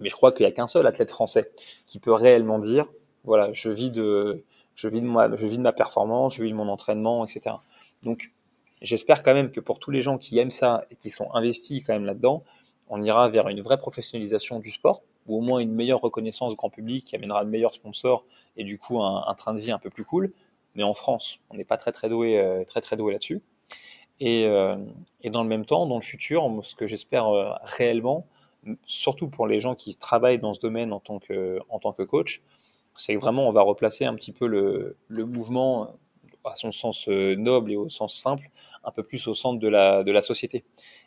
mais 0.00 0.08
je 0.08 0.14
crois 0.14 0.32
qu'il 0.32 0.44
n'y 0.44 0.52
a 0.52 0.54
qu'un 0.54 0.66
seul 0.66 0.86
athlète 0.86 1.10
français 1.10 1.50
qui 1.86 1.98
peut 1.98 2.12
réellement 2.12 2.58
dire, 2.58 2.86
voilà, 3.24 3.52
je 3.52 3.70
vis 3.70 3.90
de, 3.90 4.44
je 4.74 4.88
vis 4.88 5.02
de 5.02 5.60
ma 5.60 5.72
performance, 5.72 6.34
je 6.34 6.42
vis 6.42 6.50
de 6.50 6.56
mon 6.56 6.68
entraînement, 6.68 7.24
etc. 7.24 7.56
Donc, 8.02 8.30
j'espère 8.82 9.22
quand 9.22 9.34
même 9.34 9.50
que 9.50 9.60
pour 9.60 9.78
tous 9.78 9.90
les 9.90 10.02
gens 10.02 10.18
qui 10.18 10.38
aiment 10.38 10.50
ça 10.50 10.84
et 10.90 10.96
qui 10.96 11.10
sont 11.10 11.32
investis 11.34 11.82
quand 11.84 11.92
même 11.92 12.06
là-dedans, 12.06 12.44
on 12.88 13.02
ira 13.02 13.28
vers 13.28 13.48
une 13.48 13.60
vraie 13.60 13.78
professionnalisation 13.78 14.58
du 14.58 14.70
sport, 14.70 15.02
ou 15.26 15.36
au 15.36 15.40
moins 15.40 15.60
une 15.60 15.72
meilleure 15.72 16.00
reconnaissance 16.00 16.56
grand 16.56 16.70
public 16.70 17.04
qui 17.04 17.16
amènera 17.16 17.44
de 17.44 17.50
meilleurs 17.50 17.74
sponsors 17.74 18.24
et 18.56 18.64
du 18.64 18.78
coup 18.78 19.00
un, 19.00 19.34
train 19.34 19.54
de 19.54 19.60
vie 19.60 19.70
un 19.70 19.78
peu 19.78 19.90
plus 19.90 20.04
cool. 20.04 20.32
Mais 20.74 20.82
en 20.82 20.94
France, 20.94 21.40
on 21.50 21.56
n'est 21.56 21.64
pas 21.64 21.76
très 21.76 21.92
très 21.92 22.08
doué, 22.08 22.38
euh, 22.38 22.64
très 22.64 22.80
très 22.80 22.96
doué 22.96 23.12
là-dessus. 23.12 23.42
Et, 24.20 24.44
euh, 24.46 24.76
et, 25.22 25.30
dans 25.30 25.42
le 25.42 25.48
même 25.48 25.64
temps, 25.64 25.86
dans 25.86 25.96
le 25.96 26.02
futur, 26.02 26.48
ce 26.62 26.74
que 26.74 26.86
j'espère 26.86 27.26
euh, 27.28 27.52
réellement, 27.62 28.26
surtout 28.86 29.28
pour 29.28 29.46
les 29.46 29.60
gens 29.60 29.74
qui 29.74 29.96
travaillent 29.96 30.38
dans 30.38 30.52
ce 30.52 30.60
domaine 30.60 30.92
en 30.92 31.00
tant 31.00 31.18
que, 31.18 31.58
en 31.70 31.78
tant 31.78 31.92
que 31.92 32.02
coach, 32.02 32.42
c'est 32.94 33.16
vraiment 33.16 33.48
on 33.48 33.50
va 33.50 33.62
replacer 33.62 34.04
un 34.04 34.14
petit 34.14 34.32
peu 34.32 34.46
le, 34.46 34.96
le 35.08 35.24
mouvement 35.24 35.94
à 36.44 36.56
son 36.56 36.72
sens 36.72 37.08
euh, 37.08 37.34
noble 37.36 37.72
et 37.72 37.76
au 37.76 37.88
sens 37.88 38.14
simple, 38.14 38.50
un 38.84 38.90
peu 38.90 39.02
plus 39.02 39.26
au 39.28 39.34
centre 39.34 39.58
de 39.58 39.68
la, 39.68 40.04
de 40.04 40.12
la 40.12 40.22
société. 40.22 40.64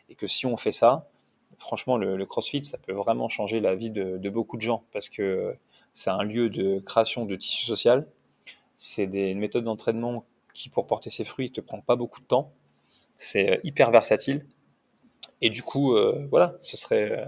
Et 0.08 0.16
que 0.16 0.26
si 0.26 0.46
on 0.46 0.56
fait 0.56 0.72
ça, 0.72 1.08
franchement, 1.56 1.96
le, 1.96 2.16
le 2.16 2.26
CrossFit, 2.26 2.64
ça 2.64 2.78
peut 2.78 2.92
vraiment 2.92 3.28
changer 3.28 3.60
la 3.60 3.74
vie 3.74 3.90
de, 3.90 4.18
de 4.18 4.30
beaucoup 4.30 4.56
de 4.56 4.62
gens 4.62 4.84
parce 4.92 5.08
que 5.08 5.56
c'est 5.92 6.10
un 6.10 6.24
lieu 6.24 6.50
de 6.50 6.80
création 6.80 7.24
de 7.26 7.36
tissu 7.36 7.64
social. 7.64 8.06
C'est 8.76 9.06
des 9.06 9.34
méthodes 9.34 9.64
d'entraînement 9.64 10.24
qui, 10.52 10.68
pour 10.68 10.86
porter 10.86 11.10
ses 11.10 11.24
fruits, 11.24 11.52
te 11.52 11.60
prend 11.60 11.80
pas 11.80 11.96
beaucoup 11.96 12.20
de 12.20 12.26
temps. 12.26 12.52
C'est 13.24 13.50
euh, 13.50 13.56
hyper 13.64 13.90
versatile. 13.90 14.44
Et 15.40 15.50
du 15.50 15.62
coup, 15.62 15.94
euh, 15.94 16.26
voilà, 16.30 16.54
ce 16.60 16.76
serait. 16.76 17.12
Euh, 17.12 17.24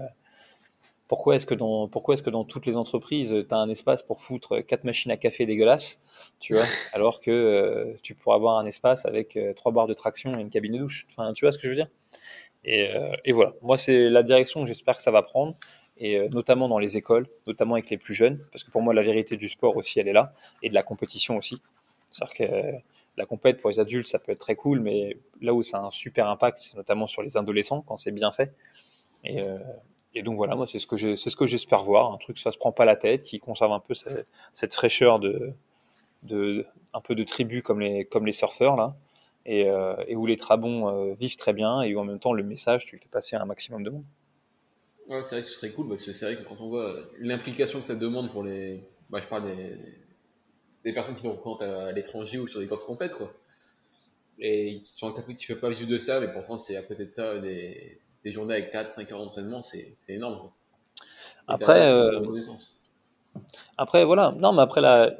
pourquoi 1.07 1.37
est-ce 1.37 1.45
que 1.45 1.55
dans 1.55 1.87
pourquoi 1.87 2.15
est-ce 2.15 2.23
que 2.23 2.29
dans 2.29 2.43
toutes 2.43 2.65
les 2.65 2.75
entreprises 2.75 3.33
tu 3.47 3.55
as 3.55 3.57
un 3.57 3.69
espace 3.69 4.03
pour 4.03 4.19
foutre 4.21 4.59
quatre 4.59 4.83
machines 4.83 5.09
à 5.09 5.15
café 5.15 5.45
dégueulasses, 5.45 6.01
tu 6.39 6.53
vois, 6.53 6.65
alors 6.93 7.21
que 7.21 7.95
tu 8.03 8.13
pourrais 8.13 8.35
avoir 8.35 8.57
un 8.57 8.65
espace 8.65 9.05
avec 9.05 9.39
trois 9.55 9.71
barres 9.71 9.87
de 9.87 9.93
traction 9.93 10.37
et 10.37 10.41
une 10.41 10.49
cabine 10.49 10.73
de 10.73 10.79
douche. 10.79 11.07
Enfin, 11.11 11.31
tu 11.31 11.45
vois 11.45 11.53
ce 11.53 11.57
que 11.57 11.63
je 11.63 11.69
veux 11.69 11.75
dire? 11.75 11.87
Et, 12.65 12.89
et, 13.23 13.31
voilà, 13.31 13.53
moi 13.61 13.77
c'est 13.77 14.09
la 14.09 14.21
direction 14.21 14.61
que 14.61 14.67
j'espère 14.67 14.97
que 14.97 15.01
ça 15.01 15.11
va 15.11 15.23
prendre 15.23 15.55
et 15.97 16.27
notamment 16.33 16.67
dans 16.67 16.79
les 16.79 16.97
écoles, 16.97 17.27
notamment 17.47 17.75
avec 17.75 17.89
les 17.89 17.97
plus 17.97 18.13
jeunes, 18.13 18.41
parce 18.51 18.65
que 18.65 18.71
pour 18.71 18.81
moi 18.81 18.93
la 18.93 19.03
vérité 19.03 19.37
du 19.37 19.47
sport 19.47 19.77
aussi 19.77 20.01
elle 20.01 20.09
est 20.09 20.13
là 20.13 20.33
et 20.61 20.67
de 20.67 20.73
la 20.73 20.83
compétition 20.83 21.37
aussi. 21.37 21.61
C'est-à-dire 22.11 22.35
que 22.35 22.81
la 23.17 23.25
compète 23.25 23.59
pour 23.59 23.69
les 23.69 23.79
adultes, 23.79 24.07
ça 24.07 24.19
peut 24.19 24.31
être 24.31 24.39
très 24.39 24.55
cool, 24.55 24.79
mais 24.79 25.17
là 25.41 25.53
où 25.53 25.63
ça 25.63 25.79
a 25.79 25.81
un 25.81 25.91
super 25.91 26.27
impact, 26.27 26.61
c'est 26.61 26.77
notamment 26.77 27.07
sur 27.07 27.23
les 27.23 27.35
adolescents 27.35 27.81
quand 27.81 27.97
c'est 27.97 28.11
bien 28.11 28.31
fait. 28.31 28.53
Et, 29.23 29.43
euh, 29.43 29.57
donc 30.23 30.35
voilà, 30.35 30.55
moi 30.55 30.65
c'est 30.65 30.79
ce 30.79 30.87
que 30.87 30.97
c'est 31.15 31.29
ce 31.29 31.35
que 31.35 31.45
j'espère 31.45 31.83
voir, 31.83 32.11
un 32.11 32.17
truc 32.17 32.39
ça 32.39 32.51
se 32.51 32.57
prend 32.57 32.71
pas 32.71 32.85
la 32.85 32.95
tête, 32.95 33.21
qui 33.21 33.39
conserve 33.39 33.71
un 33.71 33.79
peu 33.79 33.93
cette, 34.51 34.73
fraîcheur 34.73 35.19
de, 35.19 35.53
un 36.93 37.01
peu 37.01 37.13
de 37.13 37.23
tribu 37.23 37.61
comme 37.61 37.79
les 37.79 38.05
comme 38.05 38.25
les 38.25 38.33
surfeurs 38.33 38.77
là, 38.77 38.95
et, 39.45 39.69
euh, 39.69 39.95
où 40.15 40.25
les 40.25 40.35
trabons 40.35 40.89
euh, 40.89 41.13
vivent 41.13 41.35
très 41.35 41.53
bien 41.53 41.83
et 41.83 41.93
où 41.93 41.99
en 41.99 42.03
même 42.03 42.17
temps 42.17 42.33
le 42.33 42.41
message 42.41 42.87
tu 42.87 42.95
le 42.95 43.01
fais 43.01 43.09
passer 43.09 43.35
à 43.35 43.43
un 43.43 43.45
maximum 43.45 43.83
de 43.83 43.91
monde. 43.91 44.05
C'est 45.07 45.13
vrai 45.13 45.21
que 45.21 45.47
ce 45.47 45.59
serait 45.59 45.71
cool 45.71 45.87
parce 45.87 46.03
que 46.03 46.13
c'est 46.13 46.25
vrai 46.25 46.35
que 46.35 46.47
quand 46.49 46.59
on 46.61 46.69
voit 46.69 46.95
l'implication 47.19 47.79
que 47.79 47.85
ça 47.85 47.95
demande 47.95 48.31
pour 48.31 48.43
les, 48.43 48.83
bah, 49.11 49.19
je 49.21 49.27
parle 49.27 49.43
des, 49.43 49.77
des 50.87 50.93
personnes 50.93 51.15
qui 51.15 51.25
nous 51.25 51.33
représentent 51.33 51.63
à 51.63 51.91
l'étranger 51.91 52.37
ou 52.37 52.47
sur 52.47 52.61
des 52.61 52.65
grosses 52.65 52.85
compètes, 52.85 53.15
quoi. 53.15 53.29
Et 54.39 54.69
ils 54.69 54.85
sont 54.85 55.11
que 55.11 55.31
tu 55.33 55.53
peux 55.53 55.59
pas 55.59 55.69
vivre 55.69 55.89
de 55.89 55.97
ça, 55.97 56.21
mais 56.21 56.31
pourtant, 56.31 56.55
c'est 56.55 56.77
à 56.77 56.81
côté 56.81 57.03
de 57.03 57.09
ça 57.09 57.37
des, 57.39 57.99
des 58.23 58.31
journées 58.31 58.53
avec 58.53 58.71
4-5 58.71 59.11
heures 59.11 59.19
d'entraînement, 59.19 59.61
c'est 59.61 59.91
énorme. 60.09 60.49
Après, 61.49 61.91
euh, 61.91 62.21
après, 63.77 64.05
voilà. 64.05 64.33
Non, 64.39 64.53
mais 64.53 64.61
après, 64.61 64.79
la, 64.79 65.11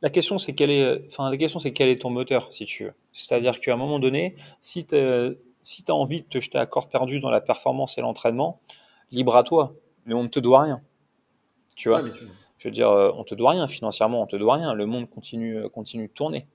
la 0.00 0.08
question, 0.08 0.38
c'est 0.38 0.54
quel 0.54 0.70
est, 0.70 1.04
enfin, 1.08 1.28
la 1.30 1.36
question, 1.36 1.58
c'est 1.58 1.72
quel 1.72 1.90
est 1.90 2.00
ton 2.00 2.10
moteur, 2.10 2.50
si 2.50 2.64
tu 2.64 2.84
veux. 2.84 2.94
C'est-à-dire 3.12 3.60
qu'à 3.60 3.74
un 3.74 3.76
moment 3.76 3.98
donné, 3.98 4.36
si 4.62 4.86
tu 4.86 4.96
si 5.62 5.84
as 5.88 5.94
envie 5.94 6.22
de 6.22 6.26
te 6.26 6.40
jeter 6.40 6.58
à 6.58 6.64
corps 6.64 6.88
perdu 6.88 7.20
dans 7.20 7.30
la 7.30 7.42
performance 7.42 7.98
et 7.98 8.00
l'entraînement, 8.00 8.60
libre 9.10 9.36
à 9.36 9.42
toi. 9.42 9.74
Mais 10.06 10.14
on 10.14 10.22
ne 10.22 10.28
te 10.28 10.40
doit 10.40 10.62
rien. 10.62 10.80
Tu 11.76 11.88
vois? 11.90 12.02
Je 12.62 12.68
veux 12.68 12.72
dire, 12.72 12.90
euh, 12.90 13.10
on 13.16 13.24
te 13.24 13.34
doit 13.34 13.50
rien 13.50 13.66
financièrement, 13.66 14.22
on 14.22 14.26
te 14.26 14.36
doit 14.36 14.54
rien. 14.54 14.72
Le 14.72 14.86
monde 14.86 15.10
continue, 15.10 15.58
euh, 15.58 15.68
continue 15.68 16.06
de 16.06 16.12
tourner. 16.12 16.46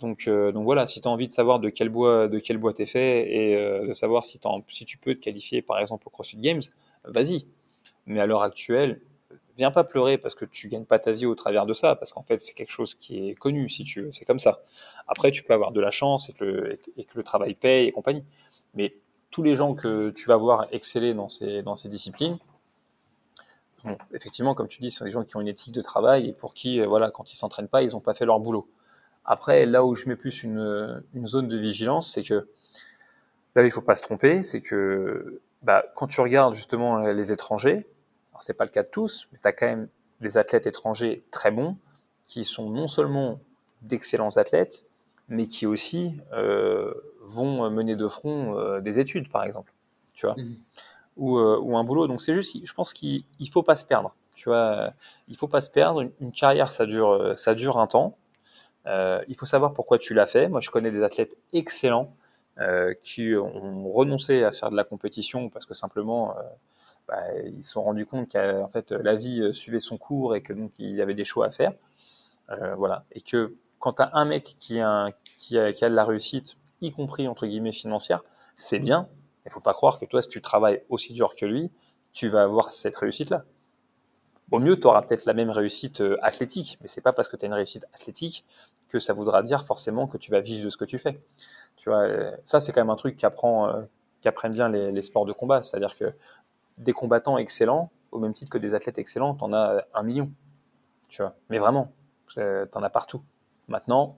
Donc, 0.00 0.28
euh, 0.28 0.52
voilà, 0.54 0.86
si 0.86 1.00
tu 1.00 1.08
as 1.08 1.10
envie 1.10 1.28
de 1.28 1.32
savoir 1.32 1.60
de 1.60 1.70
quel 1.70 1.88
bois, 1.88 2.28
de 2.28 2.38
quel 2.38 2.58
bois 2.58 2.74
t'es 2.74 2.84
fait 2.84 3.34
et 3.34 3.56
de 3.56 3.92
savoir 3.94 4.26
si, 4.26 4.38
si 4.68 4.84
tu 4.84 4.98
peux 4.98 5.14
te 5.14 5.20
qualifier 5.20 5.62
par 5.62 5.78
exemple 5.78 6.06
au 6.08 6.10
CrossFit 6.10 6.36
Games, 6.36 6.60
vas-y. 7.04 7.46
Mais 8.04 8.20
à 8.20 8.26
l'heure 8.26 8.42
actuelle, 8.42 9.00
viens 9.56 9.70
pas 9.70 9.82
pleurer 9.82 10.18
parce 10.18 10.34
que 10.34 10.44
tu 10.44 10.68
gagnes 10.68 10.84
pas 10.84 10.98
ta 10.98 11.12
vie 11.12 11.24
au 11.24 11.34
travers 11.34 11.64
de 11.64 11.72
ça, 11.72 11.96
parce 11.96 12.12
qu'en 12.12 12.22
fait 12.22 12.42
c'est 12.42 12.52
quelque 12.52 12.70
chose 12.70 12.94
qui 12.94 13.30
est 13.30 13.34
connu 13.34 13.70
si 13.70 13.84
tu 13.84 14.02
veux, 14.02 14.12
c'est 14.12 14.26
comme 14.26 14.38
ça. 14.38 14.60
Après 15.08 15.30
tu 15.30 15.42
peux 15.42 15.54
avoir 15.54 15.72
de 15.72 15.80
la 15.80 15.90
chance 15.90 16.28
et 16.28 16.34
que 16.34 16.78
le, 17.14 17.22
travail 17.22 17.54
paye 17.54 17.88
et 17.88 17.92
compagnie. 17.92 18.24
Mais 18.74 18.94
tous 19.30 19.42
les 19.42 19.56
gens 19.56 19.74
que 19.74 20.10
tu 20.10 20.28
vas 20.28 20.36
voir 20.36 20.66
exceller 20.72 21.14
dans 21.14 21.28
dans 21.64 21.76
ces 21.76 21.88
disciplines, 21.88 22.38
effectivement, 24.12 24.54
comme 24.54 24.68
tu 24.68 24.80
dis, 24.80 24.90
ce 24.90 24.98
sont 24.98 25.04
des 25.04 25.10
gens 25.10 25.24
qui 25.24 25.36
ont 25.36 25.40
une 25.40 25.48
éthique 25.48 25.74
de 25.74 25.82
travail 25.82 26.28
et 26.28 26.32
pour 26.32 26.54
qui, 26.54 26.80
euh, 26.80 26.86
voilà, 26.86 27.10
quand 27.10 27.32
ils 27.32 27.36
s'entraînent 27.36 27.68
pas, 27.68 27.82
ils 27.82 27.92
n'ont 27.92 28.00
pas 28.00 28.14
fait 28.14 28.24
leur 28.24 28.40
boulot. 28.40 28.68
Après, 29.24 29.66
là 29.66 29.84
où 29.84 29.94
je 29.94 30.08
mets 30.08 30.16
plus 30.16 30.42
une, 30.44 31.02
zone 31.24 31.48
de 31.48 31.56
vigilance, 31.56 32.12
c'est 32.12 32.22
que 32.22 32.48
là, 33.54 33.64
il 33.64 33.70
faut 33.70 33.80
pas 33.80 33.96
se 33.96 34.02
tromper, 34.02 34.42
c'est 34.42 34.60
que 34.60 35.40
bah, 35.62 35.84
quand 35.96 36.06
tu 36.06 36.20
regardes 36.20 36.54
justement 36.54 36.98
les 36.98 37.32
étrangers, 37.32 37.86
alors 38.30 38.42
c'est 38.42 38.54
pas 38.54 38.64
le 38.64 38.70
cas 38.70 38.82
de 38.82 38.88
tous, 38.88 39.28
mais 39.32 39.38
tu 39.42 39.48
as 39.48 39.52
quand 39.52 39.66
même 39.66 39.88
des 40.20 40.36
athlètes 40.36 40.66
étrangers 40.66 41.24
très 41.30 41.50
bons 41.50 41.76
qui 42.26 42.44
sont 42.44 42.70
non 42.70 42.86
seulement 42.86 43.40
d'excellents 43.82 44.36
athlètes, 44.36 44.84
mais 45.28 45.46
qui 45.46 45.66
aussi 45.66 46.20
euh, 46.32 46.94
vont 47.20 47.68
mener 47.70 47.96
de 47.96 48.06
front 48.06 48.56
euh, 48.56 48.80
des 48.80 49.00
études, 49.00 49.28
par 49.28 49.44
exemple. 49.44 49.72
Tu 50.14 50.26
vois? 50.26 50.36
Mmh 50.36 50.56
ou, 51.16 51.38
euh, 51.38 51.58
ou 51.60 51.76
un 51.76 51.84
boulot. 51.84 52.06
Donc 52.06 52.20
c'est 52.22 52.34
juste, 52.34 52.56
je 52.64 52.72
pense 52.74 52.92
qu'il 52.92 53.24
il 53.38 53.48
faut 53.48 53.62
pas 53.62 53.76
se 53.76 53.84
perdre. 53.84 54.14
Tu 54.36 54.48
vois, 54.50 54.92
il 55.28 55.36
faut 55.36 55.48
pas 55.48 55.62
se 55.62 55.70
perdre. 55.70 56.02
Une, 56.20 56.30
carrière, 56.30 56.70
ça 56.70 56.86
dure, 56.86 57.10
euh, 57.10 57.36
ça 57.36 57.54
dure 57.54 57.78
un 57.78 57.86
temps. 57.86 58.16
Euh, 58.86 59.22
il 59.28 59.34
faut 59.34 59.46
savoir 59.46 59.72
pourquoi 59.72 59.98
tu 59.98 60.14
l'as 60.14 60.26
fait. 60.26 60.48
Moi, 60.48 60.60
je 60.60 60.70
connais 60.70 60.90
des 60.90 61.02
athlètes 61.02 61.36
excellents 61.52 62.14
euh, 62.58 62.94
qui 63.02 63.34
ont 63.34 63.90
renoncé 63.90 64.44
à 64.44 64.52
faire 64.52 64.70
de 64.70 64.76
la 64.76 64.84
compétition 64.84 65.48
parce 65.48 65.66
que 65.66 65.74
simplement, 65.74 66.36
euh, 66.36 66.42
bah, 67.08 67.22
ils 67.44 67.64
se 67.64 67.72
sont 67.72 67.82
rendus 67.82 68.06
compte 68.06 68.30
qu'en 68.30 68.68
fait, 68.68 68.92
la 68.92 69.14
vie 69.14 69.52
suivait 69.54 69.80
son 69.80 69.98
cours 69.98 70.36
et 70.36 70.42
que 70.42 70.52
donc 70.52 70.72
il 70.78 70.94
y 70.94 71.02
avait 71.02 71.14
des 71.14 71.24
choix 71.24 71.46
à 71.46 71.50
faire. 71.50 71.72
voilà. 72.76 73.04
Et 73.12 73.20
que 73.20 73.56
quand 73.78 73.94
tu 73.94 74.02
as 74.02 74.10
un 74.14 74.24
mec 74.24 74.56
qui 74.58 74.80
a, 74.80 75.10
qui, 75.38 75.58
a, 75.58 75.72
qui 75.72 75.84
a 75.84 75.88
de 75.88 75.94
la 75.94 76.04
réussite, 76.04 76.56
y 76.80 76.92
compris 76.92 77.26
entre 77.26 77.46
guillemets 77.46 77.72
financière, 77.72 78.22
c'est 78.54 78.78
bien. 78.78 79.08
Il 79.46 79.52
faut 79.52 79.60
pas 79.60 79.72
croire 79.72 79.98
que 79.98 80.04
toi, 80.04 80.20
si 80.22 80.28
tu 80.28 80.42
travailles 80.42 80.82
aussi 80.88 81.12
dur 81.12 81.34
que 81.34 81.46
lui, 81.46 81.70
tu 82.12 82.28
vas 82.28 82.42
avoir 82.42 82.70
cette 82.70 82.96
réussite-là. 82.96 83.44
Au 84.52 84.58
mieux, 84.58 84.78
tu 84.78 84.86
auras 84.86 85.02
peut-être 85.02 85.24
la 85.24 85.34
même 85.34 85.50
réussite 85.50 86.00
euh, 86.00 86.16
athlétique, 86.22 86.78
mais 86.80 86.88
c'est 86.88 87.00
pas 87.00 87.12
parce 87.12 87.28
que 87.28 87.36
tu 87.36 87.44
as 87.44 87.48
une 87.48 87.54
réussite 87.54 87.84
athlétique 87.92 88.44
que 88.88 89.00
ça 89.00 89.12
voudra 89.12 89.42
dire 89.42 89.64
forcément 89.64 90.06
que 90.06 90.18
tu 90.18 90.30
vas 90.30 90.40
vivre 90.40 90.64
de 90.64 90.70
ce 90.70 90.76
que 90.76 90.84
tu 90.84 90.98
fais. 90.98 91.20
Tu 91.76 91.88
vois, 91.88 92.02
euh, 92.02 92.30
ça 92.44 92.60
c'est 92.60 92.72
quand 92.72 92.80
même 92.80 92.90
un 92.90 92.96
truc 92.96 93.22
euh, 93.22 93.82
qu'apprennent 94.22 94.52
bien 94.52 94.68
les, 94.68 95.02
sports 95.02 95.26
de 95.26 95.32
combat, 95.32 95.62
c'est-à-dire 95.62 95.96
que 95.96 96.12
des 96.78 96.92
combattants 96.92 97.38
excellents, 97.38 97.90
au 98.12 98.20
même 98.20 98.34
titre 98.34 98.50
que 98.50 98.58
des 98.58 98.74
athlètes 98.74 98.98
excellents, 98.98 99.34
tu 99.34 99.44
en 99.44 99.52
as 99.52 99.84
un 99.94 100.02
million. 100.04 100.30
Tu 101.08 101.22
vois, 101.22 101.34
mais 101.50 101.58
vraiment, 101.58 101.92
tu 102.28 102.40
en 102.40 102.82
as 102.82 102.90
partout. 102.90 103.22
Maintenant, 103.66 104.16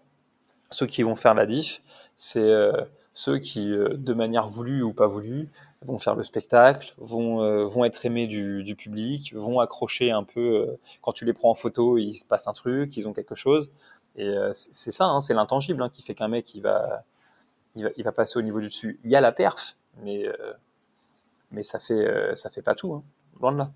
ceux 0.70 0.86
qui 0.86 1.02
vont 1.02 1.14
faire 1.14 1.34
la 1.34 1.46
diff, 1.46 1.82
c'est 2.16 2.70
ceux 3.18 3.40
qui, 3.40 3.66
de 3.66 4.14
manière 4.14 4.46
voulue 4.46 4.80
ou 4.84 4.92
pas 4.92 5.08
voulue, 5.08 5.48
vont 5.82 5.98
faire 5.98 6.14
le 6.14 6.22
spectacle, 6.22 6.94
vont, 6.98 7.66
vont 7.66 7.84
être 7.84 8.06
aimés 8.06 8.28
du, 8.28 8.62
du, 8.62 8.76
public, 8.76 9.34
vont 9.34 9.58
accrocher 9.58 10.12
un 10.12 10.22
peu, 10.22 10.76
quand 11.02 11.12
tu 11.12 11.24
les 11.24 11.32
prends 11.32 11.50
en 11.50 11.54
photo, 11.54 11.98
il 11.98 12.14
se 12.14 12.24
passe 12.24 12.46
un 12.46 12.52
truc, 12.52 12.96
ils 12.96 13.08
ont 13.08 13.12
quelque 13.12 13.34
chose. 13.34 13.72
Et 14.14 14.32
c'est 14.52 14.92
ça, 14.92 15.06
hein, 15.06 15.20
c'est 15.20 15.34
l'intangible 15.34 15.82
hein, 15.82 15.90
qui 15.92 16.02
fait 16.02 16.14
qu'un 16.14 16.28
mec, 16.28 16.54
il 16.54 16.62
va, 16.62 17.02
il 17.74 18.04
va, 18.04 18.12
passer 18.12 18.38
au 18.38 18.42
niveau 18.42 18.60
du 18.60 18.66
dessus. 18.66 19.00
Il 19.02 19.10
y 19.10 19.16
a 19.16 19.20
la 19.20 19.32
perf, 19.32 19.76
mais, 20.04 20.26
mais 21.50 21.64
ça 21.64 21.80
fait, 21.80 22.36
ça 22.36 22.50
fait 22.50 22.62
pas 22.62 22.76
tout, 22.76 22.94
hein, 22.94 23.02
loin 23.40 23.50
de 23.50 23.58
là. 23.58 23.72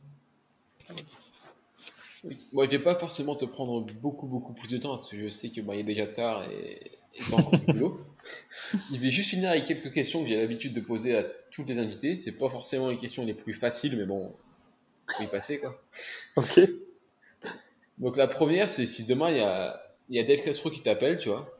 Bon, 2.52 2.62
je 2.62 2.70
vais 2.70 2.78
pas 2.78 2.94
forcément 2.94 3.34
te 3.34 3.44
prendre 3.44 3.84
beaucoup, 4.00 4.28
beaucoup 4.28 4.52
plus 4.52 4.70
de 4.70 4.78
temps 4.78 4.90
parce 4.90 5.08
que 5.08 5.16
je 5.16 5.28
sais 5.28 5.48
que 5.48 5.60
il 5.60 5.70
est 5.70 5.82
déjà 5.82 6.06
tard 6.06 6.48
et, 6.48 6.92
et 7.14 7.22
t'as 7.28 7.36
encore 7.36 7.58
du 7.58 7.66
boulot. 7.66 8.00
Je 8.92 8.98
vais 8.98 9.10
juste 9.10 9.30
finir 9.30 9.50
avec 9.50 9.64
quelques 9.64 9.92
questions 9.92 10.22
que 10.22 10.28
j'ai 10.28 10.36
l'habitude 10.36 10.72
de 10.72 10.80
poser 10.80 11.16
à 11.16 11.24
tous 11.50 11.64
les 11.64 11.78
invités. 11.78 12.16
C'est 12.16 12.32
pas 12.32 12.48
forcément 12.48 12.88
les 12.88 12.96
questions 12.96 13.24
les 13.24 13.34
plus 13.34 13.52
faciles, 13.52 13.96
mais 13.96 14.04
bon, 14.04 14.32
faut 15.16 15.24
y 15.24 15.26
passer 15.26 15.60
quoi. 15.60 15.74
Ok. 16.36 16.60
Donc 17.98 18.16
la 18.16 18.26
première, 18.26 18.68
c'est 18.68 18.86
si 18.86 19.04
demain 19.06 19.30
il 19.30 19.36
y 19.38 19.40
a, 19.40 19.82
il 20.08 20.16
y 20.16 20.18
a 20.18 20.24
Dave 20.24 20.42
Castro 20.42 20.70
qui 20.70 20.82
t'appelle, 20.82 21.16
tu 21.16 21.28
vois. 21.28 21.52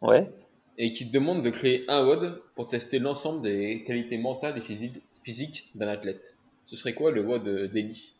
Ouais. 0.00 0.30
Et 0.78 0.90
qui 0.92 1.06
te 1.06 1.12
demande 1.12 1.42
de 1.42 1.50
créer 1.50 1.84
un 1.88 2.04
WOD 2.04 2.42
pour 2.54 2.68
tester 2.68 2.98
l'ensemble 2.98 3.42
des 3.42 3.82
qualités 3.84 4.18
mentales 4.18 4.58
et 4.58 4.60
physiques 4.60 5.76
d'un 5.76 5.88
athlète. 5.88 6.36
Ce 6.64 6.76
serait 6.76 6.94
quoi 6.94 7.10
le 7.10 7.22
WOD 7.22 7.70
d'Eli 7.72 8.15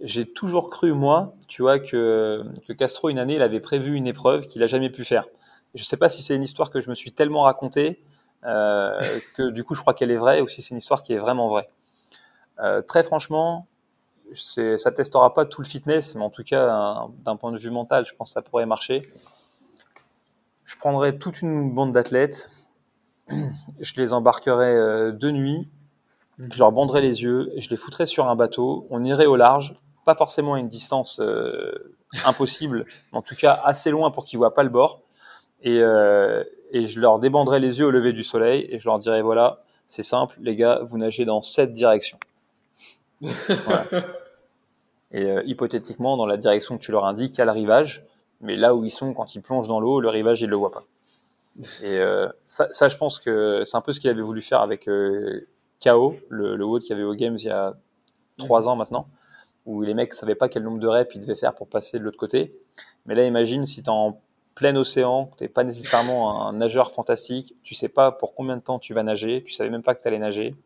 j'ai 0.00 0.26
toujours 0.26 0.68
cru, 0.68 0.92
moi, 0.92 1.34
tu 1.48 1.62
vois, 1.62 1.78
que, 1.78 2.44
Castro, 2.78 3.08
une 3.08 3.18
année, 3.18 3.34
il 3.34 3.42
avait 3.42 3.60
prévu 3.60 3.94
une 3.94 4.06
épreuve 4.06 4.46
qu'il 4.46 4.62
a 4.62 4.66
jamais 4.66 4.90
pu 4.90 5.04
faire. 5.04 5.26
Je 5.74 5.82
ne 5.82 5.86
sais 5.86 5.96
pas 5.96 6.08
si 6.08 6.22
c'est 6.22 6.34
une 6.34 6.42
histoire 6.42 6.70
que 6.70 6.80
je 6.80 6.88
me 6.88 6.94
suis 6.94 7.12
tellement 7.12 7.42
racontée 7.42 8.00
euh, 8.44 8.98
que 9.34 9.50
du 9.50 9.64
coup, 9.64 9.74
je 9.74 9.80
crois 9.80 9.94
qu'elle 9.94 10.10
est 10.10 10.16
vraie 10.16 10.40
ou 10.40 10.48
si 10.48 10.62
c'est 10.62 10.70
une 10.70 10.78
histoire 10.78 11.02
qui 11.02 11.12
est 11.12 11.18
vraiment 11.18 11.48
vraie. 11.48 11.68
Euh, 12.60 12.82
très 12.82 13.02
franchement, 13.02 13.66
ça 14.32 14.92
testera 14.92 15.34
pas 15.34 15.44
tout 15.44 15.62
le 15.62 15.66
fitness, 15.66 16.14
mais 16.14 16.22
en 16.22 16.30
tout 16.30 16.44
cas, 16.44 17.06
d'un 17.24 17.36
point 17.36 17.52
de 17.52 17.58
vue 17.58 17.70
mental, 17.70 18.04
je 18.04 18.14
pense 18.14 18.30
que 18.30 18.34
ça 18.34 18.42
pourrait 18.42 18.66
marcher. 18.66 19.02
Je 20.64 20.76
prendrais 20.76 21.18
toute 21.18 21.40
une 21.42 21.72
bande 21.72 21.92
d'athlètes, 21.92 22.50
je 23.80 23.94
les 23.96 24.12
embarquerais 24.12 24.76
euh, 24.76 25.12
de 25.12 25.30
nuit, 25.30 25.68
je 26.38 26.58
leur 26.58 26.72
banderais 26.72 27.00
les 27.00 27.22
yeux, 27.22 27.50
je 27.56 27.70
les 27.70 27.76
foutrais 27.76 28.06
sur 28.06 28.28
un 28.28 28.36
bateau, 28.36 28.86
on 28.90 29.02
irait 29.02 29.26
au 29.26 29.36
large, 29.36 29.76
pas 30.08 30.14
forcément 30.14 30.54
à 30.54 30.58
une 30.58 30.68
distance 30.68 31.20
euh, 31.20 31.94
impossible, 32.24 32.86
mais 33.12 33.18
en 33.18 33.20
tout 33.20 33.34
cas 33.34 33.60
assez 33.62 33.90
loin 33.90 34.10
pour 34.10 34.24
qu'ils 34.24 34.38
voient 34.38 34.54
pas 34.54 34.62
le 34.62 34.70
bord. 34.70 35.02
Et, 35.62 35.80
euh, 35.82 36.42
et 36.70 36.86
je 36.86 36.98
leur 36.98 37.18
débanderai 37.18 37.60
les 37.60 37.78
yeux 37.80 37.84
au 37.84 37.90
lever 37.90 38.14
du 38.14 38.24
soleil 38.24 38.66
et 38.70 38.78
je 38.78 38.86
leur 38.88 38.98
dirai 38.98 39.20
voilà, 39.20 39.62
c'est 39.86 40.02
simple, 40.02 40.34
les 40.40 40.56
gars, 40.56 40.80
vous 40.82 40.96
nagez 40.96 41.26
dans 41.26 41.42
cette 41.42 41.72
direction. 41.72 42.18
Voilà. 43.20 43.84
Et 45.10 45.24
euh, 45.24 45.42
hypothétiquement, 45.44 46.18
dans 46.18 46.26
la 46.26 46.36
direction 46.36 46.76
que 46.76 46.82
tu 46.82 46.92
leur 46.92 47.06
indiques, 47.06 47.34
il 47.36 47.38
y 47.38 47.40
a 47.40 47.46
le 47.46 47.52
rivage, 47.52 48.04
mais 48.42 48.56
là 48.56 48.74
où 48.74 48.84
ils 48.84 48.90
sont, 48.90 49.14
quand 49.14 49.34
ils 49.34 49.40
plongent 49.40 49.68
dans 49.68 49.80
l'eau, 49.80 50.00
le 50.00 50.10
rivage, 50.10 50.42
ils 50.42 50.50
le 50.50 50.56
voient 50.56 50.70
pas. 50.70 50.84
Et 51.82 51.98
euh, 51.98 52.28
ça, 52.44 52.68
ça, 52.72 52.88
je 52.88 52.96
pense 52.98 53.18
que 53.18 53.62
c'est 53.64 53.76
un 53.78 53.80
peu 53.80 53.92
ce 53.92 54.00
qu'il 54.00 54.10
avait 54.10 54.20
voulu 54.20 54.42
faire 54.42 54.60
avec 54.60 54.86
euh, 54.86 55.46
KO, 55.82 56.16
le, 56.28 56.56
le 56.56 56.64
WOD 56.64 56.82
qu'il 56.82 56.90
y 56.90 56.92
avait 56.92 57.04
aux 57.08 57.14
Games 57.14 57.36
il 57.38 57.46
y 57.46 57.50
a 57.50 57.74
trois 58.36 58.68
ans 58.68 58.76
maintenant 58.76 59.08
où 59.68 59.82
les 59.82 59.92
mecs 59.92 60.14
savaient 60.14 60.34
pas 60.34 60.48
quel 60.48 60.62
nombre 60.62 60.78
de 60.78 60.86
reps 60.86 61.14
ils 61.14 61.20
devaient 61.20 61.36
faire 61.36 61.54
pour 61.54 61.68
passer 61.68 61.98
de 61.98 62.02
l'autre 62.02 62.16
côté. 62.16 62.58
Mais 63.04 63.14
là, 63.14 63.24
imagine 63.26 63.66
si 63.66 63.82
tu 63.82 63.90
es 63.90 63.92
en 63.92 64.18
plein 64.54 64.74
océan, 64.76 65.30
tu 65.36 65.44
n'es 65.44 65.48
pas 65.48 65.62
nécessairement 65.62 66.48
un 66.48 66.54
nageur 66.54 66.90
fantastique, 66.90 67.54
tu 67.62 67.74
sais 67.74 67.90
pas 67.90 68.10
pour 68.10 68.34
combien 68.34 68.56
de 68.56 68.62
temps 68.62 68.78
tu 68.78 68.94
vas 68.94 69.02
nager, 69.02 69.44
tu 69.46 69.52
savais 69.52 69.68
même 69.68 69.82
pas 69.82 69.94
que 69.94 70.00
tu 70.00 70.08
allais 70.08 70.18
nager. 70.18 70.56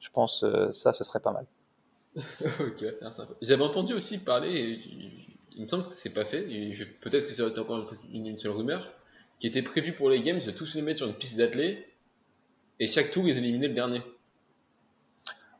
Je 0.00 0.10
pense 0.10 0.44
euh, 0.44 0.70
ça, 0.70 0.92
ce 0.92 1.02
serait 1.02 1.20
pas 1.20 1.32
mal. 1.32 1.46
ok, 2.16 2.78
c'est 2.78 3.10
sympa. 3.10 3.32
J'avais 3.40 3.62
entendu 3.62 3.94
aussi 3.94 4.22
parler, 4.22 4.78
il 5.56 5.62
me 5.62 5.66
semble 5.66 5.84
que 5.84 5.88
c'est 5.88 6.12
pas 6.12 6.26
fait, 6.26 6.42
peut-être 7.00 7.26
que 7.26 7.32
c'est 7.32 7.58
encore 7.58 7.86
une, 8.12 8.26
une, 8.26 8.36
seule 8.36 8.52
rumeur, 8.52 8.86
qui 9.38 9.46
était 9.46 9.62
prévu 9.62 9.92
pour 9.92 10.10
les 10.10 10.20
games 10.20 10.38
de 10.38 10.50
tous 10.50 10.74
les 10.74 10.82
mettre 10.82 10.98
sur 10.98 11.08
une 11.08 11.14
piste 11.14 11.38
d'athlée 11.38 11.86
et 12.78 12.86
chaque 12.86 13.12
tour 13.12 13.26
ils 13.26 13.38
éliminaient 13.38 13.68
le 13.68 13.74
dernier. 13.74 14.02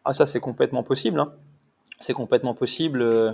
Ah, 0.04 0.12
ça 0.12 0.26
c'est 0.26 0.40
complètement 0.40 0.82
possible. 0.82 1.18
Hein 1.18 1.32
c'est 2.02 2.14
complètement 2.14 2.54
possible. 2.54 3.02
Euh, 3.02 3.32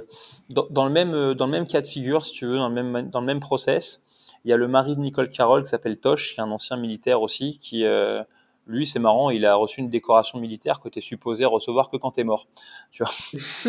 dans, 0.50 0.84
le 0.84 0.90
même, 0.90 1.14
euh, 1.14 1.34
dans 1.34 1.46
le 1.46 1.52
même 1.52 1.66
cas 1.66 1.80
de 1.80 1.86
figure, 1.86 2.24
si 2.24 2.32
tu 2.32 2.46
veux, 2.46 2.56
dans 2.56 2.68
le 2.68 2.82
même, 2.82 3.10
dans 3.10 3.20
le 3.20 3.26
même 3.26 3.40
process, 3.40 4.02
il 4.44 4.50
y 4.50 4.52
a 4.52 4.56
le 4.56 4.68
mari 4.68 4.96
de 4.96 5.00
Nicole 5.00 5.28
Carroll 5.28 5.62
qui 5.62 5.70
s'appelle 5.70 5.98
Tosh, 5.98 6.34
qui 6.34 6.40
est 6.40 6.42
un 6.42 6.50
ancien 6.50 6.76
militaire 6.76 7.22
aussi, 7.22 7.58
qui, 7.58 7.84
euh, 7.84 8.22
lui, 8.66 8.86
c'est 8.86 8.98
marrant, 8.98 9.30
il 9.30 9.46
a 9.46 9.54
reçu 9.54 9.80
une 9.80 9.90
décoration 9.90 10.38
militaire 10.38 10.80
que 10.80 10.88
tu 10.88 10.98
es 10.98 11.02
supposé 11.02 11.44
recevoir 11.44 11.90
que 11.90 11.96
quand 11.96 12.12
tu 12.12 12.20
es 12.20 12.24
mort. 12.24 12.46
Tu 12.92 13.02
vois? 13.02 13.12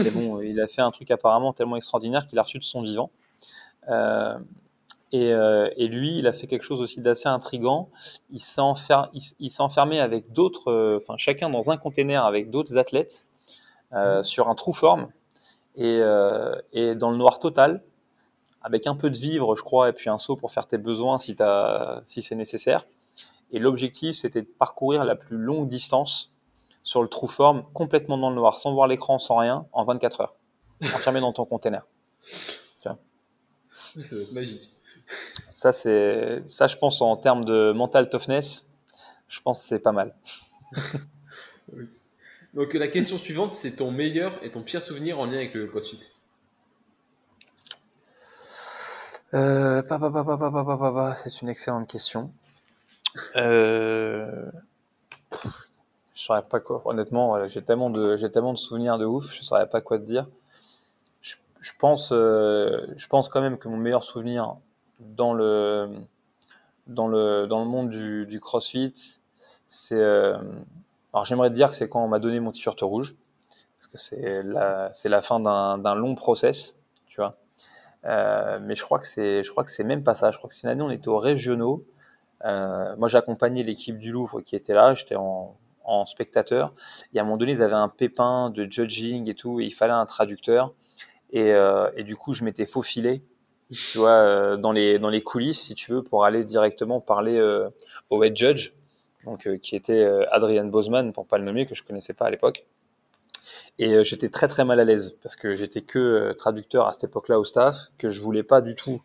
Et 0.05 0.11
bon, 0.11 0.41
il 0.41 0.59
a 0.61 0.67
fait 0.67 0.81
un 0.81 0.91
truc 0.91 1.09
apparemment 1.11 1.53
tellement 1.53 1.77
extraordinaire 1.77 2.27
qu'il 2.27 2.37
a 2.39 2.43
reçu 2.43 2.59
de 2.59 2.63
son 2.63 2.81
vivant. 2.81 3.11
Et, 5.11 5.87
lui, 5.87 6.19
il 6.19 6.27
a 6.27 6.33
fait 6.33 6.47
quelque 6.47 6.63
chose 6.63 6.81
aussi 6.81 7.01
d'assez 7.01 7.27
intrigant. 7.27 7.89
Il 8.29 8.39
s'est 8.41 8.61
enfermé 8.61 9.99
avec 9.99 10.31
d'autres, 10.33 10.97
enfin 10.97 11.15
chacun 11.17 11.49
dans 11.49 11.71
un 11.71 11.77
container 11.77 12.23
avec 12.25 12.49
d'autres 12.51 12.77
athlètes 12.77 13.25
euh, 13.93 14.23
sur 14.23 14.49
un 14.49 14.55
trou 14.55 14.73
forme 14.73 15.07
et, 15.75 15.97
euh, 15.99 16.55
et, 16.73 16.95
dans 16.95 17.11
le 17.11 17.17
noir 17.17 17.39
total, 17.39 17.83
avec 18.61 18.87
un 18.87 18.95
peu 18.95 19.09
de 19.09 19.17
vivre, 19.17 19.55
je 19.55 19.63
crois, 19.63 19.89
et 19.89 19.93
puis 19.93 20.09
un 20.09 20.17
seau 20.17 20.35
pour 20.35 20.51
faire 20.51 20.67
tes 20.67 20.77
besoins 20.77 21.17
si, 21.17 21.35
si 22.05 22.21
c'est 22.21 22.35
nécessaire. 22.35 22.85
Et 23.51 23.59
l'objectif, 23.59 24.15
c'était 24.15 24.41
de 24.41 24.47
parcourir 24.47 25.05
la 25.05 25.15
plus 25.15 25.37
longue 25.37 25.67
distance 25.67 26.31
sur 26.83 27.01
le 27.01 27.07
trou 27.07 27.27
forme, 27.27 27.63
complètement 27.73 28.17
dans 28.17 28.29
le 28.29 28.35
noir, 28.35 28.57
sans 28.57 28.73
voir 28.73 28.87
l'écran, 28.87 29.17
sans 29.17 29.37
rien, 29.37 29.65
en 29.71 29.83
24 29.85 30.21
heures, 30.21 30.35
enfermé 30.83 31.19
dans 31.19 31.33
ton 31.33 31.45
container. 31.45 31.85
Ça 33.95 34.15
va 34.15 34.21
être 34.21 34.31
magique. 34.33 34.69
Ça, 35.53 35.71
c'est, 35.71 36.41
ça, 36.45 36.67
je 36.67 36.75
pense, 36.77 37.01
en 37.01 37.17
termes 37.17 37.43
de 37.43 37.71
mental 37.71 38.09
toughness, 38.09 38.67
je 39.27 39.39
pense 39.41 39.61
que 39.61 39.67
c'est 39.67 39.79
pas 39.79 39.91
mal. 39.91 40.15
Donc 42.53 42.73
la 42.73 42.87
question 42.87 43.17
suivante, 43.17 43.53
c'est 43.53 43.75
ton 43.77 43.91
meilleur 43.91 44.33
et 44.43 44.51
ton 44.51 44.61
pire 44.61 44.81
souvenir 44.81 45.19
en 45.19 45.25
lien 45.25 45.37
avec 45.37 45.53
le 45.53 45.67
CrossFit. 45.67 45.99
Euh, 49.35 49.83
c'est 51.15 51.41
une 51.41 51.49
excellente 51.49 51.87
question. 51.87 52.31
Euh, 53.35 54.49
je 56.15 56.21
saurais 56.21 56.41
pas 56.43 56.59
quoi. 56.59 56.81
Honnêtement, 56.85 57.47
j'ai 57.47 57.63
tellement 57.63 57.89
de 57.89 58.17
j'ai 58.17 58.31
tellement 58.31 58.53
de 58.53 58.57
souvenirs 58.57 58.97
de 58.97 59.05
ouf, 59.05 59.33
je 59.33 59.43
saurais 59.43 59.69
pas 59.69 59.81
quoi 59.81 59.99
te 59.99 60.03
dire. 60.03 60.27
Je, 61.61 61.73
pense 61.77 62.11
euh, 62.13 62.87
je 62.95 63.07
pense 63.07 63.27
quand 63.27 63.41
même 63.41 63.57
que 63.57 63.67
mon 63.67 63.75
meilleur 63.75 64.03
souvenir 64.03 64.55
dans 64.99 65.33
le 65.33 65.89
dans 66.87 67.07
le 67.07 67.47
dans 67.47 67.59
le 67.59 67.65
monde 67.65 67.89
du, 67.89 68.25
du 68.25 68.39
CrossFit, 68.39 69.19
c'est 69.67 69.95
euh, 69.99 70.37
alors 71.13 71.25
j'aimerais 71.25 71.49
te 71.49 71.55
dire 71.55 71.69
que 71.69 71.75
c'est 71.75 71.89
quand 71.89 72.03
on 72.03 72.07
m'a 72.07 72.19
donné 72.19 72.39
mon 72.39 72.51
t-shirt 72.51 72.79
rouge, 72.81 73.15
parce 73.79 73.87
que 73.87 73.97
c'est 73.97 74.43
la, 74.43 74.89
c'est 74.93 75.09
la 75.09 75.21
fin 75.21 75.39
d'un, 75.39 75.95
long 75.95 76.15
process, 76.15 76.77
tu 77.07 77.21
vois. 77.21 77.37
Euh, 78.05 78.59
mais 78.61 78.75
je 78.75 78.83
crois 78.83 78.99
que 78.99 79.07
c'est, 79.07 79.43
je 79.43 79.51
crois 79.51 79.63
que 79.63 79.71
c'est 79.71 79.83
même 79.83 80.03
pas 80.03 80.13
ça. 80.13 80.31
Je 80.31 80.37
crois 80.37 80.49
que 80.49 80.55
c'est 80.55 80.67
une 80.67 80.71
année 80.71 80.81
on 80.81 80.91
était 80.91 81.07
aux 81.09 81.17
régionaux. 81.17 81.83
Euh, 82.45 82.95
moi 82.97 83.09
j'accompagnais 83.09 83.63
l'équipe 83.63 83.97
du 83.97 84.11
Louvre 84.11 84.41
qui 84.41 84.55
était 84.55 84.73
là, 84.73 84.93
j'étais 84.93 85.15
en, 85.15 85.57
en 85.83 86.05
spectateur. 86.05 86.73
Et 87.13 87.19
à 87.19 87.21
un 87.21 87.25
moment 87.25 87.37
donné 87.37 87.53
ils 87.53 87.61
avaient 87.61 87.73
un 87.73 87.89
pépin 87.89 88.49
de 88.51 88.67
judging 88.69 89.29
et 89.29 89.35
tout, 89.35 89.59
et 89.59 89.65
il 89.65 89.73
fallait 89.73 89.93
un 89.93 90.05
traducteur. 90.05 90.73
Et, 91.31 91.51
euh, 91.53 91.89
et 91.95 92.03
du 92.03 92.15
coup 92.15 92.33
je 92.33 92.43
m'étais 92.43 92.65
faufilé, 92.65 93.23
tu 93.71 93.97
vois, 93.97 94.09
euh, 94.09 94.57
dans 94.57 94.71
les 94.71 94.99
dans 94.99 95.09
les 95.09 95.21
coulisses 95.21 95.61
si 95.61 95.75
tu 95.75 95.91
veux, 95.91 96.03
pour 96.03 96.25
aller 96.25 96.43
directement 96.43 97.01
parler 97.01 97.37
euh, 97.37 97.69
au 98.09 98.23
head 98.23 98.35
judge 98.35 98.73
donc, 99.25 99.47
euh, 99.47 99.57
qui 99.57 99.75
était 99.75 100.03
euh, 100.03 100.23
Adrian 100.31 100.65
Bosman, 100.65 101.13
pour 101.13 101.25
pas 101.25 101.37
le 101.37 101.43
nommer, 101.43 101.65
que 101.65 101.75
je 101.75 101.83
connaissais 101.83 102.13
pas 102.13 102.25
à 102.25 102.29
l'époque. 102.29 102.65
Et 103.77 103.93
euh, 103.93 104.03
j'étais 104.03 104.29
très 104.29 104.47
très 104.47 104.65
mal 104.65 104.79
à 104.79 104.83
l'aise 104.83 105.17
parce 105.21 105.35
que 105.35 105.55
j'étais 105.55 105.81
que 105.81 106.33
traducteur 106.33 106.87
à 106.87 106.93
cette 106.93 107.05
époque-là 107.05 107.39
au 107.39 107.45
staff, 107.45 107.75
que 107.97 108.09
je 108.09 108.21
voulais 108.21 108.43
pas 108.43 108.61
du 108.61 108.75
tout 108.75 109.01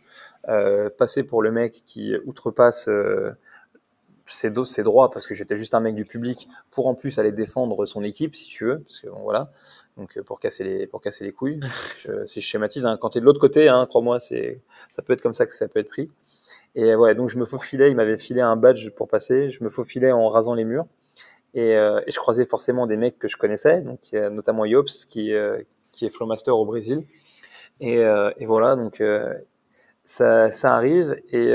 passer 0.98 1.22
pour 1.22 1.42
le 1.42 1.50
mec 1.50 1.82
qui 1.86 2.14
outrepasse 2.26 2.90
ses, 4.26 4.52
ses, 4.64 4.82
droits 4.82 5.10
parce 5.10 5.26
que 5.26 5.34
j'étais 5.34 5.56
juste 5.56 5.74
un 5.74 5.80
mec 5.80 5.94
du 5.94 6.04
public 6.04 6.48
pour 6.70 6.86
en 6.86 6.94
plus 6.94 7.18
aller 7.18 7.32
défendre 7.32 7.86
son 7.86 8.02
équipe 8.02 8.34
si 8.36 8.48
tu 8.48 8.64
veux 8.64 8.80
parce 8.80 9.00
que 9.00 9.08
bon, 9.08 9.20
voilà. 9.22 9.50
Donc 9.96 10.20
pour 10.22 10.40
casser 10.40 10.64
les 10.64 10.86
pour 10.86 11.00
casser 11.00 11.24
les 11.24 11.32
couilles. 11.32 11.60
Je, 11.98 12.26
si 12.26 12.40
je 12.40 12.46
schématise 12.46 12.84
hein, 12.84 12.98
quand 13.00 13.10
t'es 13.10 13.20
de 13.20 13.24
l'autre 13.24 13.40
côté 13.40 13.68
hein, 13.68 13.86
crois-moi 13.88 14.20
c'est 14.20 14.60
ça 14.94 15.02
peut 15.02 15.14
être 15.14 15.22
comme 15.22 15.34
ça 15.34 15.46
que 15.46 15.54
ça 15.54 15.68
peut 15.68 15.80
être 15.80 15.88
pris 15.88 16.10
et 16.74 16.94
voilà, 16.94 17.14
donc 17.14 17.28
je 17.28 17.38
me 17.38 17.44
faufilais, 17.44 17.90
il 17.90 17.96
m'avait 17.96 18.16
filé 18.16 18.40
un 18.40 18.56
badge 18.56 18.90
pour 18.90 19.08
passer, 19.08 19.50
je 19.50 19.62
me 19.64 19.68
faufilais 19.68 20.12
en 20.12 20.28
rasant 20.28 20.54
les 20.54 20.64
murs. 20.64 20.86
Et, 21.54 21.76
euh, 21.76 22.00
et 22.06 22.10
je 22.10 22.18
croisais 22.18 22.46
forcément 22.46 22.86
des 22.86 22.96
mecs 22.96 23.18
que 23.18 23.28
je 23.28 23.36
connaissais, 23.36 23.82
donc 23.82 24.00
notamment 24.32 24.64
Yops, 24.64 25.04
qui, 25.06 25.32
euh, 25.32 25.62
qui 25.92 26.04
est 26.06 26.10
Flowmaster 26.10 26.56
au 26.56 26.64
Brésil. 26.64 27.04
Et, 27.80 27.98
euh, 27.98 28.30
et 28.38 28.46
voilà, 28.46 28.76
donc 28.76 29.00
euh, 29.00 29.32
ça, 30.04 30.50
ça 30.50 30.74
arrive. 30.74 31.16
Et, 31.32 31.52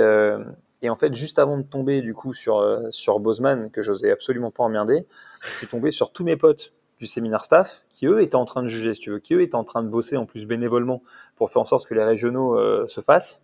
Et 0.82 0.90
en 0.90 0.96
fait, 0.96 1.14
juste 1.14 1.40
avant 1.40 1.58
de 1.58 1.64
tomber 1.64 2.02
du 2.02 2.14
coup 2.14 2.32
sur, 2.34 2.60
euh, 2.60 2.90
sur 2.90 3.20
Bozeman, 3.20 3.70
que 3.70 3.82
j'osais 3.82 4.12
absolument 4.12 4.50
pas 4.50 4.64
emmerder, 4.64 5.06
je 5.42 5.50
suis 5.50 5.68
tombé 5.68 5.92
sur 5.92 6.14
tous 6.14 6.24
mes 6.24 6.38
potes 6.38 6.72
du 7.00 7.06
séminaire 7.06 7.44
staff 7.44 7.84
qui 7.90 8.08
eux 8.08 8.22
étaient 8.22 8.36
en 8.36 8.46
train 8.46 8.64
de 8.64 8.70
juger, 8.70 8.94
si 8.94 9.02
tu 9.02 9.12
veux, 9.12 9.20
qui 9.20 9.34
eux 9.34 9.42
étaient 9.42 9.56
en 9.56 9.66
train 9.66 9.84
de 9.84 9.90
bosser 9.90 10.16
en 10.16 10.26
plus 10.26 10.46
bénévolement 10.46 11.02
pour 11.36 11.50
faire 11.52 11.62
en 11.62 11.66
sorte 11.66 11.86
que 11.86 11.94
les 11.94 12.04
régionaux 12.04 12.58
euh, 12.58 12.88
se 12.88 13.02
fassent. 13.02 13.44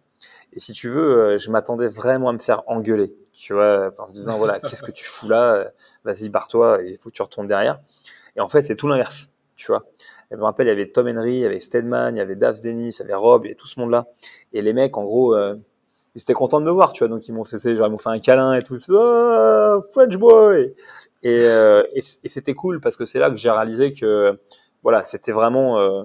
Et 0.53 0.59
si 0.59 0.73
tu 0.73 0.89
veux, 0.89 1.17
euh, 1.17 1.38
je 1.38 1.51
m'attendais 1.51 1.89
vraiment 1.89 2.30
à 2.30 2.34
me 2.34 2.39
faire 2.39 2.63
engueuler, 2.67 3.13
tu 3.34 3.53
vois, 3.53 3.93
en 3.97 4.07
me 4.07 4.11
disant 4.11 4.38
voilà, 4.38 4.59
qu'est-ce 4.69 4.84
que 4.84 4.91
tu 4.91 5.05
fous 5.05 5.28
là 5.28 5.71
Vas-y, 6.03 6.30
barre-toi, 6.30 6.80
il 6.86 6.97
faut 6.97 7.09
que 7.09 7.15
tu 7.15 7.21
retournes 7.21 7.47
derrière. 7.47 7.80
Et 8.36 8.41
en 8.41 8.47
fait, 8.47 8.61
c'est 8.61 8.76
tout 8.76 8.88
l'inverse, 8.88 9.30
tu 9.55 9.67
vois. 9.67 9.86
je 10.32 10.36
me 10.36 10.43
rappelle, 10.43 10.67
il 10.67 10.69
y 10.69 10.73
avait 10.73 10.91
Tom 10.91 11.07
Henry, 11.07 11.36
il 11.36 11.39
y 11.39 11.45
avait 11.45 11.59
Stedman, 11.59 12.15
il 12.15 12.19
y 12.19 12.21
avait 12.21 12.36
Davs 12.36 12.61
Dennis, 12.61 12.97
il 12.99 13.01
y 13.01 13.03
avait 13.03 13.15
Rob, 13.15 13.45
et 13.45 13.55
tout 13.55 13.67
ce 13.67 13.80
monde-là. 13.80 14.07
Et 14.53 14.61
les 14.61 14.73
mecs, 14.73 14.97
en 14.97 15.03
gros, 15.03 15.36
euh, 15.36 15.55
ils 16.15 16.21
étaient 16.21 16.34
contents 16.34 16.61
de 16.61 16.65
me 16.65 16.71
voir, 16.71 16.93
tu 16.93 17.05
vois. 17.05 17.09
Donc 17.09 17.28
ils 17.28 17.34
m'ont 17.34 17.43
fait, 17.43 17.57
genre, 17.76 17.88
ils 17.88 17.91
m'ont 17.91 17.97
fait 17.97 18.09
un 18.09 18.19
câlin 18.19 18.53
et 18.53 18.61
tout. 18.61 18.78
Oh, 18.89 19.82
French 19.91 20.15
boy. 20.17 20.73
Et, 21.23 21.45
euh, 21.45 21.84
et, 21.93 22.01
c'était 22.01 22.53
cool 22.53 22.80
parce 22.80 22.95
que 22.95 23.05
c'est 23.05 23.19
là 23.19 23.30
que 23.30 23.36
j'ai 23.36 23.51
réalisé 23.51 23.93
que, 23.93 24.39
voilà, 24.84 25.03
c'était 25.03 25.32
vraiment, 25.32 25.80
euh, 25.80 26.03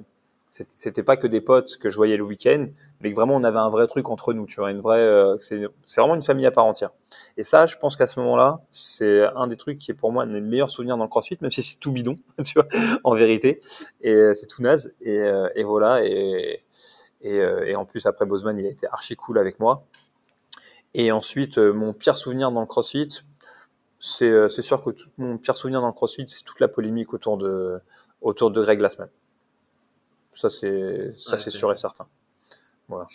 c'était 0.51 1.05
pas 1.05 1.16
que 1.16 1.28
des 1.28 1.40
potes 1.40 1.76
que 1.78 1.90
je 1.90 1.96
voyais 1.96 2.16
le 2.16 2.24
week-end, 2.24 2.66
mais 3.01 3.11
que 3.11 3.14
vraiment 3.14 3.36
on 3.36 3.44
avait 3.44 3.59
un 3.59 3.70
vrai 3.70 3.86
truc 3.86 4.11
entre 4.11 4.32
nous, 4.32 4.46
tu 4.46 4.57
vois, 4.57 4.72
une 4.72 4.80
vraie, 4.80 4.98
euh, 4.98 5.36
c'est 5.38 5.61
vraiment 5.96 6.16
une 6.16 6.22
famille 6.22 6.44
à 6.46 6.51
part 6.51 6.66
entière. 6.66 6.90
Et 7.36 7.44
ça, 7.44 7.66
je 7.66 7.76
pense 7.76 7.94
qu'à 7.94 8.09
ce 8.09 8.18
moment-là, 8.18 8.61
c'est 8.72 9.22
un 9.36 9.46
des 9.46 9.57
trucs 9.57 9.78
qui 9.78 9.92
est 9.92 9.94
pour 9.94 10.11
moi 10.11 10.24
un 10.24 10.26
des 10.26 10.40
meilleurs 10.40 10.70
souvenirs 10.70 10.96
dans 10.96 11.05
le 11.05 11.09
CrossFit, 11.09 11.38
même 11.40 11.53
si 11.53 11.62
c'est 11.62 11.78
tout 11.78 11.92
bidon, 11.92 12.16
tu 12.44 12.55
vois, 12.55 12.66
en 13.05 13.14
vérité, 13.14 13.61
et 14.01 14.12
euh, 14.12 14.34
c'est 14.34 14.46
tout 14.46 14.61
naze. 14.61 14.92
Et, 15.01 15.20
euh, 15.20 15.48
et 15.55 15.62
voilà, 15.62 16.05
et, 16.05 16.64
et, 17.22 17.38
et, 17.38 17.76
en 17.76 17.84
plus 17.84 18.07
après 18.07 18.26
Bozeman, 18.26 18.59
il 18.59 18.66
a 18.66 18.70
été 18.70 18.88
archi 18.88 19.14
cool 19.14 19.38
avec 19.38 19.61
moi. 19.61 19.84
Et 20.94 21.12
ensuite, 21.12 21.59
mon 21.59 21.92
pire 21.92 22.16
souvenir 22.16 22.51
dans 22.51 22.61
le 22.61 22.66
CrossFit, 22.66 23.22
c'est 24.01 24.62
sûr 24.62 24.82
que 24.82 24.90
tout, 24.90 25.09
mon 25.16 25.38
pire 25.38 25.57
souvenir 25.57 25.80
dans 25.80 25.86
le 25.86 25.92
CrossFit, 25.92 26.24
c'est 26.26 26.42
toute 26.42 26.59
la 26.59 26.66
polémique 26.66 27.14
autour 27.14 27.38
de 27.38 27.78
autour 28.20 28.51
de 28.51 28.61
Greg 28.62 28.78
Glassman. 28.78 29.09
Ça, 30.33 30.49
c'est 30.49 31.12
ça, 31.18 31.39
c'est 31.39 31.51
sûr 31.51 31.72
et 31.72 31.76
certain. 31.76 32.07
Voilà. 32.89 33.07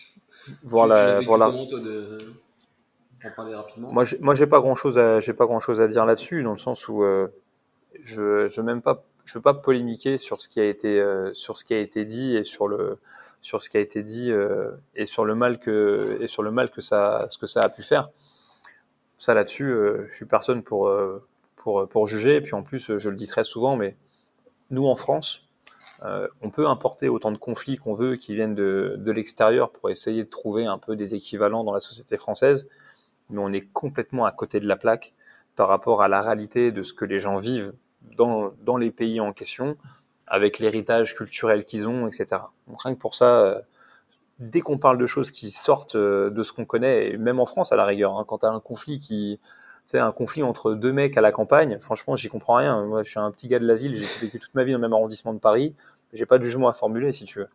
Voilà. 0.63 1.20
voilà. 1.22 1.51
de... 1.51 2.18
parler 3.36 3.55
rapidement? 3.55 3.91
Moi, 3.91 4.05
j'ai, 4.05 4.18
moi, 4.20 4.36
j'ai 4.36 4.47
pas 4.47 4.59
grand 4.59 4.76
chose 4.76 4.97
à, 4.97 5.20
j'ai 5.20 5.34
pas 5.34 5.45
grand 5.45 5.59
chose 5.59 5.82
à 5.82 5.88
dire 5.88 6.05
là-dessus, 6.05 6.43
dans 6.43 6.51
le 6.51 6.57
sens 6.57 6.88
où 6.88 7.03
euh, 7.03 7.28
je, 8.01 8.47
je 8.47 8.61
même 8.61 8.82
pas, 8.82 9.03
je 9.24 9.34
veux 9.34 9.41
pas 9.41 9.53
polémiquer 9.53 10.18
sur 10.18 10.41
ce 10.41 10.49
qui 10.49 10.59
a 10.59 10.66
été, 10.66 10.99
euh, 10.99 11.34
sur 11.34 11.57
ce 11.57 11.66
qui 11.66 11.74
a 11.74 11.80
été 11.80 12.05
dit 12.05 12.36
et 12.36 12.43
sur 12.43 12.68
le, 12.68 12.99
sur 13.41 13.61
ce 13.61 13.70
qui 13.70 13.78
a 13.78 13.80
été 13.80 14.03
dit 14.03 14.32
euh, 14.32 14.72
et 14.93 15.05
sur 15.05 15.26
le 15.26 15.36
mal 15.36 15.59
que, 15.59 16.18
et 16.22 16.28
sur 16.28 16.43
le 16.43 16.51
mal 16.51 16.70
que 16.70 16.82
ça, 16.82 17.26
ce 17.30 17.38
que 17.38 17.47
ça 17.47 17.61
a 17.61 17.70
pu 17.70 17.84
faire. 17.84 18.09
Ça 19.18 19.34
là-dessus, 19.34 19.74
je 20.09 20.13
suis 20.13 20.26
personne 20.26 20.61
pour, 20.61 20.91
pour, 21.55 21.88
pour 21.88 22.05
juger. 22.05 22.36
Et 22.36 22.41
puis 22.41 22.53
en 22.53 22.63
plus, 22.63 22.97
je 22.97 23.09
le 23.09 23.16
dis 23.16 23.28
très 23.28 23.45
souvent, 23.45 23.78
mais 23.78 23.95
nous 24.72 24.88
en 24.88 24.95
France, 24.95 25.44
euh, 26.03 26.27
on 26.41 26.49
peut 26.49 26.67
importer 26.67 27.09
autant 27.09 27.31
de 27.31 27.38
conflits 27.38 27.77
qu'on 27.77 27.93
veut 27.93 28.15
qui 28.15 28.36
viennent 28.36 28.55
de, 28.55 28.95
de 28.97 29.11
l'extérieur 29.11 29.71
pour 29.71 29.89
essayer 29.89 30.23
de 30.23 30.29
trouver 30.29 30.65
un 30.65 30.77
peu 30.77 30.95
des 30.95 31.15
équivalents 31.15 31.63
dans 31.63 31.73
la 31.73 31.79
société 31.79 32.17
française, 32.17 32.67
mais 33.29 33.39
on 33.39 33.51
est 33.51 33.67
complètement 33.73 34.25
à 34.25 34.31
côté 34.31 34.59
de 34.59 34.67
la 34.67 34.75
plaque 34.75 35.13
par 35.55 35.67
rapport 35.67 36.01
à 36.01 36.07
la 36.07 36.21
réalité 36.21 36.71
de 36.71 36.83
ce 36.83 36.93
que 36.93 37.05
les 37.05 37.19
gens 37.19 37.38
vivent 37.38 37.73
dans, 38.17 38.51
dans 38.63 38.77
les 38.77 38.91
pays 38.91 39.19
en 39.19 39.33
question, 39.33 39.77
avec 40.27 40.59
l'héritage 40.59 41.15
culturel 41.15 41.65
qu'ils 41.65 41.88
ont, 41.88 42.07
etc. 42.07 42.43
Donc 42.67 42.81
rien 42.81 42.95
que 42.95 42.99
pour 42.99 43.15
ça, 43.15 43.41
euh, 43.41 43.61
dès 44.39 44.61
qu'on 44.61 44.77
parle 44.77 44.97
de 44.97 45.05
choses 45.05 45.31
qui 45.31 45.51
sortent 45.51 45.95
euh, 45.95 46.29
de 46.29 46.43
ce 46.43 46.51
qu'on 46.51 46.65
connaît, 46.65 47.17
même 47.17 47.39
en 47.39 47.45
France 47.45 47.71
à 47.71 47.75
la 47.75 47.86
rigueur, 47.86 48.17
hein, 48.17 48.25
quand 48.27 48.39
tu 48.39 48.45
as 48.45 48.49
un 48.49 48.59
conflit 48.59 48.99
qui, 48.99 49.39
c'est 49.86 49.99
un 49.99 50.11
conflit 50.11 50.43
entre 50.43 50.73
deux 50.73 50.91
mecs 50.91 51.15
à 51.17 51.21
la 51.21 51.31
campagne. 51.31 51.77
Franchement, 51.79 52.15
j'y 52.15 52.27
comprends 52.29 52.55
rien. 52.55 52.83
Moi, 52.86 53.03
je 53.03 53.09
suis 53.11 53.19
un 53.19 53.31
petit 53.31 53.47
gars 53.47 53.59
de 53.59 53.67
la 53.67 53.75
ville. 53.75 53.95
J'ai 53.95 54.25
vécu 54.25 54.39
toute 54.39 54.55
ma 54.55 54.63
vie 54.63 54.71
dans 54.71 54.79
le 54.79 54.81
même 54.81 54.93
arrondissement 54.93 55.33
de 55.33 55.39
Paris. 55.39 55.75
J'ai 56.13 56.25
pas 56.25 56.38
de 56.38 56.43
jugement 56.43 56.67
à 56.67 56.73
formuler, 56.73 57.13
si 57.13 57.25
tu 57.25 57.39
veux. 57.39 57.47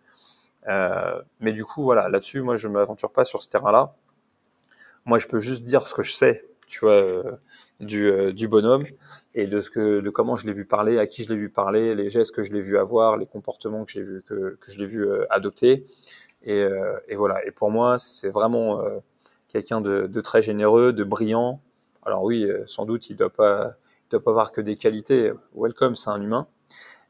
Euh, 0.69 1.21
mais 1.41 1.53
du 1.53 1.65
coup, 1.65 1.83
voilà, 1.83 2.09
là-dessus, 2.09 2.43
moi, 2.43 2.57
je 2.57 2.69
m'aventure 2.69 3.13
pas 3.13 3.25
sur 3.25 3.43
ce 3.43 3.49
terrain-là. 3.49 3.95
Moi, 5.07 5.19
je 5.19 5.27
peux 5.27 5.41
juste 5.41 5.65
dire 5.65 5.87
ce 5.87 5.95
que 5.95 6.03
je 6.03 6.13
sais, 6.13 6.45
tu 6.69 6.81
vois, 6.81 6.93
euh, 6.93 7.33
du, 7.81 8.07
euh, 8.07 8.33
du 8.33 8.47
bonhomme 8.47 8.85
et 9.35 9.47
de 9.47 9.59
ce 9.59 9.71
que, 9.71 10.01
de 10.01 10.11
comment 10.11 10.37
je 10.37 10.47
l'ai 10.47 10.53
vu 10.53 10.67
parler, 10.67 10.99
à 10.99 11.07
qui 11.07 11.25
je 11.25 11.31
l'ai 11.31 11.37
vu 11.37 11.49
parler, 11.49 11.95
les 11.95 12.11
gestes 12.11 12.35
que 12.35 12.43
je 12.43 12.53
l'ai 12.53 12.61
vu 12.61 12.79
avoir, 12.79 13.17
les 13.17 13.27
comportements 13.27 13.85
que 13.85 13.91
j'ai 13.91 14.03
vu, 14.03 14.23
que, 14.29 14.59
que 14.61 14.71
je 14.71 14.79
l'ai 14.79 14.87
vu 14.87 15.09
adopter. 15.31 15.87
Et, 16.45 16.67
et, 17.09 17.17
voilà. 17.17 17.45
Et 17.47 17.51
pour 17.51 17.71
moi, 17.71 17.99
c'est 17.99 18.31
vraiment 18.31 18.83
quelqu'un 19.49 19.81
de, 19.81 20.07
de 20.07 20.21
très 20.21 20.43
généreux, 20.43 20.93
de 20.93 21.05
brillant, 21.05 21.61
alors 22.05 22.23
oui, 22.23 22.45
euh, 22.45 22.65
sans 22.67 22.87
doute, 22.87 23.11
il 23.11 23.17
doit 23.17 23.31
pas, 23.31 23.75
il 24.07 24.11
doit 24.11 24.23
pas 24.23 24.31
avoir 24.31 24.53
que 24.53 24.61
des 24.61 24.77
qualités. 24.77 25.33
Welcome, 25.55 25.97
c'est 25.97 26.11
un 26.11 26.21
humain. 26.21 26.47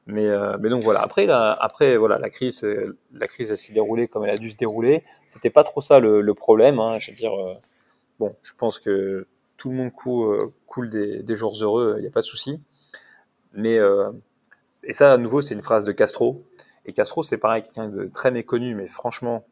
Mais, 0.06 0.28
euh, 0.28 0.56
mais 0.60 0.70
donc 0.70 0.82
voilà. 0.82 1.00
Après, 1.02 1.26
la, 1.26 1.52
après 1.52 1.96
voilà, 1.96 2.18
la 2.18 2.30
crise, 2.30 2.66
la 3.12 3.26
crise, 3.28 3.54
s'est 3.54 3.72
déroulée 3.72 4.08
comme 4.08 4.24
elle 4.24 4.30
a 4.30 4.36
dû 4.36 4.50
se 4.50 4.56
dérouler. 4.56 5.02
C'était 5.26 5.50
pas 5.50 5.64
trop 5.64 5.80
ça 5.80 6.00
le, 6.00 6.20
le 6.20 6.34
problème. 6.34 6.80
Hein. 6.80 6.98
Je 6.98 7.10
veux 7.10 7.16
dire, 7.16 7.32
euh, 7.34 7.54
bon, 8.18 8.34
je 8.42 8.52
pense 8.58 8.78
que 8.78 9.26
tout 9.56 9.70
le 9.70 9.76
monde 9.76 9.92
coule, 9.92 10.38
coule 10.66 10.90
des, 10.90 11.22
des, 11.22 11.34
jours 11.36 11.54
heureux. 11.62 11.94
Il 11.98 12.02
n'y 12.02 12.08
a 12.08 12.10
pas 12.10 12.22
de 12.22 12.26
souci. 12.26 12.60
Mais 13.52 13.78
et 14.84 14.92
ça, 14.92 15.12
à 15.12 15.16
nouveau, 15.18 15.40
c'est 15.40 15.54
une 15.54 15.62
phrase 15.62 15.84
de 15.84 15.92
Castro. 15.92 16.44
Et 16.86 16.92
Castro, 16.92 17.22
c'est 17.22 17.36
pareil, 17.36 17.62
quelqu'un 17.62 17.88
de 17.88 18.06
très 18.06 18.30
méconnu, 18.30 18.74
mais 18.74 18.86
franchement, 18.86 19.44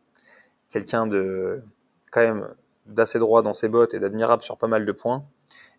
quelqu'un 0.68 1.06
de 1.06 1.62
quand 2.10 2.22
même 2.22 2.48
d'assez 2.88 3.18
droit 3.18 3.42
dans 3.42 3.54
ses 3.54 3.68
bottes 3.68 3.94
et 3.94 4.00
d'admirable 4.00 4.42
sur 4.42 4.56
pas 4.56 4.66
mal 4.66 4.84
de 4.84 4.92
points. 4.92 5.24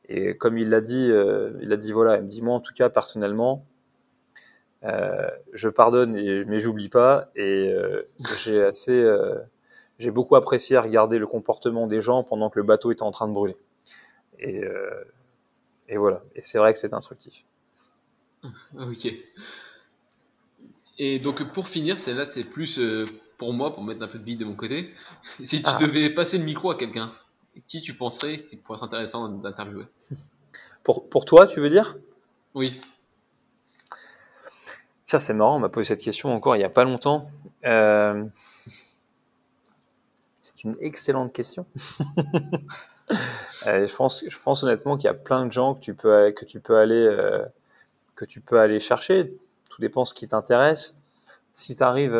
Et 0.07 0.37
comme 0.37 0.57
il 0.57 0.69
l'a 0.69 0.81
dit, 0.81 1.11
euh, 1.11 1.51
il 1.61 1.73
a 1.73 1.77
dit 1.77 1.91
voilà, 1.91 2.17
il 2.17 2.23
me 2.23 2.27
dit 2.27 2.41
moi 2.41 2.55
en 2.55 2.59
tout 2.59 2.73
cas 2.73 2.89
personnellement, 2.89 3.65
euh, 4.83 5.29
je 5.53 5.69
pardonne 5.69 6.15
et, 6.15 6.45
mais 6.45 6.59
j'oublie 6.59 6.89
pas. 6.89 7.29
Et 7.35 7.71
euh, 7.71 8.07
j'ai 8.43 8.63
assez, 8.63 9.05
j'ai 9.97 10.11
beaucoup 10.11 10.35
apprécié 10.35 10.77
à 10.77 10.81
regarder 10.81 11.19
le 11.19 11.27
comportement 11.27 11.87
des 11.87 12.01
gens 12.01 12.23
pendant 12.23 12.49
que 12.49 12.59
le 12.59 12.65
bateau 12.65 12.91
était 12.91 13.03
en 13.03 13.11
train 13.11 13.27
de 13.27 13.33
brûler. 13.33 13.57
Et, 14.39 14.61
et 15.89 15.97
voilà. 15.97 16.23
Et 16.35 16.41
c'est 16.43 16.59
vrai 16.59 16.73
que 16.73 16.79
c'est 16.79 16.93
instructif. 16.93 17.45
Ok. 18.79 19.11
Et 20.97 21.19
donc 21.19 21.51
pour 21.53 21.67
finir, 21.67 21.97
celle-là 21.97 22.25
c'est 22.25 22.49
plus 22.49 22.79
pour 23.39 23.53
moi, 23.53 23.71
pour 23.73 23.83
mettre 23.83 24.03
un 24.03 24.07
peu 24.07 24.19
de 24.19 24.23
bille 24.23 24.37
de 24.37 24.45
mon 24.45 24.53
côté, 24.53 24.93
si 25.23 25.63
tu 25.63 25.63
ah. 25.65 25.77
devais 25.81 26.11
passer 26.11 26.37
le 26.37 26.43
micro 26.43 26.69
à 26.69 26.75
quelqu'un, 26.77 27.09
qui 27.67 27.81
tu 27.81 27.95
penserais 27.95 28.37
qui 28.37 28.57
pourrait 28.57 28.77
être 28.77 28.83
intéressant 28.83 29.27
d'interviewer 29.29 29.85
pour, 30.83 31.09
pour 31.09 31.25
toi, 31.25 31.47
tu 31.47 31.59
veux 31.59 31.69
dire? 31.69 31.97
Oui. 32.53 32.79
Ça, 35.05 35.19
c'est 35.19 35.33
marrant, 35.33 35.55
on 35.55 35.59
m'a 35.59 35.69
posé 35.69 35.87
cette 35.87 36.01
question 36.01 36.31
encore 36.31 36.55
il 36.55 36.59
n'y 36.59 36.65
a 36.65 36.69
pas 36.69 36.83
longtemps. 36.83 37.31
Euh... 37.65 38.25
C'est 40.39 40.63
une 40.63 40.75
excellente 40.81 41.31
question. 41.31 41.65
euh, 43.67 43.87
je, 43.87 43.95
pense, 43.95 44.23
je 44.27 44.37
pense 44.37 44.63
honnêtement 44.63 44.97
qu'il 44.97 45.05
y 45.05 45.09
a 45.09 45.13
plein 45.13 45.45
de 45.45 45.51
gens 45.51 45.73
que 45.73 45.79
tu 45.79 45.93
peux, 45.93 46.31
que 46.31 46.43
tu 46.43 46.59
peux, 46.59 46.77
aller, 46.77 47.07
euh, 47.07 47.45
que 48.15 48.25
tu 48.25 48.41
peux 48.41 48.59
aller 48.59 48.79
chercher. 48.79 49.37
Tout 49.69 49.81
dépend 49.81 50.05
ce 50.05 50.13
qui 50.13 50.27
t'intéresse. 50.27 50.99
Si 51.53 51.75
tu 51.75 51.83
arrives 51.83 52.13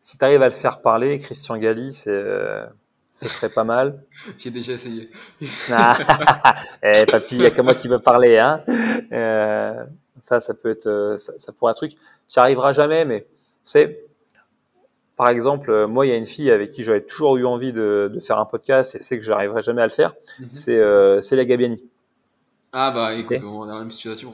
si 0.00 0.18
tu 0.18 0.24
arrives 0.24 0.42
à 0.42 0.46
le 0.46 0.54
faire 0.54 0.80
parler, 0.80 1.18
Christian 1.18 1.56
Galli, 1.58 1.92
c'est, 1.92 2.10
euh, 2.10 2.66
ce 3.10 3.28
serait 3.28 3.48
pas 3.48 3.64
mal. 3.64 4.02
J'ai 4.38 4.50
déjà 4.50 4.72
essayé. 4.74 5.10
ah, 5.72 6.54
eh, 6.82 7.04
papy, 7.06 7.36
il 7.36 7.42
y 7.42 7.46
a 7.46 7.50
que 7.50 7.62
moi 7.62 7.74
qui 7.74 7.88
veux 7.88 7.98
parler, 7.98 8.38
hein. 8.38 8.62
Euh, 9.12 9.84
ça, 10.20 10.40
ça 10.40 10.54
peut 10.54 10.70
être, 10.70 10.86
euh, 10.86 11.16
ça, 11.16 11.32
ça 11.38 11.52
pourrait 11.52 11.72
être 11.72 11.78
un 11.78 11.88
truc. 11.88 11.92
Tu 12.28 12.38
arriveras 12.38 12.72
jamais, 12.72 13.04
mais 13.04 13.26
c'est, 13.64 14.08
par 15.16 15.28
exemple, 15.28 15.70
euh, 15.70 15.86
moi, 15.88 16.06
il 16.06 16.10
y 16.10 16.12
a 16.12 16.16
une 16.16 16.26
fille 16.26 16.50
avec 16.50 16.70
qui 16.70 16.82
j'aurais 16.82 17.00
toujours 17.00 17.36
eu 17.36 17.44
envie 17.44 17.72
de, 17.72 18.10
de, 18.12 18.20
faire 18.20 18.38
un 18.38 18.44
podcast 18.44 18.94
et 18.94 19.00
c'est 19.00 19.18
que 19.18 19.24
j'arriverai 19.24 19.62
jamais 19.62 19.82
à 19.82 19.86
le 19.86 19.92
faire. 19.92 20.14
Mm 20.38 20.44
-hmm. 20.44 20.48
C'est, 20.52 20.78
euh, 20.78 21.20
la 21.32 21.44
Gabiani. 21.44 21.82
Ah 22.72 22.90
bah 22.90 23.14
écoute, 23.14 23.38
on 23.42 23.64
est 23.64 23.68
dans 23.68 23.74
la 23.74 23.80
même 23.80 23.90
situation. 23.90 24.32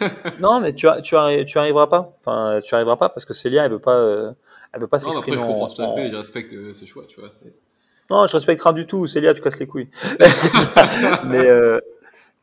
Hein. 0.00 0.08
non, 0.40 0.60
mais 0.60 0.72
tu, 0.72 0.88
tu, 1.02 1.14
tu 1.46 1.58
arriveras 1.58 1.86
pas. 1.86 2.12
Enfin, 2.20 2.60
tu 2.64 2.74
arriveras 2.74 2.96
pas 2.96 3.08
parce 3.08 3.24
que 3.24 3.34
Célia, 3.34 3.64
elle 3.64 3.70
veut 3.70 3.78
pas 3.78 4.34
elle 4.72 4.80
veut 4.80 4.86
pas 4.86 4.98
s'exprimer. 4.98 5.36
Non, 5.36 5.42
après, 5.42 5.54
je 5.54 5.60
comprends 5.60 5.74
tout 5.74 5.82
à 5.82 5.94
fait, 5.94 6.10
je 6.10 6.16
respecte 6.16 6.52
euh, 6.52 6.70
ses 6.70 6.86
choix, 6.86 7.04
tu 7.06 7.20
vois. 7.20 7.28
Non, 8.10 8.26
je 8.26 8.36
respecte 8.36 8.62
rien 8.62 8.72
du 8.72 8.86
tout. 8.86 9.06
Célia, 9.06 9.34
tu 9.34 9.40
casses 9.40 9.58
les 9.58 9.66
couilles. 9.66 9.88
mais 11.26 11.46
euh, 11.46 11.80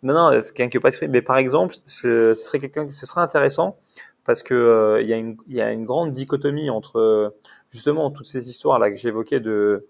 non, 0.01 0.13
non, 0.13 0.41
c'est 0.41 0.53
quelqu'un 0.53 0.69
qui 0.69 0.77
veut 0.77 0.81
pas 0.81 0.89
s'exprimer. 0.89 1.11
Mais 1.11 1.21
par 1.21 1.37
exemple, 1.37 1.75
ce, 1.85 2.33
serait 2.33 2.59
quelqu'un, 2.59 2.89
ce 2.89 3.05
serait 3.05 3.21
intéressant 3.21 3.77
parce 4.25 4.43
que 4.43 4.53
euh, 4.53 5.01
il 5.01 5.07
y, 5.07 5.13
a 5.13 5.17
une, 5.17 5.37
y 5.47 5.61
a 5.61 5.71
une 5.71 5.85
grande 5.85 6.11
dichotomie 6.11 6.69
entre 6.69 7.35
justement 7.71 8.09
toutes 8.09 8.27
ces 8.27 8.49
histoires 8.49 8.79
là 8.79 8.89
que 8.89 8.97
j'évoquais 8.97 9.39
de 9.39 9.85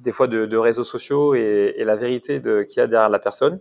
des 0.00 0.12
fois 0.12 0.26
de, 0.26 0.56
réseaux 0.56 0.84
sociaux 0.84 1.34
et, 1.34 1.74
la 1.78 1.96
vérité 1.96 2.40
qu'il 2.40 2.76
y 2.76 2.80
a 2.80 2.86
derrière 2.86 3.10
la 3.10 3.18
personne. 3.18 3.60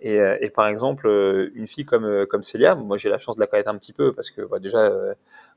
Et, 0.00 0.18
et, 0.40 0.50
par 0.50 0.68
exemple, 0.68 1.08
une 1.54 1.66
fille 1.66 1.84
comme 1.84 2.26
comme 2.26 2.42
Célia, 2.42 2.74
moi 2.74 2.98
j'ai 2.98 3.08
la 3.08 3.18
chance 3.18 3.36
de 3.36 3.40
la 3.40 3.46
connaître 3.46 3.70
un 3.70 3.78
petit 3.78 3.92
peu 3.92 4.12
parce 4.12 4.30
que 4.30 4.42
bah, 4.42 4.58
déjà 4.58 4.92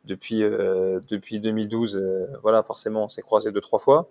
depuis 0.05 0.39
depuis 0.39 1.39
2012, 1.39 2.03
voilà 2.43 2.63
forcément 2.63 3.05
on 3.05 3.09
s'est 3.09 3.21
croisé 3.21 3.51
deux 3.51 3.61
trois 3.61 3.79
fois, 3.79 4.09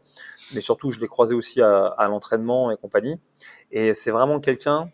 mais 0.55 0.61
surtout 0.61 0.91
je 0.91 1.01
l'ai 1.01 1.07
croisé 1.09 1.35
aussi 1.35 1.63
à, 1.63 1.87
à 1.87 2.09
l'entraînement 2.09 2.71
et 2.71 2.77
compagnie. 2.77 3.19
Et 3.71 3.95
c'est 3.95 4.11
vraiment 4.11 4.41
quelqu'un, 4.41 4.91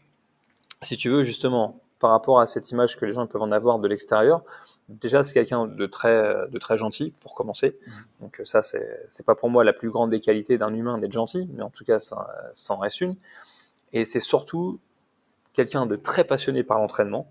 si 0.82 0.96
tu 0.96 1.08
veux 1.08 1.24
justement 1.24 1.82
par 2.02 2.10
rapport 2.10 2.40
à 2.40 2.46
cette 2.46 2.70
image 2.72 2.98
que 2.98 3.06
les 3.06 3.12
gens 3.12 3.26
peuvent 3.26 3.40
en 3.40 3.52
avoir 3.52 3.78
de 3.78 3.88
l'extérieur, 3.88 4.42
déjà 4.88 5.22
c'est 5.22 5.32
quelqu'un 5.32 5.66
de 5.66 5.86
très 5.86 6.48
de 6.50 6.58
très 6.58 6.76
gentil 6.76 7.14
pour 7.20 7.34
commencer. 7.34 7.78
Mmh. 7.86 7.90
Donc 8.20 8.42
ça 8.44 8.62
c'est 8.62 9.06
c'est 9.08 9.24
pas 9.24 9.36
pour 9.36 9.48
moi 9.48 9.62
la 9.64 9.72
plus 9.72 9.90
grande 9.90 10.10
des 10.10 10.20
qualités 10.20 10.58
d'un 10.58 10.74
humain 10.74 10.98
d'être 10.98 11.12
gentil, 11.12 11.48
mais 11.54 11.62
en 11.62 11.70
tout 11.70 11.84
cas 11.84 12.00
ça, 12.00 12.28
ça 12.52 12.74
en 12.74 12.78
reste 12.78 13.00
une. 13.00 13.16
Et 13.92 14.04
c'est 14.04 14.20
surtout 14.20 14.80
quelqu'un 15.52 15.86
de 15.86 15.96
très 15.96 16.24
passionné 16.24 16.64
par 16.64 16.78
l'entraînement. 16.78 17.30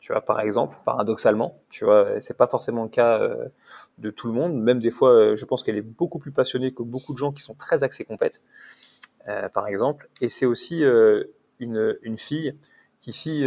Tu 0.00 0.12
vois, 0.12 0.20
par 0.20 0.40
exemple, 0.40 0.76
paradoxalement, 0.84 1.60
tu 1.70 1.84
vois, 1.84 2.20
c'est 2.20 2.36
pas 2.36 2.48
forcément 2.48 2.82
le 2.82 2.88
cas 2.88 3.20
euh, 3.20 3.46
de 3.98 4.10
tout 4.10 4.26
le 4.26 4.32
monde. 4.32 4.54
Même 4.54 4.80
des 4.80 4.90
fois, 4.90 5.12
euh, 5.12 5.36
je 5.36 5.44
pense 5.44 5.62
qu'elle 5.62 5.76
est 5.76 5.88
beaucoup 6.00 6.18
plus 6.18 6.32
passionnée 6.32 6.72
que 6.72 6.82
beaucoup 6.82 7.12
de 7.12 7.18
gens 7.18 7.30
qui 7.30 7.42
sont 7.42 7.54
très 7.54 7.84
axés 7.84 8.04
compètes, 8.04 8.42
euh, 9.28 9.48
par 9.48 9.68
exemple. 9.68 10.08
Et 10.20 10.28
c'est 10.28 10.46
aussi 10.46 10.82
une, 11.60 11.96
une 12.02 12.18
fille 12.18 12.56
qui 13.02 13.12
si, 13.12 13.46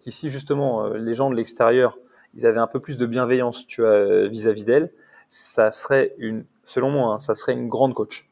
qui 0.00 0.12
si 0.12 0.30
justement 0.30 0.88
les 0.88 1.14
gens 1.14 1.28
de 1.28 1.34
l'extérieur 1.34 1.98
ils 2.34 2.46
avaient 2.46 2.60
un 2.60 2.66
peu 2.66 2.80
plus 2.80 2.96
de 2.96 3.06
bienveillance, 3.06 3.66
tu 3.66 3.82
vois, 3.82 3.90
euh, 3.90 4.28
vis-à-vis 4.28 4.64
d'elle, 4.64 4.92
ça 5.28 5.70
serait 5.70 6.14
une, 6.18 6.44
selon 6.64 6.90
moi, 6.90 7.14
hein, 7.14 7.18
ça 7.18 7.34
serait 7.34 7.52
une 7.52 7.68
grande 7.68 7.94
coach. 7.94 8.28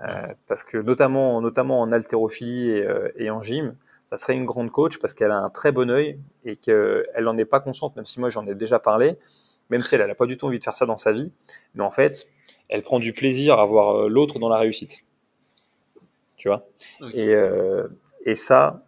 Euh, 0.00 0.26
parce 0.48 0.64
que 0.64 0.78
notamment, 0.78 1.40
notamment 1.40 1.80
en 1.80 1.92
haltérophilie 1.92 2.70
et, 2.70 2.86
euh, 2.86 3.12
et, 3.16 3.30
en 3.30 3.40
gym, 3.40 3.76
ça 4.06 4.16
serait 4.16 4.34
une 4.34 4.44
grande 4.44 4.72
coach 4.72 4.98
parce 4.98 5.14
qu'elle 5.14 5.30
a 5.30 5.38
un 5.38 5.50
très 5.50 5.70
bon 5.70 5.90
œil 5.90 6.18
et 6.44 6.56
qu'elle 6.56 7.04
n'en 7.20 7.36
est 7.36 7.44
pas 7.44 7.60
consciente, 7.60 7.94
même 7.94 8.06
si 8.06 8.18
moi 8.18 8.28
j'en 8.28 8.46
ai 8.46 8.54
déjà 8.54 8.78
parlé, 8.80 9.16
même 9.70 9.80
si 9.80 9.94
elle 9.94 10.06
n'a 10.06 10.14
pas 10.14 10.26
du 10.26 10.36
tout 10.36 10.46
envie 10.46 10.58
de 10.58 10.64
faire 10.64 10.74
ça 10.74 10.86
dans 10.86 10.96
sa 10.96 11.12
vie. 11.12 11.32
Mais 11.74 11.84
en 11.84 11.90
fait, 11.90 12.26
elle 12.68 12.82
prend 12.82 12.98
du 12.98 13.12
plaisir 13.12 13.60
à 13.60 13.66
voir 13.66 14.08
l'autre 14.08 14.38
dans 14.38 14.48
la 14.48 14.58
réussite. 14.58 15.04
Tu 16.36 16.48
vois? 16.48 16.66
Et, 17.14 17.32
et 18.24 18.34
ça, 18.34 18.82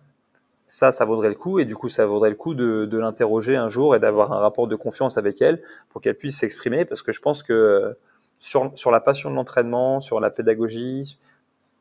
ça, 0.67 0.93
ça 0.93 1.05
vaudrait 1.05 1.29
le 1.29 1.35
coup, 1.35 1.59
et 1.59 1.65
du 1.65 1.77
coup, 1.77 1.89
ça 1.89 2.07
vaudrait 2.07 2.31
le 2.31 2.37
coup 2.37 2.55
de, 2.55 2.87
de 2.87 2.99
l'interroger 2.99 3.57
un 3.57 3.69
jour 3.69 3.95
et 3.95 3.99
d'avoir 3.99 4.33
un 4.33 4.39
rapport 4.39 4.67
de 4.67 4.77
confiance 4.77 5.19
avec 5.19 5.43
elle 5.43 5.63
pour 5.91 6.01
qu'elle 6.01 6.17
puisse 6.17 6.39
s'exprimer, 6.39 6.85
parce 6.85 7.03
que 7.03 7.13
je 7.13 7.21
pense 7.21 7.43
que 7.43 7.53
euh, 7.53 7.93
sur, 8.39 8.73
sur 8.75 8.91
la 8.91 9.01
passion 9.01 9.31
de 9.31 9.35
l'entraînement, 9.35 10.01
sur 10.01 10.21
la 10.21 10.31
pédagogie, 10.31 11.19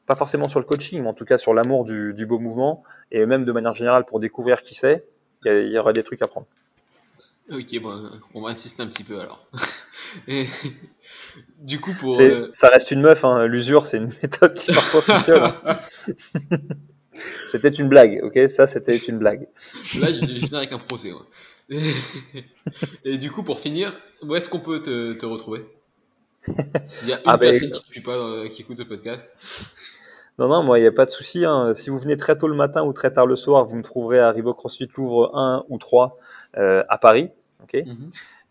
pas 0.05 0.15
forcément 0.15 0.49
sur 0.49 0.59
le 0.59 0.65
coaching, 0.65 1.01
mais 1.01 1.07
en 1.07 1.13
tout 1.13 1.25
cas 1.25 1.37
sur 1.37 1.53
l'amour 1.53 1.85
du, 1.85 2.13
du, 2.13 2.25
beau 2.25 2.39
mouvement, 2.39 2.83
et 3.11 3.25
même 3.25 3.45
de 3.45 3.51
manière 3.51 3.73
générale 3.73 4.05
pour 4.05 4.19
découvrir 4.19 4.61
qui 4.61 4.75
c'est, 4.75 5.05
il 5.45 5.71
y, 5.71 5.77
aura 5.77 5.93
des 5.93 6.03
trucs 6.03 6.21
à 6.21 6.27
prendre. 6.27 6.47
Ok, 7.51 7.79
bon, 7.81 8.09
on 8.33 8.41
va 8.41 8.49
insister 8.49 8.81
un 8.83 8.87
petit 8.87 9.03
peu 9.03 9.19
alors. 9.19 9.43
et, 10.27 10.45
du 11.59 11.81
coup, 11.81 11.93
pour. 11.99 12.19
Euh, 12.19 12.49
ça 12.53 12.69
reste 12.69 12.91
une 12.91 13.01
meuf, 13.01 13.25
hein. 13.25 13.45
l'usure, 13.45 13.85
c'est 13.85 13.97
une 13.97 14.07
méthode 14.23 14.53
qui 14.53 14.73
parfois 14.73 15.01
fonctionne. 15.01 15.51
C'était 17.47 17.69
une 17.69 17.89
blague, 17.89 18.21
ok? 18.23 18.49
Ça, 18.49 18.67
c'était 18.67 18.97
une 18.97 19.19
blague. 19.19 19.47
Là, 19.99 20.07
je, 20.11 20.45
viens 20.45 20.57
avec 20.57 20.71
un 20.71 20.77
procès. 20.77 21.11
Et 23.05 23.17
du 23.17 23.31
coup, 23.31 23.43
pour 23.43 23.59
finir, 23.59 23.97
où 24.21 24.35
est-ce 24.35 24.49
qu'on 24.49 24.59
peut 24.59 24.81
te, 24.81 25.13
te 25.13 25.25
retrouver? 25.25 25.61
S'il 26.81 27.09
y 27.09 27.13
a 27.13 27.17
une 27.19 27.23
ah, 27.25 27.37
ben, 27.37 27.51
personne 27.51 27.71
qui, 27.71 27.99
pas, 28.01 28.11
euh, 28.11 28.47
qui 28.49 28.63
écoute 28.63 28.79
le 28.79 28.87
podcast. 28.87 29.37
Non, 30.39 30.47
non, 30.47 30.63
moi, 30.63 30.79
il 30.79 30.81
n'y 30.81 30.87
a 30.87 30.91
pas 30.91 31.05
de 31.05 31.11
souci. 31.11 31.45
Hein. 31.45 31.73
Si 31.75 31.89
vous 31.89 31.99
venez 31.99 32.17
très 32.17 32.35
tôt 32.35 32.47
le 32.47 32.55
matin 32.55 32.83
ou 32.83 32.91
très 32.91 33.13
tard 33.13 33.27
le 33.27 33.35
soir, 33.35 33.65
vous 33.65 33.75
me 33.75 33.83
trouverez 33.83 34.19
à 34.19 34.31
Reebok 34.31 34.57
CrossFit 34.57 34.89
Louvre 34.97 35.35
1 35.35 35.65
ou 35.69 35.77
3 35.77 36.17
euh, 36.57 36.83
à 36.89 36.97
Paris. 36.97 37.29
ok? 37.61 37.83
Mhm. 37.85 38.09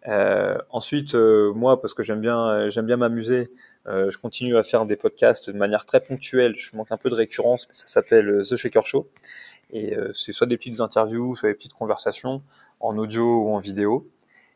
euh, 0.08 0.58
ensuite, 0.70 1.14
euh, 1.14 1.52
moi, 1.54 1.80
parce 1.80 1.92
que 1.94 2.02
j'aime 2.02 2.20
bien, 2.20 2.68
j'aime 2.68 2.86
bien 2.86 2.96
m'amuser, 2.96 3.50
euh, 3.88 4.10
je 4.10 4.18
continue 4.18 4.56
à 4.56 4.62
faire 4.62 4.86
des 4.86 4.96
podcasts 4.96 5.50
de 5.50 5.58
manière 5.58 5.84
très 5.84 6.00
ponctuelle. 6.00 6.54
Je 6.54 6.76
manque 6.76 6.92
un 6.92 6.96
peu 6.96 7.10
de 7.10 7.14
récurrence, 7.14 7.68
ça 7.72 7.86
s'appelle 7.86 8.28
euh, 8.28 8.42
The 8.42 8.56
Shaker 8.56 8.86
Show. 8.86 9.08
Et 9.70 9.96
euh, 9.96 10.12
c'est 10.12 10.32
soit 10.32 10.46
des 10.46 10.56
petites 10.56 10.80
interviews, 10.80 11.34
soit 11.36 11.48
des 11.48 11.54
petites 11.54 11.72
conversations 11.72 12.42
en 12.80 12.96
audio 12.98 13.44
ou 13.44 13.54
en 13.54 13.58
vidéo. 13.58 14.08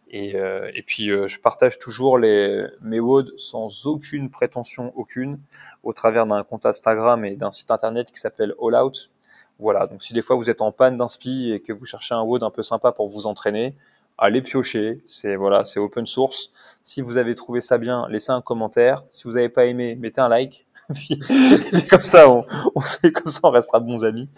Et, 0.09 0.37
et 0.37 0.83
puis 0.83 1.07
je 1.09 1.41
partage 1.41 1.81
toujours 1.81 2.16
les, 2.16 2.64
mes 2.81 3.01
WOD 3.01 3.33
sans 3.37 3.87
aucune 3.87 4.31
prétention 4.31 4.93
aucune 4.95 5.41
au 5.83 5.93
travers 5.93 6.29
d'un 6.29 6.45
compte 6.45 6.64
Instagram 6.64 7.24
et 7.24 7.35
d'un 7.35 7.51
site 7.51 7.72
internet 7.72 8.12
qui 8.12 8.20
s'appelle 8.20 8.55
All 8.62 8.77
Out. 8.77 9.11
Voilà, 9.59 9.89
donc 9.89 10.05
si 10.05 10.12
des 10.12 10.22
fois 10.22 10.37
vous 10.37 10.49
êtes 10.49 10.61
en 10.61 10.70
panne 10.70 10.97
d'inspi 10.97 11.51
et 11.51 11.61
que 11.61 11.72
vous 11.72 11.87
cherchez 11.87 12.14
un 12.14 12.22
WOD 12.22 12.45
un 12.45 12.51
peu 12.51 12.62
sympa 12.62 12.93
pour 12.93 13.09
vous 13.09 13.27
entraîner, 13.27 13.74
allez 14.19 14.43
piocher. 14.43 15.01
C'est 15.07 15.37
voilà, 15.37 15.64
c'est 15.64 15.81
open 15.81 16.07
source. 16.07 16.51
Si 16.83 17.03
vous 17.03 17.17
avez 17.17 17.35
trouvé 17.35 17.61
ça 17.61 17.79
bien, 17.79 18.07
laissez 18.09 18.33
un 18.33 18.41
commentaire. 18.41 19.03
Si 19.11 19.25
vous 19.25 19.35
n'avez 19.35 19.49
pas 19.49 19.67
aimé, 19.67 19.97
mettez 19.97 20.21
un 20.21 20.29
like. 20.29 20.67
comme 21.91 22.01
ça, 22.01 22.31
on, 22.31 22.45
on 22.75 22.81
comme 23.11 23.29
ça, 23.29 23.41
on 23.43 23.51
restera 23.51 23.81
bons 23.81 24.05
amis. 24.05 24.29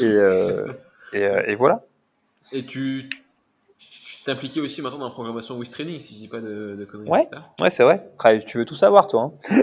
Et, 0.00 0.04
euh, 0.04 0.72
et, 1.12 1.24
euh, 1.24 1.42
et, 1.46 1.54
voilà. 1.54 1.84
Et 2.52 2.64
tu, 2.64 3.10
impliqué 4.30 4.60
aussi 4.60 4.82
maintenant 4.82 4.98
dans 4.98 5.06
la 5.06 5.10
programmation 5.10 5.56
Wish 5.56 5.70
Training, 5.70 6.00
si 6.00 6.14
je 6.14 6.18
dis 6.20 6.28
pas 6.28 6.40
de, 6.40 6.76
de 6.78 6.84
conneries. 6.84 7.08
Ouais, 7.08 7.24
ouais 7.60 7.70
c'est 7.70 7.82
vrai. 7.82 8.10
Tu 8.46 8.58
veux 8.58 8.64
tout 8.64 8.74
savoir, 8.74 9.08
toi. 9.08 9.32
Hein 9.50 9.62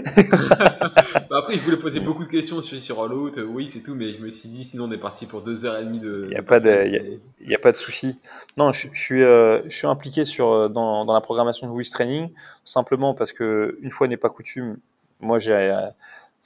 bah 1.30 1.38
après, 1.38 1.54
je 1.54 1.60
voulais 1.60 1.76
poser 1.76 2.00
beaucoup 2.00 2.24
de 2.24 2.30
questions 2.30 2.60
sur, 2.60 3.08
l'autre, 3.08 3.42
oui, 3.42 3.68
c'est 3.68 3.82
tout, 3.82 3.94
mais 3.94 4.12
je 4.12 4.22
me 4.22 4.30
suis 4.30 4.48
dit, 4.48 4.64
sinon 4.64 4.84
on 4.84 4.92
est 4.92 4.98
parti 4.98 5.26
pour 5.26 5.42
deux 5.42 5.64
heures 5.64 5.78
et 5.78 5.84
demie 5.84 6.00
de. 6.00 6.22
Il 6.24 6.30
n'y 6.30 6.36
a, 6.36 6.42
pas 6.42 6.60
de, 6.60 7.18
y 7.40 7.54
a, 7.54 7.58
pas 7.58 7.72
de 7.72 7.76
souci. 7.76 8.18
Non, 8.56 8.72
je, 8.72 8.88
je 8.92 9.00
suis, 9.00 9.22
euh, 9.22 9.62
je 9.68 9.76
suis 9.76 9.86
impliqué 9.86 10.24
sur, 10.24 10.50
euh, 10.50 10.68
dans, 10.68 11.04
dans 11.04 11.14
la 11.14 11.20
programmation 11.20 11.70
Wish 11.72 11.90
Training, 11.90 12.30
simplement 12.64 13.14
parce 13.14 13.32
que, 13.32 13.78
une 13.82 13.90
fois 13.90 14.08
n'est 14.08 14.16
pas 14.16 14.30
coutume, 14.30 14.78
moi 15.20 15.38
j'ai. 15.38 15.52
Euh, 15.52 15.88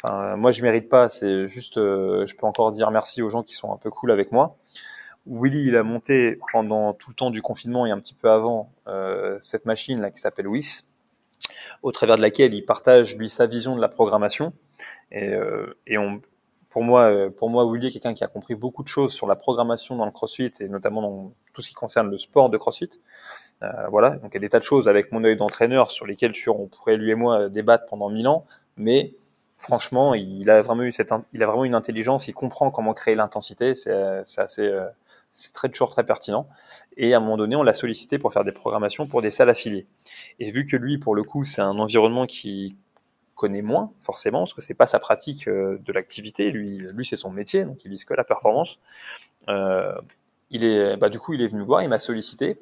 enfin, 0.02 0.36
moi, 0.36 0.50
je 0.50 0.62
mérite 0.62 0.88
pas. 0.88 1.08
C'est 1.08 1.46
juste, 1.46 1.76
je 1.76 2.36
peux 2.36 2.46
encore 2.46 2.70
dire 2.70 2.90
merci 2.90 3.22
aux 3.22 3.30
gens 3.30 3.42
qui 3.42 3.54
sont 3.54 3.72
un 3.72 3.76
peu 3.76 3.90
cool 3.90 4.10
avec 4.10 4.32
moi. 4.32 4.56
Willy, 5.30 5.66
il 5.66 5.76
a 5.76 5.82
monté 5.82 6.38
pendant 6.52 6.92
tout 6.92 7.10
le 7.10 7.14
temps 7.14 7.30
du 7.30 7.40
confinement 7.40 7.86
et 7.86 7.90
un 7.90 7.98
petit 7.98 8.14
peu 8.14 8.30
avant 8.30 8.70
euh, 8.88 9.38
cette 9.40 9.64
machine 9.64 10.00
là 10.00 10.10
qui 10.10 10.20
s'appelle 10.20 10.48
WIS, 10.48 10.88
au 11.82 11.92
travers 11.92 12.16
de 12.16 12.22
laquelle 12.22 12.52
il 12.52 12.64
partage 12.64 13.16
lui 13.16 13.30
sa 13.30 13.46
vision 13.46 13.76
de 13.76 13.80
la 13.80 13.88
programmation. 13.88 14.52
Et, 15.12 15.28
euh, 15.28 15.76
et 15.86 15.98
on, 15.98 16.20
pour 16.70 16.84
moi, 16.84 17.10
euh, 17.10 17.30
pour 17.30 17.50
moi, 17.50 17.64
Willy 17.70 17.88
est 17.88 17.90
quelqu'un 17.90 18.14
qui 18.14 18.24
a 18.24 18.28
compris 18.28 18.54
beaucoup 18.54 18.82
de 18.82 18.88
choses 18.88 19.12
sur 19.12 19.26
la 19.26 19.36
programmation 19.36 19.96
dans 19.96 20.06
le 20.06 20.12
CrossFit 20.12 20.52
et 20.60 20.68
notamment 20.68 21.02
dans 21.02 21.32
tout 21.52 21.62
ce 21.62 21.68
qui 21.68 21.74
concerne 21.74 22.10
le 22.10 22.16
sport 22.16 22.48
de 22.48 22.56
CrossFit. 22.58 22.90
Euh, 23.62 23.88
voilà, 23.90 24.10
donc 24.10 24.30
il 24.32 24.34
y 24.34 24.36
a 24.38 24.40
des 24.40 24.48
tas 24.48 24.58
de 24.58 24.64
choses 24.64 24.88
avec 24.88 25.12
mon 25.12 25.22
œil 25.24 25.36
d'entraîneur 25.36 25.90
sur 25.90 26.06
lesquelles 26.06 26.32
on 26.48 26.66
pourrait 26.66 26.96
lui 26.96 27.10
et 27.10 27.14
moi 27.14 27.48
débattre 27.48 27.86
pendant 27.86 28.08
mille 28.08 28.26
ans, 28.26 28.46
mais 28.76 29.14
franchement, 29.56 30.14
il 30.14 30.48
a 30.48 30.62
vraiment 30.62 30.84
eu 30.84 30.92
cette, 30.92 31.12
il 31.34 31.42
a 31.42 31.46
vraiment 31.46 31.64
une 31.64 31.74
intelligence, 31.74 32.28
il 32.28 32.32
comprend 32.32 32.70
comment 32.70 32.94
créer 32.94 33.14
l'intensité, 33.14 33.74
c'est 33.74 33.92
assez, 34.38 34.62
euh, 34.62 34.86
c'est 35.30 35.52
très 35.52 35.68
toujours 35.68 35.90
très 35.90 36.04
pertinent. 36.04 36.48
Et 36.96 37.14
à 37.14 37.18
un 37.18 37.20
moment 37.20 37.36
donné, 37.36 37.56
on 37.56 37.62
l'a 37.62 37.74
sollicité 37.74 38.18
pour 38.18 38.32
faire 38.32 38.44
des 38.44 38.52
programmations 38.52 39.06
pour 39.06 39.22
des 39.22 39.30
salles 39.30 39.50
affiliées. 39.50 39.86
Et 40.38 40.50
vu 40.50 40.66
que 40.66 40.76
lui, 40.76 40.98
pour 40.98 41.14
le 41.14 41.22
coup, 41.22 41.44
c'est 41.44 41.62
un 41.62 41.78
environnement 41.78 42.26
qui 42.26 42.76
connaît 43.34 43.62
moins 43.62 43.92
forcément, 44.00 44.40
parce 44.40 44.52
que 44.52 44.60
c'est 44.60 44.74
pas 44.74 44.86
sa 44.86 44.98
pratique 44.98 45.48
euh, 45.48 45.78
de 45.82 45.92
l'activité. 45.92 46.50
Lui, 46.50 46.78
lui, 46.92 47.06
c'est 47.06 47.16
son 47.16 47.30
métier, 47.30 47.64
donc 47.64 47.84
il 47.84 47.90
vise 47.90 48.04
que 48.04 48.12
la 48.12 48.24
performance. 48.24 48.78
Euh, 49.48 49.94
il 50.50 50.64
est, 50.64 50.96
bah, 50.96 51.08
du 51.08 51.18
coup, 51.18 51.34
il 51.34 51.42
est 51.42 51.48
venu 51.48 51.62
voir, 51.62 51.82
il 51.82 51.88
m'a 51.88 51.98
sollicité 51.98 52.56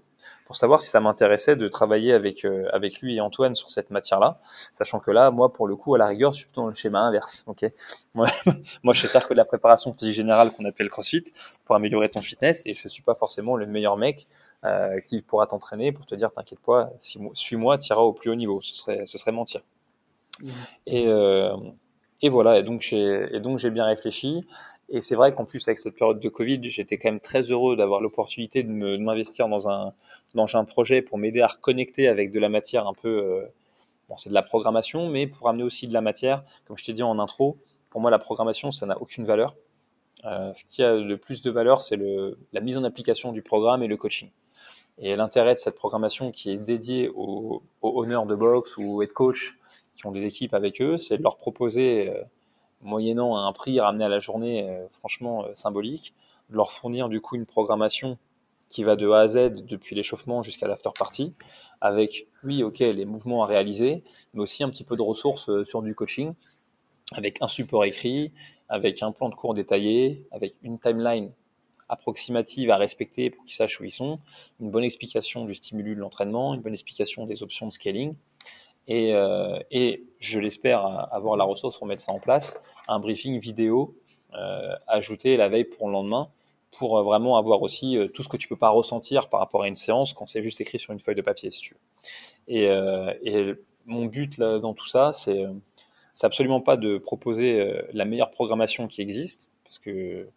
pour 0.49 0.57
savoir 0.57 0.80
si 0.80 0.89
ça 0.89 1.01
m'intéressait 1.01 1.57
de 1.57 1.68
travailler 1.68 2.14
avec 2.14 2.47
euh, 2.47 2.66
avec 2.72 3.03
lui 3.03 3.16
et 3.16 3.20
Antoine 3.20 3.55
sur 3.55 3.68
cette 3.68 3.91
matière-là, 3.91 4.41
sachant 4.72 4.99
que 4.99 5.11
là, 5.11 5.30
moi, 5.30 5.53
pour 5.53 5.68
le 5.68 5.76
coup, 5.76 5.95
à 5.95 5.99
la 5.99 6.07
rigueur, 6.07 6.32
je 6.32 6.39
suis 6.39 6.47
plutôt 6.47 6.62
dans 6.62 6.68
le 6.68 6.74
schéma 6.74 7.01
inverse. 7.01 7.45
Ok, 7.47 7.66
moi, 8.14 8.26
moi, 8.82 8.95
je 8.95 9.03
sais 9.03 9.09
faire 9.09 9.28
que 9.28 9.34
de 9.34 9.36
la 9.36 9.45
préparation 9.45 9.93
physique 9.93 10.14
générale 10.14 10.51
qu'on 10.53 10.64
appelle 10.64 10.89
CrossFit 10.89 11.24
pour 11.66 11.76
améliorer 11.76 12.09
ton 12.09 12.22
fitness, 12.22 12.62
et 12.65 12.73
je 12.73 12.89
suis 12.89 13.02
pas 13.02 13.15
forcément 13.15 13.56
le 13.56 13.66
meilleur 13.66 13.98
mec 13.98 14.27
euh, 14.65 15.01
qui 15.01 15.20
pourra 15.20 15.47
t'entraîner 15.47 15.93
pour 15.93 16.06
te 16.06 16.15
dire, 16.15 16.32
t'inquiète 16.32 16.60
pas, 16.60 16.90
si, 16.98 17.20
suis-moi, 17.35 17.77
tu 17.77 17.93
iras 17.93 18.01
au 18.01 18.15
plus 18.15 18.31
haut 18.31 18.35
niveau. 18.35 18.62
Ce 18.62 18.74
serait 18.74 19.05
ce 19.05 19.19
serait 19.19 19.32
mentir. 19.32 19.60
Mmh. 20.40 20.48
Et 20.86 21.09
euh, 21.09 21.55
et 22.23 22.31
voilà, 22.31 22.59
et 22.59 22.62
donc 22.62 22.81
j'ai 22.81 23.28
et 23.36 23.40
donc 23.40 23.59
j'ai 23.59 23.70
bien 23.70 23.85
réfléchi. 23.85 24.47
Et 24.90 25.02
c'est 25.02 25.16
vrai 25.16 25.35
qu'en 25.35 25.44
plus, 25.44 25.66
avec 25.69 25.78
cette 25.78 25.94
période 25.94 26.19
de 26.19 26.28
Covid, 26.28 26.60
j'étais 26.70 26.97
quand 26.97 27.10
même 27.10 27.20
très 27.20 27.43
heureux 27.43 27.77
d'avoir 27.77 28.01
l'opportunité 28.01 28.62
de 28.62 28.70
m'investir 28.70 29.48
dans 29.48 29.69
un, 29.69 29.93
dans 30.35 30.56
un 30.56 30.65
projet 30.65 31.02
pour 31.02 31.19
m'aider 31.19 31.43
à 31.43 31.47
reconnecter 31.47 32.09
avec 32.09 32.31
de 32.31 32.40
la 32.40 32.48
matière 32.48 32.86
un 32.86 32.94
peu. 32.94 33.09
Euh, 33.09 33.47
bon, 34.09 34.16
c'est 34.16 34.31
de 34.31 34.35
la 34.35 34.43
programmation, 34.43 35.10
mais 35.10 35.27
pour 35.27 35.48
amener 35.48 35.62
aussi 35.65 35.89
de 35.89 35.93
la 35.93 36.01
matière. 36.01 36.43
Comme 36.66 36.78
je 36.78 36.85
t'ai 36.85 36.94
dit 36.94 37.02
en 37.02 37.19
intro, 37.19 37.59
pour 37.90 38.01
moi, 38.01 38.10
la 38.10 38.19
programmation, 38.19 38.70
ça 38.70 38.86
n'a 38.86 38.98
aucune 39.01 39.24
valeur. 39.24 39.56
Euh, 40.24 40.52
ce 40.55 40.65
qui 40.65 40.82
a 40.82 40.97
le 40.97 41.16
plus 41.19 41.43
de 41.43 41.51
valeur, 41.51 41.82
c'est 41.82 41.98
la 42.52 42.60
mise 42.60 42.78
en 42.78 42.85
application 42.85 43.32
du 43.32 43.43
programme 43.43 43.82
et 43.82 43.89
le 43.89 43.97
coaching. 43.98 44.31
Et 45.01 45.15
l'intérêt 45.16 45.55
de 45.55 45.60
cette 45.60 45.77
programmation 45.77 46.32
qui 46.32 46.51
est 46.51 46.56
dédiée 46.56 47.10
aux, 47.15 47.62
aux 47.82 48.02
honneurs 48.02 48.27
de 48.27 48.35
boxe 48.35 48.77
ou 48.78 48.94
aux 48.94 49.02
head 49.02 49.12
coach 49.12 49.59
qui 49.94 50.06
ont 50.06 50.12
des 50.12 50.24
équipes 50.24 50.55
avec 50.55 50.81
eux, 50.81 50.97
c'est 50.97 51.19
de 51.19 51.23
leur 51.23 51.36
proposer. 51.36 52.09
Euh, 52.10 52.23
moyennant 52.82 53.36
un 53.36 53.52
prix 53.52 53.80
ramené 53.80 54.05
à 54.05 54.09
la 54.09 54.20
journée 54.20 54.68
franchement 54.92 55.46
symbolique, 55.55 56.14
de 56.50 56.56
leur 56.56 56.72
fournir 56.72 57.09
du 57.09 57.20
coup 57.20 57.36
une 57.36 57.46
programmation 57.46 58.18
qui 58.68 58.84
va 58.84 58.96
de 58.96 59.09
A 59.10 59.20
à 59.20 59.28
Z 59.28 59.64
depuis 59.64 59.96
l'échauffement 59.96 60.42
jusqu'à 60.42 60.66
l'after 60.66 60.90
party, 60.98 61.34
avec, 61.80 62.26
oui, 62.44 62.62
ok, 62.62 62.80
les 62.80 63.05
mouvements 63.05 63.42
à 63.42 63.46
réaliser, 63.46 64.02
mais 64.34 64.42
aussi 64.42 64.62
un 64.62 64.70
petit 64.70 64.84
peu 64.84 64.96
de 64.96 65.02
ressources 65.02 65.62
sur 65.64 65.82
du 65.82 65.94
coaching, 65.94 66.34
avec 67.12 67.40
un 67.40 67.48
support 67.48 67.84
écrit, 67.84 68.32
avec 68.68 69.02
un 69.02 69.12
plan 69.12 69.28
de 69.28 69.34
cours 69.34 69.55
détaillé, 69.55 70.26
avec 70.30 70.55
une 70.62 70.78
timeline 70.78 71.32
approximative 71.88 72.70
à 72.70 72.76
respecter 72.76 73.30
pour 73.30 73.44
qu'ils 73.44 73.55
sachent 73.55 73.80
où 73.80 73.84
ils 73.84 73.90
sont, 73.90 74.20
une 74.60 74.70
bonne 74.70 74.84
explication 74.84 75.46
du 75.46 75.55
stimulus 75.55 75.94
de 75.94 76.00
l'entraînement, 76.00 76.55
une 76.55 76.60
bonne 76.60 76.74
explication 76.74 77.24
des 77.24 77.42
options 77.42 77.66
de 77.66 77.72
scaling, 77.72 78.14
et, 78.89 79.15
euh, 79.15 79.59
et 79.70 80.05
je 80.19 80.40
l'espère 80.40 80.85
avoir 81.12 81.36
la 81.36 81.44
ressource 81.44 81.78
pour 81.78 81.86
mettre 81.86 82.02
ça 82.02 82.12
en 82.12 82.19
place, 82.19 82.60
un 82.89 82.98
briefing 82.98 83.39
vidéo 83.39 83.94
euh, 84.35 84.74
ajouté 84.89 85.36
la 85.36 85.48
veille 85.48 85.65
pour 85.65 85.86
le 85.86 85.93
lendemain, 85.93 86.28
pour 86.77 87.02
vraiment 87.02 87.39
avoir 87.39 87.62
aussi 87.62 87.97
euh, 87.97 88.09
tout 88.09 88.23
ce 88.23 88.28
que 88.28 88.36
tu 88.36 88.48
peux 88.48 88.56
pas 88.56 88.69
ressentir 88.70 89.28
par 89.28 89.40
rapport 89.40 89.62
à 89.62 89.69
une 89.69 89.77
séance 89.77 90.12
quand 90.12 90.27
c'est 90.27 90.43
juste 90.43 90.60
écrit 90.60 90.78
sur 90.78 90.93
une 90.93 91.01
feuille 91.01 91.15
de 91.15 91.23
papier, 91.23 91.51
si 91.51 91.60
tu 91.60 91.74
veux. 91.74 91.81
Et, 92.48 92.69
euh, 92.69 93.55
mon 93.86 94.05
but 94.05 94.39
dans 94.39 94.74
tout 94.74 94.86
ça, 94.86 95.12
c'est 95.15 95.47
absolument 96.23 96.60
pas 96.60 96.77
de 96.77 96.98
proposer 96.98 97.60
euh, 97.60 97.82
la 97.93 98.05
meilleure 98.05 98.31
programmation 98.31 98.86
qui 98.86 99.01
existe, 99.01 99.51
parce 99.65 99.78
que 99.78 100.28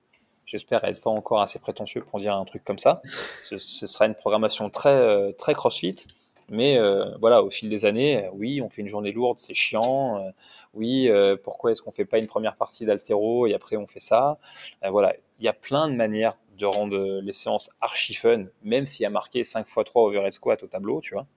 j'espère 0.46 0.84
être 0.84 1.02
pas 1.02 1.10
encore 1.10 1.42
assez 1.42 1.60
prétentieux 1.60 2.04
pour 2.04 2.20
dire 2.20 2.36
un 2.36 2.46
truc 2.46 2.64
comme 2.64 2.80
ça. 2.80 3.02
Ce, 3.04 3.58
sera 3.58 4.06
une 4.06 4.16
programmation 4.16 4.70
très 4.70 4.90
euh, 4.90 5.32
très 5.34 5.54
CrossFit, 5.54 5.96
mais 6.52 6.78
euh, 6.78 7.18
voilà, 7.20 7.42
au 7.42 7.50
fil 7.50 7.68
des 7.70 7.86
années, 7.86 8.30
oui, 8.34 8.62
on 8.62 8.70
fait 8.70 8.82
une 8.82 8.88
journée 8.88 9.12
lourde, 9.12 9.40
c'est 9.40 9.56
chiant. 9.56 10.32
oui, 10.76 11.10
pourquoi 11.44 11.72
est-ce 11.72 11.82
qu'on 11.82 11.92
fait 11.92 12.06
pas 12.06 12.20
une 12.20 12.28
première 12.28 12.56
partie 12.56 12.86
d'altéro 12.86 13.48
et 13.48 13.56
après 13.56 13.78
on 13.78 13.88
fait 13.88 14.00
ça? 14.00 14.38
Voilà, 14.88 15.16
il 15.40 15.46
y 15.46 15.48
a 15.48 15.54
plein 15.54 15.90
de 15.90 15.96
manières 15.96 16.38
de 16.62 16.66
rendre 16.68 17.20
les 17.22 17.34
séances 17.34 17.72
archi 17.82 18.14
fun, 18.14 18.46
même 18.64 18.86
s'il 18.86 19.04
y 19.04 19.08
a 19.08 19.10
marqué 19.10 19.44
5 19.44 19.68
x 19.68 19.78
3 19.86 20.04
overhead 20.04 20.32
squat 20.32 20.62
au 20.64 20.68
tableau, 20.68 21.02
tu 21.02 21.14
vois. 21.14 21.28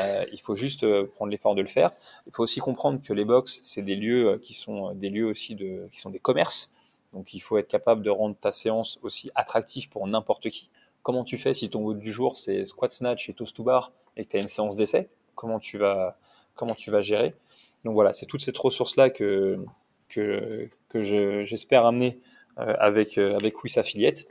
Euh, 0.00 0.24
il 0.32 0.40
faut 0.40 0.54
juste 0.54 0.84
euh, 0.84 1.06
prendre 1.16 1.30
l'effort 1.30 1.54
de 1.54 1.60
le 1.60 1.68
faire. 1.68 1.90
Il 2.26 2.32
faut 2.32 2.42
aussi 2.42 2.60
comprendre 2.60 3.00
que 3.00 3.12
les 3.12 3.24
box, 3.24 3.60
c'est 3.62 3.82
des 3.82 3.96
lieux 3.96 4.28
euh, 4.28 4.38
qui 4.38 4.54
sont 4.54 4.92
des 4.94 5.10
lieux 5.10 5.26
aussi 5.26 5.54
de, 5.54 5.88
qui 5.92 6.00
sont 6.00 6.10
des 6.10 6.18
commerces. 6.18 6.72
Donc 7.12 7.34
il 7.34 7.40
faut 7.40 7.58
être 7.58 7.68
capable 7.68 8.02
de 8.02 8.10
rendre 8.10 8.36
ta 8.36 8.52
séance 8.52 8.98
aussi 9.02 9.30
attractive 9.34 9.88
pour 9.88 10.06
n'importe 10.06 10.48
qui. 10.50 10.70
Comment 11.02 11.24
tu 11.24 11.38
fais 11.38 11.54
si 11.54 11.70
ton 11.70 11.82
mode 11.82 11.98
du 11.98 12.12
jour 12.12 12.36
c'est 12.36 12.64
squat 12.64 12.92
snatch 12.92 13.28
et 13.28 13.34
toast 13.34 13.56
to 13.56 13.62
bar? 13.62 13.92
Et 14.16 14.24
que 14.24 14.30
tu 14.30 14.36
as 14.36 14.40
une 14.40 14.48
séance 14.48 14.76
d'essai 14.76 15.08
Comment 15.34 15.58
tu 15.58 15.78
vas 15.78 16.18
comment 16.54 16.74
tu 16.74 16.90
vas 16.90 17.00
gérer 17.00 17.34
Donc 17.84 17.94
voilà, 17.94 18.12
c'est 18.12 18.26
toutes 18.26 18.42
ces 18.42 18.52
ressources 18.56 18.96
là 18.96 19.10
que 19.10 19.58
que, 20.08 20.68
que 20.88 21.02
j'espère 21.42 21.86
amener 21.86 22.20
avec 22.56 23.18
avec 23.18 23.64
Wiss 23.64 23.78
Affiliate 23.78 24.26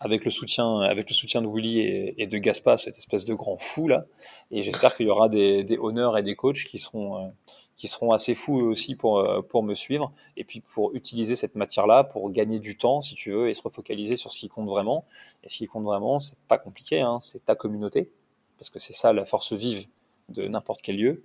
avec 0.00 0.24
le 0.24 0.30
soutien, 0.30 0.80
avec 0.80 1.08
le 1.10 1.14
soutien 1.14 1.42
de 1.42 1.46
Willy 1.46 1.80
et, 2.16 2.26
de 2.26 2.38
Gaspa, 2.38 2.78
cette 2.78 2.96
espèce 2.96 3.26
de 3.26 3.34
grand 3.34 3.58
fou 3.58 3.86
là. 3.86 4.06
Et 4.50 4.62
j'espère 4.62 4.96
qu'il 4.96 5.06
y 5.06 5.10
aura 5.10 5.28
des, 5.28 5.62
des 5.62 5.78
honneurs 5.78 6.16
et 6.16 6.22
des 6.22 6.34
coachs 6.34 6.64
qui 6.64 6.78
seront, 6.78 7.18
euh, 7.18 7.28
qui 7.76 7.86
seront 7.86 8.12
assez 8.12 8.34
fous 8.34 8.58
aussi 8.58 8.96
pour, 8.96 9.18
euh, 9.18 9.42
pour 9.42 9.62
me 9.62 9.74
suivre 9.74 10.10
et 10.38 10.44
puis 10.44 10.60
pour 10.60 10.94
utiliser 10.94 11.36
cette 11.36 11.54
matière-là 11.54 12.04
pour 12.04 12.30
gagner 12.30 12.58
du 12.58 12.78
temps, 12.78 13.02
si 13.02 13.14
tu 13.14 13.30
veux, 13.30 13.50
et 13.50 13.54
se 13.54 13.62
refocaliser 13.62 14.16
sur 14.16 14.30
ce 14.30 14.38
qui 14.38 14.48
compte 14.48 14.66
vraiment. 14.66 15.04
Et 15.44 15.50
ce 15.50 15.58
qui 15.58 15.66
compte 15.66 15.84
vraiment, 15.84 16.18
c'est 16.18 16.38
pas 16.48 16.58
compliqué, 16.58 17.00
hein, 17.00 17.18
c'est 17.20 17.44
ta 17.44 17.54
communauté, 17.54 18.10
parce 18.60 18.68
que 18.68 18.78
c'est 18.78 18.92
ça 18.92 19.14
la 19.14 19.24
force 19.24 19.54
vive 19.54 19.86
de 20.28 20.46
n'importe 20.46 20.82
quel 20.82 20.98
lieu. 20.98 21.22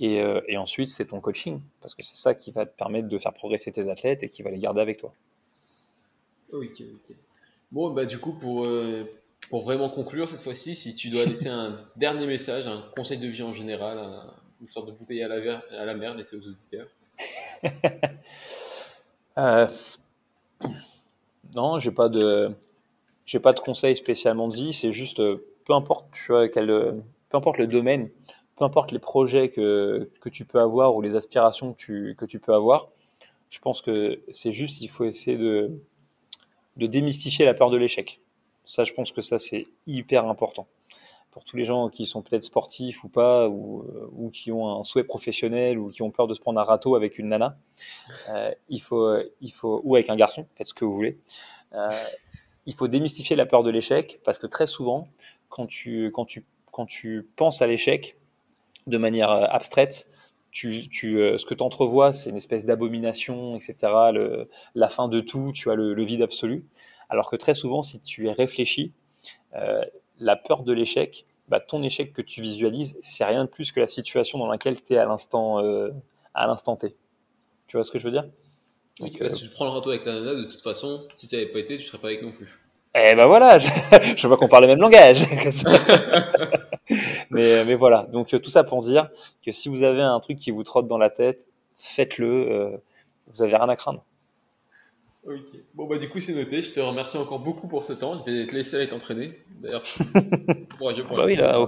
Et, 0.00 0.22
euh, 0.22 0.40
et 0.48 0.56
ensuite, 0.56 0.88
c'est 0.88 1.04
ton 1.04 1.20
coaching, 1.20 1.60
parce 1.82 1.94
que 1.94 2.02
c'est 2.02 2.16
ça 2.16 2.34
qui 2.34 2.50
va 2.50 2.64
te 2.64 2.74
permettre 2.74 3.08
de 3.08 3.18
faire 3.18 3.34
progresser 3.34 3.70
tes 3.70 3.90
athlètes 3.90 4.22
et 4.22 4.28
qui 4.30 4.42
va 4.42 4.50
les 4.50 4.58
garder 4.58 4.80
avec 4.80 4.96
toi. 4.96 5.12
Ok, 6.50 6.80
ok. 6.80 7.14
Bon, 7.72 7.90
bah 7.90 8.06
du 8.06 8.18
coup, 8.18 8.38
pour, 8.38 8.64
euh, 8.64 9.04
pour 9.50 9.64
vraiment 9.64 9.90
conclure 9.90 10.26
cette 10.26 10.40
fois-ci, 10.40 10.74
si 10.74 10.94
tu 10.94 11.10
dois 11.10 11.26
laisser 11.26 11.50
un 11.50 11.78
dernier 11.96 12.26
message, 12.26 12.66
un 12.66 12.82
conseil 12.96 13.18
de 13.18 13.28
vie 13.28 13.42
en 13.42 13.52
général, 13.52 13.98
une 14.62 14.70
sorte 14.70 14.86
de 14.86 14.92
bouteille 14.92 15.22
à 15.22 15.28
la, 15.28 15.58
à 15.78 15.84
la 15.84 15.94
mer 15.94 16.14
laissée 16.14 16.36
aux 16.36 16.46
auditeurs. 16.48 16.86
euh, 19.38 19.66
non, 21.54 21.78
j'ai 21.80 21.90
pas 21.90 22.08
de 22.08 22.50
j'ai 23.26 23.40
pas 23.40 23.52
de 23.52 23.60
conseil 23.60 23.94
spécialement 23.94 24.48
de 24.48 24.56
vie, 24.56 24.72
c'est 24.72 24.92
juste 24.92 25.20
peu 25.68 25.74
importe 25.74 26.08
quel, 26.52 26.66
peu 27.28 27.36
importe 27.36 27.58
le 27.58 27.68
domaine, 27.68 28.10
peu 28.56 28.64
importe 28.64 28.90
les 28.90 28.98
projets 28.98 29.50
que, 29.50 30.10
que 30.20 30.28
tu 30.28 30.44
peux 30.44 30.58
avoir 30.58 30.96
ou 30.96 31.00
les 31.00 31.14
aspirations 31.14 31.74
que 31.74 31.78
tu, 31.78 32.16
que 32.18 32.24
tu 32.24 32.40
peux 32.40 32.52
avoir, 32.52 32.88
je 33.50 33.60
pense 33.60 33.80
que 33.80 34.20
c'est 34.32 34.50
juste 34.50 34.80
il 34.80 34.88
faut 34.88 35.04
essayer 35.04 35.36
de 35.36 35.80
de 36.78 36.86
démystifier 36.86 37.44
la 37.44 37.54
peur 37.54 37.70
de 37.70 37.76
l'échec. 37.76 38.22
Ça, 38.64 38.84
je 38.84 38.92
pense 38.92 39.12
que 39.12 39.20
ça, 39.20 39.38
c'est 39.38 39.66
hyper 39.86 40.26
important. 40.26 40.66
Pour 41.30 41.44
tous 41.44 41.56
les 41.56 41.64
gens 41.64 41.88
qui 41.88 42.06
sont 42.06 42.22
peut-être 42.22 42.44
sportifs 42.44 43.04
ou 43.04 43.08
pas, 43.08 43.48
ou, 43.48 43.84
ou, 44.12 44.30
qui 44.30 44.50
ont 44.50 44.78
un 44.78 44.82
souhait 44.82 45.04
professionnel, 45.04 45.78
ou 45.78 45.90
qui 45.90 46.02
ont 46.02 46.10
peur 46.10 46.26
de 46.26 46.34
se 46.34 46.40
prendre 46.40 46.60
un 46.60 46.64
râteau 46.64 46.94
avec 46.94 47.18
une 47.18 47.28
nana, 47.28 47.58
euh, 48.30 48.52
il, 48.68 48.80
faut, 48.80 49.16
il 49.40 49.52
faut, 49.52 49.80
ou 49.84 49.96
avec 49.96 50.08
un 50.08 50.16
garçon, 50.16 50.46
faites 50.54 50.68
ce 50.68 50.74
que 50.74 50.84
vous 50.84 50.94
voulez. 50.94 51.18
Euh, 51.74 51.88
il 52.66 52.74
faut 52.74 52.88
démystifier 52.88 53.36
la 53.36 53.46
peur 53.46 53.62
de 53.62 53.70
l'échec, 53.70 54.20
parce 54.24 54.38
que 54.38 54.46
très 54.46 54.66
souvent, 54.66 55.08
quand 55.48 55.66
tu, 55.66 56.10
quand 56.12 56.24
tu, 56.24 56.46
quand 56.72 56.86
tu 56.86 57.28
penses 57.36 57.62
à 57.62 57.66
l'échec 57.66 58.18
de 58.86 58.98
manière 58.98 59.30
euh, 59.30 59.44
abstraite, 59.48 60.08
tu, 60.50 60.88
tu, 60.88 61.20
euh, 61.20 61.38
ce 61.38 61.46
que 61.46 61.54
tu 61.54 61.62
entrevois, 61.62 62.12
c'est 62.12 62.30
une 62.30 62.36
espèce 62.36 62.64
d'abomination, 62.64 63.56
etc., 63.56 63.76
le, 64.12 64.48
la 64.74 64.88
fin 64.88 65.08
de 65.08 65.20
tout, 65.20 65.52
tu 65.52 65.70
as 65.70 65.74
le, 65.74 65.94
le, 65.94 66.04
vide 66.04 66.22
absolu. 66.22 66.66
Alors 67.08 67.30
que 67.30 67.36
très 67.36 67.54
souvent, 67.54 67.82
si 67.82 68.00
tu 68.00 68.28
es 68.28 68.32
réfléchi, 68.32 68.92
euh, 69.54 69.84
la 70.18 70.36
peur 70.36 70.62
de 70.62 70.72
l'échec, 70.72 71.26
bah, 71.48 71.60
ton 71.60 71.82
échec 71.82 72.12
que 72.12 72.22
tu 72.22 72.42
visualises, 72.42 72.98
c'est 73.02 73.24
rien 73.24 73.44
de 73.44 73.48
plus 73.48 73.72
que 73.72 73.80
la 73.80 73.86
situation 73.86 74.38
dans 74.38 74.46
laquelle 74.46 74.82
tu 74.82 74.94
es 74.94 74.98
à 74.98 75.06
l'instant 75.06 75.62
euh, 75.62 75.90
à 76.34 76.46
l'instant 76.46 76.76
T. 76.76 76.94
Tu 77.66 77.76
vois 77.76 77.84
ce 77.84 77.90
que 77.90 77.98
je 77.98 78.04
veux 78.04 78.10
dire? 78.10 78.28
Oui, 79.00 79.12
Si 79.12 79.44
tu 79.44 79.50
prends 79.50 79.64
le 79.64 79.70
râteau 79.70 79.90
avec 79.90 80.04
la 80.04 80.14
nana, 80.14 80.34
de 80.34 80.44
toute 80.44 80.62
façon, 80.62 81.06
si 81.14 81.28
tu 81.28 81.36
n'avais 81.36 81.48
pas 81.48 81.60
été, 81.60 81.76
tu 81.76 81.82
serais 81.82 81.98
pas 81.98 82.08
avec 82.08 82.22
non 82.22 82.32
plus. 82.32 82.58
Eh 82.94 83.14
ben 83.14 83.26
voilà, 83.26 83.58
je, 83.58 83.68
je 84.16 84.26
vois 84.26 84.36
qu'on 84.36 84.48
parle 84.48 84.64
le 84.64 84.68
même 84.68 84.80
langage. 84.80 85.26
mais, 87.30 87.64
mais 87.66 87.74
voilà, 87.74 88.06
donc 88.10 88.32
euh, 88.32 88.38
tout 88.38 88.50
ça 88.50 88.64
pour 88.64 88.80
dire 88.80 89.10
que 89.44 89.52
si 89.52 89.68
vous 89.68 89.82
avez 89.82 90.02
un 90.02 90.18
truc 90.20 90.38
qui 90.38 90.50
vous 90.50 90.62
trotte 90.62 90.88
dans 90.88 90.98
la 90.98 91.10
tête, 91.10 91.46
faites-le, 91.76 92.50
euh, 92.50 92.76
vous 93.32 93.42
avez 93.42 93.56
rien 93.56 93.68
à 93.68 93.76
craindre. 93.76 94.04
Ok, 95.26 95.48
bon 95.74 95.86
bah 95.86 95.98
du 95.98 96.08
coup 96.08 96.20
c'est 96.20 96.32
noté, 96.32 96.62
je 96.62 96.72
te 96.72 96.80
remercie 96.80 97.18
encore 97.18 97.40
beaucoup 97.40 97.68
pour 97.68 97.84
ce 97.84 97.92
temps, 97.92 98.18
je 98.18 98.32
vais 98.32 98.46
te 98.46 98.54
laisser 98.54 98.76
aller 98.76 98.88
t'entraîner, 98.88 99.30
d'ailleurs, 99.60 99.82
courageux 100.78 101.02
pour 101.06 101.18
bah 101.18 101.24
oui, 101.26 101.36
là, 101.36 101.66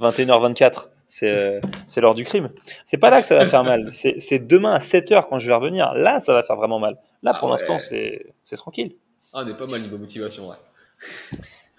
21h24, 0.00 0.88
c'est 1.06 1.30
euh, 1.30 1.60
c'est 1.86 2.00
l'heure 2.00 2.14
du 2.14 2.24
crime. 2.24 2.50
C'est 2.84 2.98
pas 2.98 3.10
là 3.10 3.20
que 3.20 3.26
ça 3.26 3.36
va 3.36 3.46
faire 3.46 3.62
mal, 3.62 3.92
c'est 3.92 4.40
demain 4.40 4.72
à 4.72 4.78
7h 4.78 5.26
quand 5.28 5.38
je 5.38 5.46
vais 5.46 5.54
revenir, 5.54 5.94
là 5.94 6.18
ça 6.18 6.32
va 6.32 6.42
faire 6.42 6.56
vraiment 6.56 6.80
mal. 6.80 6.98
Là 7.22 7.32
pour 7.32 7.48
ah 7.48 7.52
l'instant 7.52 7.78
c'est 7.78 8.56
tranquille. 8.56 8.96
Ah 9.32 9.42
on 9.44 9.48
est 9.48 9.56
pas 9.56 9.66
mal 9.66 9.80
niveau 9.80 9.98
motivation, 9.98 10.48
ouais. 10.48 10.56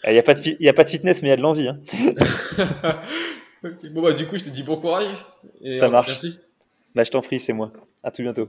Il 0.08 0.14
n'y 0.14 0.18
a, 0.18 0.24
pas 0.24 0.34
de 0.34 0.68
a 0.68 0.74
pas 0.74 0.84
de 0.84 0.90
fitness, 0.90 1.22
mais 1.22 1.28
il 1.28 1.32
y 1.32 1.34
a 1.34 1.38
de 1.38 1.42
l'envie. 1.42 1.68
Hein. 1.68 1.80
Bon, 3.92 4.02
bah, 4.02 4.14
du 4.14 4.26
coup, 4.26 4.38
je 4.38 4.46
te 4.46 4.50
dis 4.50 4.64
bon 4.64 4.78
courage. 4.78 5.06
Et 5.62 5.76
Ça 5.76 5.88
marche. 5.88 6.08
Merci. 6.08 6.40
Bah, 6.96 7.04
je 7.04 7.12
t'en 7.12 7.22
prie, 7.22 7.40
c'est 7.40 7.54
moi. 7.54 7.72
À 8.04 8.10
tout 8.10 8.24
bientôt. 8.24 8.48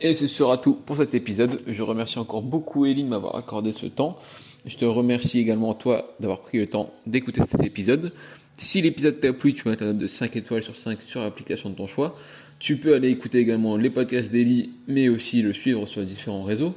Et 0.00 0.14
ce 0.14 0.26
sera 0.26 0.58
tout 0.58 0.74
pour 0.74 0.96
cet 0.96 1.14
épisode. 1.14 1.60
Je 1.66 1.82
remercie 1.82 2.18
encore 2.18 2.42
beaucoup 2.42 2.86
Elie 2.86 3.02
de 3.02 3.08
m'avoir 3.08 3.34
accordé 3.36 3.72
ce 3.72 3.86
temps. 3.86 4.16
Je 4.64 4.76
te 4.76 4.84
remercie 4.84 5.40
également 5.40 5.74
toi 5.74 6.14
d'avoir 6.20 6.40
pris 6.40 6.58
le 6.58 6.68
temps 6.68 6.92
d'écouter 7.06 7.42
cet 7.48 7.64
épisode. 7.64 8.12
Si 8.56 8.80
l'épisode 8.80 9.20
t'a 9.20 9.32
plu, 9.32 9.52
tu 9.52 9.68
mets 9.68 9.76
ta 9.76 9.86
note 9.86 9.98
de 9.98 10.06
5 10.06 10.36
étoiles 10.36 10.62
sur 10.62 10.76
5 10.76 11.02
sur 11.02 11.20
l'application 11.20 11.70
de 11.70 11.74
ton 11.74 11.86
choix. 11.86 12.16
Tu 12.58 12.76
peux 12.76 12.94
aller 12.94 13.10
écouter 13.10 13.38
également 13.38 13.76
les 13.76 13.90
podcasts 13.90 14.30
d'Eli, 14.30 14.70
mais 14.86 15.08
aussi 15.08 15.42
le 15.42 15.52
suivre 15.52 15.86
sur 15.86 16.00
les 16.00 16.06
différents 16.06 16.42
réseaux. 16.42 16.74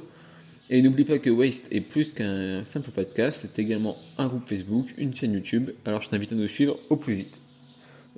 Et 0.72 0.82
n'oublie 0.82 1.04
pas 1.04 1.18
que 1.18 1.30
Waste 1.30 1.66
est 1.72 1.80
plus 1.80 2.12
qu'un 2.12 2.64
simple 2.64 2.92
podcast, 2.92 3.40
c'est 3.42 3.60
également 3.60 3.96
un 4.18 4.28
groupe 4.28 4.48
Facebook, 4.48 4.86
une 4.98 5.12
chaîne 5.12 5.32
YouTube, 5.32 5.70
alors 5.84 6.00
je 6.00 6.08
t'invite 6.08 6.30
à 6.30 6.36
nous 6.36 6.46
suivre 6.46 6.78
au 6.90 6.96
plus 6.96 7.14
vite. 7.14 7.40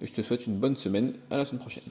Je 0.03 0.13
te 0.13 0.21
souhaite 0.21 0.47
une 0.47 0.59
bonne 0.59 0.77
semaine, 0.77 1.15
à 1.31 1.39
la 1.39 1.47
semaine 1.47 1.61
prochaine. 1.61 1.85